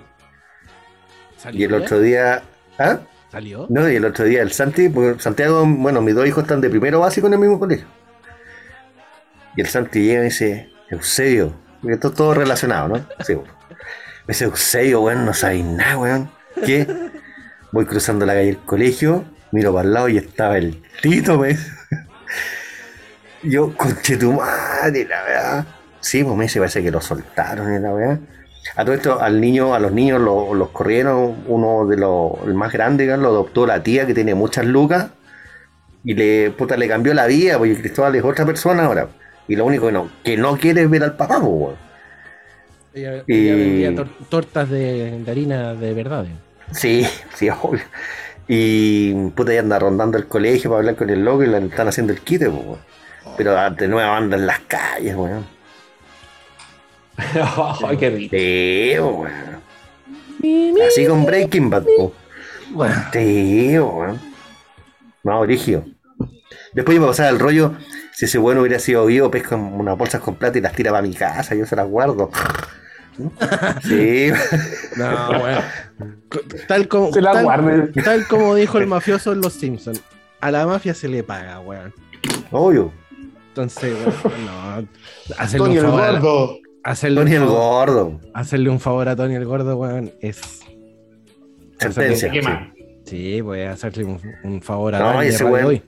Y 1.52 1.64
el 1.64 1.74
otro 1.74 2.00
día, 2.00 2.42
¿ah? 2.80 3.00
¿Salió? 3.32 3.68
No, 3.70 3.90
y 3.90 3.96
el 3.96 4.06
otro 4.06 4.26
día 4.26 4.42
el 4.42 4.52
Santi, 4.52 4.90
porque 4.90 5.22
Santiago, 5.22 5.64
bueno, 5.66 6.02
mis 6.02 6.16
dos 6.16 6.28
hijos 6.28 6.44
están 6.44 6.62
de 6.62 6.70
primero 6.70 7.00
básico 7.00 7.28
en 7.28 7.34
el 7.34 7.40
mismo 7.40 7.60
colegio. 7.60 7.86
Y 9.56 9.62
el 9.62 9.68
Santi 9.68 10.02
llega 10.02 10.22
y 10.22 10.26
dice, 10.26 10.70
Eusebio, 10.90 11.54
porque 11.82 11.96
esto 11.96 12.08
es 12.10 12.14
todo 12.16 12.34
relacionado, 12.34 12.88
¿no? 12.88 13.08
Sí, 13.24 13.36
bueno. 13.36 13.54
Me 13.70 14.34
dice, 14.34 14.46
Eusebio, 14.46 15.02
weón, 15.02 15.26
no 15.26 15.34
sabéis 15.34 15.66
nada, 15.66 15.98
weón. 15.98 16.32
¿Qué? 16.66 16.88
Voy 17.72 17.86
cruzando 17.86 18.26
la 18.26 18.34
calle 18.34 18.48
del 18.48 18.58
colegio, 18.58 19.26
miro 19.52 19.74
para 19.74 19.88
el 19.88 19.94
lado 19.94 20.10
y 20.10 20.18
estaba 20.18 20.58
el 20.58 20.82
Tito, 21.02 21.38
me 21.38 21.50
dice. 21.50 21.72
Yo, 23.46 23.76
conche 23.76 24.18
tu 24.18 24.34
madre, 24.34 25.06
la 25.08 25.24
verdad. 25.24 25.66
Sí, 26.00 26.24
pues 26.24 26.36
me 26.38 26.48
parece 26.62 26.84
que 26.84 26.92
lo 26.92 27.02
soltaron 27.02 27.82
la 27.82 27.94
verdad. 27.94 28.20
A 28.76 28.84
todo 28.84 28.96
esto, 28.96 29.22
al 29.22 29.40
niño, 29.40 29.74
a 29.76 29.80
los 29.80 29.92
niños 29.92 30.20
lo- 30.22 30.54
los 30.54 30.70
corrieron, 30.70 31.44
uno 31.48 31.86
de 31.88 31.98
los, 31.98 32.34
el 32.48 32.54
más 32.56 32.72
grande, 32.72 33.06
lo 33.18 33.28
adoptó 33.30 33.66
la 33.68 33.84
tía 33.84 34.06
que 34.08 34.14
tiene 34.14 34.34
muchas 34.36 34.66
lucas 34.66 35.08
y 36.04 36.14
le, 36.16 36.52
puta, 36.52 36.78
le 36.78 36.88
cambió 36.88 37.14
la 37.14 37.28
vida, 37.28 37.58
porque 37.58 37.78
Cristóbal 37.80 38.16
es 38.16 38.24
otra 38.24 38.46
persona 38.46 38.86
ahora. 38.86 39.08
Y 39.48 39.56
lo 39.56 39.66
único 39.66 39.88
que 39.88 39.92
no, 39.94 40.10
que 40.24 40.38
no 40.38 40.58
quiere 40.58 40.82
es 40.84 40.90
ver 40.90 41.04
al 41.04 41.16
papá, 41.16 41.40
pues. 41.40 41.76
Ella, 42.94 43.24
Y- 43.28 43.34
ella 43.48 43.56
vendía 43.56 43.92
tor- 43.96 44.28
tortas 44.30 44.70
de, 44.70 45.20
de 45.20 45.32
harina 45.32 45.74
de 45.76 45.94
verdad. 45.94 46.26
Sí, 46.72 47.06
sí, 47.36 47.50
obvio. 47.50 47.82
Y 48.48 49.14
puta, 49.32 49.54
ya 49.54 49.60
anda 49.62 49.80
rondando 49.80 50.18
el 50.18 50.28
colegio 50.28 50.70
para 50.70 50.80
hablar 50.80 50.96
con 50.96 51.10
el 51.10 51.24
loco 51.26 51.44
y 51.44 51.48
le 51.48 51.58
están 51.66 51.88
haciendo 51.88 52.14
el 52.14 52.22
quite, 52.22 52.50
pues. 52.50 52.80
Pero 53.38 53.56
de 53.72 53.88
nueva 53.88 54.12
banda 54.12 54.38
en 54.38 54.48
las 54.48 54.60
calles, 54.62 55.16
weón. 55.16 55.46
Ay, 57.88 57.98
qué 57.98 58.10
rico. 58.10 58.36
Sí, 58.36 59.00
weón. 59.00 60.82
Así 60.88 61.06
con 61.08 61.26
Breaking 61.26 61.70
Bad, 61.70 61.86
po. 61.98 62.14
Bueno, 62.72 62.96
Sí, 63.12 63.78
weón. 63.80 64.20
No, 65.24 65.40
origen. 65.40 65.96
Después 66.74 66.96
iba 66.96 67.06
a 67.06 67.10
pasar 67.10 67.34
el 67.34 67.40
rollo, 67.40 67.74
si 68.12 68.26
ese 68.26 68.38
bueno 68.38 68.62
hubiera 68.62 68.80
sido 68.80 69.06
vivo, 69.06 69.32
pesca 69.32 69.56
unas 69.56 69.98
bolsas 69.98 70.22
con 70.22 70.36
plata 70.36 70.58
y 70.58 70.62
las 70.62 70.74
tira 70.74 70.92
para 70.92 71.02
mi 71.02 71.14
casa, 71.14 71.56
yo 71.56 71.66
se 71.66 71.76
las 71.76 71.88
guardo. 71.88 72.30
Sí, 73.82 74.30
no, 74.98 75.40
bueno. 75.40 75.62
Tal 76.68 76.86
como, 76.90 77.14
Se 77.14 77.22
la 77.22 77.32
tal, 77.32 77.44
guarden. 77.46 77.94
tal 78.04 78.28
como 78.28 78.56
dijo 78.56 78.78
el 78.78 78.88
mafioso 78.88 79.32
en 79.32 79.40
Los 79.40 79.54
Simpsons. 79.54 80.04
A 80.42 80.52
la 80.52 80.66
mafia 80.68 80.94
se 80.94 81.08
le 81.08 81.24
paga, 81.24 81.62
weón. 81.62 81.94
obvio. 82.52 82.92
Entonces, 83.56 83.94
weón, 84.24 84.46
no. 84.46 84.88
Hacerle 85.38 85.66
Tony 85.68 85.78
un 85.80 85.86
el 85.86 85.92
favor. 85.92 86.02
a- 86.04 86.20
gordo. 86.20 86.58
Hacerle 86.84 87.22
Tony 87.22 87.36
un 87.38 87.42
el 87.44 87.48
gordo. 87.50 88.20
hacerle 88.34 88.70
un 88.70 88.80
favor 88.82 89.08
a 89.10 89.16
Tony 89.16 89.36
el 89.36 89.46
Gordo, 89.46 89.78
weón, 89.78 90.12
es. 90.20 90.60
Sentencia. 91.80 92.32
¿Qué 92.32 92.42
sí. 93.06 93.42
voy 93.42 93.62
a 93.62 93.72
hacerle 93.72 94.04
un, 94.06 94.20
un 94.44 94.62
favor 94.62 94.96
a 94.96 95.00
No, 95.00 95.06
Dani 95.14 95.28
ese 95.28 95.44
weón- 95.46 95.66
hoy. 95.66 95.84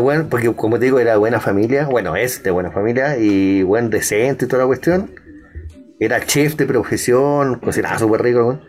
Bueno, 0.00 0.26
porque 0.30 0.50
como 0.54 0.78
te 0.78 0.86
digo, 0.86 0.98
era 1.00 1.16
buena 1.18 1.38
familia, 1.38 1.84
bueno, 1.86 2.16
es 2.16 2.42
de 2.42 2.50
buena 2.50 2.70
familia 2.70 3.18
y 3.18 3.62
buen 3.62 3.90
decente 3.90 4.46
y 4.46 4.48
toda 4.48 4.62
la 4.62 4.66
cuestión. 4.66 5.14
Era 6.00 6.24
chef 6.24 6.56
de 6.56 6.64
profesión, 6.66 7.58
cocinaba 7.60 7.98
súper 7.98 8.22
rico, 8.22 8.38
weón. 8.46 8.62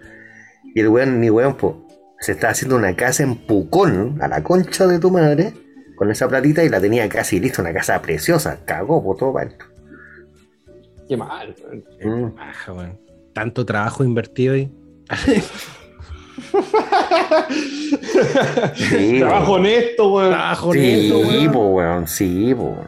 Y 0.76 0.82
el 0.82 0.90
weón, 0.90 1.22
ni 1.22 1.30
weón, 1.30 1.56
po, 1.56 1.88
se 2.20 2.34
estaba 2.34 2.52
haciendo 2.52 2.76
una 2.76 2.94
casa 2.96 3.24
en 3.24 3.36
Pucón, 3.36 4.18
a 4.22 4.28
la 4.28 4.44
concha 4.44 4.86
de 4.86 5.00
tu 5.00 5.12
madre, 5.12 5.54
con 5.96 6.10
esa 6.12 6.28
platita 6.28 6.64
y 6.64 6.70
la 6.70 6.80
tenía 6.82 7.08
casi 7.10 7.40
lista, 7.40 7.62
una 7.62 7.74
casa 7.74 8.02
preciosa. 8.02 8.60
Cagó, 8.66 9.04
por 9.04 9.18
todo 9.18 9.34
para. 9.34 9.52
Qué 11.08 11.18
mal. 11.18 11.56
weón. 12.02 12.30
Mm. 12.32 12.36
Baja, 12.36 12.74
weón. 12.74 13.00
Tanto 13.34 13.66
trabajo 13.66 14.04
invertido 14.04 14.54
ahí. 14.54 14.72
Sí, 18.76 19.20
Trabajo 19.20 19.54
honesto, 19.54 20.12
weón. 20.14 20.30
Trabajo 20.32 20.74
Sí, 20.74 20.80
honesto, 20.80 21.20
weón. 21.20 21.52
po, 21.52 21.68
weón, 21.70 22.08
sí, 22.08 22.54
po, 22.56 22.64
weón. 22.64 22.88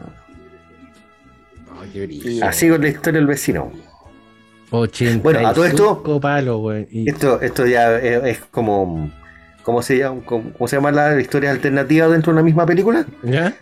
Ay, 1.80 1.90
qué 1.92 2.06
brillo. 2.06 2.44
Así 2.44 2.68
con 2.68 2.80
la 2.82 2.88
historia 2.88 3.20
del 3.20 3.26
vecino. 3.28 3.70
85 4.70 5.22
Bueno, 5.22 5.48
a 5.48 5.52
todo 5.54 5.64
esto- 5.64 6.02
weón. 6.58 6.86
Y 6.90 7.08
Esto, 7.08 7.40
esto 7.40 7.66
ya 7.66 7.96
es, 7.98 8.24
es 8.24 8.38
como. 8.50 9.10
¿Cómo 9.66 9.82
se 9.82 9.98
llama? 9.98 10.22
¿Cómo, 10.24 10.52
cómo 10.52 10.68
se 10.68 10.76
llama 10.76 10.92
la 10.92 11.20
historia 11.20 11.50
alternativa 11.50 12.06
dentro 12.06 12.30
de 12.32 12.34
una 12.36 12.44
misma 12.44 12.64
película? 12.66 13.04
¿Ya? 13.24 13.52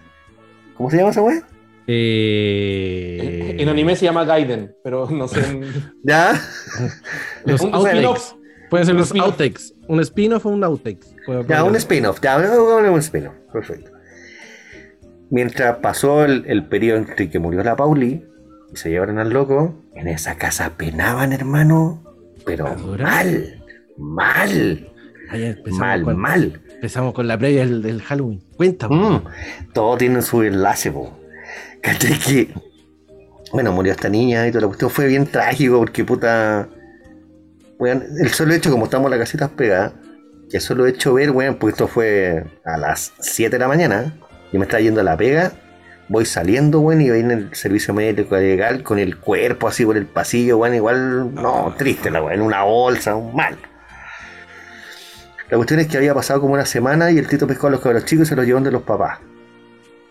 ¿Cómo 0.77 0.91
se 0.91 0.99
llama 0.99 1.11
esa 1.13 1.23
weá? 1.23 1.43
Eh, 1.87 3.57
En 3.59 3.69
anime 3.71 3.97
se 3.97 4.05
llama 4.05 4.27
Gaiden, 4.27 4.75
pero 4.85 5.09
no 5.11 5.27
sé. 5.29 5.41
en- 5.47 5.65
¿Ya? 6.05 6.39
Los 7.47 7.63
Un 7.63 7.75
outtakes. 7.75 8.37
Pueden 8.69 8.87
ser 8.87 8.97
los 8.97 9.13
outtakes. 9.15 9.73
Un 9.89 10.01
spin-off 10.01 10.45
o 10.45 10.51
un 10.51 10.63
outtakes. 10.65 11.07
Ya, 11.49 11.65
un 11.65 11.75
spin-off. 11.77 12.19
Ya, 12.21 12.37
un 12.59 12.99
spin-off. 13.01 13.35
Perfecto. 13.51 13.91
Mientras 15.31 15.79
pasó 15.79 16.25
el, 16.27 16.45
el 16.49 16.67
periodo 16.67 16.99
entre 16.99 17.31
que 17.31 17.39
murió 17.39 17.63
la 17.65 17.77
Pauli 17.77 18.25
y 18.73 18.77
se 18.77 18.91
llevaron 18.91 19.19
al 19.19 19.31
loco, 19.31 19.83
en 19.95 20.09
esa 20.09 20.37
casa 20.37 20.73
penaban, 20.77 21.33
hermano. 21.33 22.03
Pero 22.45 22.75
mal. 22.99 23.63
Mal. 23.97 24.91
Empezamos, 25.33 25.79
Mal, 25.79 26.03
con, 26.03 26.17
mal. 26.19 26.61
empezamos 26.75 27.15
con 27.15 27.27
la 27.27 27.39
previa 27.39 27.61
del, 27.67 27.83
del 27.83 28.03
Halloween. 28.03 28.41
Cuenta, 28.57 28.89
Mm, 28.89 29.25
todo 29.73 29.97
tiene 29.97 30.23
su 30.23 30.43
enlace, 30.43 30.93
po. 30.93 31.19
¿Cachai? 31.81 32.19
Que. 32.19 32.49
Bueno, 33.53 33.73
murió 33.73 33.93
esta 33.93 34.09
niña 34.09 34.47
y 34.47 34.51
toda 34.51 34.63
la 34.63 34.67
cuestión 34.69 34.91
fue 34.91 35.07
bien 35.07 35.27
trágico 35.27 35.79
porque 35.79 36.05
puta. 36.05 36.69
Weón, 37.79 38.05
el 38.21 38.29
solo 38.31 38.55
hecho, 38.55 38.71
como 38.71 38.85
estamos 38.85 39.07
en 39.07 39.11
la 39.13 39.19
casita 39.19 39.49
pegada, 39.49 39.93
que 40.51 40.57
el 40.59 40.63
solo 40.63 40.87
hecho 40.87 41.15
ver, 41.15 41.31
weón, 41.31 41.57
porque 41.57 41.73
esto 41.73 41.89
fue 41.89 42.45
a 42.65 42.77
las 42.77 43.13
7 43.21 43.51
de 43.51 43.59
la 43.59 43.69
mañana, 43.69 44.15
y 44.53 44.59
me 44.59 44.65
estaba 44.65 44.81
yendo 44.81 45.01
a 45.01 45.05
la 45.05 45.17
pega, 45.17 45.53
voy 46.09 46.25
saliendo, 46.25 46.81
weón, 46.81 47.01
y 47.01 47.11
voy 47.11 47.21
en 47.21 47.31
el 47.33 47.55
servicio 47.55 47.93
médico 47.93 48.37
legal 48.37 48.83
con 48.85 48.99
el 49.01 49.17
cuerpo 49.19 49.67
así 49.69 49.85
por 49.85 49.97
el 49.97 50.07
pasillo, 50.07 50.59
weón, 50.59 50.75
igual, 50.77 51.35
no, 51.35 51.75
triste 51.77 52.11
la 52.11 52.23
weón, 52.23 52.35
en 52.35 52.43
una 52.43 52.63
bolsa, 52.63 53.17
mal. 53.35 53.57
La 55.55 55.59
cuestión 55.59 55.79
es 55.79 55.87
que 55.87 55.97
había 55.97 56.13
pasado 56.13 56.41
como 56.41 56.55
una 56.55 56.67
semana 56.67 57.13
y 57.13 57.19
el 57.19 57.29
Tito 57.29 57.47
pescó 57.47 57.69
a 57.69 57.71
los 57.71 57.79
cabros 57.79 58.05
chicos 58.07 58.27
y 58.27 58.29
se 58.31 58.35
los 58.35 58.45
llevó 58.45 58.59
de 58.59 58.73
los 58.73 58.83
papás. 58.83 59.21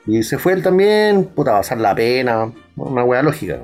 Y 0.06 0.24
se 0.24 0.38
fue 0.38 0.54
él 0.54 0.64
también, 0.64 1.26
puta, 1.26 1.52
a 1.52 1.58
pasar 1.58 1.80
la 1.82 1.94
pena, 1.94 2.50
una 2.78 3.04
weá 3.04 3.22
lógica. 3.22 3.58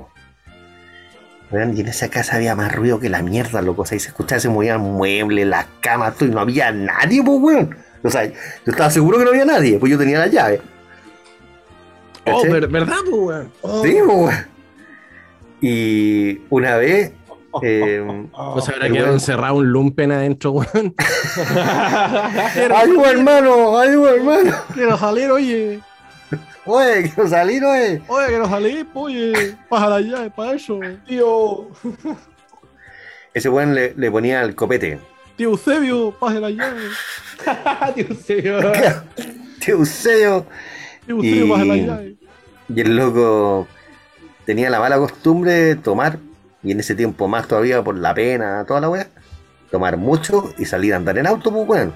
¿no? 1.50 1.72
Y 1.72 1.80
en 1.80 1.88
esa 1.88 2.10
casa 2.10 2.36
había 2.36 2.54
más 2.54 2.70
ruido 2.76 3.00
que 3.00 3.08
la 3.08 3.22
mierda, 3.22 3.62
loco. 3.62 3.80
O 3.80 3.86
sea, 3.86 3.96
y 3.96 3.98
se 3.98 4.08
escuchaba, 4.08 4.38
se 4.40 4.50
movían 4.50 4.78
muebles, 4.82 5.46
las 5.46 5.68
camas, 5.80 6.16
todo, 6.16 6.28
y 6.28 6.32
no 6.32 6.40
había 6.40 6.70
nadie, 6.70 7.22
pues, 7.22 7.38
weón. 7.40 7.74
O 8.02 8.10
sea, 8.10 8.26
yo 8.26 8.32
estaba 8.66 8.90
seguro 8.90 9.16
que 9.16 9.24
no 9.24 9.30
había 9.30 9.46
nadie, 9.46 9.78
pues 9.78 9.90
yo 9.90 9.96
tenía 9.96 10.18
la 10.18 10.26
llave. 10.26 10.60
Oh, 12.26 12.42
¿Cachai? 12.42 12.50
ver- 12.52 12.68
¿verdad, 12.68 12.96
pues, 13.08 13.16
weón? 13.22 13.52
Oh. 13.62 13.82
Sí, 13.82 13.96
pues, 14.04 14.18
weón. 14.18 14.46
Y 15.62 16.42
una 16.50 16.76
vez, 16.76 17.12
eh, 17.62 18.26
habrá 18.34 18.86
el 18.86 18.92
quedado 18.92 19.08
weón- 19.08 19.12
encerrado 19.14 19.54
un 19.56 19.70
lumpen 19.72 20.12
adentro, 20.12 20.52
weón. 20.52 20.94
ayuda 22.76 23.10
hermano, 23.10 23.78
ayuda 23.78 24.14
hermano. 24.14 24.52
Quiero 24.74 24.96
salir, 24.98 25.30
oye. 25.30 25.80
Oye, 26.66 27.02
quiero 27.14 27.28
salir, 27.28 27.64
oye. 27.64 28.02
Oye, 28.06 28.26
quiero 28.28 28.48
salir, 28.48 28.86
oye. 28.94 29.56
Baja 29.70 29.88
la 29.88 30.00
llave 30.00 30.30
para 30.30 30.52
eso. 30.52 30.78
Tío. 31.06 31.68
Ese 33.34 33.48
weón 33.48 33.74
le, 33.74 33.94
le 33.96 34.10
ponía 34.10 34.42
el 34.42 34.54
copete. 34.54 34.98
Tío 35.36 35.50
Eusebio, 35.50 36.14
baje 36.20 36.38
la 36.40 36.50
llave. 36.50 36.80
Tío, 37.94 38.06
en 38.08 38.16
serio. 38.22 38.72
Tío 39.64 39.74
Eusebio. 39.76 40.46
Tío 41.06 41.16
Eusebio, 41.16 41.64
Y- 41.64 41.68
la 41.68 41.76
llave. 41.76 42.16
Y 42.72 42.80
el 42.82 42.94
loco 42.96 43.66
tenía 44.44 44.70
la 44.70 44.78
mala 44.78 44.96
costumbre 44.98 45.52
de 45.52 45.76
tomar, 45.76 46.18
y 46.62 46.72
en 46.72 46.80
ese 46.80 46.94
tiempo 46.94 47.28
más 47.28 47.48
todavía 47.48 47.82
por 47.82 47.96
la 47.96 48.14
pena, 48.14 48.64
toda 48.66 48.80
la 48.80 48.88
weá, 48.88 49.06
tomar 49.70 49.96
mucho 49.96 50.52
y 50.58 50.64
salir 50.64 50.94
a 50.94 50.96
andar 50.96 51.18
en 51.18 51.26
auto, 51.26 51.50
pues 51.50 51.68
weón. 51.68 51.94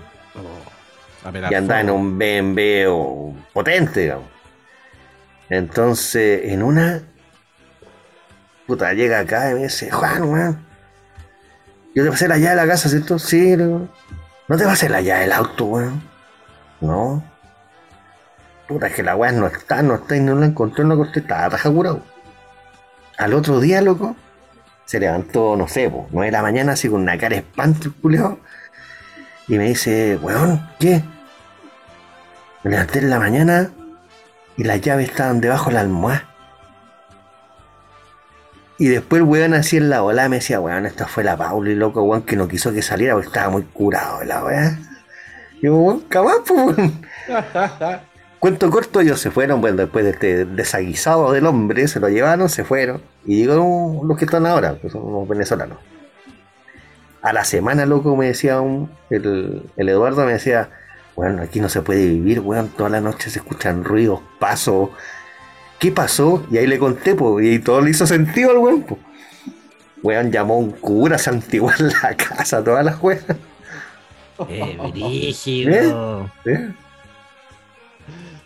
Pelar 1.33 1.53
Y 1.53 1.55
andar 1.55 1.81
en 1.81 1.91
un 1.91 2.19
BMW 2.19 3.35
potente, 3.53 4.01
digamos. 4.01 4.29
Entonces, 5.49 6.53
en 6.53 6.63
una. 6.63 7.03
Puta, 8.67 8.93
llega 8.93 9.21
acá 9.21 9.51
y 9.51 9.55
me 9.55 9.63
dice, 9.65 9.91
Juan, 9.91 10.23
weón. 10.23 10.67
Yo 11.95 12.05
te 12.05 12.11
pasé 12.11 12.29
la 12.29 12.39
llave 12.39 12.51
de 12.51 12.57
la 12.57 12.67
casa, 12.67 12.89
¿cierto? 12.89 13.19
Sí, 13.19 13.57
digo, 13.57 13.89
no 14.49 14.57
te 14.57 14.65
pasé 14.65 14.89
la 14.89 15.01
llave 15.01 15.23
del 15.23 15.33
auto, 15.33 15.65
weón. 15.67 16.03
No. 16.81 17.23
Puta, 18.69 18.87
es 18.87 18.95
que 18.95 19.03
la 19.03 19.17
weá 19.17 19.33
no 19.33 19.47
está, 19.47 19.83
no 19.83 19.95
está 19.95 20.17
y 20.17 20.21
no 20.21 20.35
la 20.35 20.47
encontró, 20.47 20.85
no 20.85 20.95
la 20.95 20.95
encontré, 20.95 21.21
estaba 21.21 21.59
curado. 21.59 22.03
Al 23.17 23.35
otro 23.35 23.61
día, 23.61 23.81
loco, 23.81 24.17
se 24.85 25.01
levantó, 25.01 25.57
no 25.57 25.69
sé, 25.69 25.91
pues, 25.91 26.05
9 26.11 26.27
de 26.27 26.33
la 26.33 26.43
mañana, 26.43 26.73
así 26.73 26.89
con 26.89 27.03
una 27.03 27.19
cara 27.19 27.37
espanto, 27.37 27.93
y 29.47 29.59
me 29.59 29.69
dice, 29.69 30.19
weón, 30.23 30.67
¿qué? 30.79 31.03
Me 32.63 32.71
levanté 32.71 33.01
en 33.01 33.11
la 33.11 33.19
mañana 33.19 33.71
y 34.57 34.65
las 34.65 34.81
llaves 34.81 35.11
estaban 35.11 35.41
debajo 35.41 35.69
de 35.69 35.75
la 35.75 35.81
almohada. 35.81 36.29
Y 38.79 38.89
después 38.89 39.21
el 39.21 39.29
weón 39.29 39.55
así 39.55 39.77
en 39.77 39.91
la 39.91 40.03
ola 40.03 40.29
me 40.29 40.37
decía, 40.37 40.61
weón, 40.61 40.87
esta 40.87 41.07
fue 41.07 41.25
la 41.25 41.37
Pauli, 41.37 41.75
loco, 41.75 42.03
weón, 42.03 42.23
que 42.23 42.37
no 42.37 42.49
quiso 42.49 42.73
que 42.73 42.83
saliera 42.83 43.15
porque 43.15 43.29
estaba 43.29 43.51
muy 43.51 43.63
curado 43.63 44.25
la 44.25 44.45
weá. 44.45 44.79
Y 45.61 45.67
yo, 45.67 45.77
weón. 45.77 46.05
Cuento 48.45 48.69
corto, 48.69 49.01
ellos 49.01 49.21
se 49.21 49.31
fueron, 49.31 49.63
bueno, 49.63 49.79
después 49.79 50.05
de 50.05 50.11
este 50.11 50.45
desaguisado 50.45 51.33
del 51.33 51.47
hombre, 51.47 51.89
se 51.89 51.99
lo 51.99 52.11
llevaron, 52.11 52.51
se 52.51 52.63
fueron. 52.63 53.01
Y 53.25 53.37
llegaron 53.37 54.07
los 54.07 54.19
que 54.19 54.27
están 54.27 54.45
ahora, 54.45 54.77
que 54.83 54.91
son 54.91 55.11
los 55.11 55.27
venezolanos. 55.27 55.79
A 57.23 57.33
la 57.33 57.43
semana, 57.47 57.87
loco, 57.87 58.15
me 58.17 58.27
decía 58.27 58.61
un, 58.61 58.91
el, 59.09 59.63
el 59.79 59.89
Eduardo, 59.89 60.27
me 60.27 60.33
decía, 60.33 60.69
bueno, 61.17 61.41
aquí 61.41 61.59
no 61.59 61.71
se 61.71 61.81
puede 61.81 62.07
vivir, 62.07 62.41
weón, 62.41 62.69
toda 62.69 62.91
la 62.91 63.01
noche 63.01 63.31
se 63.31 63.39
escuchan 63.39 63.83
ruidos, 63.83 64.21
pasos. 64.39 64.91
¿Qué 65.79 65.91
pasó? 65.91 66.45
Y 66.51 66.59
ahí 66.59 66.67
le 66.67 66.79
conté, 66.79 67.15
pues, 67.15 67.47
y 67.47 67.61
todo 67.61 67.81
le 67.81 67.93
hizo 67.93 68.07
sentido 68.07 68.51
al 68.51 68.59
weón, 68.59 68.83
pues. 68.83 69.01
Weón 70.03 70.31
llamó 70.31 70.57
a 70.57 70.59
un 70.59 70.71
cura, 70.73 71.17
santiguar 71.17 71.81
la 71.81 72.15
casa, 72.15 72.63
todas 72.63 72.85
las 72.85 73.03
weas. 73.03 73.25
Eh, 74.51 74.77
brígido. 74.93 76.31
¿Eh? 76.45 76.75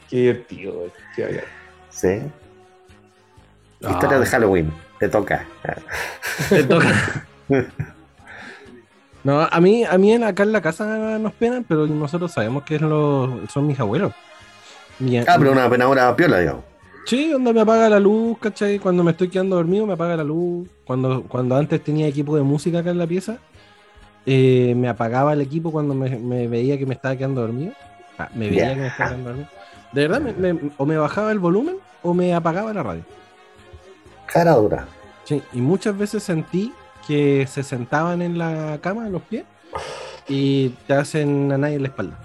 Qué 0.09 0.17
divertido, 0.17 0.73
güey. 0.75 0.91
Sí. 1.91 2.21
Ah. 3.85 3.91
Historia 3.93 4.19
de 4.21 4.27
Halloween, 4.27 4.73
te 4.99 5.09
toca. 5.09 5.45
Te 6.49 6.65
toca. 6.65 7.27
No, 9.25 9.41
a 9.43 9.61
mí, 9.61 9.85
a 9.85 9.99
mí 9.99 10.13
en- 10.13 10.23
acá 10.25 10.45
en 10.45 10.53
la 10.53 10.63
casa 10.63 11.19
nos 11.19 11.33
penan, 11.35 11.65
pero 11.65 11.87
nosotros 11.87 12.33
sabemos 12.33 12.63
que 12.63 12.77
es 12.77 12.81
lo, 12.81 13.41
son 13.49 13.67
mis 13.67 13.79
abuelos. 13.79 14.13
Mi- 15.01 15.19
Ah, 15.19 15.37
pero 15.39 15.53
una 15.53 15.69
penadora 15.69 16.15
piola, 16.15 16.39
digamos. 16.39 16.63
Sí, 17.05 17.31
donde 17.31 17.53
me 17.53 17.61
apaga 17.63 17.89
la 17.89 17.99
luz, 17.99 18.39
¿cachai? 18.39 18.79
Cuando 18.79 19.03
me 19.03 19.11
estoy 19.11 19.29
quedando 19.29 19.57
dormido 19.57 19.87
me 19.87 19.95
apaga 19.95 20.17
la 20.17 20.25
luz. 20.25 20.69
Cuando, 20.85 21.25
cuando 21.25 21.57
antes 21.57 21.83
tenía 21.83 22.07
equipo 22.07 22.37
de 22.37 22.43
música 22.43 22.79
acá 22.79 22.91
en 22.91 22.99
la 22.99 23.07
pieza, 23.07 23.39
eh, 24.25 24.75
me 24.77 24.89
apagaba 24.89 25.33
el 25.33 25.41
equipo 25.41 25.73
cuando 25.73 25.95
me, 25.95 26.11
me 26.17 26.47
veía 26.47 26.79
que 26.79 26.87
me 26.87 26.95
estaba 26.95 27.17
quedando 27.17 27.41
dormido. 27.41 27.73
Ah, 28.19 28.29
me 28.35 28.49
veía 28.49 28.75
que 28.75 28.81
me 28.81 28.87
estaba 28.87 29.11
quedando 29.11 29.31
dormido. 29.31 29.49
De 29.93 30.07
verdad, 30.07 30.21
me- 30.21 30.53
me- 30.53 30.71
o 30.77 30.85
me 30.87 30.97
bajaba 30.97 31.33
el 31.33 31.39
volumen 31.39 31.77
o 32.03 32.15
me 32.15 32.35
apagaba 32.35 32.73
la 32.73 32.83
radio. 32.83 33.03
Cara 34.27 34.53
dura. 34.55 34.87
Sí, 35.25 35.43
y 35.53 35.61
muchas 35.61 35.97
veces 35.97 36.23
sentí 36.23 36.73
que 37.07 37.47
se 37.47 37.63
sentaban 37.63 38.21
en 38.23 38.37
la 38.39 38.79
cama, 38.83 39.07
en 39.07 39.13
los 39.13 39.23
pies, 39.23 39.45
y 40.29 40.71
te 40.87 40.95
hacen 40.95 41.51
a 41.53 41.59
nadie 41.59 41.77
en 41.77 41.83
la 41.83 41.89
espalda. 41.89 42.19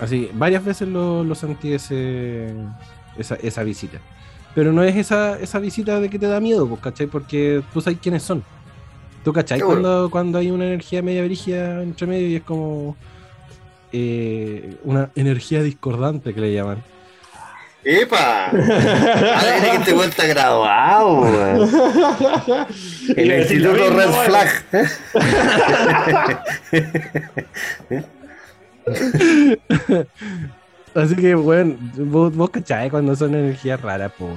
Así, 0.00 0.30
varias 0.34 0.64
veces 0.64 0.88
lo, 0.88 1.22
lo 1.22 1.34
sentí 1.34 1.72
ese, 1.72 2.52
esa, 3.16 3.36
esa 3.36 3.62
visita. 3.62 3.98
Pero 4.54 4.72
no 4.72 4.82
es 4.82 4.96
esa, 4.96 5.38
esa 5.38 5.58
visita 5.60 6.00
de 6.00 6.10
que 6.10 6.18
te 6.18 6.26
da 6.26 6.40
miedo, 6.40 6.66
pues, 6.68 6.80
¿cachai? 6.80 7.06
Porque 7.06 7.62
tú 7.72 7.80
sabes 7.80 7.98
quiénes 8.02 8.22
son. 8.22 8.42
¿Tú 9.24 9.32
cachai? 9.32 9.60
Cuando, 9.60 10.10
cuando 10.10 10.38
hay 10.38 10.50
una 10.50 10.64
energía 10.66 11.02
media 11.02 11.22
brígida 11.24 11.82
entre 11.82 12.06
medio 12.08 12.26
y 12.28 12.36
es 12.36 12.42
como 12.42 12.96
eh, 13.92 14.76
una 14.84 15.10
energía 15.14 15.62
discordante 15.62 16.34
que 16.34 16.40
le 16.40 16.52
llaman. 16.52 16.82
¡Epa! 17.84 18.46
Ahora 18.50 19.60
que 19.60 19.76
este 19.76 19.92
weón 19.92 20.08
está 20.10 20.26
graduado. 20.26 21.26
El 23.16 23.32
Instituto 23.40 23.90
Red. 23.90 24.10
Flag. 24.26 24.48
Así 30.94 31.16
que, 31.16 31.34
bueno, 31.34 31.74
vos, 31.96 32.34
vos 32.34 32.50
cachai 32.50 32.90
cuando 32.90 33.16
son 33.16 33.34
energías 33.34 33.80
raras, 33.80 34.12
pues. 34.18 34.30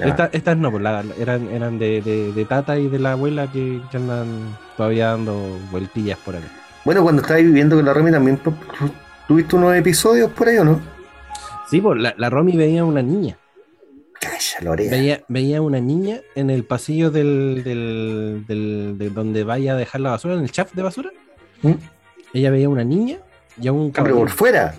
Esta- 0.00 0.30
estas 0.32 0.56
no, 0.56 0.70
pues 0.70 0.82
la- 0.82 1.04
eran, 1.18 1.48
eran 1.50 1.78
de, 1.78 2.00
de, 2.02 2.32
de 2.32 2.44
Tata 2.44 2.78
y 2.78 2.88
de 2.88 2.98
la 3.00 3.12
abuela 3.12 3.50
que, 3.50 3.80
que 3.90 3.96
andan 3.96 4.56
todavía 4.76 5.08
dando 5.08 5.58
vueltillas 5.70 6.18
por 6.18 6.36
ahí. 6.36 6.42
Bueno, 6.88 7.02
cuando 7.02 7.20
estabas 7.20 7.42
viviendo 7.42 7.76
con 7.76 7.84
la 7.84 7.92
Romy 7.92 8.10
también 8.10 8.38
tú- 8.38 8.54
tuviste 9.26 9.56
unos 9.56 9.76
episodios 9.76 10.30
por 10.30 10.48
ahí, 10.48 10.56
¿o 10.56 10.64
no? 10.64 10.80
Sí, 11.68 11.82
pues 11.82 12.00
la, 12.00 12.14
la 12.16 12.30
Romy 12.30 12.56
veía 12.56 12.82
una 12.82 13.02
niña. 13.02 13.36
Calla. 14.18 14.74
Veía, 14.74 15.22
veía 15.28 15.60
una 15.60 15.80
niña 15.80 16.20
en 16.34 16.48
el 16.48 16.64
pasillo 16.64 17.10
del, 17.10 17.60
del, 17.62 18.44
del- 18.48 18.94
de 18.96 19.10
donde 19.10 19.44
vaya 19.44 19.74
a 19.74 19.76
dejar 19.76 20.00
la 20.00 20.10
basura, 20.12 20.32
en 20.32 20.40
el 20.40 20.50
chaf 20.50 20.72
de 20.72 20.82
basura. 20.82 21.10
¿Mm? 21.60 21.72
Ella 22.32 22.50
veía 22.52 22.70
una 22.70 22.84
niña 22.84 23.18
y 23.60 23.68
a 23.68 23.72
un 23.72 23.88
Ah, 23.90 23.92
cabrón 23.92 24.16
por 24.20 24.30
fuera. 24.30 24.74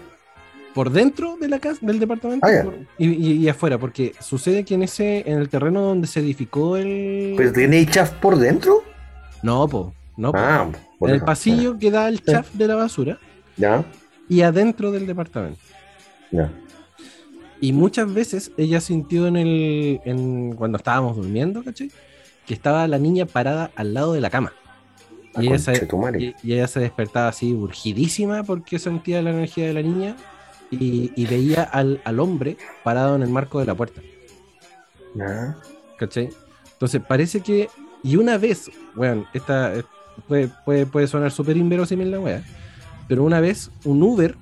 por 0.73 0.89
dentro 0.89 1.37
de 1.39 1.47
la 1.47 1.59
casa, 1.59 1.77
del 1.83 1.99
departamento 1.99 2.43
Ah, 2.47 2.51
ya. 2.51 2.63
por- 2.63 2.73
y, 2.97 3.07
y- 3.07 3.33
y 3.33 3.49
afuera, 3.49 3.77
porque 3.77 4.13
sucede 4.19 4.65
que 4.65 4.73
en 4.73 4.81
ese, 4.81 5.29
en 5.29 5.37
el 5.37 5.47
terreno 5.47 5.81
donde 5.83 6.07
se 6.07 6.21
edificó 6.21 6.75
el. 6.75 7.35
¿Pero 7.37 7.53
tiene 7.53 7.85
chaf 7.85 8.13
por 8.13 8.35
dentro? 8.39 8.83
No, 9.43 9.67
po, 9.67 9.93
no. 10.19 10.31
Ah, 10.35 10.69
por 10.99 11.09
en 11.09 11.15
el 11.15 11.21
pasillo 11.23 11.77
que 11.79 11.89
da 11.91 12.07
el 12.09 12.21
chaf 12.23 12.53
de 12.53 12.67
la 12.67 12.75
basura 12.75 13.17
Ya, 13.57 13.83
y 14.27 14.41
adentro 14.41 14.91
del 14.91 15.07
departamento. 15.07 15.59
ya. 16.31 16.51
Y 17.61 17.73
muchas 17.73 18.13
veces 18.13 18.51
ella 18.57 18.79
sintió 18.79 19.27
en 19.27 19.35
el. 19.35 19.99
En, 20.05 20.53
cuando 20.55 20.77
estábamos 20.77 21.17
durmiendo, 21.17 21.63
¿cachai? 21.63 21.91
Que 22.45 22.53
estaba 22.53 22.87
la 22.87 22.97
niña 22.99 23.25
parada 23.25 23.71
al 23.75 23.93
lado 23.93 24.13
de 24.13 24.21
la 24.21 24.29
cama. 24.29 24.53
Y 25.37 25.47
ella, 25.47 25.59
se, 25.59 25.87
y, 26.17 26.35
y 26.43 26.53
ella 26.53 26.67
se 26.67 26.79
despertaba 26.79 27.27
así, 27.29 27.53
urgidísima, 27.53 28.43
porque 28.43 28.79
sentía 28.79 29.21
la 29.21 29.29
energía 29.31 29.67
de 29.67 29.73
la 29.73 29.81
niña 29.81 30.15
y, 30.71 31.11
y 31.15 31.25
veía 31.27 31.63
al, 31.63 32.01
al 32.03 32.19
hombre 32.19 32.57
parado 32.83 33.15
en 33.15 33.23
el 33.23 33.29
marco 33.29 33.59
de 33.59 33.65
la 33.65 33.75
puerta. 33.75 34.01
Entonces 36.73 37.01
parece 37.07 37.41
que. 37.41 37.69
Y 38.03 38.15
una 38.15 38.37
vez, 38.37 38.71
weón, 38.95 39.25
esta 39.33 39.73
puede, 40.19 40.49
puede, 40.65 40.85
puede 40.85 41.07
sonar 41.07 41.31
súper 41.31 41.57
inverosímil 41.57 42.11
la 42.11 42.19
weá, 42.19 42.43
pero 43.07 43.23
una 43.23 43.39
vez 43.39 43.71
un 43.85 44.01
Uber 44.03 44.35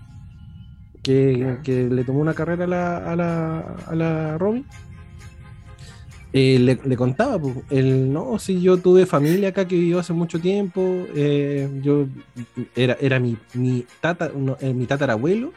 que, 1.04 1.58
que 1.64 1.88
le 1.90 2.04
tomó 2.04 2.20
una 2.20 2.34
carrera 2.34 2.66
a 2.66 2.68
la, 2.68 2.98
a 2.98 3.16
la, 3.16 3.60
a 3.88 3.95
la 3.95 4.38
Romy, 4.38 4.66
eh, 6.34 6.60
le, 6.60 6.80
le 6.84 6.98
contaba, 6.98 7.40
pues, 7.40 7.56
el, 7.70 8.12
no, 8.12 8.38
si 8.40 8.62
yo 8.62 8.78
tuve 8.78 9.06
familia 9.06 9.49
acá 9.49 9.66
que 9.68 9.76
vivió 9.76 9.99
hace 9.99 10.14
mucho 10.14 10.40
tiempo, 10.40 11.06
eh, 11.16 11.70
yo 11.82 12.08
era, 12.76 12.98
era 12.99 13.20
mi, 13.20 13.38
mi, 13.54 13.86
tata, 14.02 14.32
no, 14.36 14.58
eh, 14.60 14.74
mi 14.74 14.86
tatarabuelo, 14.86 15.54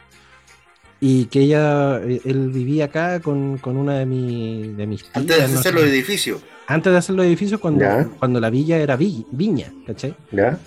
y 1.01 1.25
que 1.25 1.41
ella, 1.41 1.99
eh, 2.03 2.21
él 2.25 2.49
vivía 2.51 2.85
acá 2.85 3.19
con, 3.19 3.57
con 3.57 3.75
una 3.75 3.95
de, 3.95 4.05
mi, 4.05 4.69
de 4.69 4.87
mis 4.87 5.01
tías, 5.03 5.17
Antes 5.17 5.37
de 5.37 5.47
no 5.49 5.59
hacer 5.59 5.73
sé. 5.73 5.79
los 5.79 5.83
edificios. 5.89 6.41
Antes 6.71 6.91
de 6.93 6.97
hacer 6.99 7.15
los 7.15 7.25
edificios, 7.25 7.59
cuando, 7.59 7.81
Ya. 7.83 8.07
cuando 8.19 8.39
la 8.39 8.49
villa 8.49 8.77
era 8.77 8.95
vi- 8.95 9.25
viña, 9.31 9.71
¿cachai? 9.85 10.15
¿Ya? 10.31 10.57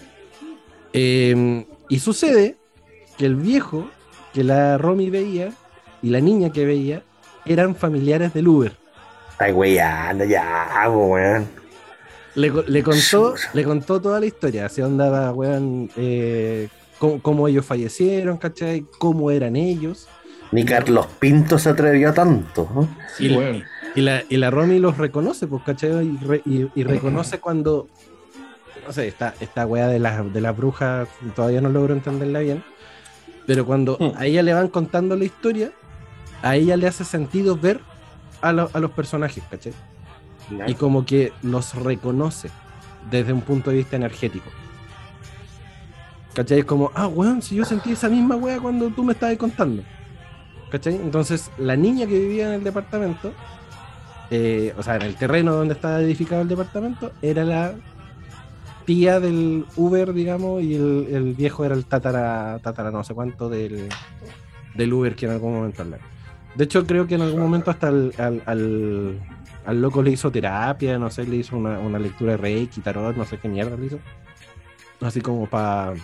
Eh, 0.93 1.65
y 1.89 1.99
sucede 1.99 2.57
que 3.17 3.27
el 3.27 3.37
viejo 3.37 3.89
que 4.33 4.45
la 4.45 4.79
Romy 4.79 5.11
veía 5.11 5.53
y 6.03 6.11
la 6.11 6.21
niña 6.21 6.51
que 6.53 6.65
veía 6.67 7.03
eran 7.47 7.75
familiares 7.75 8.33
del 8.35 8.49
Uber. 8.49 8.73
Ay, 9.39 9.53
güey, 9.53 9.79
anda 9.79 10.25
ya, 10.25 10.89
weón. 10.89 11.47
Le, 12.35 12.53
le 12.67 12.83
contó, 12.83 13.35
le 13.53 13.65
contó 13.65 14.01
toda 14.01 14.19
la 14.21 14.27
historia, 14.27 14.67
así 14.67 14.83
onda, 14.83 15.33
weón, 15.33 15.89
eh, 15.97 16.69
cómo, 16.99 17.23
cómo 17.23 17.49
ellos 17.49 17.65
fallecieron, 17.65 18.37
¿cachai? 18.39 18.85
Cómo 18.99 19.31
eran 19.31 19.55
ellos. 19.57 20.09
Ni 20.51 20.65
Carlos 20.65 21.07
Pinto 21.19 21.59
se 21.59 21.69
atrevió 21.71 22.11
a 22.11 22.15
tanto. 22.15 22.69
¿no? 22.75 22.89
Sí, 23.17 23.35
weón. 23.37 23.63
Y 23.95 24.01
la, 24.01 24.23
y 24.29 24.37
la 24.39 24.51
Romy 24.51 24.79
los 24.79 24.99
reconoce, 24.99 25.47
pues, 25.47 25.63
¿cachai? 25.63 25.91
Y, 26.07 26.17
re- 26.25 26.43
y- 26.45 26.67
y 26.75 26.83
reconoce 26.85 27.39
cuando, 27.39 27.89
no 28.87 28.93
sé, 28.93 29.07
esta, 29.07 29.35
esta 29.41 29.67
weá 29.67 29.87
de 29.89 29.99
las 30.01 30.33
de 30.33 30.41
las 30.41 30.57
brujas, 30.57 31.09
todavía 31.37 31.61
no 31.61 31.69
logro 31.69 31.95
entenderla 31.95 32.41
bien, 32.41 32.65
pero 33.47 33.65
cuando 33.65 33.97
Hmm. 34.01 34.17
a 34.19 34.27
ella 34.27 34.43
le 34.43 34.53
van 34.55 34.69
contando 34.69 35.15
la 35.17 35.25
historia, 35.25 35.71
a 36.43 36.57
ella 36.57 36.77
le 36.77 36.87
hace 36.89 37.05
sentido 37.05 37.57
ver 37.57 37.81
a, 38.41 38.53
lo- 38.53 38.71
a 38.73 38.81
los 38.81 38.91
personajes, 38.91 39.45
¿cachai? 39.51 39.73
Y 40.67 40.75
como 40.75 41.07
que 41.07 41.33
los 41.43 41.75
reconoce 41.75 42.51
desde 43.11 43.33
un 43.33 43.41
punto 43.43 43.71
de 43.71 43.77
vista 43.77 43.97
energético. 43.97 44.51
¿Cachai? 46.35 46.59
Es 46.61 46.65
como, 46.65 46.91
ah, 46.95 47.07
weón, 47.07 47.41
si 47.43 47.55
yo 47.55 47.65
sentí 47.65 47.93
esa 47.93 48.09
misma 48.09 48.35
weá 48.37 48.59
cuando 48.61 48.91
tú 48.91 49.05
me 49.05 49.13
estabas 49.13 49.37
contando. 49.37 49.83
¿Cachai? 50.71 50.97
Entonces, 50.97 51.51
la 51.59 51.77
niña 51.77 52.07
que 52.07 52.19
vivía 52.19 52.49
en 52.49 52.55
el 52.55 52.65
departamento, 52.65 53.33
eh, 54.31 54.75
o 54.77 54.83
sea, 54.83 54.97
en 54.97 55.03
el 55.03 55.15
terreno 55.17 55.53
donde 55.55 55.75
estaba 55.75 56.01
edificado 56.01 56.43
el 56.43 56.49
departamento, 56.49 57.13
era 57.23 57.45
la 57.45 57.75
tía 58.85 59.21
del 59.21 59.65
Uber, 59.77 60.13
digamos, 60.13 60.63
y 60.63 60.75
el, 60.75 61.09
el 61.11 61.35
viejo 61.35 61.65
era 61.65 61.75
el 61.75 61.87
tatara, 61.87 62.59
tatara 62.63 62.91
no 62.91 63.03
sé 63.05 63.15
cuánto 63.15 63.49
del, 63.49 63.89
del 64.75 64.93
Uber 64.93 65.15
que 65.17 65.27
en 65.27 65.33
algún 65.33 65.55
momento 65.55 65.83
hablaron. 65.83 66.07
De 66.55 66.65
hecho, 66.65 66.87
creo 66.87 67.07
que 67.07 67.15
en 67.17 67.23
algún 67.23 67.41
momento 67.41 67.71
hasta 67.71 67.89
al, 67.89 68.13
al, 68.19 68.43
al- 68.47 69.21
al 69.67 69.81
loco 69.81 70.03
le 70.03 70.11
hizo 70.11 70.31
terapia, 70.31 70.99
no 70.99 71.09
sé, 71.11 71.25
le 71.27 71.37
hizo 71.37 71.57
una, 71.57 71.79
una 71.79 71.99
lectura 71.99 72.33
de 72.33 72.37
Reiki, 72.37 72.81
tarot, 72.83 73.17
no 73.17 73.25
sé 73.25 73.39
qué 73.39 73.49
mierda 73.49 73.77
le 73.77 73.87
hizo. 73.87 73.99
Así 75.01 75.21
como 75.23 75.47
para 75.47 75.95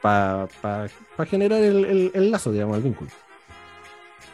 para 0.00 0.48
pa, 0.60 0.86
pa 1.16 1.26
generar 1.26 1.62
el, 1.62 1.84
el- 1.84 2.10
el 2.14 2.30
lazo, 2.30 2.50
digamos, 2.50 2.76
el 2.78 2.82
vínculo. 2.82 3.10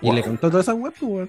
Y 0.00 0.12
le 0.12 0.22
contó 0.22 0.48
todas 0.48 0.64
esas 0.66 0.76
weas, 0.76 0.94
pues. 0.98 1.28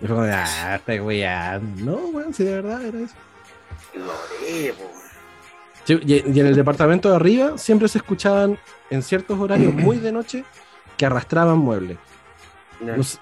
Y 0.00 0.06
fue 0.06 0.14
como, 0.16 0.22
ah, 0.30 0.74
esta 0.76 1.02
weá. 1.02 1.60
No, 1.78 1.96
weón, 2.12 2.34
si 2.34 2.44
de 2.44 2.54
verdad 2.54 2.84
era 2.84 2.98
eso. 3.00 3.14
Sí, 5.84 5.98
y, 6.04 6.14
y 6.14 6.40
en 6.40 6.46
el 6.46 6.56
departamento 6.56 7.08
de 7.10 7.16
arriba 7.16 7.56
siempre 7.58 7.88
se 7.88 7.98
escuchaban 7.98 8.58
en 8.90 9.02
ciertos 9.02 9.38
horarios 9.38 9.72
muy 9.74 9.98
de 9.98 10.12
noche 10.12 10.44
que 10.96 11.06
arrastraban 11.06 11.58
muebles. 11.58 11.98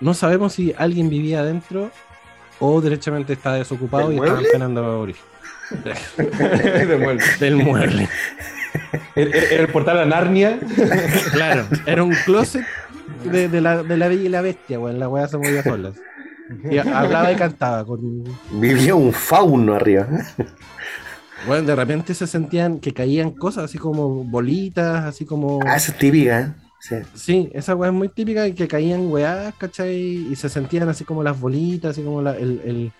No, 0.01 0.15
sabemos 0.15 0.53
si 0.55 0.75
alguien 0.77 1.09
vivía 1.09 1.41
adentro 1.41 1.91
o 2.59 2.81
derechamente 2.81 3.35
está 3.35 3.55
desocupado 3.55 4.09
¿Del 4.09 4.17
y 4.17 4.21
mueble? 4.21 4.47
esperando 4.47 4.85
a 4.85 4.97
morir. 4.97 5.17
Del 7.41 7.57
mueble. 7.57 8.09
Era 9.15 9.63
el 9.63 9.69
portal 9.69 9.99
a 10.01 10.05
Narnia. 10.07 10.59
Claro, 11.33 11.67
era 11.87 12.03
un 12.03 12.15
closet 12.25 12.65
de, 13.25 13.49
de 13.49 13.61
la, 13.61 13.83
de 13.85 13.97
la 13.97 14.09
Bella 14.09 14.23
y 14.23 14.29
la 14.29 14.41
Bestia, 14.41 14.81
weón. 14.81 14.99
La 14.99 15.09
weá 15.09 15.29
se 15.29 15.37
movía 15.37 15.63
sola. 15.63 15.93
Y 16.71 16.79
hablaba 16.79 17.33
y 17.33 17.37
cantaba. 17.37 17.85
Con... 17.85 18.25
Vivía 18.53 18.95
un 18.95 19.13
fauno 19.13 19.75
arriba. 19.75 20.07
Bueno, 21.47 21.67
de 21.67 21.75
repente 21.77 22.15
se 22.15 22.27
sentían 22.27 22.79
que 22.81 22.93
caían 22.93 23.31
cosas 23.33 23.65
así 23.65 23.79
como 23.79 24.25
bolitas, 24.25 25.05
así 25.05 25.25
como. 25.25 25.61
Ah, 25.67 25.77
esa 25.77 25.93
es 25.93 25.99
típica, 25.99 26.41
¿eh? 26.41 26.53
Sí. 26.81 26.97
Sí, 27.15 27.51
esa 27.55 27.75
weá 27.75 27.89
es 27.91 27.95
muy 27.97 28.09
típica 28.11 28.47
y 28.47 28.53
que 28.53 28.69
caían 28.69 29.11
weás, 29.11 29.55
¿cachai? 29.57 29.95
Y 30.31 30.37
se 30.37 30.49
sentían 30.51 30.89
así 30.89 31.05
como 31.05 31.23
las 31.23 31.41
bolitas, 31.41 31.93
así 31.93 32.03
como 32.03 32.21
la- 32.21 32.37
el, 32.37 32.61
el, 32.65 32.93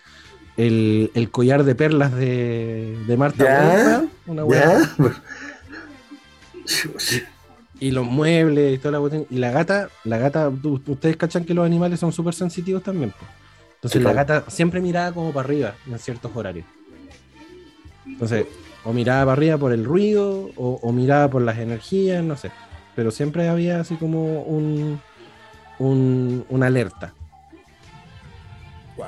el, 0.57 1.11
el 1.15 1.31
collar 1.31 1.65
de 1.65 1.75
perlas 1.75 2.15
de, 2.15 2.97
de 3.07 3.17
Marta 3.19 3.45
Ya, 3.45 3.99
weón, 3.99 4.11
Una 4.27 4.45
weá. 4.47 4.81
¿Ya? 4.81 5.13
Y 7.81 7.91
los 7.91 8.07
muebles 8.07 8.75
y 8.75 8.79
toda 8.79 8.93
la 8.93 9.01
cuestión. 9.01 9.27
Y 9.31 9.37
la 9.39 9.51
gata, 9.51 9.89
la 10.05 10.19
gata, 10.19 10.49
ustedes 10.87 11.17
cachan 11.17 11.45
que 11.45 11.55
los 11.55 11.67
animales 11.67 12.01
son 12.01 12.13
súper 12.13 12.35
sensitivos 12.35 12.83
también. 12.83 13.11
po. 13.11 13.25
Entonces 13.77 13.99
Sí, 14.01 14.05
la 14.05 14.13
gata 14.13 14.45
siempre 14.49 14.81
miraba 14.81 15.13
como 15.13 15.33
para 15.33 15.47
arriba 15.47 15.75
en 15.91 15.99
ciertos 15.99 16.31
horarios. 16.35 16.67
Entonces, 18.07 18.47
o 18.85 18.93
miraba 18.93 19.23
para 19.23 19.33
arriba 19.33 19.59
por 19.59 19.73
el 19.73 19.85
ruido, 19.85 20.51
o, 20.57 20.79
o 20.83 20.93
miraba 20.93 21.29
por 21.29 21.43
las 21.43 21.59
energías, 21.59 22.23
no 22.23 22.37
sé. 22.37 22.51
Pero 22.95 23.11
siempre 23.11 23.49
había 23.49 23.81
así 23.81 23.97
como 23.97 24.43
un, 24.43 25.01
un 25.79 26.45
una 26.49 26.67
alerta. 26.67 27.13
Wow. 28.97 29.07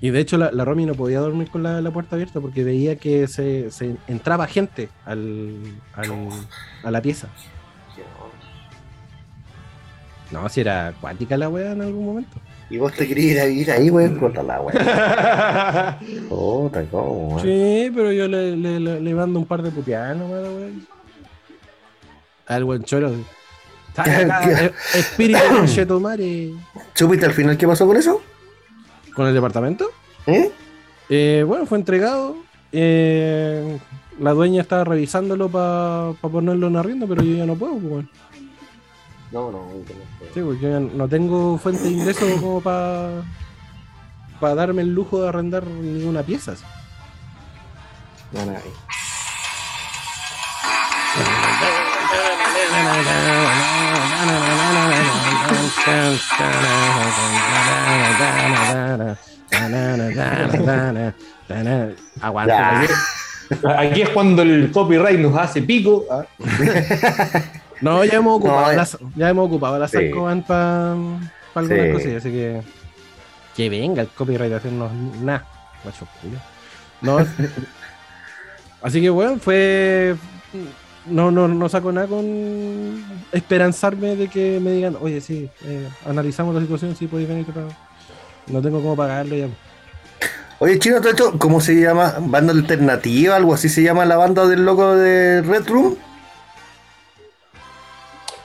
Y 0.00 0.10
de 0.10 0.20
hecho 0.20 0.38
la, 0.38 0.50
la 0.52 0.64
Romy 0.64 0.86
no 0.86 0.94
podía 0.94 1.18
dormir 1.20 1.50
con 1.50 1.62
la, 1.62 1.80
la 1.82 1.90
puerta 1.90 2.14
abierta 2.16 2.40
porque 2.40 2.64
veía 2.64 2.96
que 2.96 3.26
se, 3.28 3.70
se 3.70 3.96
entraba 4.06 4.46
gente 4.46 4.88
al, 5.04 5.56
al- 5.94 6.28
a 6.84 6.90
la 6.90 7.02
pieza. 7.02 7.28
No, 10.30 10.48
si 10.48 10.60
era 10.60 10.88
acuática 10.88 11.36
la 11.36 11.48
weá 11.48 11.72
en 11.72 11.82
algún 11.82 12.04
momento. 12.06 12.36
Y 12.70 12.78
vos 12.78 12.92
te 12.94 13.06
querías 13.08 13.32
ir 13.34 13.40
a 13.40 13.44
vivir 13.46 13.70
ahí, 13.72 13.90
weón. 13.90 14.16
Puta 14.20 14.42
la 14.42 14.60
weón. 14.60 14.78
Puta, 16.28 16.84
¿cómo, 16.90 17.28
weón? 17.36 17.42
Sí, 17.42 17.90
pero 17.94 18.12
yo 18.12 18.28
le, 18.28 18.56
le, 18.56 18.78
le- 18.80 19.00
le 19.00 19.14
mando 19.14 19.38
un 19.40 19.46
par 19.46 19.62
de 19.62 19.70
la 19.72 20.26
weá. 20.26 20.68
Al 22.46 22.64
buen 22.64 22.82
choro. 22.84 23.12
Eh, 24.06 24.70
Espíritu 24.94 25.40
conchetumare. 25.50 26.52
¿Supiste 26.94 27.26
al 27.26 27.32
final 27.32 27.58
qué 27.58 27.66
pasó 27.66 27.86
con 27.86 27.96
eso? 27.96 28.22
¿Con 29.14 29.26
el 29.26 29.34
departamento? 29.34 29.90
¿Eh? 30.26 30.50
Eh, 31.10 31.44
bueno, 31.46 31.66
fue 31.66 31.76
entregado. 31.76 32.36
eh, 32.72 33.78
la 34.20 34.30
dueña 34.32 34.62
estaba 34.62 34.84
revisándolo 34.84 35.48
para 35.48 36.12
ponerlo 36.20 36.68
en 36.68 36.76
arriendo, 36.76 37.06
pero 37.08 37.22
yo 37.22 37.34
ya 37.36 37.46
no 37.46 37.56
puedo, 37.56 37.72
pues, 37.74 37.84
weón. 37.92 38.10
No, 39.32 39.52
no, 39.52 39.68
Sí, 40.34 40.40
porque 40.40 40.60
yo 40.60 40.80
no 40.80 41.08
tengo 41.08 41.56
fuente 41.58 41.84
de 41.84 41.90
ingreso 41.90 42.26
como 42.40 42.60
para 42.60 43.22
para 44.40 44.54
darme 44.54 44.82
el 44.82 44.94
lujo 44.94 45.22
de 45.22 45.28
arrendar 45.28 45.66
ninguna 45.66 46.22
pieza. 46.22 46.52
así. 46.52 46.64
No, 48.32 48.46
no, 48.46 48.52
Aguanta. 62.20 62.82
Aquí 63.78 64.02
es 64.02 64.08
cuando 64.10 64.42
el 64.42 64.70
copyright 64.72 65.18
nos 65.18 65.36
hace 65.36 65.60
pico. 65.62 66.04
¿ah? 66.10 66.24
No, 67.80 68.04
ya 68.04 68.14
hemos 68.18 68.36
ocupado 68.38 68.66
No, 68.66 68.72
las, 68.72 68.98
ya 69.16 69.28
hemos 69.30 69.46
ocupado 69.46 69.78
las 69.78 69.90
Sí. 69.90 70.10
Para 70.46 70.94
algunas 71.54 71.86
Sí. 71.86 71.92
cosillas, 71.92 72.16
así 72.18 72.30
que 72.30 72.62
que 73.56 73.68
venga 73.68 74.02
el 74.02 74.08
copyright 74.08 74.52
a 74.52 74.56
hacernos 74.56 74.92
nada, 75.20 75.44
macho 75.84 76.06
culo. 76.22 76.38
No. 77.02 77.18
así 78.82 79.00
que 79.00 79.10
bueno, 79.10 79.38
fue 79.40 80.14
no, 81.06 81.30
no, 81.30 81.48
no 81.48 81.68
saco 81.68 81.90
nada 81.92 82.06
con 82.06 83.04
esperanzarme 83.32 84.16
de 84.16 84.28
que 84.28 84.60
me 84.60 84.70
digan, 84.70 84.96
oye, 85.00 85.20
sí, 85.20 85.50
eh, 85.64 85.88
analizamos 86.06 86.54
la 86.54 86.60
situación, 86.60 86.94
sí 86.94 87.06
podéis 87.06 87.28
venir, 87.28 87.46
pero 87.46 87.68
no 88.46 88.60
tengo 88.62 88.80
cómo 88.80 88.96
pagarle 88.96 89.40
ya. 89.40 89.48
Oye, 90.58 90.78
chino, 90.78 91.00
todo 91.00 91.08
esto, 91.10 91.38
¿cómo 91.38 91.60
se 91.60 91.74
llama? 91.80 92.14
¿Banda 92.20 92.52
alternativa? 92.52 93.34
¿Algo 93.36 93.54
así 93.54 93.68
se 93.70 93.82
llama 93.82 94.04
la 94.04 94.16
banda 94.16 94.46
del 94.46 94.64
loco 94.64 94.94
de 94.94 95.40
Red 95.42 95.66
Room? 95.68 95.96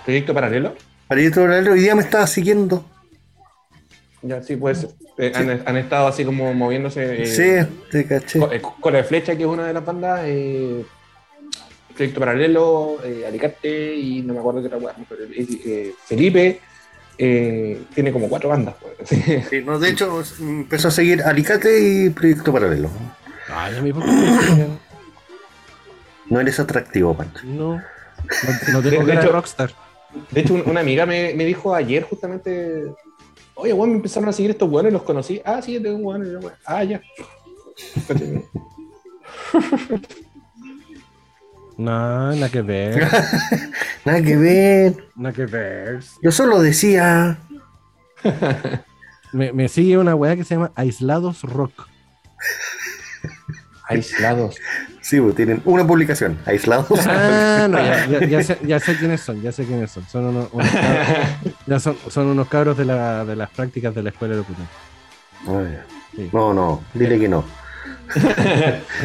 Proyecto 0.06 0.34
paralelo. 0.34 0.76
Para 1.08 1.22
ir 1.22 1.38
a 1.38 1.42
hoy 1.72 1.80
día 1.80 1.96
me 1.96 2.02
estaba 2.04 2.26
siguiendo. 2.28 2.86
Ya, 4.22 4.42
sí, 4.42 4.56
pues 4.56 4.88
eh, 5.18 5.32
han, 5.36 5.62
han 5.66 5.78
estado 5.78 6.08
así 6.08 6.24
como 6.26 6.54
moviéndose. 6.54 7.24
eh, 7.24 7.26
sí, 7.68 7.80
te 7.92 8.08
caché. 8.08 8.40
Co- 8.40 8.52
eh, 8.52 8.62
Cola 8.62 8.98
de 9.00 9.04
Flecha, 9.04 9.36
que 9.36 9.44
es 9.44 9.48
una 9.50 9.68
de 9.68 9.74
las 9.74 9.86
bandas. 9.86 10.22
eh, 10.24 10.86
Proyecto 11.96 12.20
Paralelo, 12.20 12.98
eh, 13.06 13.24
Alicante 13.26 13.96
y 13.96 14.22
no 14.22 14.34
me 14.34 14.40
acuerdo 14.40 14.62
qué 14.62 14.68
otra 14.68 14.80
Felipe 16.06 16.60
eh, 17.18 17.84
tiene 17.94 18.12
como 18.12 18.28
cuatro 18.28 18.50
bandas. 18.50 18.76
pues, 18.82 18.94
sí. 19.10 19.22
Sí, 19.50 19.62
no, 19.62 19.80
de 19.80 19.90
hecho, 19.92 20.22
empezó 20.40 20.90
a 20.90 20.92
seguir 20.92 21.24
Alicate 21.24 21.80
y 21.80 22.10
Proyecto 22.10 22.52
Paralelo. 22.52 22.90
Ay, 23.48 23.78
a 23.78 23.82
mí, 23.82 23.94
¿por 23.94 24.04
qué 24.04 24.12
me 24.12 24.42
siguen? 24.42 24.80
No 26.30 26.40
eres 26.42 26.60
atractivo, 26.60 27.16
Pancho. 27.16 27.42
No, 27.46 27.76
no, 27.76 27.82
no 28.74 28.82
tengo 28.82 29.06
De- 29.06 29.14
cara 29.16 29.22
rockstar. 29.28 29.72
De 30.32 30.42
hecho, 30.42 30.54
un- 30.54 30.64
una 30.70 30.80
amiga 30.82 31.06
me, 31.06 31.34
me 31.34 31.46
dijo 31.46 31.74
ayer 31.76 32.04
justamente, 32.04 32.84
oye, 33.56 33.74
weón, 33.74 33.90
me 33.92 33.96
empezaron 33.98 34.30
a 34.30 34.34
seguir 34.34 34.52
estos 34.52 34.70
weones, 34.70 34.94
los 34.94 35.04
conocí. 35.04 35.42
Ah, 35.46 35.62
sí, 35.62 35.80
tengo 35.80 35.98
un 35.98 36.06
weón, 36.06 36.52
Ah, 36.66 36.84
ya. 36.84 37.02
No, 41.78 42.32
nada 42.36 42.50
que 42.50 42.62
ver. 42.62 43.08
Nada 44.06 44.22
que 44.22 44.38
ver. 44.38 44.96
Nada 45.16 45.34
que 45.36 45.46
ver. 45.46 46.00
Yo 46.22 46.32
solo 46.32 46.62
decía. 46.62 47.40
Me, 49.34 49.52
me 49.52 49.68
sigue 49.68 49.98
una 49.98 50.16
weá 50.16 50.38
que 50.38 50.46
se 50.46 50.56
llama 50.56 50.72
Aislados 50.76 51.42
Rock. 51.44 51.90
Aislados. 53.88 54.56
Sí, 55.06 55.22
pues, 55.22 55.36
tienen 55.36 55.62
una 55.66 55.86
publicación, 55.86 56.40
aislados. 56.48 56.88
Ah, 57.06 57.68
no, 57.70 57.78
ya, 57.78 58.08
ya- 58.08 58.26
ya 58.26 58.42
sé, 58.44 58.58
ya 58.66 58.80
sé 58.80 58.96
quiénes 58.98 59.22
son, 59.22 59.40
ya 59.40 59.52
sé 59.52 59.64
quiénes 59.64 59.92
son. 59.92 60.04
Son 60.10 60.26
unos, 60.26 60.50
unos 60.52 60.68
cabros, 60.72 61.08
ya 61.68 61.80
son, 61.80 61.96
son 62.10 62.26
unos 62.26 62.48
cabros 62.48 62.76
de, 62.76 62.86
la, 62.86 63.24
de 63.24 63.36
las 63.36 63.52
prácticas 63.52 63.94
de 63.94 64.02
la 64.02 64.10
escuela 64.10 64.34
de 64.34 64.40
locución. 64.40 64.68
Ah. 65.48 65.84
Sí. 66.16 66.28
No, 66.34 66.56
no, 66.56 66.84
dile 66.96 67.20
que 67.20 67.28
no. 67.28 67.46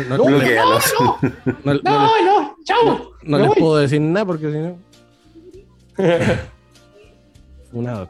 No, 0.08 0.16
No, 0.16 0.24
no 0.24 0.30
le- 0.30 0.36
Bloquealos. 0.38 0.94
no- 1.00 1.18
no 1.64 1.74
le- 1.74 1.80
No, 1.82 2.24
no, 2.24 2.56
chao. 2.64 3.10
no 3.22 3.38
les 3.38 3.48
voy. 3.48 3.56
puedo 3.58 3.76
decir 3.76 4.00
nada 4.00 4.24
porque 4.24 4.50
si 4.50 4.56
no. 4.58 4.78
Funado. 7.72 8.08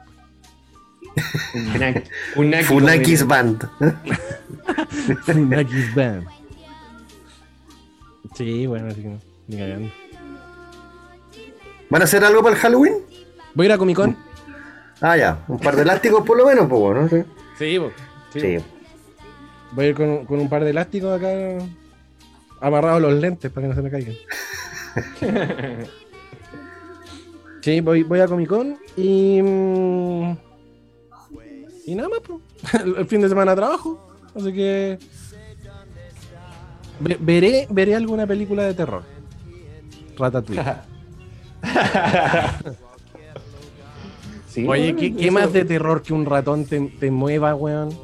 Funaki- 1.52 2.04
Funaki- 2.36 2.64
Funakis 2.64 3.26
Band. 3.26 3.68
Funakis 5.26 5.94
Band. 5.94 6.26
Sí, 8.34 8.66
bueno, 8.66 8.88
así 8.88 9.02
que 9.02 9.08
no. 9.08 9.18
Ni 9.48 9.56
cagando. 9.56 9.90
¿Van 11.88 12.02
a 12.02 12.04
hacer 12.04 12.24
algo 12.24 12.42
para 12.42 12.54
el 12.54 12.60
Halloween? 12.60 12.94
Voy 13.54 13.66
a 13.66 13.68
ir 13.68 13.72
a 13.72 13.78
Comic 13.78 13.96
Con. 13.96 14.16
Ah, 15.00 15.16
ya. 15.16 15.44
Un 15.48 15.58
par 15.58 15.74
de 15.76 15.82
elásticos 15.82 16.24
por 16.24 16.36
lo 16.36 16.46
menos, 16.46 16.68
pues 16.68 16.80
bueno. 16.80 17.08
Sí. 17.08 17.22
Sí, 17.58 17.78
po. 17.78 17.90
Sí, 18.32 18.40
Sí. 18.40 18.58
Voy 19.72 19.84
a 19.84 19.88
ir 19.88 19.94
con, 19.94 20.24
con 20.26 20.40
un 20.40 20.48
par 20.48 20.62
de 20.64 20.70
elásticos 20.70 21.16
acá 21.16 21.28
amarrados 22.60 22.98
a 22.98 23.00
los 23.00 23.14
lentes 23.20 23.50
para 23.50 23.64
que 23.66 23.68
no 23.68 23.74
se 23.74 23.82
me 23.82 23.90
caigan. 23.90 24.14
Sí, 27.62 27.80
voy, 27.82 28.02
voy 28.04 28.20
a 28.20 28.26
Comic 28.26 28.48
Con 28.48 28.78
y. 28.96 29.40
mm, 29.42 30.32
Y 31.86 31.94
nada 31.94 32.08
más, 32.08 32.20
po. 32.20 32.40
El, 32.82 32.96
el 32.98 33.06
fin 33.06 33.20
de 33.20 33.28
semana 33.28 33.54
trabajo. 33.54 34.00
Así 34.34 34.52
que. 34.52 34.98
Ve- 37.00 37.16
veré, 37.20 37.66
veré 37.70 37.94
alguna 37.96 38.26
película 38.26 38.64
de 38.64 38.74
terror. 38.74 39.02
Ratatouille. 40.16 40.62
Sí, 44.48 44.66
Oye, 44.66 44.96
¿qué, 45.16 45.30
más 45.30 45.52
de 45.52 45.64
terror 45.64 46.02
que 46.02 46.12
un 46.12 46.26
ratón 46.26 46.64
te, 46.64 46.80
te 46.98 47.08
mueva, 47.12 47.54
weón? 47.54 47.96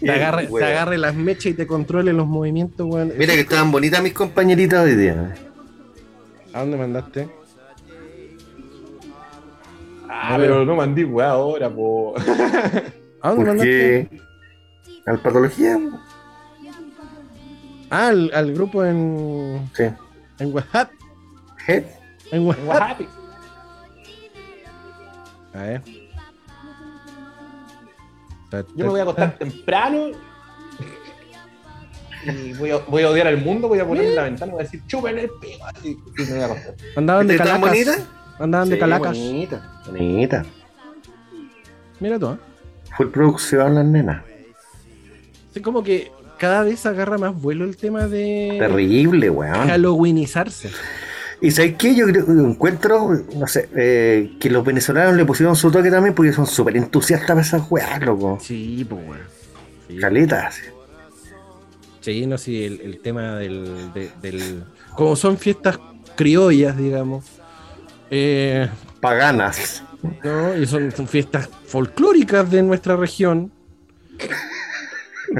Te 0.00 0.10
agarre, 0.10 0.48
te 0.48 0.64
agarre 0.64 0.98
las 0.98 1.14
mechas 1.14 1.46
y 1.46 1.54
te 1.54 1.68
controle 1.68 2.12
los 2.12 2.26
movimientos, 2.26 2.84
weón. 2.84 3.12
Mira 3.16 3.34
que 3.34 3.40
estaban 3.42 3.70
bonitas 3.70 4.02
mis 4.02 4.12
compañeritas 4.12 4.84
hoy 4.84 4.96
día. 4.96 5.36
¿A 6.52 6.60
dónde 6.60 6.76
mandaste? 6.78 7.28
Ah, 10.08 10.34
pero 10.36 10.64
no 10.64 10.74
mandé 10.74 11.04
weá 11.04 11.30
ahora, 11.30 11.70
po. 11.70 12.14
¿A 13.20 13.28
dónde 13.28 13.44
¿Por 13.44 13.46
mandaste? 13.46 14.08
qué? 14.10 14.20
¿Al 15.06 15.20
patología? 15.20 15.78
Ah, 17.90 18.08
al, 18.08 18.30
al 18.34 18.52
grupo 18.52 18.84
en. 18.84 19.70
Sí. 19.76 19.84
En 20.38 20.54
WhatsApp. 20.54 20.90
¿Eh? 21.68 21.86
En 22.32 22.46
WhatsApp. 22.46 23.00
A 25.54 25.62
ver. 25.62 25.82
Yo 28.74 28.84
me 28.84 28.90
voy 28.90 29.00
a 29.00 29.02
acostar 29.02 29.38
temprano. 29.38 30.10
Y 32.24 32.52
voy 32.54 32.70
a, 32.70 32.78
voy 32.78 33.02
a 33.04 33.10
odiar 33.10 33.28
al 33.28 33.38
mundo, 33.38 33.68
voy 33.68 33.78
a 33.78 33.86
poner 33.86 34.04
en 34.06 34.16
la 34.16 34.24
ventana, 34.24 34.52
voy 34.52 34.62
a 34.62 34.64
decir, 34.64 34.82
chupen 34.86 35.16
el 35.18 35.30
pico. 35.40 35.64
Y 35.84 35.96
me 36.22 36.32
voy 36.32 36.40
a 36.40 36.46
acostar. 36.46 36.74
Andaban 36.96 37.26
de 37.28 37.34
¿Estaban 37.34 37.60
calacas. 37.60 37.70
bonitas? 37.70 38.08
Andaban 38.38 38.68
de 38.68 38.78
calacas. 38.78 39.16
Bonita. 39.16 39.82
Bonita. 39.86 40.44
Mira 42.00 42.18
tú, 42.18 42.30
¿eh? 42.30 42.36
Full 42.96 43.08
producción 43.08 43.74
las 43.74 43.84
nenas. 43.84 44.22
Sí, 45.54 45.60
como 45.60 45.82
que 45.82 46.10
cada 46.38 46.62
vez 46.62 46.84
agarra 46.86 47.18
más 47.18 47.34
vuelo 47.40 47.64
el 47.64 47.76
tema 47.76 48.06
de 48.06 48.56
Terrible, 48.58 49.30
weón. 49.30 49.68
Halloweenizarse. 49.68 50.70
Y 51.40 51.50
¿sabes 51.50 51.74
qué? 51.76 51.94
Yo 51.94 52.06
creo, 52.06 52.24
encuentro, 52.30 53.10
no 53.36 53.46
sé, 53.46 53.68
eh, 53.76 54.32
que 54.40 54.48
los 54.48 54.64
venezolanos 54.64 55.16
le 55.16 55.24
pusieron 55.26 55.54
su 55.54 55.70
toque 55.70 55.90
también 55.90 56.14
porque 56.14 56.32
son 56.32 56.46
súper 56.46 56.76
entusiastas 56.78 57.28
para 57.28 57.40
esas 57.42 57.70
weas, 57.70 58.00
loco. 58.02 58.38
Sí, 58.40 58.86
pues, 58.88 59.00
weón. 59.06 59.20
Sí. 59.88 59.96
Caletas. 59.98 60.60
Sí, 62.00 62.24
no, 62.26 62.38
sí, 62.38 62.64
el, 62.64 62.80
el 62.80 63.00
tema 63.00 63.36
del, 63.36 63.92
de- 63.92 64.10
del. 64.22 64.64
Como 64.94 65.14
son 65.16 65.36
fiestas 65.36 65.78
criollas, 66.16 66.76
digamos. 66.76 67.24
eh, 68.10 68.68
Paganas. 69.00 69.82
¿no? 70.24 70.56
Y 70.56 70.66
son, 70.66 70.90
son 70.92 71.06
fiestas 71.08 71.48
folclóricas 71.66 72.50
de 72.50 72.62
nuestra 72.62 72.96
región. 72.96 73.52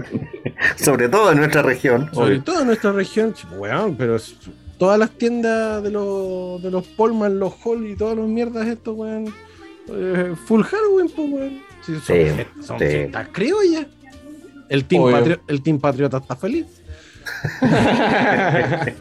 Sobre 0.76 1.08
todo 1.08 1.32
en 1.32 1.38
nuestra 1.38 1.62
región. 1.62 2.10
Sobre 2.12 2.32
obvio. 2.34 2.42
todo 2.44 2.60
en 2.60 2.66
nuestra 2.66 2.92
región. 2.92 3.34
Weón, 3.56 3.94
pero 3.96 4.16
todas 4.78 4.98
las 4.98 5.10
tiendas 5.10 5.82
de 5.82 5.90
los, 5.90 6.62
de 6.62 6.70
los 6.70 6.86
Polman, 6.86 7.38
los 7.38 7.54
Hall 7.64 7.86
y 7.86 7.96
todas 7.96 8.16
las 8.16 8.26
mierdas 8.26 8.66
estos, 8.66 8.96
weón. 8.96 9.32
eh, 9.88 10.34
full 10.46 10.62
Halloween, 10.62 11.08
pues, 11.14 11.28
weón. 11.30 11.60
Sí, 11.84 11.92
son, 11.94 12.00
Sí, 12.02 12.12
fiestas- 12.12 12.66
son 12.66 12.78
sí. 12.78 12.86
fiestas 12.86 13.28
criollas. 13.32 13.86
El 14.68 14.84
team, 14.84 15.38
el 15.46 15.62
team 15.62 15.78
Patriota 15.78 16.16
está 16.18 16.34
feliz. 16.36 16.66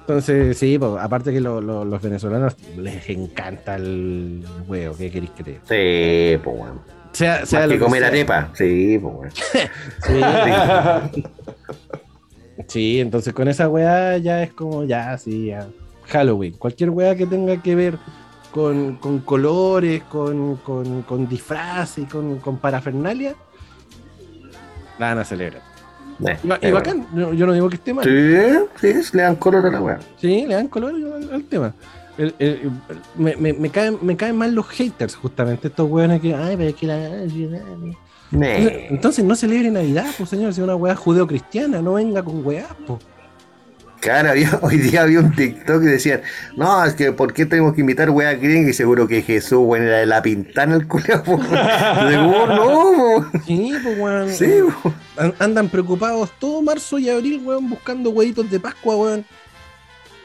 Entonces, 0.00 0.56
sí, 0.56 0.78
pues, 0.78 0.92
aparte 1.00 1.32
que 1.32 1.40
lo- 1.40 1.60
lo- 1.60 1.84
los 1.84 2.00
venezolanos 2.00 2.56
les 2.78 3.08
encanta 3.10 3.76
el 3.76 4.42
huevo, 4.66 4.96
¿qué 4.96 5.10
queréis 5.10 5.32
creer? 5.36 5.60
Sí, 5.68 6.40
pues 6.42 6.56
bueno. 6.56 6.80
Sea, 7.12 7.46
sea 7.46 7.60
Más 7.60 7.68
lo 7.68 7.72
que 7.74 7.78
que 7.78 7.84
comer 7.84 8.00
sea. 8.00 8.08
arepa. 8.08 8.48
Sí, 8.54 8.98
pues. 9.00 9.34
Sí, 10.06 11.22
sí, 12.66 13.00
entonces 13.00 13.32
con 13.32 13.48
esa 13.48 13.68
weá 13.68 14.16
ya 14.18 14.42
es 14.42 14.52
como, 14.52 14.84
ya, 14.84 15.16
sí, 15.18 15.46
ya. 15.46 15.66
Halloween. 16.06 16.54
Cualquier 16.54 16.90
weá 16.90 17.14
que 17.14 17.26
tenga 17.26 17.60
que 17.62 17.74
ver 17.74 17.98
con, 18.52 18.96
con 18.96 19.20
colores, 19.20 20.02
con, 20.04 20.56
con, 20.56 21.02
con 21.02 21.28
disfraces, 21.28 22.08
con, 22.10 22.38
con 22.38 22.58
parafernalia, 22.58 23.34
la 24.98 25.08
van 25.08 25.18
a 25.18 25.24
celebrar. 25.24 25.62
Eh, 26.26 26.36
Y, 26.42 26.48
ba- 26.48 26.58
y 26.60 26.66
eh, 26.66 26.72
bacán, 26.72 27.06
yo, 27.14 27.32
yo 27.32 27.46
no 27.46 27.52
digo 27.52 27.68
que 27.68 27.76
esté 27.76 27.94
mal. 27.94 28.04
Sí, 28.80 28.92
sí, 29.02 29.16
le 29.16 29.22
dan 29.22 29.36
color 29.36 29.66
a 29.66 29.70
la 29.70 29.80
wea. 29.80 29.98
Sí, 30.16 30.46
le 30.46 30.54
dan 30.54 30.68
color 30.68 30.92
al, 30.94 31.30
al 31.32 31.44
tema. 31.44 31.72
El- 32.18 32.34
el- 32.38 32.48
el- 32.48 32.70
me, 33.16 33.36
me, 33.36 33.52
me 33.52 33.70
caen, 33.70 33.98
me 34.02 34.16
caen 34.16 34.36
mal 34.36 34.52
los 34.54 34.66
haters, 34.68 35.14
justamente, 35.16 35.68
estos 35.68 35.88
weones 35.88 36.20
que, 36.20 36.34
ay, 36.34 36.56
pero 36.56 36.68
es 36.70 36.74
que 36.74 36.86
la... 36.86 37.08
Nee. 38.30 38.88
Entonces 38.90 39.24
no 39.24 39.34
celebre 39.34 39.70
Navidad, 39.70 40.06
pues 40.18 40.28
señor, 40.28 40.52
si 40.52 40.60
es 40.60 40.64
una 40.64 40.76
weá 40.76 40.94
judeo-cristiana, 40.94 41.80
no 41.80 41.94
venga 41.94 42.22
con 42.22 42.44
weá, 42.44 42.66
pues. 42.86 43.00
Claro, 44.00 44.30
había- 44.30 44.58
hoy 44.62 44.76
día 44.78 45.02
había 45.02 45.20
un 45.20 45.34
TikTok 45.34 45.80
que 45.80 45.88
decían, 45.88 46.20
no, 46.56 46.84
es 46.84 46.94
que 46.94 47.10
¿por 47.12 47.32
qué 47.32 47.46
tenemos 47.46 47.74
que 47.74 47.80
imitar 47.80 48.10
wea 48.10 48.34
gringa? 48.34 48.70
Y 48.70 48.72
seguro 48.72 49.08
que 49.08 49.22
Jesús, 49.22 49.58
bueno, 49.64 49.86
era 49.86 49.98
de 49.98 50.06
la 50.06 50.22
pintana 50.22 50.76
el 50.76 50.86
culiao. 50.86 51.22
po. 51.24 51.38
No, 52.10 52.92
po. 52.96 53.26
Sí, 53.46 53.72
pues 53.82 53.98
weón. 53.98 54.28
sí, 54.30 54.46
po. 54.82 54.92
An- 55.16 55.34
Andan 55.38 55.68
preocupados 55.68 56.30
todo 56.38 56.62
marzo 56.62 56.98
y 56.98 57.08
abril, 57.08 57.42
weón, 57.44 57.70
buscando 57.70 58.10
huevitos 58.10 58.48
de 58.50 58.60
Pascua, 58.60 58.94
weón. 58.96 59.24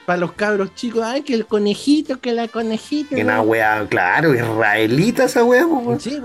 Para 0.06 0.20
los 0.20 0.34
cabros 0.34 0.76
chicos, 0.76 1.02
ay, 1.04 1.22
que 1.22 1.34
el 1.34 1.46
conejito, 1.46 2.20
que 2.20 2.34
la 2.34 2.48
conejita. 2.48 3.16
que 3.16 3.22
una 3.24 3.42
wea, 3.42 3.86
claro, 3.90 4.34
israelita 4.36 5.26
esa 5.26 5.44
po. 5.44 5.98
Sí. 6.00 6.20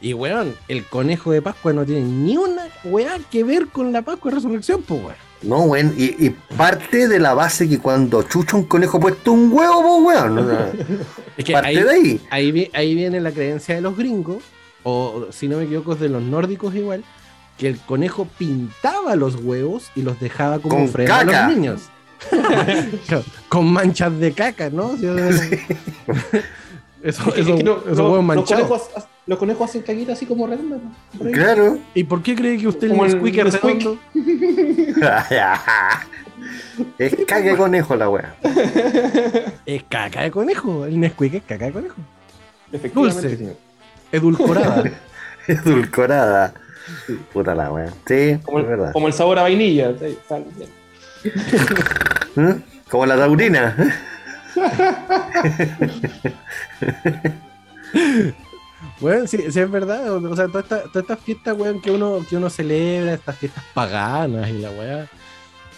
Y 0.00 0.12
weón, 0.12 0.54
el 0.68 0.84
conejo 0.84 1.32
de 1.32 1.40
Pascua 1.40 1.72
no 1.72 1.84
tiene 1.84 2.02
ni 2.02 2.36
una 2.36 2.64
weá 2.84 3.18
que 3.30 3.42
ver 3.42 3.68
con 3.68 3.90
la 3.92 4.02
Pascua 4.02 4.30
y 4.30 4.34
Resurrección, 4.34 4.82
pues 4.82 5.00
weón. 5.02 5.14
No, 5.42 5.60
weón, 5.62 5.94
y, 5.96 6.26
y 6.26 6.30
parte 6.56 7.08
de 7.08 7.18
la 7.18 7.34
base 7.34 7.68
que 7.68 7.78
cuando 7.78 8.22
chucha 8.22 8.56
un 8.56 8.64
conejo 8.64 9.00
puesto 9.00 9.32
un 9.32 9.50
huevo, 9.52 9.82
po, 9.82 9.96
weón. 9.98 10.38
O 10.38 10.46
sea, 10.48 10.72
Es 11.36 11.44
que 11.44 11.52
parte 11.52 11.68
ahí, 11.68 11.76
de 11.82 11.90
ahí. 11.90 12.20
ahí, 12.30 12.52
vi- 12.52 12.70
ahí 12.72 12.94
viene 12.94 13.20
la 13.20 13.32
creencia 13.32 13.74
de 13.74 13.80
los 13.80 13.96
gringos, 13.96 14.42
o 14.84 15.26
si 15.30 15.48
no 15.48 15.56
me 15.58 15.64
equivoco, 15.64 15.94
es 15.94 16.00
de 16.00 16.08
los 16.08 16.22
nórdicos 16.22 16.74
igual, 16.74 17.02
que 17.58 17.68
el 17.68 17.78
conejo 17.78 18.28
pintaba 18.38 19.16
los 19.16 19.36
huevos 19.36 19.90
y 19.96 20.02
los 20.02 20.20
dejaba 20.20 20.58
como 20.58 20.76
Con 20.90 21.10
a 21.10 21.24
los 21.24 21.56
niños. 21.56 21.82
Con 23.48 23.72
manchas 23.72 24.18
de 24.18 24.32
caca, 24.32 24.70
¿no? 24.70 24.96
Sí, 24.96 25.06
Eso, 27.02 27.28
Es 27.28 27.34
que- 27.34 27.40
eso, 27.42 27.50
es 27.52 27.56
que 27.58 27.62
no- 27.64 27.76
esos 27.78 27.98
no- 27.98 28.04
huevos 28.04 28.16
los, 28.16 28.24
manchados. 28.24 28.66
conejos, 28.66 28.88
los 29.26 29.38
conejos 29.38 29.68
hacen 29.70 29.82
caquita 29.82 30.12
así 30.14 30.24
como 30.24 30.46
redonda. 30.46 30.78
¿no? 30.78 31.30
Claro. 31.32 31.78
¿Y 31.94 32.04
por 32.04 32.22
qué 32.22 32.34
cree 32.34 32.56
que 32.56 32.66
usted 32.66 32.88
Como 32.88 33.04
el 33.04 33.12
el 33.12 33.22
Nesquik 33.22 33.38
es 33.46 33.60
redondo? 33.62 33.98
es 36.98 37.16
caga 37.26 37.50
de 37.50 37.56
conejo 37.56 37.96
la 37.96 38.08
wea. 38.08 38.34
Es 39.66 39.82
caca 39.84 40.22
de 40.22 40.30
conejo. 40.30 40.86
El 40.86 40.98
Nesquik 41.00 41.34
es 41.34 41.42
caca 41.42 41.66
de 41.66 41.72
conejo. 41.72 41.96
Efectivamente, 42.72 43.20
Dulce. 43.22 43.36
señor. 43.36 43.56
Edulcorada. 44.12 44.84
Edulcorada. 45.46 46.54
Puta 47.32 47.54
la 47.54 47.70
wea. 47.72 47.92
Sí, 48.06 48.38
Como 48.44 48.58
es 48.60 48.64
el, 48.64 48.70
verdad. 48.70 48.92
como 48.92 49.06
el 49.08 49.12
sabor 49.12 49.38
a 49.38 49.42
vainilla. 49.42 49.92
sí, 49.98 50.16
bien. 50.56 50.70
¿Mm? 52.36 52.52
Como 52.90 53.06
la 53.06 53.16
taurina. 53.16 53.76
Bueno, 59.00 59.26
sí, 59.26 59.38
sí 59.50 59.60
es 59.60 59.70
verdad. 59.70 60.12
O 60.12 60.36
sea, 60.36 60.48
todas 60.48 60.66
estas 60.94 61.18
fiestas, 61.20 61.56
weón, 61.56 61.80
que 61.80 61.90
uno, 61.90 62.24
que 62.28 62.36
uno 62.36 62.48
celebra, 62.48 63.14
estas 63.14 63.36
fiestas 63.36 63.64
paganas 63.74 64.48
y 64.48 64.58
la 64.58 64.70
weá. 64.70 65.08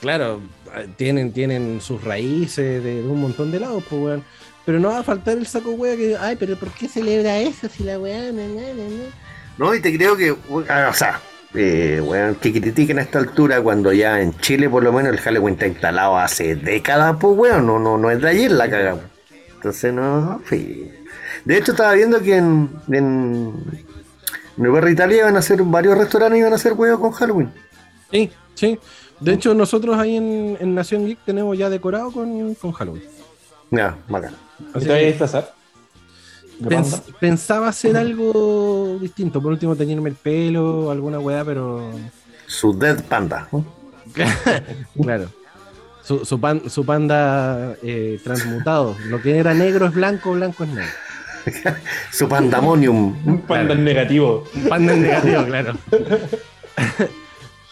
Claro, 0.01 0.43
eh, 0.75 0.89
tienen, 0.97 1.33
tienen 1.33 1.81
sus 1.81 2.05
raíces 2.05 2.85
de, 2.85 3.03
de 3.03 3.09
un 3.09 3.21
montón 3.21 3.51
de 3.51 3.61
lados, 3.61 3.83
pues 3.89 4.03
weón. 4.03 4.25
Pero 4.65 4.81
no 4.81 4.89
va 4.91 4.99
a 4.99 5.05
faltar 5.05 5.39
el 5.39 5.47
saco 5.47 5.71
weá 5.71 5.97
que, 5.97 6.17
ay, 6.19 6.37
pero 6.37 6.57
¿por 6.57 6.71
qué 6.73 6.89
celebra 6.89 7.39
eso 7.39 7.69
si 7.69 7.85
la 7.85 7.99
weá? 7.99 8.33
Na, 8.33 8.47
na, 8.47 8.63
na, 8.63 8.89
na"? 8.89 9.11
No, 9.59 9.75
y 9.75 9.81
te 9.81 9.97
creo 9.97 10.17
que, 10.17 10.33
o 10.33 10.93
sea, 10.93 11.21
eh, 11.57 12.01
weón, 12.01 12.37
que 12.37 12.53
critiquen 12.53 12.99
a 12.99 13.03
esta 13.03 13.19
altura 13.19 13.61
cuando 13.61 13.93
ya 13.93 14.21
en 14.21 14.37
Chile 14.39 14.69
por 14.69 14.83
lo 14.83 14.93
menos 14.93 15.13
el 15.13 15.19
Halloween 15.19 15.55
está 15.55 15.67
instalado 15.67 16.19
hace 16.19 16.57
décadas, 16.57 17.17
pues 17.21 17.37
weón, 17.37 17.67
no, 17.67 17.79
no, 17.79 17.99
no 17.99 18.11
es 18.11 18.21
de 18.21 18.29
ayer 18.29 18.51
la 18.51 18.69
cagamos. 18.69 19.05
Entonces 19.55 19.93
no, 19.93 20.41
sí. 20.49 20.91
De 21.45 21.59
hecho 21.59 21.73
estaba 21.73 21.93
viendo 21.95 22.21
que 22.21 22.37
en, 22.37 22.71
en 22.91 23.55
Nueva 24.57 24.91
Italia 24.91 25.19
iban 25.19 25.37
a 25.37 25.41
hacer 25.41 25.63
varios 25.63 25.99
restaurantes 25.99 26.39
iban 26.39 26.53
a 26.53 26.57
hacer 26.57 26.73
huevos 26.73 27.01
con 27.01 27.13
Halloween. 27.13 27.53
Sí, 28.11 28.31
sí. 28.55 28.79
De 29.21 29.33
hecho, 29.33 29.55
nosotros 29.55 29.97
ahí 29.99 30.17
en, 30.17 30.59
en 30.61 30.75
Nación 30.75 31.07
Geek 31.07 31.21
tenemos 31.25 31.57
ya 31.57 31.71
decorado 31.71 32.11
con, 32.13 32.55
con 32.55 32.73
Halloween. 32.73 33.05
Ya, 33.71 33.97
bacán. 34.09 34.35
¿Te 34.75 34.79
vas 34.79 34.89
a 34.89 34.95
disfrazar? 34.95 35.55
Pensaba 37.21 37.69
hacer 37.69 37.97
algo 37.97 38.99
distinto. 39.01 39.41
Por 39.43 39.53
último, 39.53 39.77
teñirme 39.77 40.11
el 40.11 40.17
pelo, 40.17 40.91
alguna 40.91 41.19
weá, 41.19 41.45
pero. 41.45 41.91
Su 42.47 42.77
Dead 42.79 43.03
Panda. 43.05 43.49
Claro. 45.03 45.29
Su, 46.03 46.25
su, 46.25 46.41
pan- 46.41 46.71
su 46.71 46.87
panda 46.87 47.75
eh, 47.83 48.21
transmutado. 48.23 48.97
Lo 49.09 49.21
que 49.21 49.37
era 49.39 49.53
negro 49.53 49.87
es 49.87 49.93
blanco, 49.95 50.33
blanco 50.33 50.63
es 50.65 50.71
negro. 50.71 50.91
Su 52.13 52.29
Pandamonium. 52.29 53.17
Un 53.27 53.41
panda 53.43 53.75
en 53.75 53.85
negativo. 53.85 54.45
Un 54.55 54.69
panda 54.69 54.93
es 54.95 54.99
negativo, 55.01 55.45
claro. 55.45 55.75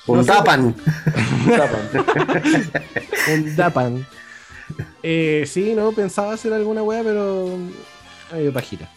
Un 0.07 0.17
No 0.19 0.23
sé. 0.25 0.33
Tapan. 0.33 0.75
Tapan. 1.57 1.81
Un 3.33 3.57
Dapan. 3.57 4.07
Eh, 5.03 5.45
sí, 5.47 5.73
no, 5.75 5.93
pensaba 5.93 6.35
hacer 6.35 6.53
alguna 6.53 6.83
weá, 6.83 7.03
pero. 7.03 7.57
Ay, 8.35 8.51
pajita. 8.51 8.89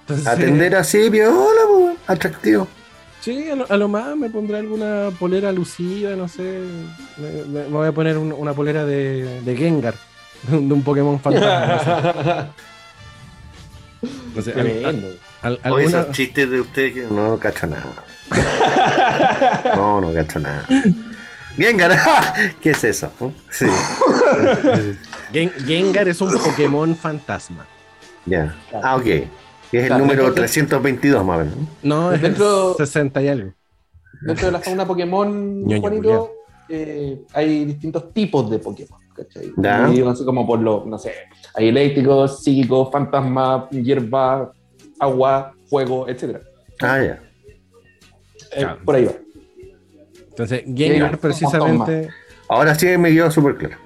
Entonces, 0.00 0.26
Atender 0.26 0.74
así, 0.76 1.08
viola, 1.08 1.94
atractivo. 2.06 2.68
Sí, 3.20 3.48
a 3.48 3.54
lo, 3.56 3.70
a 3.70 3.76
lo 3.76 3.88
más 3.88 4.16
me 4.16 4.28
pondré 4.30 4.58
alguna 4.58 5.10
polera 5.18 5.48
alusiva, 5.50 6.10
no 6.16 6.26
sé. 6.28 6.60
Me, 7.16 7.30
me- 7.44 7.62
me 7.64 7.68
voy 7.68 7.86
a 7.88 7.92
poner 7.92 8.18
un- 8.18 8.32
una 8.32 8.52
polera 8.52 8.84
de, 8.84 9.40
de 9.42 9.56
Gengar, 9.56 9.94
de 10.48 10.56
un 10.56 10.82
Pokémon 10.82 11.20
fantasma. 11.20 12.48
No 14.34 14.42
sé, 14.42 14.54
No 14.56 14.62
sé, 14.62 14.84
al- 15.42 15.60
alguna- 15.62 15.84
esos 16.00 16.10
chistes 16.12 16.50
de 16.50 16.60
ustedes 16.60 16.94
que 16.94 17.02
no 17.02 17.38
cacho 17.38 17.66
nada. 17.66 17.84
No, 19.76 20.00
no 20.00 20.12
cacho 20.12 20.38
nada. 20.40 20.66
Bien, 21.56 21.76
ganado. 21.76 22.00
¿Qué 22.60 22.70
es 22.70 22.82
eso? 22.82 23.12
Sí, 23.50 23.66
Gen- 25.32 25.52
Gengar 25.66 26.08
es 26.08 26.20
un 26.20 26.32
Pokémon 26.32 26.96
fantasma. 26.96 27.66
Ya. 28.26 28.54
Ah, 28.82 28.96
ok. 28.96 29.06
Es 29.06 29.26
el 29.72 29.98
número 29.98 30.28
entonces- 30.28 30.52
322 30.52 31.24
más 31.24 31.36
o 31.36 31.44
menos. 31.44 31.54
No, 31.82 32.12
es 32.12 32.20
Dentro- 32.20 32.70
el 32.78 32.86
60 32.86 33.22
y 33.22 33.28
algo. 33.28 33.52
Dentro 34.20 34.46
de 34.46 34.52
la 34.52 34.60
fauna 34.60 34.86
Pokémon, 34.86 35.64
Juanito, 35.80 36.32
eh, 36.68 37.22
hay 37.32 37.64
distintos 37.64 38.12
tipos 38.12 38.50
de 38.50 38.58
Pokémon. 38.58 39.00
¿cachai? 39.14 39.52
Ya. 39.58 39.84
Divididos 39.86 40.14
así 40.14 40.24
como 40.24 40.46
por 40.46 40.58
los, 40.60 40.86
no 40.86 40.96
sé, 40.98 41.12
hay 41.54 41.68
eléctricos, 41.68 42.42
psíquicos, 42.42 42.90
fantasma, 42.90 43.68
hierba, 43.70 44.52
agua, 44.98 45.54
fuego, 45.66 46.08
etc. 46.08 46.38
Ah, 46.80 46.98
ya. 47.02 47.20
Claro. 48.54 48.78
por 48.84 48.94
ahí 48.94 49.04
va. 49.04 49.12
Entonces, 50.30 50.62
Gengar 50.74 51.18
precisamente. 51.18 52.08
Ahora 52.48 52.74
sí 52.74 52.86
me 52.98 53.12
quedó 53.12 53.30
súper 53.30 53.56
claro. 53.56 53.76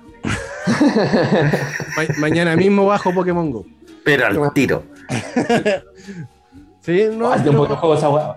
Ma- 1.96 2.14
mañana 2.18 2.56
mismo 2.56 2.86
bajo 2.86 3.12
Pokémon 3.12 3.50
Go. 3.50 3.66
Pero 4.06 4.26
al 4.26 4.52
tiro. 4.54 4.84
Sí, 6.80 7.02
no, 7.12 7.32
Hace 7.32 7.50
un 7.50 7.56
poco 7.56 7.74
juego 7.74 7.94
esa 7.96 8.08
weá. 8.08 8.36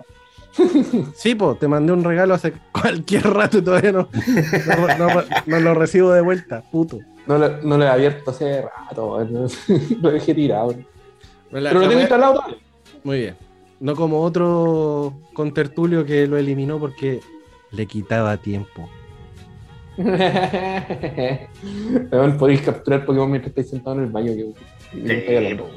sí, 1.16 1.36
po, 1.36 1.54
te 1.54 1.68
mandé 1.68 1.94
un 1.94 2.04
regalo 2.04 2.34
hace 2.34 2.52
cualquier 2.72 3.28
rato 3.30 3.60
y 3.60 3.62
todavía 3.62 3.92
no, 3.92 4.10
no, 4.98 5.08
no- 5.14 5.24
no 5.46 5.60
lo 5.60 5.76
recibo 5.76 6.12
de 6.12 6.22
vuelta, 6.22 6.64
puto. 6.72 6.98
No 7.28 7.38
lo, 7.38 7.62
no 7.62 7.78
lo 7.78 7.84
he 7.84 7.88
abierto 7.88 8.32
hace 8.32 8.64
rato, 8.64 9.24
lo 10.02 10.10
dejé 10.12 10.34
tirado. 10.34 10.74
Me 11.52 11.62
la- 11.62 11.70
Pero 11.70 11.82
lo 11.82 11.88
tengo 11.90 12.02
instalado 12.02 12.34
todavía. 12.34 12.58
Muy 13.04 13.20
bien. 13.20 13.36
No 13.80 13.96
como 13.96 14.22
otro 14.24 15.14
contertulio 15.36 16.04
que 16.04 16.26
lo 16.26 16.36
eliminó 16.38 16.80
porque 16.80 17.20
le 17.70 17.86
quitaba 17.86 18.36
tiempo. 18.38 18.90
Podéis 22.40 22.62
capturar 22.62 23.06
Pokémon 23.06 23.30
mientras 23.30 23.50
estáis 23.52 23.70
sentado 23.70 23.98
en 23.98 24.06
el 24.06 24.10
baño. 24.12 24.32
Que, 24.34 24.54
y 24.94 25.36
hablando. 25.36 25.70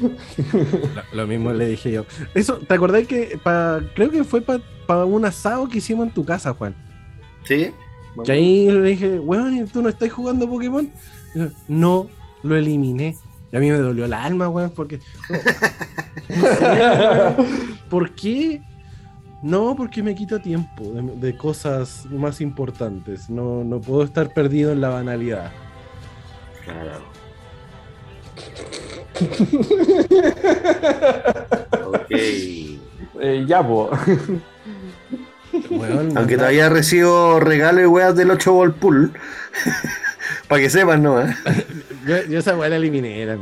Lo, 0.00 1.02
lo 1.16 1.26
mismo 1.26 1.52
le 1.52 1.66
dije 1.66 1.92
yo. 1.92 2.04
Eso, 2.34 2.58
¿te 2.58 2.74
acordás 2.74 3.06
que 3.06 3.38
pa- 3.42 3.80
creo 3.94 4.10
que 4.10 4.24
fue 4.24 4.42
para 4.42 5.04
un 5.04 5.24
asado 5.24 5.68
que 5.68 5.78
hicimos 5.78 6.06
en 6.06 6.12
tu 6.14 6.24
casa, 6.24 6.54
Juan? 6.54 6.74
¿Sí? 7.44 7.70
Que 8.24 8.32
ahí 8.32 8.70
le 8.70 8.82
dije, 8.82 9.18
weón, 9.20 9.56
¿y 9.56 9.64
¿tú 9.64 9.82
no 9.82 9.88
estás 9.88 10.10
jugando 10.12 10.48
Pokémon? 10.48 10.90
Yo, 11.34 11.46
No, 11.68 12.08
lo 12.42 12.56
eliminé. 12.56 13.16
Y 13.52 13.56
a 13.56 13.60
mí 13.60 13.70
me 13.70 13.78
dolió 13.78 14.04
el 14.04 14.12
alma, 14.12 14.48
weón, 14.48 14.70
porque. 14.70 15.00
¿Por 17.88 18.14
qué? 18.14 18.62
No, 19.42 19.74
porque 19.74 20.02
me 20.02 20.14
quita 20.14 20.38
tiempo 20.40 20.84
de, 20.84 21.02
de 21.28 21.36
cosas 21.36 22.06
más 22.10 22.40
importantes. 22.40 23.30
No, 23.30 23.64
no 23.64 23.80
puedo 23.80 24.02
estar 24.04 24.32
perdido 24.34 24.72
en 24.72 24.80
la 24.80 24.90
banalidad. 24.90 25.50
Claro. 26.64 27.00
Ok. 31.86 32.10
Eh, 32.10 33.44
ya, 33.46 33.62
po. 33.66 33.90
Aunque 36.16 36.36
todavía 36.36 36.68
recibo 36.68 37.40
regalos 37.40 37.82
y 37.82 37.86
weas 37.86 38.14
del 38.16 38.30
8 38.30 38.52
ball 38.52 38.74
pool. 38.74 39.12
Para 40.48 40.62
que 40.62 40.70
sepan, 40.70 41.02
¿no? 41.02 41.20
eh? 41.20 41.34
yo, 42.06 42.22
yo 42.24 42.38
esa 42.38 42.56
weá 42.56 42.68
la 42.68 42.76
eliminé, 42.76 43.20
era. 43.22 43.36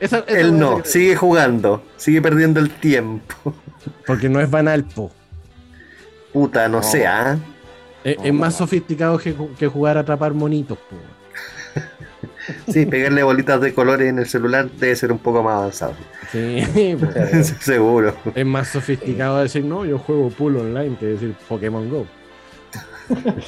Esa- 0.00 0.24
esa 0.26 0.38
Él 0.38 0.58
no, 0.58 0.84
sigue 0.84 1.16
jugando, 1.16 1.82
sigue 1.96 2.20
perdiendo 2.20 2.60
el 2.60 2.70
tiempo. 2.70 3.54
Porque 4.06 4.28
no 4.28 4.40
es 4.40 4.50
banal, 4.50 4.84
po. 4.84 5.10
Puta, 6.32 6.68
no, 6.68 6.80
¿ah? 7.06 7.36
Es, 8.02 8.16
es 8.22 8.34
más 8.34 8.56
sofisticado 8.56 9.18
que 9.18 9.66
jugar 9.68 9.96
a 9.96 10.00
atrapar 10.00 10.34
monitos, 10.34 10.78
po. 10.78 10.96
Sí, 12.68 12.84
pegarle 12.86 13.22
bolitas 13.22 13.60
de 13.60 13.72
colores 13.72 14.08
en 14.08 14.18
el 14.18 14.26
celular 14.26 14.70
debe 14.70 14.94
ser 14.96 15.12
un 15.12 15.18
poco 15.18 15.42
más 15.42 15.54
avanzado. 15.56 15.94
Sí. 16.30 16.62
Seguro. 17.60 18.14
Es 18.34 18.44
más 18.46 18.68
sofisticado 18.68 19.38
decir, 19.38 19.64
no, 19.64 19.84
yo 19.84 19.98
juego 19.98 20.28
pool 20.30 20.56
online 20.58 20.96
que 20.98 21.06
decir 21.06 21.34
Pokémon 21.48 21.88
Go. 21.88 22.06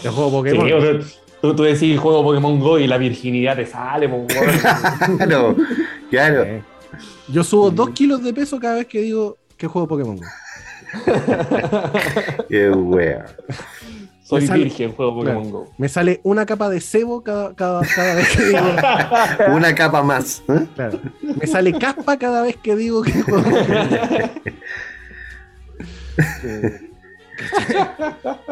Yo 0.03 0.13
juego 0.13 0.31
Sí, 0.45 0.55
Pokémon. 0.57 0.73
o 0.73 0.81
sea, 0.81 0.93
tú, 1.41 1.55
tú 1.57 1.63
decís 1.65 1.99
juego 1.99 2.23
Pokémon 2.23 2.59
Go 2.61 2.79
y 2.79 2.87
la 2.87 2.99
virginidad 2.99 3.57
te 3.57 3.67
sale. 3.67 4.09
Claro, 5.19 5.57
claro. 6.11 6.63
Yo 7.29 7.43
subo 7.45 7.71
dos 7.71 7.91
kilos 7.91 8.23
de 8.23 8.33
peso 8.33 8.59
cada 8.61 8.77
vez 8.77 8.87
que 8.87 9.01
digo 9.01 9.37
que 9.57 9.67
juego 9.67 9.89
Pokémon 9.89 10.17
Go. 10.17 10.25
Qué 12.49 12.71
wea. 12.71 13.27
Soy 14.27 14.41
Me 14.41 14.47
sale- 14.49 14.65
virgen, 14.65 14.93
juego 14.93 15.15
Pokémon 15.21 15.43
Claro. 15.45 15.59
Go. 15.59 15.73
Me 15.79 15.89
sale 15.89 16.21
una 16.25 16.45
capa 16.47 16.69
de 16.69 16.81
cebo 16.81 17.23
cada, 17.23 17.55
cada, 17.55 17.83
cada 17.95 18.15
vez 18.17 18.29
que 18.37 18.45
digo. 18.47 18.59
Una 19.55 19.73
capa 19.73 20.03
más. 20.03 20.43
¿eh? 20.49 20.67
Claro. 20.75 20.99
Me 21.23 21.47
sale 21.47 21.73
caspa 21.79 22.19
cada 22.19 22.43
vez 22.43 22.57
que 22.57 22.75
digo 22.75 23.03
que 23.03 23.13
juego 23.23 23.45
Pokémon 23.45 24.31
Go. 26.43 26.59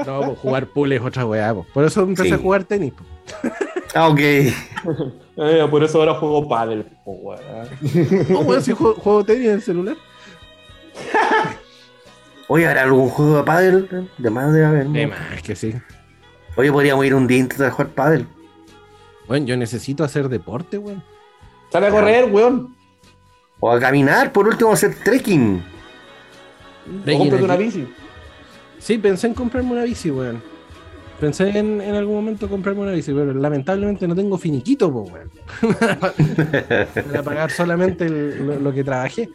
No, 0.07 0.21
pues 0.27 0.39
jugar 0.41 0.67
pool 0.67 0.93
es 0.93 1.01
otra 1.03 1.25
weá. 1.27 1.53
po. 1.55 1.67
Por 1.75 1.85
eso 1.85 2.03
empecé 2.03 2.29
Sí. 2.29 2.35
a 2.35 2.39
jugar 2.39 2.65
tenis. 2.65 2.93
po. 2.93 3.05
Ah, 3.95 4.09
ok. 4.09 4.21
Eh, 4.21 4.55
por 5.71 5.83
eso 5.83 5.99
ahora 5.99 6.15
juego 6.15 6.49
paddle, 6.49 6.85
po, 7.05 7.13
weón. 7.13 7.41
No, 8.29 8.41
weón, 8.41 8.63
si 8.63 8.73
juego, 8.73 8.95
juego 8.95 9.25
tenis 9.25 9.47
en 9.47 9.53
el 9.55 9.63
celular. 9.63 9.97
Oye, 12.49 12.66
¿habrá 12.66 12.83
algún 12.83 13.09
juego 13.09 13.39
de 13.39 13.43
pádel? 13.45 14.09
De 14.19 14.31
más 14.31 14.53
debe 14.53 14.66
haber. 14.66 14.87
¿no? 14.87 14.93
De 14.93 15.07
más 15.07 15.43
que 15.43 15.57
sí. 15.57 15.75
Oye, 16.57 16.71
podríamos 16.71 17.05
ir 17.07 17.15
un 17.15 17.27
día 17.27 17.39
a 17.39 17.41
intentar 17.41 17.71
jugar 17.71 17.89
pádel. 17.89 18.27
Bueno, 19.27 19.47
yo 19.47 19.57
necesito 19.57 20.05
hacer 20.05 20.29
deporte, 20.29 20.77
weón. 20.79 21.03
Sale 21.73 21.87
a 21.87 21.91
correr, 21.91 22.27
weón. 22.31 22.77
O 23.61 23.71
a 23.71 23.81
caminar, 23.81 24.31
por 24.33 24.47
último, 24.47 24.71
a 24.71 24.75
hacer 24.75 24.95
trekking. 25.03 25.65
O 27.07 27.19
cómprate 27.19 27.45
una 27.45 27.57
bici. 27.57 27.89
Sí, 28.79 28.99
pensé 28.99 29.29
en 29.29 29.35
comprarme 29.35 29.73
una 29.73 29.85
bici, 29.85 30.11
weón. 30.11 30.43
Pensé 31.19 31.49
en, 31.59 31.81
en 31.81 31.95
algún 31.95 32.16
momento 32.16 32.49
comprarme 32.49 32.83
una 32.83 32.93
bici, 32.93 33.12
pero 33.15 33.33
lamentablemente 33.33 34.07
no 34.07 34.15
tengo 34.15 34.37
finiquito, 34.37 34.93
po, 34.93 35.03
weón. 35.03 35.31
Para 37.11 37.23
pagar 37.23 37.51
solamente 37.51 38.05
el- 38.05 38.47
lo, 38.47 38.61
lo 38.61 38.73
que 38.75 38.85
trabajé. 38.85 39.31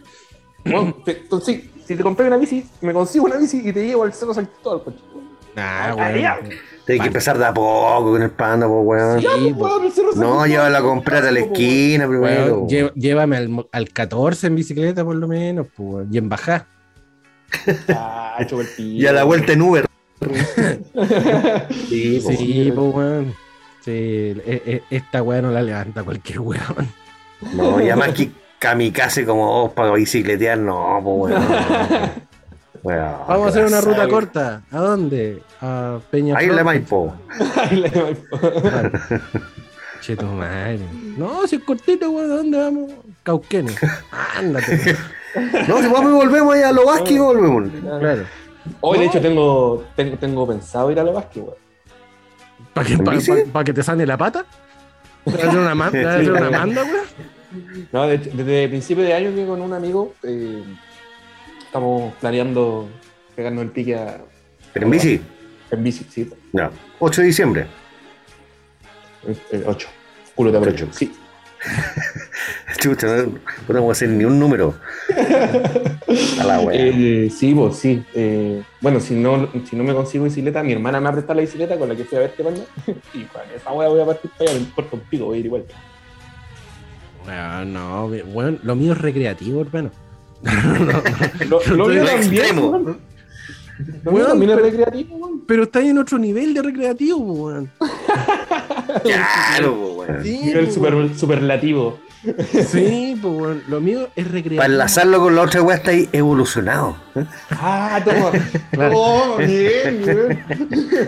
Weón, 0.66 1.04
te- 1.04 1.18
entonces, 1.20 1.62
si 1.86 1.96
te 1.96 2.04
compré 2.04 2.28
una 2.28 2.38
bici, 2.38 2.66
me 2.82 2.94
consigo 2.94 3.26
una 3.26 3.38
bici 3.38 3.62
y 3.68 3.74
te 3.74 3.86
llevo 3.86 4.04
al 4.04 4.14
cerro 4.14 4.34
San 4.34 4.46
Cristóbal, 4.46 4.84
coche. 4.84 4.98
Ah, 5.56 5.94
ya. 6.16 6.40
weón. 6.42 6.50
Tienes 6.86 7.02
que 7.04 7.08
empezar 7.08 7.38
de 7.38 7.46
a 7.46 7.54
poco 7.54 8.12
con 8.12 8.22
el 8.22 8.32
panda, 8.32 8.68
pues, 8.68 8.80
weón. 8.86 9.20
Sí, 9.20 9.28
pues, 9.28 9.72
weón, 9.72 9.84
No, 9.84 9.90
Cristóbal, 9.92 10.50
llévala 10.50 10.78
a 10.78 10.82
weón, 10.82 10.96
comprar 10.96 11.26
a 11.26 11.32
la 11.32 11.40
esquina 11.40 12.08
primero. 12.08 12.64
Weón, 12.64 12.92
llévame 12.96 13.38
al, 13.38 13.68
al 13.72 13.90
14 13.90 14.48
en 14.48 14.56
bicicleta, 14.56 15.04
por 15.06 15.16
lo 15.16 15.28
menos, 15.28 15.68
weón. 15.78 16.08
Y 16.12 16.18
en 16.18 16.30
bajá. 16.30 16.68
weón. 17.68 17.80
Ah, 17.90 18.38
Y 18.78 19.06
a 19.06 19.12
la 19.12 19.20
weón. 19.26 19.28
vuelta 19.28 19.54
en 19.54 19.62
Uber. 19.62 19.86
sí, 21.88 22.22
pues. 22.24 22.38
Sí, 22.40 22.72
po, 22.76 22.84
weón. 22.90 23.34
Sí, 23.82 23.92
e- 23.92 24.62
e- 24.66 24.84
esta 24.90 25.24
weá 25.24 25.42
no 25.42 25.52
la 25.52 25.62
levanta 25.62 26.04
cualquier 26.04 26.40
weón. 26.42 26.92
No, 27.54 27.80
y 27.82 27.90
además 27.90 28.10
que 28.14 28.30
kamikaze 28.60 29.26
como 29.26 29.46
vos 29.64 29.74
para 29.74 29.92
bicicletear, 29.94 30.58
no, 30.58 31.00
pues, 31.04 31.34
weón. 31.34 31.44
Weón, 32.82 33.12
Vamos 33.28 33.48
a 33.48 33.50
hacer 33.50 33.66
una 33.66 33.82
ruta 33.82 34.08
corta. 34.08 34.62
¿A 34.72 34.78
dónde? 34.80 35.44
A 35.60 36.00
Peña 36.10 36.38
Ahí 36.38 36.48
la 36.48 36.64
Maipo. 36.64 37.14
Ay, 37.58 37.76
la- 37.76 38.92
Che, 40.00 40.16
tu 40.16 40.26
madre. 40.26 40.80
No, 41.18 41.46
si 41.46 41.58
es 41.58 41.64
cortito, 41.64 42.10
weón, 42.10 42.32
¿a 42.32 42.36
dónde 42.36 42.58
vamos? 42.58 42.92
Cauquenes. 43.24 43.78
Ándate. 44.38 44.96
No, 45.68 45.82
si 45.82 45.88
vamos 45.88 46.10
y 46.12 46.14
volvemos 46.16 46.56
ahí 46.56 46.62
a 46.64 46.72
lo 46.72 46.86
vasco 46.86 47.10
y 47.10 47.18
volvemos. 47.20 47.70
claro. 48.00 48.24
Hoy, 48.80 49.00
de 49.00 49.06
hecho, 49.06 49.20
tengo, 49.20 49.84
tengo, 49.98 50.18
tengo 50.18 50.48
pensado 50.48 50.90
ir 50.92 51.00
a 51.02 51.04
la 51.04 51.12
básquet, 51.12 51.44
weón. 51.44 51.58
¿Para 52.74 52.88
que, 52.88 52.94
¿En 52.94 53.04
pa- 53.04 53.12
bici? 53.12 53.32
pa- 53.32 53.52
pa' 53.52 53.64
que 53.66 53.74
te 53.74 53.84
sane 53.84 54.06
la 54.06 54.16
pata? 54.18 54.46
¿Te 55.26 55.32
vas 55.32 55.44
a 55.44 55.48
hacer 55.50 55.60
una, 55.60 55.76
ma- 55.76 55.92
te 55.92 56.02
vas 56.04 56.16
a 56.16 56.18
hacer 56.20 56.32
una 56.32 56.50
manda, 56.50 56.84
weón? 56.84 57.06
No, 57.92 58.08
desde 58.08 58.68
principio 58.70 59.04
de 59.04 59.14
año 59.14 59.34
que 59.36 59.46
con 59.46 59.62
un 59.62 59.74
amigo 59.74 60.14
eh, 60.24 60.64
estamos 61.66 62.14
planeando 62.16 62.88
pegarnos 63.36 63.64
el 63.64 63.72
pique 63.72 63.96
a- 63.96 64.22
Pero 64.74 64.86
en 64.86 64.92
bici. 64.92 65.22
en 65.72 65.84
bici, 65.84 66.06
sí. 66.10 66.30
No. 66.54 66.70
8 67.00 67.22
de 67.22 67.28
diciembre. 67.28 67.68
El, 69.28 69.38
el 69.52 69.64
8. 69.68 69.88
Culo 70.36 70.52
de 70.52 70.58
aprovecho. 70.58 70.86
Ocho. 70.86 70.94
Sí. 70.98 71.12
Chucha, 72.80 73.08
no 73.26 73.34
podemos 73.68 73.92
hacer 73.92 74.10
ni 74.10 74.24
un 74.24 74.40
número. 74.40 74.76
A 76.40 76.44
la 76.46 76.60
wea. 76.62 76.74
Eh, 76.80 77.30
sí, 77.30 77.54
pues 77.54 77.76
sí. 77.76 78.04
Eh, 78.14 78.64
bueno, 78.80 79.00
si 79.02 79.16
no, 79.16 79.50
si 79.70 79.76
no 79.76 79.84
me 79.84 79.94
consigo 79.94 80.24
bicicleta, 80.24 80.64
mi 80.64 80.72
hermana 80.74 81.02
me 81.02 81.10
ha 81.10 81.12
prestado 81.12 81.36
la 81.36 81.42
bicicleta 81.42 81.78
con 81.78 81.90
la 81.90 81.96
que 81.96 82.06
fui 82.06 82.18
a 82.18 82.22
verte, 82.22 82.44
panda. 82.44 82.62
Y 83.14 83.24
con 83.24 83.42
esa 83.54 83.72
wea 83.74 83.90
voy 83.90 84.00
a 84.02 84.06
partir 84.06 84.32
para 84.38 84.52
allá, 84.52 84.60
me 84.60 84.66
importa 84.66 84.96
un 84.96 85.02
pico, 85.02 85.26
voy 85.26 85.38
a 85.38 85.40
ir 85.42 85.46
igual. 85.48 85.66
Weón, 87.30 87.74
no, 87.74 88.06
weón, 88.08 88.60
lo 88.64 88.76
mío 88.76 88.94
es 88.94 88.98
recreativo, 88.98 89.62
hermano. 89.62 89.92
Lo, 91.50 91.60
lo 91.76 91.86
mío 91.88 92.02
Lo 92.04 92.10
también, 92.10 92.56
Weón, 94.06 94.28
también 94.28 94.52
es 94.52 94.58
pero- 94.58 94.70
recreativo, 94.70 95.16
weón. 95.18 95.44
Pero 95.48 95.64
está 95.64 95.82
en 95.82 95.98
otro 95.98 96.18
nivel 96.18 96.54
de 96.54 96.62
recreativo, 96.62 97.18
weón. 97.20 97.70
Claro, 99.04 99.74
weón. 99.98 100.24
Sí, 100.24 100.40
Nivel 100.46 100.72
super, 100.72 101.16
superlativo. 101.18 102.00
Sí, 102.68 103.18
pues. 103.22 103.68
Lo 103.68 103.80
mío 103.82 104.10
es 104.16 104.26
recreativo. 104.26 104.58
Para 104.58 104.72
enlazarlo 104.74 105.20
con 105.20 105.36
la 105.36 105.42
otra 105.44 105.62
wea 105.62 105.78
está 105.78 105.92
ahí 105.92 106.10
evolucionado. 106.12 106.98
Ah, 107.52 108.00
toma. 108.04 108.32
Claro. 108.72 108.94
Oh, 108.96 109.38
bien. 109.38 110.46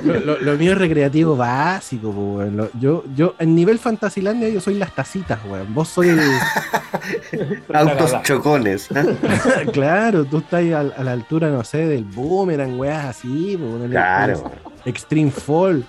Lo, 0.04 0.20
lo- 0.20 0.40
lo 0.40 0.54
mío 0.58 0.74
es 0.74 0.78
recreativo 0.78 1.36
básico. 1.36 2.42
Lo- 2.52 2.70
yo, 2.80 3.04
yo, 3.16 3.36
en 3.40 3.56
nivel 3.56 3.80
Fantasilandia, 3.80 4.50
yo 4.50 4.60
soy 4.62 4.76
las 4.76 4.94
tacitas, 4.96 5.40
weón. 5.46 5.74
Vos 5.74 5.90
soy 5.90 6.10
el. 6.10 6.20
Autos 7.74 8.22
chocones. 8.24 8.90
¿eh? 8.94 9.18
claro, 9.74 10.26
tú 10.26 10.40
estás 10.40 10.64
a, 10.74 10.80
a 10.80 11.04
la 11.04 11.12
altura, 11.12 11.50
no 11.50 11.64
sé, 11.64 11.86
del 11.88 12.04
boomerang, 12.04 12.80
weas 12.80 13.06
así, 13.06 13.54
el- 13.54 13.90
Claro. 13.92 14.52
el 14.86 14.90
Extreme 14.90 15.32
Fall. 15.32 15.86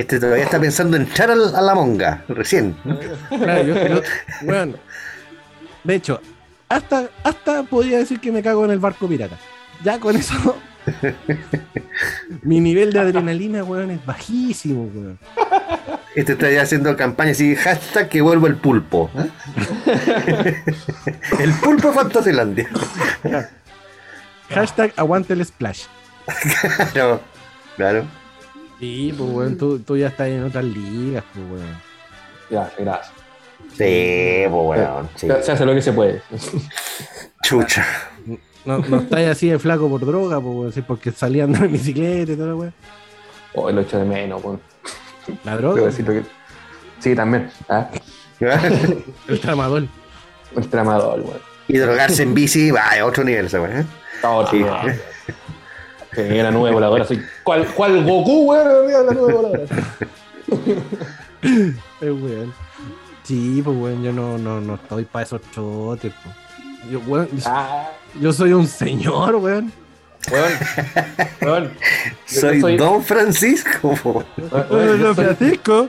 Este 0.00 0.18
todavía 0.18 0.44
está 0.44 0.58
pensando 0.58 0.96
en 0.96 1.02
entrar 1.02 1.30
a 1.30 1.34
la 1.36 1.74
monga, 1.74 2.24
recién. 2.28 2.74
Claro, 3.28 3.62
yo- 3.64 3.86
yo- 3.86 4.02
weón. 4.42 4.76
De 5.84 5.94
hecho, 5.94 6.20
hasta, 6.68 7.08
hasta 7.22 7.62
podría 7.64 7.98
decir 7.98 8.18
que 8.20 8.32
me 8.32 8.42
cago 8.42 8.64
en 8.64 8.70
el 8.70 8.78
barco 8.78 9.06
pirata. 9.08 9.36
Ya 9.84 9.98
con 10.00 10.16
eso. 10.16 10.56
mi 12.42 12.60
nivel 12.60 12.92
de 12.92 13.00
adrenalina, 13.00 13.62
weón, 13.62 13.90
es 13.90 14.04
bajísimo, 14.06 14.84
weón. 14.94 15.18
Este 16.14 16.32
está 16.32 16.50
ya 16.50 16.62
haciendo 16.62 16.96
campaña 16.96 17.32
así, 17.32 17.54
hashtag 17.54 18.08
que 18.08 18.20
vuelvo 18.22 18.46
el 18.46 18.56
pulpo. 18.56 19.10
¿eh? 19.16 19.30
el 21.40 21.52
pulpo 21.54 21.92
Fantasilandia. 21.92 22.68
Hashtag 24.48 24.92
aguante 24.96 25.34
el 25.34 25.44
splash. 25.44 25.84
Claro, 26.92 27.20
claro. 27.76 28.04
Sí, 28.80 29.14
pues 29.16 29.30
weón, 29.30 29.56
tú, 29.58 29.78
tú 29.80 29.96
ya 29.96 30.08
estás 30.08 30.28
en 30.28 30.42
otras 30.44 30.64
ligas, 30.64 31.22
pues 31.34 31.46
weón. 31.50 31.76
Gracias, 32.50 32.78
gracias. 32.78 33.12
Sí, 33.76 34.42
pues 34.48 34.50
bueno, 34.50 35.08
sí. 35.14 35.26
Se, 35.28 35.42
se 35.42 35.52
hace 35.52 35.64
lo 35.66 35.74
que 35.74 35.82
se 35.82 35.92
puede. 35.92 36.22
Chucha. 37.44 37.86
No, 38.64 38.78
no 38.78 38.98
estás 39.00 39.20
así 39.26 39.48
de 39.48 39.58
flaco 39.58 39.88
por 39.88 40.04
droga, 40.04 40.40
pues 40.40 40.54
weón, 40.56 40.72
sí, 40.72 40.82
porque 40.82 41.12
salía 41.12 41.44
andando 41.44 41.66
en 41.66 41.72
bicicleta 41.72 42.32
y 42.32 42.36
todo, 42.36 42.56
weón. 42.56 42.74
Oh, 43.54 43.70
lo 43.70 43.80
echo 43.82 43.98
de 43.98 44.04
menos, 44.04 44.42
weón. 44.42 44.60
La 45.44 45.56
droga, 45.56 45.90
que- 45.90 46.22
Sí, 47.00 47.14
también. 47.14 47.50
¿ah? 47.68 47.88
el 49.28 49.40
tramador. 49.40 49.84
El 50.56 50.68
tramador, 50.68 51.20
weón. 51.20 51.40
y 51.68 51.78
drogarse 51.78 52.22
en 52.22 52.34
bici, 52.34 52.70
va, 52.70 52.90
a 52.98 53.04
otro 53.04 53.22
nivel 53.24 53.46
esa 53.46 53.60
weá. 53.60 53.80
¿eh? 53.80 53.84
Oh, 54.24 54.46
Sí. 54.50 54.64
Sí. 56.14 56.22
La 56.22 56.50
nube 56.50 56.70
voladora. 56.72 57.04
Soy, 57.04 57.22
¿cuál, 57.42 57.66
¿Cuál 57.74 58.04
Goku, 58.04 58.44
weón? 58.50 58.86
Mira 58.86 59.02
La 59.02 59.12
nube 59.12 59.32
voladora. 59.32 59.62
Eh, 61.42 62.10
weón. 62.10 62.52
Sí, 63.22 63.62
pues 63.64 63.76
weón, 63.76 64.02
yo 64.02 64.12
no, 64.12 64.36
no, 64.38 64.60
no 64.60 64.74
estoy 64.74 65.04
para 65.04 65.24
esos 65.24 65.40
trotes, 65.42 66.12
pues. 66.22 66.36
Yo, 66.90 66.98
weón, 67.06 67.28
Ah, 67.46 67.88
yo 68.20 68.32
soy 68.32 68.52
un 68.52 68.66
señor, 68.66 69.36
weón. 69.36 69.72
weón. 70.30 70.52
Weón. 71.40 71.70
Soy, 72.26 72.60
soy- 72.60 72.76
Don 72.76 73.02
Francisco. 73.02 73.94
po. 74.02 74.24
weón, 74.36 74.66
weón, 74.70 74.98
yo, 75.00 75.14
soy, 75.14 75.24
Francisco. 75.24 75.88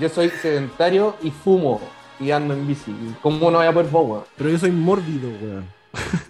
yo 0.00 0.08
soy 0.08 0.30
sedentario 0.42 1.16
y 1.22 1.30
fumo 1.30 1.80
y 2.18 2.30
ando 2.30 2.54
en 2.54 2.66
bici. 2.66 2.94
¿Cómo 3.22 3.50
no 3.50 3.58
voy 3.58 3.66
a 3.66 3.72
poder 3.72 3.90
vos, 3.90 4.08
weón? 4.08 4.24
Pero 4.36 4.50
yo 4.50 4.58
soy 4.58 4.70
mórbido, 4.70 5.28
weón. 5.40 5.66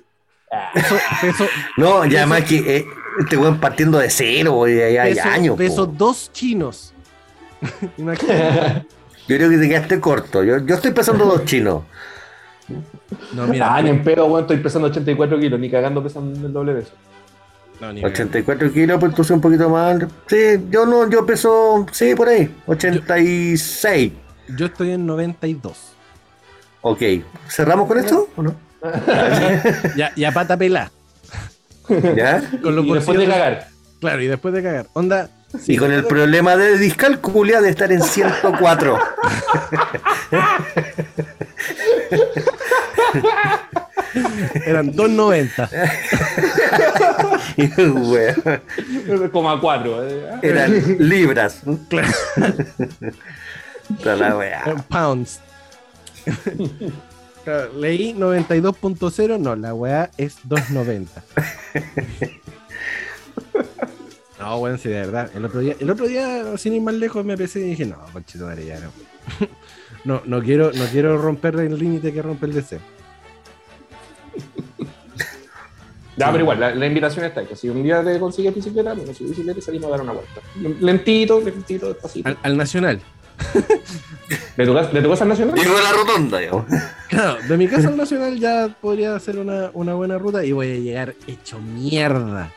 Peso, 0.74 0.96
peso, 1.20 1.46
No, 1.76 2.04
ya 2.06 2.26
más 2.26 2.44
que 2.44 2.76
eh, 2.76 2.86
este 3.18 3.36
weón 3.36 3.58
partiendo 3.60 3.98
de 3.98 4.10
cero, 4.10 4.66
ya 4.68 5.02
hay 5.02 5.14
peso, 5.14 5.28
años. 5.28 5.52
po. 5.52 5.58
peso 5.58 5.86
dos 5.86 6.30
chinos. 6.32 6.94
Imagínate. 7.98 8.86
Yo 9.28 9.36
creo 9.36 9.50
que 9.50 9.58
te 9.58 9.68
quedaste 9.68 10.00
corto. 10.00 10.42
Yo, 10.42 10.58
yo 10.58 10.74
estoy 10.74 10.92
pesando 10.92 11.24
dos 11.24 11.44
chinos. 11.44 11.82
No, 13.32 13.46
mira. 13.46 13.74
ah, 13.74 13.82
ni 13.82 13.90
en 13.90 14.02
pedo, 14.02 14.26
weón. 14.26 14.42
Estoy 14.42 14.58
pesando 14.58 14.88
84 14.88 15.38
kilos, 15.38 15.58
ni 15.60 15.70
cagando 15.70 16.02
pesando 16.02 16.46
el 16.46 16.52
doble 16.52 16.74
de 16.74 16.80
eso. 16.80 16.92
no, 17.80 17.92
ni 17.92 18.04
84 18.04 18.72
kilos, 18.72 18.98
pues 19.00 19.14
tú 19.14 19.34
un 19.34 19.40
poquito 19.40 19.68
más. 19.68 19.98
Sí, 20.26 20.36
yo 20.70 20.86
no, 20.86 21.08
yo 21.10 21.26
peso, 21.26 21.86
sí, 21.92 22.14
por 22.14 22.28
ahí. 22.28 22.52
86. 22.66 24.12
Yo 24.56 24.66
estoy 24.66 24.92
en 24.92 25.06
92. 25.06 25.92
Ok. 26.82 27.02
¿Cerramos 27.48 27.86
con 27.86 27.98
esto 27.98 28.28
o 28.36 28.42
no? 28.42 28.69
Ya, 29.96 30.12
ya 30.16 30.32
pata 30.32 30.56
pelá. 30.56 30.90
¿Ya? 31.88 32.42
Con 32.62 32.86
y 32.86 32.92
después 32.94 33.18
de 33.18 33.26
cagar. 33.26 33.68
Claro, 34.00 34.22
y 34.22 34.26
después 34.26 34.54
de 34.54 34.62
cagar. 34.62 34.86
Onda. 34.92 35.28
Y 35.66 35.76
con 35.76 35.90
el 35.90 36.04
problema 36.04 36.56
de 36.56 36.78
discalculia 36.78 37.60
de 37.60 37.70
estar 37.70 37.90
en 37.90 38.02
104. 38.02 38.98
Eran 44.64 44.92
2.90. 44.94 45.68
Y, 47.56 47.66
weón, 47.80 49.30
Como 49.32 49.50
a 49.50 49.60
4. 49.60 50.08
Eran 50.42 50.98
libras. 50.98 51.62
Claro. 54.02 54.84
Pounds. 54.88 55.40
Claro, 57.44 57.72
leí 57.74 58.12
92.0, 58.14 59.38
no, 59.38 59.56
la 59.56 59.74
weá 59.74 60.10
es 60.16 60.38
2.90. 60.46 61.06
No, 64.40 64.58
bueno, 64.58 64.78
sí, 64.78 64.88
de 64.88 65.00
verdad. 65.00 65.30
El 65.34 65.44
otro 65.44 65.60
día, 65.60 65.76
el 65.78 65.90
otro 65.90 66.08
día, 66.08 66.56
sin 66.56 66.72
ir 66.72 66.80
más 66.80 66.94
lejos, 66.94 67.22
me 67.26 67.34
empecé 67.34 67.60
y 67.60 67.64
dije, 67.64 67.84
no, 67.84 67.98
conchito, 68.10 68.46
madre, 68.46 68.64
ya 68.64 68.80
no. 68.80 68.90
No, 70.02 70.22
no 70.24 70.42
quiero, 70.42 70.72
no 70.72 70.86
quiero 70.86 71.18
romper 71.18 71.56
el 71.56 71.78
límite 71.78 72.10
que 72.10 72.22
rompe 72.22 72.46
el 72.46 72.54
deseo. 72.54 72.80
Ya, 76.16 76.30
pero 76.30 76.40
igual, 76.40 76.60
la, 76.60 76.74
la 76.74 76.86
invitación 76.86 77.24
está 77.24 77.40
hecha. 77.40 77.56
Si 77.56 77.68
un 77.70 77.82
día 77.82 78.04
te 78.04 78.18
consigues 78.18 78.54
bicicleta, 78.54 78.92
bueno, 78.92 79.14
si 79.14 79.24
bicicleta 79.24 79.58
salimos 79.62 79.86
a 79.88 79.90
dar 79.92 80.02
una 80.02 80.12
vuelta. 80.12 80.40
Lentito, 80.80 81.40
lentito, 81.40 81.88
despacito. 81.88 82.28
Al, 82.28 82.36
al 82.42 82.56
nacional. 82.58 83.00
¿De 84.56 84.66
tu, 84.66 84.74
casa, 84.74 84.90
¿De 84.90 85.02
tu 85.02 85.10
casa 85.10 85.24
al 85.24 85.30
nacional? 85.30 85.54
Digo 85.54 85.74
la 85.82 85.92
rotonda, 85.92 86.38
digamos. 86.38 86.64
Claro, 87.08 87.38
de 87.48 87.56
mi 87.56 87.66
casa 87.68 87.88
al 87.88 87.96
nacional 87.96 88.38
ya 88.38 88.68
podría 88.80 89.18
ser 89.18 89.38
una, 89.38 89.70
una 89.74 89.94
buena 89.94 90.18
ruta 90.18 90.44
y 90.44 90.52
voy 90.52 90.70
a 90.70 90.74
llegar 90.76 91.14
hecho 91.26 91.58
mierda. 91.58 92.50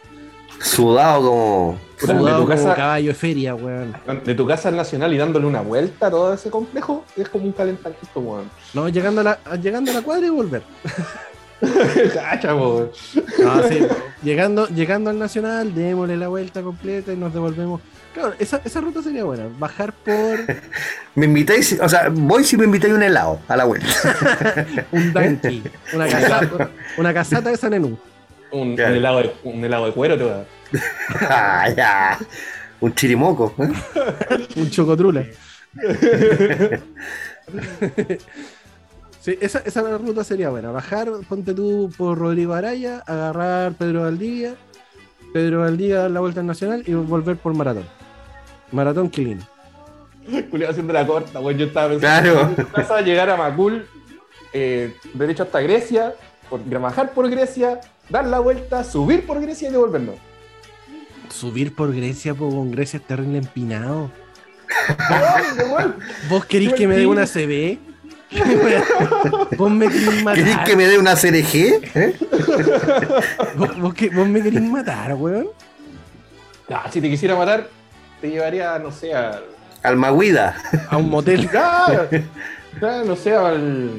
Sudado 0.62 1.22
como. 1.30 1.78
Puta, 2.00 2.14
de 2.14 2.20
Sudado 2.20 2.38
tu 2.40 2.44
como 2.44 2.56
casa- 2.56 2.76
caballo 2.76 3.08
de 3.08 3.14
feria, 3.16 3.56
weón. 3.56 3.94
De 4.24 4.36
tu 4.36 4.46
casa 4.48 4.70
al 4.70 4.76
nacional 4.78 5.14
y 5.14 5.18
dándole 5.18 5.46
una 5.46 5.62
vuelta 5.62 6.08
a 6.08 6.12
todo 6.12 6.34
ese 6.34 6.50
complejo, 6.50 7.04
es 7.18 7.28
como 7.30 7.46
un 7.46 7.52
calentamiento, 7.54 8.20
weón. 8.20 8.50
No, 8.74 8.88
llegando 8.90 9.22
a 9.22 9.24
la, 9.24 9.40
llegando 9.62 9.92
a 9.92 9.96
la 9.96 10.02
cuadra 10.02 10.26
y 10.28 10.30
volver. 10.30 10.64
Cacha. 12.14 12.54
No, 12.54 12.90
sí, 13.70 13.80
llegando, 14.22 14.68
llegando 14.68 15.10
al 15.10 15.18
Nacional, 15.20 15.74
démosle 15.74 16.18
la 16.18 16.28
vuelta 16.28 16.62
completa 16.62 17.14
y 17.14 17.18
nos 17.18 17.34
devolvemos. 17.34 17.82
Claro, 18.14 18.34
esa, 18.40 18.61
esa 18.64 18.80
ruta 18.81 19.02
sería 19.02 19.23
buena. 19.23 19.45
Bajar 19.57 19.91
por 19.94 20.40
Me 21.15 21.26
invitáis, 21.26 21.80
o 21.81 21.90
sea, 21.90 22.10
voy 22.11 22.44
si 22.44 22.56
me 22.57 22.65
invitáis 22.65 22.94
un 22.94 23.02
helado 23.03 23.40
a 23.48 23.57
la 23.57 23.65
vuelta. 23.65 23.88
un 24.91 25.11
Danqui, 25.14 25.64
una 25.94 26.07
casata, 26.10 26.69
una 26.98 27.14
casata 27.14 27.49
de 27.49 27.57
San 27.57 27.73
Enú. 27.73 27.98
Un, 28.52 28.76
Claro. 28.76 28.91
un 28.91 28.98
helado 28.98 29.18
de, 29.19 29.34
un 29.44 29.65
helado 29.65 29.85
de 29.88 29.91
cuero 29.94 30.18
te 30.18 30.23
voy 30.23 30.31
a 30.31 30.35
dar. 30.35 30.45
ah, 31.22 31.69
ya. 31.76 32.19
Un 32.81 32.94
chirimoco. 32.94 33.53
¿eh? 33.57 33.72
Un 34.57 34.69
chocotrula. 34.69 35.26
Sí, 39.22 39.38
esa, 39.40 39.60
esa 39.65 39.81
ruta 39.98 40.23
sería 40.23 40.49
buena. 40.49 40.72
Bajar, 40.72 41.10
ponte 41.30 41.53
tú 41.53 41.90
por 41.98 42.18
Rodrigo 42.18 42.53
Araya, 42.53 42.99
agarrar 43.07 43.73
Pedro 43.73 44.02
Valdivia, 44.02 44.56
Pedro 45.34 45.60
Valdivia 45.61 45.99
dar 45.99 46.11
la 46.11 46.19
vuelta 46.19 46.41
al 46.41 46.45
Nacional 46.48 46.84
y 46.85 46.94
volver 46.94 47.38
por 47.38 47.53
Maratón. 47.56 47.85
Maratón 48.74 49.10
Quilín. 49.10 49.40
Julio 50.52 50.70
haciendo 50.70 50.91
la 50.94 51.06
corta, 51.08 51.40
weón. 51.40 51.58
Yo 51.58 51.68
estaba 51.68 51.90
pensando 51.90 52.54
Claro. 52.56 52.72
casa, 52.74 53.02
llegar 53.02 53.30
a 53.30 53.38
Macul, 53.38 53.86
eh, 54.52 54.94
derecho 55.14 55.44
hasta 55.44 55.62
Grecia, 55.62 56.14
por, 56.50 56.64
bajar 56.80 57.12
por 57.14 57.30
Grecia, 57.30 57.80
dar 58.10 58.26
la 58.28 58.40
vuelta, 58.40 58.84
subir 58.84 59.26
por 59.26 59.40
Grecia 59.41 59.70
y 59.70 59.72
devolvernos. 59.72 60.16
Subir 61.30 61.74
por 61.74 61.94
Grecia, 61.95 62.34
po, 62.36 62.50
con 62.50 62.72
Grecia 62.72 62.98
es 62.98 63.08
terrible 63.08 63.38
empinado. 63.40 64.12
¿Vos 66.30 66.45
querís 66.45 66.74
que 66.74 66.88
me 66.88 66.95
dé 66.98 67.06
una 67.08 67.26
CB? 67.26 67.78
¿Vos 69.58 69.72
me 69.72 69.88
querís 69.88 70.24
matar? 70.24 70.36
¿Queréis 70.36 70.58
que 70.66 70.76
me 70.76 70.88
dé 70.88 70.98
una 70.98 71.16
CRG? 71.16 71.56
¿Eh? 71.95 72.16
¿Vos, 73.56 73.80
vos 73.80 73.94
que- 73.94 74.10
vos 74.10 74.28
me 74.28 74.41
querís 74.41 74.62
matar, 74.62 75.14
weón? 75.16 75.48
Ah, 76.70 76.90
si 76.91 77.00
te 77.02 77.10
quisiera 77.10 77.36
matar, 77.36 77.68
te 78.24 78.30
llevaría, 78.30 78.80
no 78.80 78.90
sé, 78.90 79.14
a. 79.14 79.38
Almaguida. 79.84 80.56
A 80.90 80.95
un 80.95 81.10
motel. 81.10 81.50
No 82.82 83.16
sé, 83.16 83.36
al, 83.36 83.91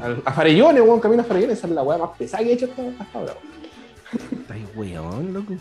al- 0.00 0.22
a 0.24 0.32
Farellones, 0.32 0.82
weón, 0.82 1.00
camino 1.00 1.22
a 1.22 1.24
Farellones, 1.24 1.58
esa 1.58 1.66
es 1.66 1.72
la 1.72 1.82
weá 1.82 1.98
más 1.98 2.10
pesada 2.16 2.44
que 2.44 2.50
he 2.50 2.52
hecho 2.52 2.66
hasta, 2.66 2.82
hasta 3.02 3.18
ahora. 3.18 3.32
weón. 4.12 4.40
Estáis 4.42 4.64
weón, 4.76 5.32
loco. 5.34 5.54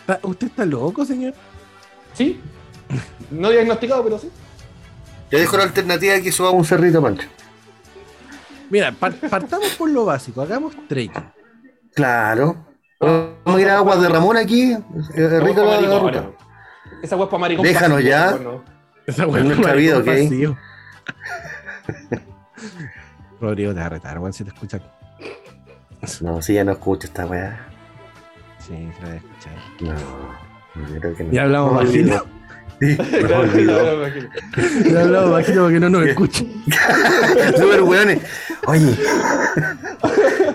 ¿Está- 0.00 0.18
¿Usted 0.22 0.46
está 0.48 0.66
loco, 0.66 1.04
señor? 1.04 1.32
Sí, 2.14 2.40
no 3.30 3.48
diagnosticado, 3.50 4.02
pero 4.04 4.18
sí. 4.18 4.30
Yo 5.30 5.38
dejo 5.38 5.56
la 5.56 5.62
alternativa 5.64 6.20
que 6.20 6.30
suba 6.32 6.50
un 6.50 6.64
cerrito, 6.64 7.00
Pancho. 7.00 7.28
Mira, 8.68 8.92
par- 8.92 9.14
partamos 9.14 9.68
por 9.76 9.88
lo 9.88 10.04
básico. 10.04 10.42
Hagamos 10.42 10.74
trekking. 10.88 11.24
Claro. 11.94 12.56
Vamos 12.98 13.36
a 13.46 13.60
ir 13.60 13.68
a 13.68 13.76
Aguas 13.78 14.00
de 14.00 14.08
Ramón 14.08 14.36
aquí. 14.36 14.72
Eh, 15.14 15.40
rico 15.40 15.64
la, 15.64 15.80
la 15.80 15.98
ruta. 15.98 16.30
Esa 17.02 17.16
weá 17.16 17.24
es 17.24 17.30
para 17.30 17.40
maricón. 17.40 17.64
Déjanos 17.64 18.02
ya. 18.02 18.30
weón, 18.32 18.44
¿no? 18.44 18.64
Esa 19.06 19.24
En 19.24 19.48
nuestra 19.48 19.72
vida, 19.74 19.98
¿ok? 19.98 20.06
Rodrigo 23.40 23.72
te 23.74 23.80
va 23.80 23.86
a 23.86 23.90
retar, 23.90 24.18
weón, 24.18 24.32
si 24.32 24.44
te 24.44 24.50
escuchan. 24.50 24.80
No, 26.20 26.40
si 26.42 26.54
ya 26.54 26.64
no 26.64 26.72
escucho 26.72 27.06
esta 27.06 27.26
weá. 27.26 27.66
Sí, 28.58 28.90
se 28.96 29.02
la 29.02 29.08
voy 29.08 29.10
a 29.10 29.16
escuchar. 29.16 29.52
No. 29.80 29.94
Yo 30.94 31.00
creo 31.00 31.16
que 31.16 31.24
no. 31.24 31.32
Ya 31.32 31.42
hablamos 31.42 31.72
No, 31.72 31.78
bajito. 31.78 32.26
Sí, 32.80 32.96
me. 34.84 34.90
Ya 34.90 35.00
hablamos 35.02 35.30
bajito 35.30 35.60
para 35.62 35.72
que 35.74 35.80
no 35.80 35.88
nos 35.90 36.02
escuchen. 36.06 36.64
Súper 37.56 37.82
weones. 37.82 38.20
Oye, 38.66 38.96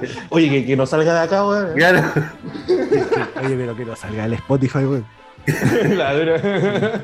Oye, 0.30 0.49
que, 0.49 0.65
que 0.65 0.76
no 0.76 0.86
salga 0.86 1.14
de 1.14 1.19
acá, 1.22 1.45
weón. 1.45 1.73
claro. 1.76 2.02
Oye, 3.44 3.56
pero 3.56 3.76
que 3.76 3.86
no 3.86 3.95
salga 3.95 4.26
el 4.26 4.34
Spotify, 4.34 4.80
weón. 4.80 5.06
La 5.98 6.14
dura. 6.14 7.02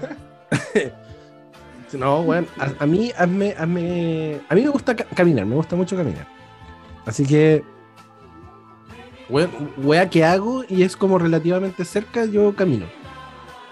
No, 1.94 2.22
weón. 2.22 2.48
A, 2.60 2.84
a 2.84 2.86
mí, 2.86 3.12
hazme, 3.18 3.56
hazme- 3.58 4.42
a 4.50 4.56
mí 4.56 4.62
me 4.62 4.70
gusta 4.70 4.96
ca- 4.96 5.06
caminar, 5.16 5.46
me 5.46 5.56
gusta 5.56 5.76
mucho 5.76 5.96
caminar. 5.96 6.28
Así 7.06 7.26
que, 7.26 7.64
weón, 9.30 9.50
wea 9.78 10.10
que 10.10 10.26
hago 10.26 10.64
y 10.68 10.84
es 10.84 10.98
como 10.98 11.18
relativamente 11.18 11.86
cerca, 11.86 12.26
yo 12.26 12.54
camino. 12.56 12.86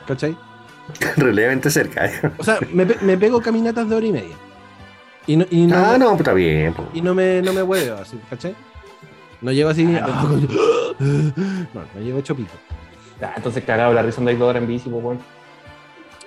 ¿Cachai? 0.08 0.38
Relativamente 1.18 1.70
cerca. 1.70 2.06
¿eh? 2.06 2.32
O 2.38 2.44
sea, 2.44 2.60
me, 2.72 2.86
me 3.02 3.18
pego 3.18 3.42
caminatas 3.42 3.90
de 3.90 3.96
hora 3.96 4.06
y 4.06 4.12
media. 4.12 4.36
Y 5.28 5.36
no, 5.38 5.46
y 5.50 5.66
no, 5.66 5.76
Ah, 5.76 5.98
no, 5.98 6.10
pues 6.10 6.20
está 6.20 6.34
bien. 6.34 6.74
po. 6.74 6.88
y 6.94 7.02
no 7.02 7.14
me, 7.16 7.42
no 7.42 7.52
me 7.52 7.64
huevo 7.64 7.98
así, 8.00 8.20
¿cachai? 8.30 8.56
No 9.42 9.52
llego 9.52 9.70
así. 9.70 9.86
ah, 10.02 10.26
no, 11.00 11.82
no 11.94 12.02
llego 12.02 12.20
hecho 12.20 12.36
pico. 12.36 12.54
Ya, 13.20 13.34
entonces 13.36 13.64
cagado 13.64 13.94
la 13.94 14.02
risa 14.02 14.22
de 14.22 14.34
ahora 14.42 14.60
en 14.60 14.68
bici, 14.68 14.90
pues, 14.90 15.04
weón. 15.04 15.20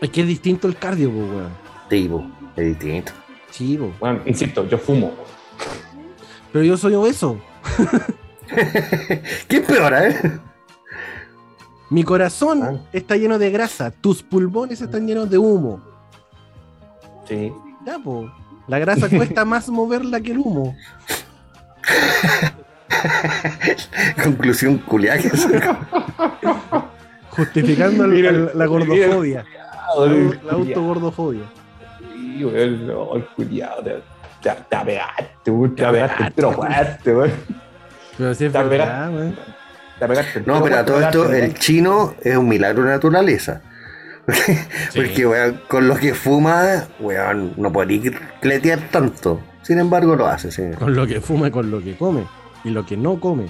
Es 0.00 0.10
que 0.10 0.20
es 0.22 0.26
distinto 0.26 0.68
el 0.68 0.76
cardio, 0.76 1.10
pues, 1.10 1.30
weón. 1.30 1.50
Sí, 1.90 2.08
po, 2.08 2.24
es 2.56 2.66
distinto. 2.66 3.12
Sí, 3.50 3.76
po. 3.76 3.90
Bueno, 4.00 4.20
insisto, 4.26 4.66
yo 4.68 4.78
fumo. 4.78 5.12
Pero 6.52 6.64
yo 6.64 6.76
soy 6.76 6.94
obeso. 6.94 7.38
¿Qué 9.48 9.56
es 9.58 9.60
peor, 9.66 9.92
eh? 9.94 10.40
Mi 11.90 12.04
corazón 12.04 12.62
Ah. 12.62 12.80
está 12.92 13.16
lleno 13.16 13.38
de 13.38 13.50
grasa, 13.50 13.90
tus 13.90 14.22
pulmones 14.22 14.80
están 14.80 15.06
llenos 15.06 15.28
de 15.30 15.38
humo. 15.38 15.80
Sí. 17.26 17.52
Ya, 17.86 17.98
po. 17.98 18.30
La 18.66 18.78
grasa 18.78 19.08
cuesta 19.08 19.44
más 19.46 19.68
moverla 19.68 20.20
que 20.20 20.32
el 20.32 20.38
humo. 20.38 20.76
Conclusión 24.24 24.78
saca. 25.36 25.78
Justificando 27.30 28.04
el- 28.04 28.10
Mira, 28.10 28.30
el- 28.30 28.50
la 28.54 28.66
gordofobia. 28.66 29.44
La, 29.96 30.06
la 30.44 30.52
autogordofobia. 30.52 31.42
Sí, 32.12 32.44
weón, 32.44 32.86
no, 32.86 33.16
el 33.16 33.24
culiado, 33.26 33.82
te, 33.82 33.90
te, 34.42 34.50
te 34.68 34.76
apegaste, 34.76 35.50
weón, 35.50 35.74
te 35.74 35.84
apegaste, 35.84 37.14
weón. 37.14 37.32
Pero 38.16 38.34
si 38.34 38.44
es 38.46 38.52
verdad, 38.52 39.10
weón. 39.12 39.36
No, 40.46 40.62
pero 40.62 40.76
a 40.78 40.84
todo 40.84 41.00
esto, 41.00 41.32
el 41.32 41.54
chino 41.54 42.14
es 42.22 42.36
un 42.36 42.48
milagro 42.48 42.84
de 42.84 42.90
naturaleza. 42.90 43.62
Porque, 44.94 45.26
weón, 45.26 45.60
con 45.68 45.88
lo 45.88 45.96
que 45.96 46.14
fuma, 46.14 46.84
weón, 47.00 47.54
no 47.56 47.72
podía 47.72 48.12
cletear 48.40 48.78
tanto. 48.90 49.40
Sin 49.62 49.78
embargo, 49.80 50.14
lo 50.16 50.26
hace, 50.26 50.50
sí. 50.52 50.62
Con 50.78 50.94
lo 50.94 51.06
que 51.06 51.20
fuma 51.20 51.48
y 51.48 51.50
con 51.50 51.70
lo 51.70 51.80
que 51.82 51.96
come. 51.96 52.26
Y 52.68 52.70
lo 52.70 52.84
que 52.84 52.96
no 52.98 53.18
come. 53.18 53.46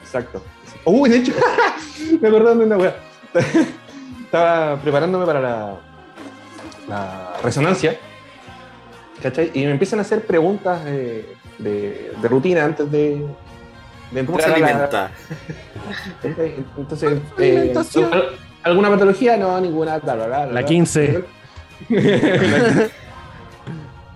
Exacto. 0.00 0.42
Uy, 0.84 1.08
de 1.08 1.18
hecho, 1.18 1.32
me 2.20 2.28
acordé 2.28 2.56
de 2.56 2.64
una 2.64 2.76
weá. 2.76 2.96
Estaba 4.24 4.76
preparándome 4.80 5.24
para 5.24 5.40
la, 5.40 5.74
la 6.88 7.32
resonancia, 7.44 7.96
¿cachai? 9.22 9.50
Y 9.54 9.64
me 9.66 9.70
empiezan 9.72 10.00
a 10.00 10.02
hacer 10.02 10.26
preguntas 10.26 10.84
de, 10.84 11.36
de 11.58 12.28
rutina 12.28 12.64
antes 12.64 12.90
de, 12.90 13.24
de 14.10 14.24
¿Cómo 14.26 14.38
se 14.40 14.46
entrar 14.46 14.56
a 14.56 14.58
la- 14.58 14.66
alimenta? 14.66 15.10
Entonces, 16.76 17.12
eh, 17.38 17.58
Alimentación. 17.58 18.12
¿al- 18.12 18.28
¿alguna 18.64 18.90
patología? 18.90 19.36
No, 19.36 19.60
ninguna. 19.60 19.98
bla, 19.98 20.14
bla, 20.16 20.26
bla, 20.26 20.38
La 20.46 20.50
bla. 20.52 20.64
15. 20.64 21.24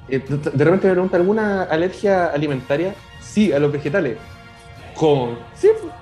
Eh, 0.09 0.21
de 0.21 0.37
de 0.37 0.65
repente 0.65 0.87
me 0.87 0.93
pregunta, 0.93 1.17
¿alguna 1.17 1.63
alergia 1.65 2.27
alimentaria? 2.27 2.95
Sí, 3.37 3.53
a 3.53 3.59
los 3.59 3.71
vegetales. 3.71 4.17
¿Cómo? 4.95 5.37
Sí, 5.55 5.69
pues. 5.79 5.93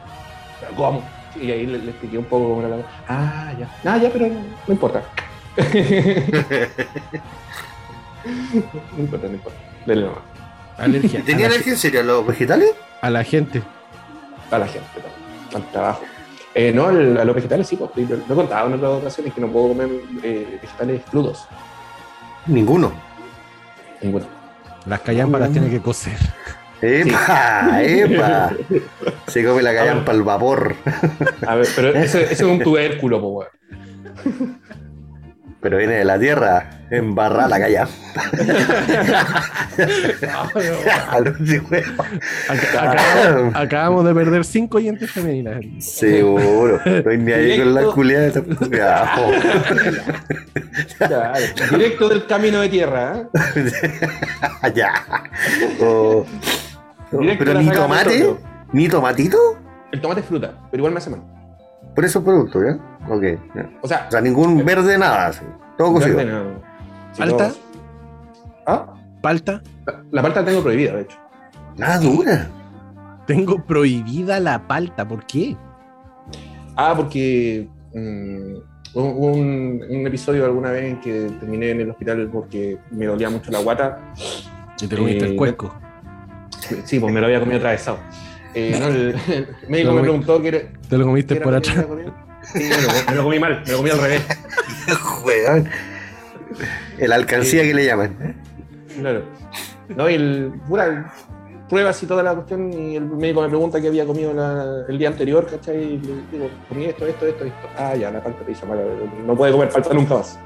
¿Pero 0.60 0.72
¿cómo? 0.76 1.02
Y 1.34 1.50
ahí 1.50 1.66
le, 1.66 1.78
le 1.78 1.90
expliqué 1.90 2.16
un 2.16 2.26
poco 2.26 2.48
cómo 2.50 2.60
era 2.64 2.76
la... 2.76 2.84
Ah, 3.08 3.52
ya. 3.58 3.68
Ah, 3.92 3.98
ya, 3.98 4.08
pero 4.08 4.28
no, 4.28 4.34
no 4.68 4.72
importa. 4.72 5.02
no 8.94 9.00
importa, 9.02 9.26
no 9.26 9.34
importa. 9.34 9.58
Dele 9.84 10.02
nomás. 10.02 10.18
Alergia. 10.78 11.22
¿Tenía 11.24 11.46
alergia 11.48 11.72
en 11.72 11.78
serio 11.78 12.00
a 12.00 12.04
los 12.04 12.24
vegetales? 12.24 12.70
a 13.02 13.10
la 13.10 13.24
gente. 13.24 13.62
A 14.52 14.58
la 14.60 14.66
gente, 14.68 14.86
¿no? 15.50 15.56
al 15.58 15.70
trabajo. 15.72 16.02
Eh, 16.54 16.70
no, 16.72 16.88
el- 16.90 17.18
a 17.18 17.24
los 17.24 17.34
vegetales 17.34 17.66
sí, 17.66 17.74
pues, 17.76 17.90
lo, 18.08 18.16
lo 18.16 18.22
he 18.32 18.36
contado 18.36 18.68
en 18.68 18.74
otras 18.74 18.92
ocasiones 18.92 19.34
que 19.34 19.40
no 19.40 19.48
puedo 19.48 19.68
comer 19.70 19.88
eh, 20.22 20.58
vegetales 20.62 21.02
crudos. 21.10 21.48
Ninguno. 22.46 22.92
Ninguno. 24.00 24.26
Las 24.86 25.00
callampas 25.00 25.40
las 25.40 25.50
tiene 25.50 25.68
que 25.68 25.80
cocer. 25.80 26.16
¡Epa! 26.84 27.82
¡Epa! 27.82 28.52
Se 29.26 29.44
come 29.44 29.62
la 29.62 29.74
callampa 29.74 30.12
al 30.12 30.22
vapor. 30.22 30.74
A 31.46 31.54
ver, 31.54 31.66
pero 31.74 31.88
ese, 31.94 32.24
ese 32.24 32.32
es 32.34 32.40
un 32.42 32.60
tubérculo, 32.60 33.20
pues, 33.20 33.48
weón. 34.24 34.58
Pero 35.60 35.78
viene 35.78 35.94
de 35.94 36.04
la 36.04 36.18
tierra, 36.18 36.68
embarra 36.90 37.48
la 37.48 37.58
callampa. 37.58 37.94
Sí, 41.46 41.58
weón. 41.70 41.96
Ac- 42.48 42.78
acabamos, 42.78 43.54
acabamos 43.56 44.04
de 44.04 44.14
perder 44.14 44.44
cinco 44.44 44.76
oyentes 44.76 45.10
femeninas. 45.10 45.64
Seguro. 45.78 46.80
No 46.84 47.10
hay 47.10 47.16
ni 47.18 47.32
ahí 47.32 47.58
con 47.58 47.74
la 47.74 47.82
culiada 47.84 48.24
de 48.24 48.28
esa. 48.28 48.42
Claro, 50.98 51.32
directo 51.70 52.08
del 52.10 52.26
camino 52.26 52.60
de 52.60 52.68
tierra, 52.68 53.22
¿eh? 53.34 53.70
Ya. 54.74 54.92
Oh. 55.80 56.26
Pero 57.18 57.60
ni 57.60 57.70
tomate, 57.70 58.36
ni 58.72 58.88
tomatito. 58.88 59.38
El 59.92 60.00
tomate 60.00 60.20
es 60.20 60.26
fruta, 60.26 60.54
pero 60.70 60.80
igual 60.80 60.92
me 60.92 60.98
hace 60.98 61.10
mal. 61.10 61.22
Por 61.94 62.04
esos 62.04 62.22
productos, 62.24 62.62
¿ya? 62.64 62.78
Ok. 63.08 63.22
ya. 63.54 63.70
O 63.82 63.86
sea, 63.88 64.06
O 64.08 64.10
sea, 64.10 64.20
ningún 64.20 64.64
verde, 64.64 64.98
nada. 64.98 65.28
así. 65.28 65.44
Todo 65.78 65.92
cocido. 65.94 66.16
verde 66.16 66.32
no. 66.32 66.60
¿Palta? 67.16 67.52
¿Ah? 68.66 68.86
Palta. 69.20 69.62
La, 69.86 70.02
la 70.10 70.22
palta 70.22 70.40
la 70.40 70.46
tengo 70.46 70.62
prohibida, 70.62 70.94
de 70.96 71.02
hecho. 71.02 71.18
Nada 71.76 71.98
dura. 71.98 72.48
Tengo 73.26 73.64
prohibida 73.64 74.40
la 74.40 74.66
palta. 74.66 75.06
¿Por 75.06 75.24
qué? 75.26 75.56
Ah, 76.76 76.94
porque 76.96 77.68
mm, 77.94 78.54
hubo 78.94 79.26
un, 79.28 79.84
un 79.88 80.06
episodio 80.06 80.44
alguna 80.44 80.70
vez 80.72 80.84
en 80.92 81.00
que 81.00 81.30
terminé 81.38 81.70
en 81.70 81.80
el 81.82 81.90
hospital 81.90 82.28
porque 82.32 82.78
me 82.90 83.06
dolía 83.06 83.30
mucho 83.30 83.50
la 83.52 83.60
guata. 83.60 83.98
Y 84.80 84.86
te 84.88 84.96
comiste 84.96 85.24
Eh, 85.26 85.30
el 85.30 85.36
cuesco. 85.36 85.72
Sí, 86.84 86.98
pues 87.00 87.12
me 87.12 87.20
lo 87.20 87.26
había 87.26 87.40
comido 87.40 87.58
atravesado. 87.58 87.98
Eh, 88.54 88.76
no, 88.80 88.86
el, 88.88 89.14
el 89.28 89.48
médico 89.68 89.92
me 89.92 90.00
preguntó 90.02 90.40
que 90.42 90.48
era. 90.48 90.58
Te 90.88 90.98
lo 90.98 91.06
comiste 91.06 91.36
por 91.36 91.54
atrás. 91.54 91.84
Sí, 92.52 92.58
me 92.58 92.68
lo, 92.82 92.88
me 93.10 93.14
lo 93.16 93.22
comí 93.24 93.38
mal, 93.38 93.62
me 93.64 93.70
lo 93.72 93.76
comí 93.78 93.90
al 93.90 94.00
revés. 94.00 94.22
El 96.98 97.12
alcancía 97.12 97.62
que 97.62 97.74
le 97.74 97.84
llaman. 97.86 98.36
Claro. 99.00 99.22
No, 99.88 100.08
y 100.08 100.14
el, 100.14 100.52
pura, 100.68 101.12
pruebas 101.68 102.00
y 102.02 102.06
toda 102.06 102.22
la 102.22 102.34
cuestión, 102.34 102.72
y 102.72 102.96
el 102.96 103.04
médico 103.06 103.42
me 103.42 103.48
pregunta 103.48 103.80
qué 103.80 103.88
había 103.88 104.06
comido 104.06 104.32
la- 104.32 104.84
el 104.88 104.98
día 104.98 105.08
anterior, 105.08 105.46
¿cachai? 105.50 105.76
Y 105.94 105.98
le 105.98 106.14
digo, 106.30 106.50
comí 106.68 106.84
esto, 106.84 107.06
esto, 107.06 107.26
esto, 107.26 107.44
esto. 107.44 107.68
Ah, 107.76 107.94
ya, 107.96 108.10
la 108.10 108.22
palta 108.22 108.44
te 108.44 108.52
hizo 108.52 108.66
mal, 108.66 108.78
no 109.26 109.34
puede 109.36 109.52
comer 109.52 109.68
palta 109.70 109.92
nunca 109.92 110.14
más. 110.14 110.38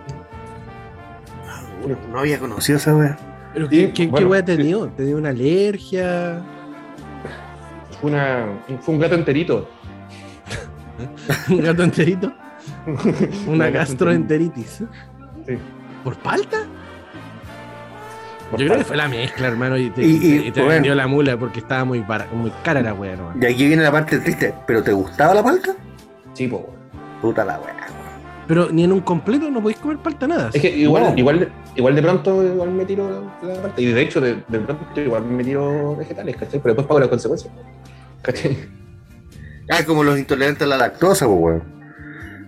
No 2.10 2.18
había 2.20 2.38
conocido 2.38 2.78
esa 2.78 2.94
wea. 2.96 3.16
¿Pero 3.66 3.68
Y, 3.88 3.92
qué, 3.92 4.06
bueno, 4.06 4.26
qué 4.26 4.32
wea 4.32 4.44
te 4.44 4.56
sí. 4.56 4.62
dio? 4.62 4.86
¿Te 4.88 5.04
dio 5.04 5.16
una 5.16 5.30
alergia? 5.30 6.42
Fue, 8.00 8.10
una, 8.10 8.46
fue 8.80 8.94
un 8.94 9.00
gato 9.00 9.14
enterito. 9.16 9.68
¿Un 11.50 11.62
gato 11.62 11.82
enterito? 11.82 12.32
Una 13.46 13.70
gastroenteritis. 13.70 14.82
Sí. 15.46 15.58
¿Por 16.04 16.16
palta? 16.18 16.58
Por 18.50 18.60
Yo 18.60 18.66
creo 18.66 18.78
que 18.78 18.84
fue 18.84 18.96
la 18.96 19.08
mezcla, 19.08 19.48
hermano, 19.48 19.76
y 19.76 19.90
te, 19.90 20.02
Y- 20.02 20.06
y, 20.16 20.36
y 20.48 20.50
te 20.52 20.60
bueno. 20.60 20.74
vendió 20.74 20.94
la 20.94 21.06
mula 21.06 21.36
porque 21.36 21.58
estaba 21.60 21.84
muy, 21.84 22.04
cara 22.62 22.80
la 22.80 22.94
wea, 22.94 23.12
hermano. 23.12 23.34
Y 23.40 23.46
aquí 23.46 23.66
viene 23.66 23.82
la 23.82 23.92
parte 23.92 24.18
triste. 24.18 24.54
¿Pero 24.66 24.82
te 24.82 24.92
gustaba 24.92 25.34
la 25.34 25.42
palta? 25.42 25.74
Sí, 26.34 26.46
po, 26.48 26.58
weón. 26.58 26.78
Puta 27.20 27.44
la 27.44 27.58
wea. 27.58 27.74
Pero 28.48 28.70
ni 28.70 28.82
en 28.84 28.92
un 28.92 29.00
completo 29.02 29.50
no 29.50 29.60
podéis 29.60 29.78
comer 29.78 29.98
palta 29.98 30.26
nada. 30.26 30.50
Es 30.52 30.60
que 30.60 30.74
igual, 30.76 31.02
No. 31.12 31.18
igual, 31.18 31.52
igual 31.76 31.94
de 31.94 32.02
pronto 32.02 32.42
igual 32.42 32.70
me 32.70 32.84
tiro 32.86 33.08
la, 33.42 33.54
la 33.54 33.62
palta. 33.62 33.80
Y 33.80 33.86
de 33.86 34.00
hecho, 34.02 34.20
de, 34.20 34.42
de 34.48 34.58
pronto 34.60 35.00
igual 35.00 35.24
me 35.26 35.44
tiro 35.44 35.94
vegetales, 35.96 36.34
¿cachai? 36.36 36.58
Pero 36.60 36.74
después 36.74 36.86
pago 36.88 37.00
las 37.00 37.08
consecuencias. 37.10 37.52
¿Cachai? 38.22 38.56
Ah, 39.70 39.84
como 39.86 40.02
los 40.02 40.18
intolerantes 40.18 40.62
a 40.62 40.66
la 40.66 40.78
lactosa, 40.78 41.26
pues 41.26 41.38
weón. 41.38 41.62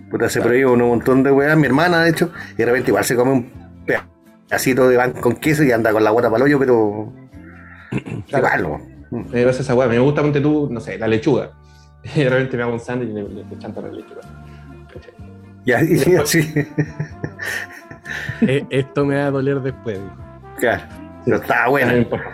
Puta, 0.09 0.27
se 0.27 0.39
Claro. 0.39 0.49
prohíbe 0.49 0.65
un 0.71 0.79
montón 0.79 1.21
de 1.21 1.31
weas. 1.31 1.55
Mi 1.55 1.67
hermana, 1.67 2.01
de 2.03 2.09
hecho, 2.09 2.31
y 2.53 2.55
de 2.55 2.65
repente 2.65 2.89
igual 2.89 3.05
se 3.05 3.15
come 3.15 3.31
un 3.31 3.51
pedacito 3.85 4.89
de 4.89 4.97
pan 4.97 5.11
con 5.11 5.35
queso 5.35 5.63
y 5.63 5.71
anda 5.71 5.91
con 5.91 6.03
la 6.03 6.09
guata 6.09 6.31
para 6.31 6.43
el 6.43 6.49
hoyo, 6.49 6.57
pero. 6.57 7.13
Claro. 8.27 8.79
Igual. 9.11 9.27
Me 9.31 9.45
pasa 9.45 9.61
esa. 9.61 9.75
Me 9.87 9.99
gusta, 9.99 10.23
ponte 10.23 10.41
tú, 10.41 10.67
no 10.71 10.79
sé, 10.79 10.97
la 10.97 11.07
lechuga. 11.07 11.51
Y 12.15 12.23
de 12.23 12.29
repente 12.31 12.57
me 12.57 12.63
hago 12.63 12.73
un 12.73 12.79
sándwich 12.79 13.09
y 13.11 13.13
le, 13.13 13.21
le, 13.29 13.43
le 13.43 13.59
chanto 13.59 13.79
la 13.83 13.89
lechuga. 13.89 14.21
Y 15.65 15.71
así, 15.73 16.11
y 16.11 16.15
así. 16.15 16.53
Eh, 18.41 18.65
esto 18.69 19.05
me 19.05 19.15
va 19.15 19.27
a 19.27 19.31
doler 19.31 19.61
después. 19.61 19.97
dijo. 19.99 20.15
Claro. 20.57 20.83
Pero 21.25 21.37
estaba 21.37 21.67
bueno. 21.69 21.95
importa. 21.95 22.25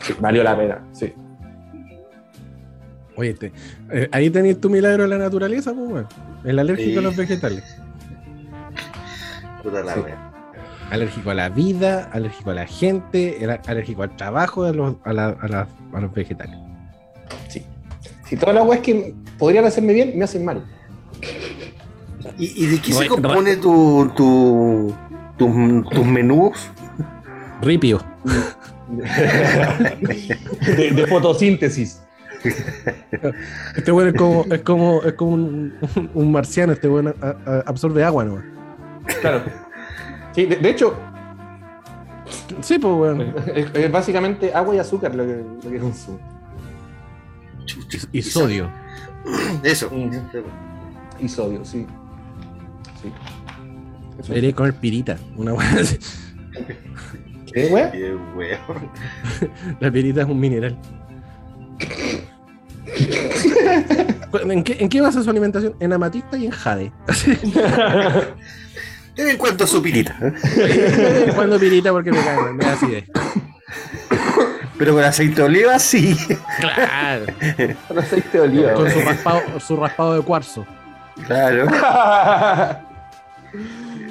Sí, 0.00 0.14
valió 0.20 0.42
la 0.42 0.56
pena, 0.56 0.78
sí. 0.92 1.14
Oye, 3.16 3.32
te- 3.34 3.52
eh, 3.92 4.08
ahí 4.10 4.28
tenéis 4.28 4.60
tu 4.60 4.68
milagro 4.68 5.04
de 5.04 5.08
la 5.08 5.18
naturaleza, 5.18 5.72
pues. 5.72 6.04
El 6.44 6.58
alérgico 6.58 6.90
Sí. 6.90 6.98
a 6.98 7.00
los 7.00 7.16
vegetales. 7.16 7.76
Puta 9.62 9.82
la 9.82 9.94
Sí. 9.94 10.00
wea. 10.00 10.30
Alérgico 10.90 11.30
a 11.30 11.34
la 11.34 11.48
vida, 11.48 12.10
alérgico 12.12 12.50
a 12.50 12.54
la 12.54 12.66
gente, 12.66 13.42
era 13.42 13.62
alérgico 13.66 14.02
al 14.02 14.14
trabajo, 14.16 14.64
a 14.64 14.72
los, 14.72 14.96
a 15.04 15.12
la- 15.12 15.36
a 15.40 15.48
la- 15.48 15.68
a 15.94 16.00
los 16.00 16.12
vegetales. 16.12 16.56
sí. 17.48 17.64
Si 18.26 18.36
todas 18.36 18.54
las 18.54 18.66
weas 18.66 18.80
que 18.80 19.14
podrían 19.38 19.64
hacerme 19.64 19.92
bien, 19.92 20.18
me 20.18 20.24
hacen 20.24 20.44
mal. 20.44 20.64
¿Y, 22.38 22.64
y 22.64 22.66
de 22.66 22.80
qué 22.80 22.92
se 22.92 23.06
compone 23.06 23.56
tu, 23.56 24.10
tu, 24.16 24.94
tus- 25.36 25.88
tus 25.90 26.06
menús? 26.06 26.70
Ripio. 27.62 28.00
De, 30.76 30.90
de 30.90 31.06
fotosíntesis. 31.06 32.00
Este 33.76 33.90
weón 33.90 34.08
es 34.08 34.14
como, 34.14 34.44
es 34.50 34.60
como, 34.62 35.02
es 35.02 35.12
como 35.14 35.32
un, 35.32 36.32
marciano, 36.32 36.72
este 36.74 36.88
a- 37.22 37.36
a- 37.50 37.62
absorbe 37.66 38.04
agua, 38.04 38.24
¿no? 38.24 38.42
Claro. 39.20 39.42
Sí, 40.34 40.44
de, 40.46 40.56
de 40.56 40.70
hecho, 40.70 40.94
Sí, 42.60 42.78
pues, 42.78 42.94
weón. 42.94 43.34
es, 43.54 43.66
es 43.74 43.90
básicamente 43.92 44.52
agua 44.54 44.74
y 44.74 44.78
azúcar 44.78 45.14
lo 45.14 45.24
que, 45.26 45.42
lo 45.64 45.70
que 45.70 45.78
consumo. 45.78 46.18
Y 48.12 48.20
sodio. 48.22 48.70
Eso. 49.62 49.90
Y 51.18 51.28
sodio, 51.28 51.64
sí. 51.64 51.86
Sí. 54.22 54.28
Debería 54.28 54.54
comer 54.54 54.74
pirita. 54.74 55.16
Una 55.36 55.52
así. 55.80 55.98
¿Qué, 57.52 57.66
wea? 57.66 57.90
Qué 57.90 58.14
wea. 58.34 58.60
La 59.80 59.90
pirita 59.90 60.22
es 60.22 60.28
un 60.28 60.40
mineral. 60.40 60.76
¿En 64.50 64.64
qué, 64.64 64.76
¿En 64.80 64.88
qué 64.88 65.00
basa 65.00 65.22
su 65.22 65.30
alimentación? 65.30 65.76
En 65.80 65.92
amatista 65.92 66.36
y 66.36 66.46
en 66.46 66.52
jade. 66.52 66.92
En 69.16 69.36
cuanto 69.36 69.64
a 69.64 69.66
su 69.66 69.80
pirita. 69.80 70.16
¿eh? 70.20 71.30
Cuando 71.34 71.58
pirita 71.58 71.92
porque 71.92 72.10
me 72.10 72.18
cae, 72.18 72.52
me 72.52 72.64
da 72.64 72.72
acidez. 72.72 73.04
Pero 74.76 74.94
con 74.94 75.04
aceite 75.04 75.36
de 75.36 75.42
oliva 75.42 75.78
sí. 75.78 76.16
Claro. 76.58 77.26
Con 77.86 77.98
aceite 77.98 78.38
de 78.38 78.40
oliva. 78.40 78.74
Con 78.74 78.90
su 78.90 79.00
raspado, 79.00 79.60
su 79.60 79.76
raspado 79.76 80.16
de 80.16 80.22
cuarzo. 80.22 80.66
Claro. 81.26 81.66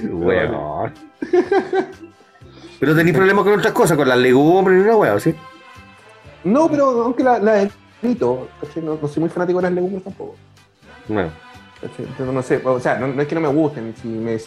Weón. 0.09 0.93
Pero 2.79 2.95
tenéis 2.95 3.15
problemas 3.15 3.45
con 3.45 3.59
otras 3.59 3.73
cosas, 3.73 3.95
con 3.95 4.09
las 4.09 4.17
legumbres 4.17 4.77
y 4.77 4.81
una 4.81 4.97
wea, 4.97 5.19
¿sí? 5.19 5.33
No, 6.43 6.69
pero 6.69 7.03
aunque 7.03 7.23
la, 7.23 7.39
la 7.39 7.69
evito, 8.01 8.49
no, 8.81 8.99
no 9.01 9.07
soy 9.07 9.21
muy 9.21 9.29
fanático 9.29 9.59
de 9.59 9.63
las 9.63 9.71
legumbres 9.71 10.03
tampoco. 10.03 10.35
Bueno. 11.07 11.31
no 12.19 12.41
sé, 12.43 12.61
o 12.61 12.79
sea, 12.81 12.97
no, 12.97 13.07
no 13.07 13.21
es 13.21 13.27
que 13.27 13.35
no 13.35 13.41
me 13.41 13.47
gusten, 13.47 13.93
si 13.95 14.09
me 14.09 14.37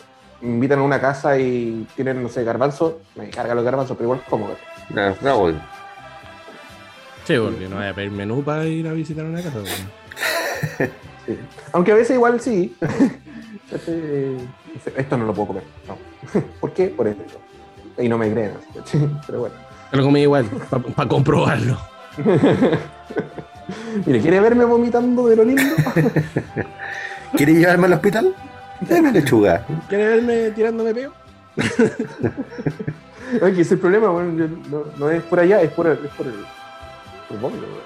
invitan 0.43 0.81
a 0.81 0.83
una 0.83 1.01
casa 1.01 1.39
y 1.39 1.87
tienen, 1.97 2.23
no 2.23 2.29
sé, 2.29 2.45
garbanzo, 2.45 3.01
me 3.15 3.31
carga 3.31 3.55
los 3.55 3.65
garbanzos, 3.65 3.97
pero 3.97 4.09
igual 4.09 4.23
como. 4.29 4.51
No, 4.91 5.17
no 5.23 5.39
voy. 5.39 5.59
Sí, 7.25 7.37
porque 7.39 7.69
no 7.69 7.77
voy 7.77 7.87
a 7.87 7.95
pedir 7.95 8.11
menú 8.11 8.45
para 8.45 8.67
ir 8.67 8.87
a 8.87 8.93
visitar 8.93 9.25
una 9.25 9.43
casa. 9.43 9.61
weón. 9.61 10.91
Sí. 11.27 11.37
Aunque 11.73 11.91
a 11.91 11.97
veces 11.97 12.15
igual 12.15 12.41
sí. 12.41 12.77
¿cachai? 13.71 14.37
Esto 14.97 15.17
no 15.17 15.27
lo 15.27 15.35
puedo 15.35 15.49
comer. 15.49 15.63
No. 15.89 15.97
¿Por 16.61 16.73
qué? 16.73 16.89
Por 16.89 17.09
esto. 17.09 17.25
Y 17.99 18.09
no 18.09 18.19
me 18.19 18.31
creen. 18.33 18.53
¿cachai? 18.75 19.09
Pero 19.27 19.41
bueno. 19.41 19.55
Pero 19.91 20.03
comí 20.05 20.21
igual, 20.23 20.45
para 20.97 21.09
comprobarlo. 21.09 21.79
Mire, 24.07 24.21
¿quiere 24.21 24.41
verme 24.41 24.65
vomitando 24.65 25.27
de 25.29 25.37
lo 25.37 25.45
lindo? 25.45 25.63
¿Quieres 27.37 27.57
llevarme 27.57 27.87
al 27.87 27.93
hospital? 27.95 28.35
Dame 28.81 29.13
lechuga. 29.13 29.65
¿Quieres 29.89 30.09
verme 30.17 30.51
tirándome 30.51 30.95
peo? 30.95 31.13
Oye, 33.43 33.55
que 33.55 33.61
ese 33.61 33.63
es 33.63 33.73
el 33.73 33.79
problema, 33.79 34.09
bueno, 34.11 34.37
yo- 34.39 34.49
no, 34.71 34.85
no 34.99 35.11
es 35.11 35.23
por 35.25 35.41
allá, 35.41 35.61
es 35.63 35.71
por 35.73 35.87
el, 35.89 35.95
es 36.05 36.11
por 36.13 36.27
el, 36.27 36.35
por 37.29 37.37
el 37.37 37.39
vómito. 37.43 37.63
weón. 37.67 37.81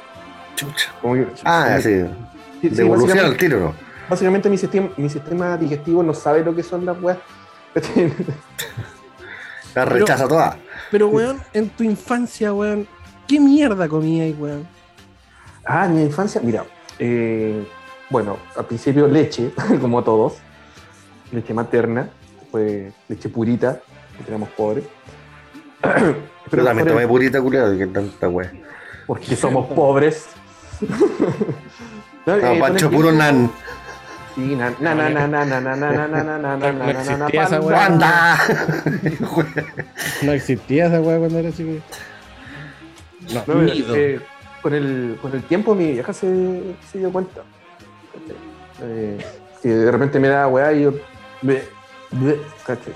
Chucha. 0.57 0.93
Como 1.01 1.15
que- 1.15 1.27
Ah, 1.45 1.79
sí. 1.81 2.03
sí, 2.61 2.69
sí, 2.69 2.69
Devolución 2.71 3.19
al 3.19 3.37
tiro, 3.37 3.61
¿no? 3.61 3.75
Básicamente 4.11 4.51
mi 4.51 4.59
sistema, 4.59 4.91
mi 4.97 5.09
sistema 5.09 5.57
digestivo 5.57 6.03
no 6.03 6.13
sabe 6.13 6.45
lo 6.45 6.55
que 6.55 6.63
son 6.63 6.85
las 6.85 7.01
weas. 7.01 7.19
¿cachai? 7.75 8.13
La 9.75 9.85
rechaza 9.85 10.27
toda. 10.27 10.59
Pero, 10.91 11.09
weón, 11.09 11.41
en 11.53 11.71
tu 11.71 11.85
infancia, 11.85 12.53
weón, 12.53 12.89
¿qué 13.29 13.39
mierda 13.39 13.89
comías, 13.89 14.37
weón? 14.37 14.67
Ah, 15.65 15.87
en 15.87 15.95
mi 15.95 16.03
infancia, 16.03 16.41
mira, 16.43 16.65
eh, 16.99 17.65
bueno, 18.11 18.39
al 18.57 18.67
principio 18.67 19.07
leche, 19.07 19.53
como 19.81 20.03
todos, 20.03 20.39
leche 21.31 21.55
materna, 21.55 22.11
después 22.41 22.93
leche 23.09 23.29
purita, 23.29 23.81
que 24.19 24.25
tenemos 24.25 24.49
pobres. 24.51 24.85
Pero 26.51 26.65
también 26.65 26.89
tomé 26.89 27.07
purita 27.07 27.41
culiado, 27.41 27.79
que 27.79 27.87
tanta 27.87 28.29
wea. 28.29 28.53
porque 29.07 29.37
somos 29.37 29.69
pobres. 29.69 30.27
No, 30.81 30.97
No, 32.27 32.37
eh, 32.37 32.61
Pancho 32.61 32.91
puro 32.91 33.13
nan. 33.13 33.51
Sí, 34.41 34.57
na 34.57 34.71
na 34.81 34.95
na 34.95 35.11
na 35.11 35.27
na 35.29 35.45
na 35.45 35.61
na 35.61 35.77
na 35.77 35.97
na 36.09 36.09
na 36.09 36.23
na 36.23 36.57
na 36.57 36.57
na 36.57 36.73
No 36.73 36.73
na 36.73 37.27
existía 37.29 37.43
esa 37.45 37.61
weá. 37.61 37.87
¡Anda! 37.87 38.39
No 40.23 40.33
existía 40.33 40.87
esa 40.87 41.01
weá 41.03 41.19
cuando 41.19 41.39
era 41.41 41.53
chico. 41.53 41.73
No, 43.35 43.43
No, 43.47 43.63
eh, 43.95 44.19
con, 44.63 44.73
el, 44.73 45.19
con 45.21 45.35
el 45.35 45.43
tiempo 45.43 45.75
mi 45.75 45.93
vieja 45.93 46.13
se, 46.15 46.75
se 46.91 46.99
dio 46.99 47.13
cuenta. 47.13 47.43
Eh, 48.83 49.19
que 49.63 49.69
de 49.69 49.91
repente 49.93 50.19
me 50.19 50.29
da 50.29 50.49
weá 50.49 50.73
y 50.73 50.85
yo. 50.85 50.93
bleh, 51.43 51.69
bleh, 52.13 52.41
¿cachai? 52.67 52.95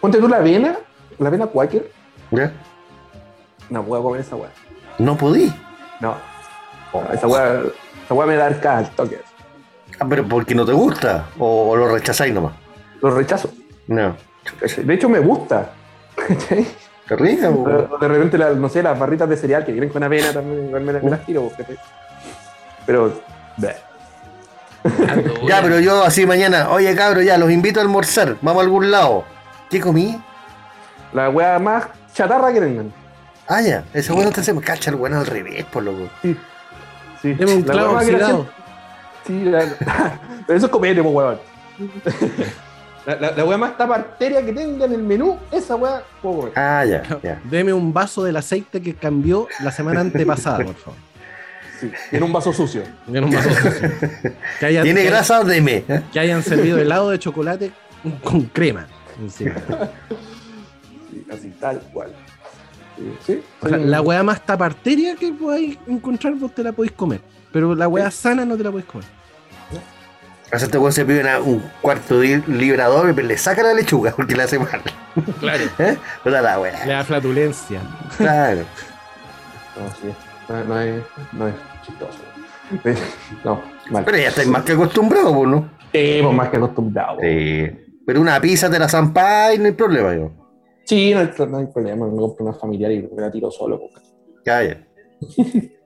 Ponte 0.00 0.18
tú 0.18 0.28
la 0.28 0.36
avena, 0.36 0.76
la 1.18 1.28
avena 1.28 1.46
Quaker. 1.48 1.90
¿Ya? 2.30 2.52
No 3.68 3.82
puedo 3.82 4.00
comer 4.04 4.20
esa 4.20 4.36
weá. 4.36 4.50
No 4.98 5.16
podí. 5.16 5.52
No. 5.98 6.14
No, 6.94 7.12
esa 7.12 7.26
weá, 7.26 7.62
esa 8.04 8.14
weá 8.14 8.26
me 8.28 8.36
da 8.36 8.46
arcada 8.46 8.78
al 8.78 8.90
toque. 8.90 9.18
Ah, 10.02 10.06
pero 10.08 10.26
porque 10.26 10.54
no 10.54 10.64
te 10.64 10.72
gusta. 10.72 11.26
O, 11.38 11.70
o 11.70 11.76
lo 11.76 11.88
rechazáis 11.94 12.32
nomás. 12.34 12.52
Lo 13.00 13.10
rechazo. 13.10 13.50
No. 13.86 14.16
De 14.78 14.94
hecho, 14.94 15.08
me 15.08 15.18
gusta. 15.20 15.70
Qué 16.48 17.16
rica. 17.16 17.50
Pero 17.64 17.98
de 18.00 18.08
repente, 18.08 18.38
la- 18.38 18.50
no 18.50 18.68
sé, 18.68 18.82
las 18.82 18.98
barritas 18.98 19.28
de 19.28 19.36
cereal 19.36 19.64
que 19.64 19.72
vienen 19.72 19.90
con 19.90 20.02
avena 20.02 20.32
también, 20.32 20.66
igual 20.66 20.82
me, 20.82 20.92
me 20.94 21.10
las 21.10 21.24
tiro. 21.26 21.50
Pero. 22.86 23.20
bleh. 23.56 23.76
Ya, 25.46 25.62
pero 25.62 25.78
yo 25.78 26.02
así 26.04 26.26
mañana, 26.26 26.68
oye 26.70 26.92
cabro, 26.96 27.22
ya, 27.22 27.38
los 27.38 27.52
invito 27.52 27.78
a 27.78 27.84
almorzar, 27.84 28.36
vamos 28.42 28.60
a 28.62 28.64
algún 28.64 28.90
lado. 28.90 29.24
¿Qué 29.70 29.80
comí? 29.80 30.20
La 31.12 31.30
weá 31.30 31.58
más 31.60 31.86
chatarra 32.12 32.52
que 32.52 32.60
tengan. 32.60 32.92
Ah, 33.46 33.60
ya, 33.60 33.84
ese 33.94 34.12
bueno 34.12 34.32
te 34.32 34.40
hace, 34.40 34.58
cacha 34.60 34.90
el 34.90 34.96
bueno 34.96 35.18
al 35.20 35.26
revés, 35.26 35.64
por 35.66 35.84
loco. 35.84 36.08
Sí. 36.22 36.36
Sí. 37.20 37.34
La 37.38 37.72
clavo 37.72 37.88
weá 37.90 37.94
más 37.94 38.04
oxidado. 38.08 38.48
Sí, 39.26 39.44
la- 39.44 39.64
pero 40.46 40.56
eso 40.56 40.66
es 40.66 40.72
comete, 40.72 41.02
pues, 41.02 41.14
weón. 41.14 41.38
La, 43.04 43.16
la, 43.16 43.30
la 43.32 43.44
weá 43.44 43.58
más 43.58 43.76
taparteria 43.76 44.44
que 44.46 44.52
tenga 44.52 44.84
en 44.84 44.92
el 44.92 45.02
menú, 45.02 45.36
esa 45.50 45.74
weá, 45.74 46.04
puedo 46.22 46.36
comer. 46.36 46.52
Ah, 46.56 46.84
ya, 46.84 47.02
ya. 47.20 47.40
Deme 47.50 47.72
un 47.72 47.92
vaso 47.92 48.22
del 48.22 48.36
aceite 48.36 48.80
que 48.80 48.94
cambió 48.94 49.48
la 49.58 49.72
semana 49.72 49.98
antepasada, 50.02 50.58
por 50.64 50.76
favor. 50.76 51.00
Sí, 51.80 51.90
en 52.12 52.22
un 52.22 52.32
vaso 52.32 52.52
sucio. 52.52 52.84
Deme 53.08 53.26
un 53.26 53.32
vaso 53.32 53.50
sucio. 53.50 53.90
Que, 54.60 54.66
haya- 54.66 54.82
¿Tiene 54.84 55.02
que- 55.02 55.08
grasa? 55.10 55.42
Deme. 55.42 55.82
Que 56.12 56.20
hayan 56.20 56.44
servido 56.44 56.78
helado 56.78 57.10
de 57.10 57.18
chocolate 57.18 57.72
con 58.22 58.42
crema. 58.42 58.86
encima. 59.20 59.54
Sí, 61.10 61.26
así, 61.32 61.48
tal 61.58 61.80
cual. 61.92 62.12
Sí, 62.96 63.16
sí. 63.26 63.42
O 63.62 63.68
sea, 63.68 63.78
Sí. 63.78 63.84
la 63.84 64.00
weá 64.00 64.22
más 64.22 64.46
taparteria 64.46 65.16
que 65.16 65.32
podáis 65.32 65.76
encontrar, 65.88 66.34
vos 66.34 66.54
te 66.54 66.62
la 66.62 66.70
podéis 66.70 66.92
comer. 66.92 67.20
Pero 67.52 67.74
la 67.74 67.88
weá 67.88 68.10
sana 68.10 68.44
no 68.44 68.56
te 68.56 68.62
la 68.64 68.70
podéis 68.70 68.86
comer. 68.88 69.06
O 70.54 70.58
sea, 70.58 70.66
este 70.66 70.76
weón 70.76 70.92
se 70.92 71.04
pide 71.06 71.20
una- 71.20 71.40
un 71.40 71.62
cuarto 71.80 72.20
de 72.20 72.42
librador 72.46 73.14
y 73.18 73.22
le 73.22 73.38
saca 73.38 73.62
la 73.62 73.72
lechuga 73.72 74.12
porque 74.14 74.36
le 74.36 74.42
hace 74.42 74.58
mal. 74.58 74.82
Claro. 75.40 75.64
¿Eh? 75.78 75.96
Puta 76.22 76.42
la 76.42 76.56
Le 76.56 76.60
weá. 76.62 76.86
da 76.86 77.04
flatulencia. 77.04 77.80
Claro. 78.18 78.60
No, 79.76 79.88
sí. 80.00 80.14
No, 80.48 80.64
no 80.64 80.80
es, 80.80 81.02
no 81.32 81.48
es 81.48 81.54
chistoso. 81.86 82.18
No, 83.44 83.62
mal. 83.90 84.04
Pero 84.04 84.16
ya 84.18 84.28
estáis 84.28 84.48
más 84.48 84.62
que 84.62 84.72
acostumbrados, 84.72 85.34
pues, 85.34 85.48
¿no? 85.48 85.70
Hemos 85.92 86.34
más 86.34 86.48
que 86.50 86.56
acostumbrados. 86.58 87.18
Sí. 87.20 87.70
Pero 88.06 88.20
una 88.20 88.40
pizza 88.40 88.70
te 88.70 88.78
la 88.78 88.88
zampáis, 88.88 89.58
no 89.58 89.66
hay 89.66 89.72
problema, 89.72 90.14
yo. 90.14 90.30
Sí, 90.84 91.12
no 91.14 91.20
hay, 91.20 91.30
no 91.48 91.58
hay 91.58 91.66
problema. 91.66 92.06
Me 92.06 92.16
compro 92.16 92.44
una 92.46 92.54
familiar 92.54 92.90
y 92.92 93.02
me 93.14 93.20
la 93.22 93.30
tiro 93.30 93.50
solo. 93.50 93.80
Ya, 94.44 94.62
ya. 94.64 94.84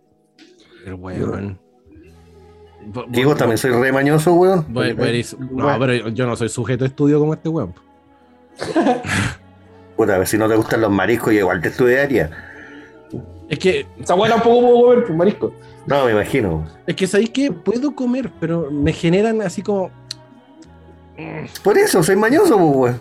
El 0.86 0.94
weón. 0.94 1.58
Vos 2.86 3.36
también 3.36 3.58
soy 3.58 3.72
re 3.72 3.90
mañoso, 3.92 4.32
weón. 4.34 4.64
No, 5.50 5.76
pero 5.78 6.08
yo 6.08 6.26
no 6.26 6.36
soy 6.36 6.48
sujeto 6.48 6.84
de 6.84 6.88
estudio 6.88 7.18
como 7.18 7.34
este 7.34 7.48
weón. 7.48 7.74
Puta, 9.96 10.14
a 10.14 10.18
ver 10.18 10.26
si 10.26 10.38
no 10.38 10.48
te 10.48 10.56
gustan 10.56 10.80
los 10.82 10.90
mariscos, 10.90 11.32
yo 11.32 11.40
igual 11.40 11.60
te 11.60 11.68
estudiaría. 11.68 12.30
Es 13.48 13.58
que, 13.58 13.86
Esa 14.00 14.14
weá 14.14 14.30
tampoco 14.30 14.60
puedo 14.60 14.82
comer, 14.84 15.04
pues 15.06 15.16
marisco. 15.18 15.52
No, 15.86 16.04
me 16.04 16.12
imagino. 16.12 16.66
es 16.86 16.94
que 16.96 17.06
sabéis 17.06 17.30
que 17.30 17.50
puedo 17.52 17.94
comer, 17.94 18.30
pero 18.40 18.70
me 18.70 18.92
generan 18.92 19.40
así 19.42 19.62
como. 19.62 19.90
Por 21.64 21.78
eso, 21.78 22.02
soy 22.02 22.16
mañoso, 22.16 22.56
pues, 22.58 22.76
weón. 22.76 23.00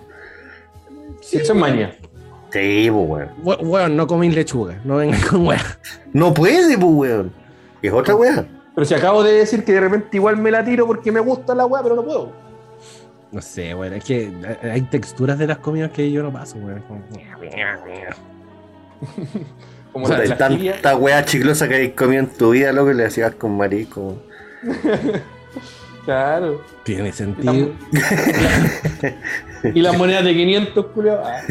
Sí, 1.22 1.38
eso 1.38 1.54
es 1.54 1.60
maña. 1.60 1.96
Sí, 2.52 2.88
pues, 2.92 3.10
weón. 3.10 3.30
we- 3.44 3.56
Weón, 3.58 3.96
no 3.98 4.08
coméis 4.08 4.34
lechuga, 4.34 4.80
no 4.84 4.96
vengan 4.98 5.22
con 5.22 5.46
weón. 5.48 5.62
No 6.14 6.34
puede, 6.34 6.78
pues, 6.78 6.92
weón. 6.94 7.45
Es 7.88 7.94
otra 7.94 8.16
weá. 8.16 8.46
Pero 8.74 8.86
si 8.86 8.94
acabo 8.94 9.24
de 9.24 9.34
decir 9.34 9.64
que 9.64 9.74
de 9.74 9.80
repente 9.80 10.18
igual 10.18 10.38
me 10.38 10.52
la 10.52 10.64
tiro 10.64 10.86
porque 10.88 11.12
me 11.12 11.20
gusta 11.20 11.56
la 11.56 11.66
weá, 11.66 11.82
pero 11.84 11.96
no 11.96 12.04
puedo. 12.04 12.32
No 13.32 13.42
sé, 13.42 13.74
weón, 13.74 13.94
es 13.94 14.04
que 14.04 14.32
hay 14.64 14.82
texturas 14.82 15.38
de 15.38 15.48
las 15.48 15.58
comidas 15.60 15.92
que 15.92 16.12
yo 16.12 16.24
no 16.24 16.32
paso, 16.32 16.58
weón. 16.58 16.82
Como- 16.88 17.04
Como 19.92 20.06
O 20.06 20.08
sea, 20.10 20.18
la, 20.18 20.24
hay 20.24 20.30
la 20.30 20.38
tanta 20.38 20.96
weá 20.98 21.24
chiclosa 21.24 21.68
que 21.70 21.76
hay 21.76 21.92
comido 21.92 22.22
en 22.24 22.28
tu 22.30 22.50
vida, 22.52 22.72
loco, 22.74 22.92
y 22.92 22.96
le 22.96 23.06
hacías 23.06 23.36
con 23.36 23.56
marisco. 23.58 24.16
Claro. 26.06 26.62
Tiene 26.84 27.12
sentido. 27.12 27.72
Y 29.74 29.82
las 29.82 29.98
monedas 29.98 30.24
de 30.24 30.36
500, 30.36 30.86
culiao. 30.94 31.24
Ah, 31.26 31.42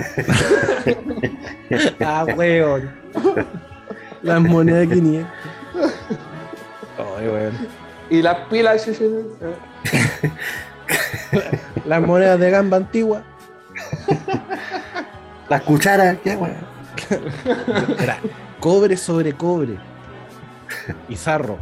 Ah, 2.00 2.24
weón. 2.36 2.88
Las 4.22 4.40
monedas 4.40 4.88
de 4.88 4.94
500. 4.94 5.32
Ay. 6.98 7.50
Y 8.10 8.22
las 8.22 8.36
pilas. 8.48 8.82
sí, 8.82 8.94
sí, 8.94 9.04
sí. 9.90 10.28
Las 11.86 12.00
monedas 12.00 12.38
de 12.38 12.50
gamba 12.50 12.76
antigua. 12.76 13.22
Las 15.48 15.62
cucharas, 15.62 16.16
qué 16.22 16.36
weá. 16.36 16.56
Era 18.00 18.18
cobre 18.60 18.96
sobre 18.96 19.32
cobre. 19.32 19.76
Y 21.08 21.16
zarro. 21.16 21.58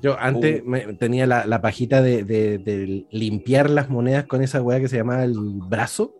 Yo 0.00 0.16
antes 0.18 0.64
me- 0.64 0.92
tenía 0.94 1.26
la, 1.26 1.44
la 1.46 1.60
pajita 1.60 2.02
de, 2.02 2.22
de- 2.22 2.58
de 2.58 3.06
limpiar 3.10 3.68
las 3.70 3.88
monedas 3.88 4.24
con 4.26 4.42
esa 4.42 4.62
weá 4.62 4.78
que 4.80 4.88
se 4.88 4.96
llamaba 4.96 5.24
el 5.24 5.34
brazo. 5.38 6.14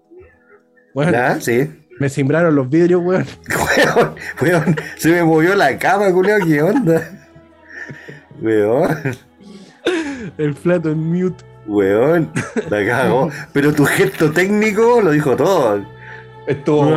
Bueno, 0.95 1.13
¿Ya? 1.13 1.41
Sí. 1.41 1.71
Me 1.99 2.09
simbraron 2.09 2.55
los 2.55 2.69
vidrios, 2.69 3.03
weón. 3.05 3.27
Weón, 3.87 4.15
weón, 4.41 4.77
se 4.97 5.11
me 5.11 5.25
movió 5.25 5.55
la 5.55 5.77
cama, 5.79 6.11
culiao, 6.13 6.39
¿qué 6.47 6.63
onda? 6.63 7.11
Weón, 8.41 8.97
El 10.37 10.55
plato 10.55 10.91
en 10.91 10.99
mute. 10.99 11.45
weón, 11.67 12.31
la 12.71 12.87
cago. 12.87 13.31
Pero 13.53 13.73
tu 13.73 13.85
gesto 13.85 14.31
técnico 14.33 15.01
lo 15.03 15.11
dijo 15.11 15.35
todo. 15.37 15.85
Estuvo, 16.47 16.97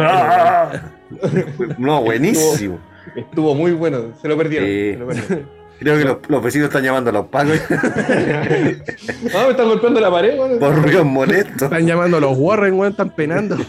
No, 1.78 2.02
buenísimo. 2.04 2.80
estuvo 3.16 3.54
muy 3.56 3.72
bueno. 3.74 4.14
Se 4.22 4.28
lo 4.28 4.38
perdieron. 4.38 4.68
Sí. 4.70 4.92
Se 4.94 4.98
lo 5.00 5.08
perdieron. 5.08 5.61
Creo 5.82 5.98
que 5.98 6.04
los, 6.06 6.18
los 6.30 6.44
vecinos 6.44 6.68
están 6.68 6.84
llamando 6.84 7.10
a 7.10 7.14
los 7.14 7.26
pagos 7.30 7.60
Ah, 7.70 9.44
me 9.46 9.50
están 9.52 9.68
golpeando 9.68 10.00
la 10.00 10.12
pared, 10.12 10.38
weón. 10.40 10.60
por 10.60 10.76
ruidos 10.80 11.06
molestos. 11.06 11.64
Están 11.64 11.88
llamando 11.88 12.18
a 12.18 12.20
los 12.20 12.38
Warren, 12.38 12.76
weón, 12.76 12.92
están 12.92 13.10
penando. 13.16 13.58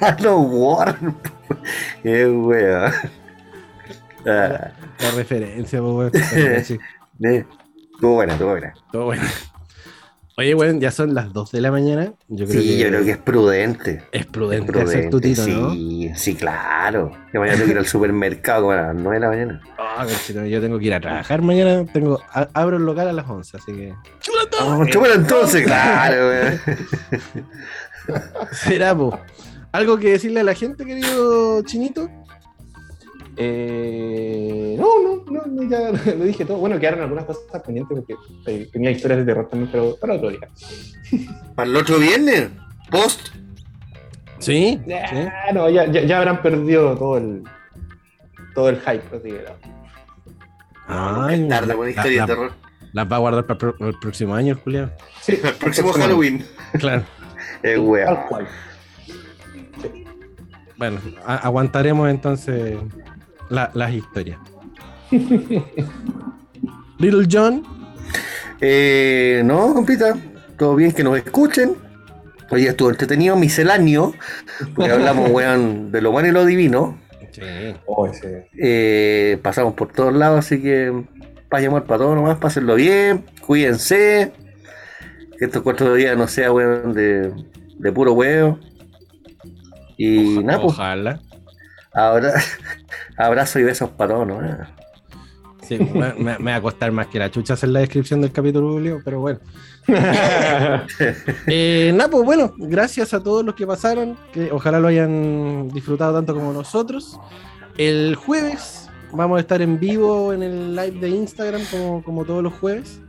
A 0.00 0.16
los 0.20 0.36
Warren. 0.50 1.16
Qué 2.02 2.26
weón. 2.28 2.92
Ah, 4.26 4.70
La 5.00 5.10
referencia, 5.16 5.80
po, 5.80 5.96
weón. 5.98 6.12
Eh, 6.34 6.62
Estuvo 6.62 8.14
buena, 8.14 8.32
estuvo 8.34 8.50
buena. 8.50 8.74
Bueno. 10.36 10.48
Oye, 10.48 10.54
weón, 10.54 10.80
ya 10.80 10.90
son 10.90 11.14
las 11.14 11.32
2 11.32 11.52
de 11.52 11.60
la 11.60 11.70
mañana. 11.70 12.12
Yo 12.28 12.46
creo 12.46 12.60
Sí, 12.60 12.68
que 12.68 12.78
yo 12.78 12.88
creo 12.88 13.04
que 13.04 13.10
es 13.12 13.18
prudente. 13.18 14.02
es 14.12 14.26
prudente, 14.26 14.72
hacer 14.72 15.08
Prudente, 15.08 15.10
tutito, 15.10 15.46
¿no? 15.46 15.70
sí, 15.72 16.10
sí, 16.16 16.34
claro. 16.34 17.12
Que 17.30 17.38
mañana 17.38 17.56
tengo 17.56 17.66
que 17.66 17.72
ir 17.72 17.78
al 17.78 17.86
supermercado 17.86 18.62
como 18.62 18.72
a 18.72 18.76
las 18.76 18.94
9 18.94 19.14
de 19.14 19.20
la 19.20 19.28
mañana. 19.28 19.60
Ah, 19.78 20.04
conchito, 20.08 20.44
yo 20.44 20.60
tengo 20.60 20.78
que 20.78 20.86
ir 20.86 20.94
a 20.94 21.00
trabajar 21.00 21.40
mañana. 21.42 21.84
Tengo, 21.92 22.20
a- 22.32 22.48
abro 22.52 22.76
el 22.78 22.84
local 22.84 23.08
a 23.08 23.12
las 23.12 23.28
11, 23.28 23.56
así 23.56 23.72
que. 23.72 23.94
Oh, 24.60 24.84
chúpalo 24.86 25.14
entonces, 25.14 25.62
claro, 25.64 26.28
weón. 26.28 26.60
Será, 28.52 28.94
po. 28.96 29.18
¿Algo 29.72 29.98
que 29.98 30.10
decirle 30.12 30.40
a 30.40 30.44
la 30.44 30.54
gente, 30.54 30.84
querido 30.84 31.62
Chinito? 31.62 32.08
Eh, 33.36 34.76
no, 34.78 34.86
no, 35.02 35.24
no, 35.30 35.46
no, 35.46 35.62
ya 35.68 35.90
lo 36.16 36.24
dije 36.24 36.44
todo. 36.44 36.58
Bueno, 36.58 36.78
quedaron 36.78 37.00
algunas 37.02 37.24
cosas 37.24 37.62
pendientes 37.62 37.96
porque 38.38 38.66
tenía 38.72 38.90
historias 38.90 39.20
de 39.20 39.24
terror 39.26 39.48
también, 39.48 39.70
pero 39.72 39.96
para 40.00 40.14
otro 40.14 40.30
día. 40.30 40.48
Para 41.54 41.70
el 41.70 41.76
otro 41.76 41.98
viernes, 41.98 42.48
post. 42.90 43.28
Sí. 44.40 44.80
Ya, 44.86 45.08
sí. 45.08 45.54
no, 45.54 45.70
ya, 45.70 45.86
ya, 45.86 46.02
ya 46.02 46.18
habrán 46.18 46.42
perdido 46.42 46.96
todo 46.98 47.16
el 47.18 47.44
todo 48.54 48.68
el 48.68 48.76
hype, 48.80 49.16
así 49.16 49.28
que 49.30 49.44
no. 49.44 49.74
Ay, 50.86 51.48
tarde 51.48 51.74
con 51.74 51.88
historia 51.88 52.20
la- 52.20 52.26
de 52.26 52.34
terror. 52.34 52.52
Las 52.92 53.10
va 53.10 53.16
a 53.16 53.18
guardar 53.20 53.46
para 53.46 53.54
el, 53.54 53.58
pro- 53.74 53.88
el 53.88 53.98
próximo 53.98 54.34
año, 54.34 54.56
Julián. 54.62 54.92
Sí, 55.20 55.38
El 55.44 55.54
próximo 55.54 55.92
Halloween. 55.92 56.44
Claro. 56.78 57.02
Eh, 57.62 57.74
Tal 57.74 57.78
weón. 57.80 58.16
cual. 58.28 58.48
Bueno, 60.76 61.00
aguantaremos 61.24 62.08
entonces 62.10 62.76
la- 63.50 63.70
las 63.74 63.92
historias. 63.92 64.38
Little 66.98 67.26
John. 67.30 67.62
Eh, 68.60 69.42
no, 69.44 69.74
compita. 69.74 70.14
Todo 70.58 70.76
bien 70.76 70.92
que 70.92 71.02
nos 71.04 71.16
escuchen. 71.18 71.76
Hoy 72.50 72.66
estuvo 72.66 72.90
entretenido, 72.90 73.36
misceláneo. 73.36 74.12
Porque 74.74 74.92
hablamos, 74.92 75.30
weón, 75.30 75.90
de 75.90 76.00
lo 76.00 76.10
bueno 76.12 76.28
y 76.28 76.32
lo 76.32 76.44
divino. 76.44 76.98
Sí. 77.32 77.42
Oh. 77.86 78.08
Eh, 78.62 79.38
pasamos 79.42 79.74
por 79.74 79.90
todos 79.92 80.14
lados, 80.14 80.38
así 80.38 80.62
que 80.62 81.04
paz 81.48 81.62
y 81.62 81.66
amor 81.66 81.84
para 81.84 81.98
todos 81.98 82.14
nomás, 82.14 82.38
pásenlo 82.38 82.76
bien, 82.76 83.24
cuídense. 83.44 84.32
Que 85.36 85.46
estos 85.46 85.62
cuatro 85.62 85.94
días 85.94 86.16
no 86.16 86.28
sea 86.28 86.52
weón 86.52 86.92
de, 86.94 87.32
de 87.78 87.92
puro 87.92 88.12
huevo. 88.12 88.60
Y 89.96 90.38
nada, 90.44 90.60
pues, 90.60 90.74
Ojalá. 90.74 91.20
ahora 91.92 92.34
abrazo 93.16 93.58
y 93.58 93.64
besos 93.64 93.90
para 93.90 94.14
todos 94.14 94.26
nomás. 94.26 94.68
Sí, 95.62 95.78
me, 95.78 96.12
me- 96.14 96.38
me 96.38 96.50
va 96.50 96.56
a 96.56 96.60
costar 96.60 96.92
más 96.92 97.06
que 97.06 97.18
la 97.18 97.30
chucha 97.30 97.54
hacer 97.54 97.70
la 97.70 97.80
descripción 97.80 98.20
del 98.20 98.32
capítulo, 98.32 98.72
Julio, 98.72 99.00
pero 99.04 99.20
bueno. 99.20 99.40
Eh, 101.46 101.92
nada, 101.94 102.10
pues 102.10 102.24
bueno, 102.24 102.54
gracias 102.58 103.14
a 103.14 103.22
todos 103.22 103.44
los 103.44 103.54
que 103.54 103.66
pasaron, 103.66 104.16
que 104.32 104.50
ojalá 104.52 104.80
lo 104.80 104.88
hayan 104.88 105.68
disfrutado 105.68 106.14
tanto 106.14 106.34
como 106.34 106.52
nosotros. 106.52 107.18
El 107.76 108.14
jueves 108.14 108.88
vamos 109.12 109.38
a 109.38 109.40
estar 109.40 109.60
en 109.62 109.78
vivo 109.78 110.32
en 110.32 110.42
el 110.42 110.74
live 110.76 110.98
de 111.00 111.08
Instagram 111.10 111.62
como, 111.70 112.02
como 112.02 112.24
todos 112.24 112.42
los 112.42 112.52
jueves. 112.54 113.00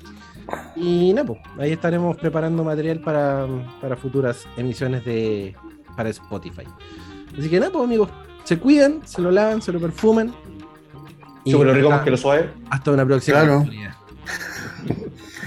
Y 0.75 1.11
nada, 1.13 1.27
pues 1.27 1.39
ahí 1.59 1.71
estaremos 1.71 2.17
preparando 2.17 2.63
material 2.63 2.99
para, 3.01 3.47
para 3.81 3.95
futuras 3.95 4.45
emisiones 4.57 5.03
de 5.05 5.55
para 5.95 6.09
Spotify. 6.09 6.63
Así 7.37 7.49
que 7.49 7.59
nada, 7.59 7.71
pues 7.71 7.83
amigos, 7.83 8.09
se 8.45 8.57
cuidan, 8.57 9.01
se 9.05 9.21
lo 9.21 9.29
lavan, 9.31 9.61
se 9.61 9.71
lo 9.73 9.79
perfuman. 9.81 10.33
Y 11.43 11.51
Súper 11.51 11.67
rico 11.75 11.89
más 11.89 11.95
hasta- 11.97 12.05
que 12.05 12.11
lo 12.11 12.17
suave. 12.17 12.49
hasta 12.69 12.91
una 12.91 13.05
próxima 13.05 13.39
Claro. 13.41 13.55
oportunidad. 13.57 13.95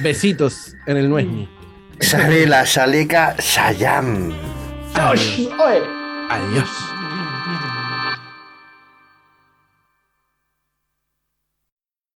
Besitos 0.03 0.75
en 0.87 0.97
el 0.97 1.09
Nuesni. 1.09 1.49
Sale 2.01 2.47
la 2.47 2.65
chaleca 2.65 3.35
Shayam. 3.41 4.33
Adiós. 4.95 5.39
Oye. 5.59 5.83
Adiós. 6.31 6.69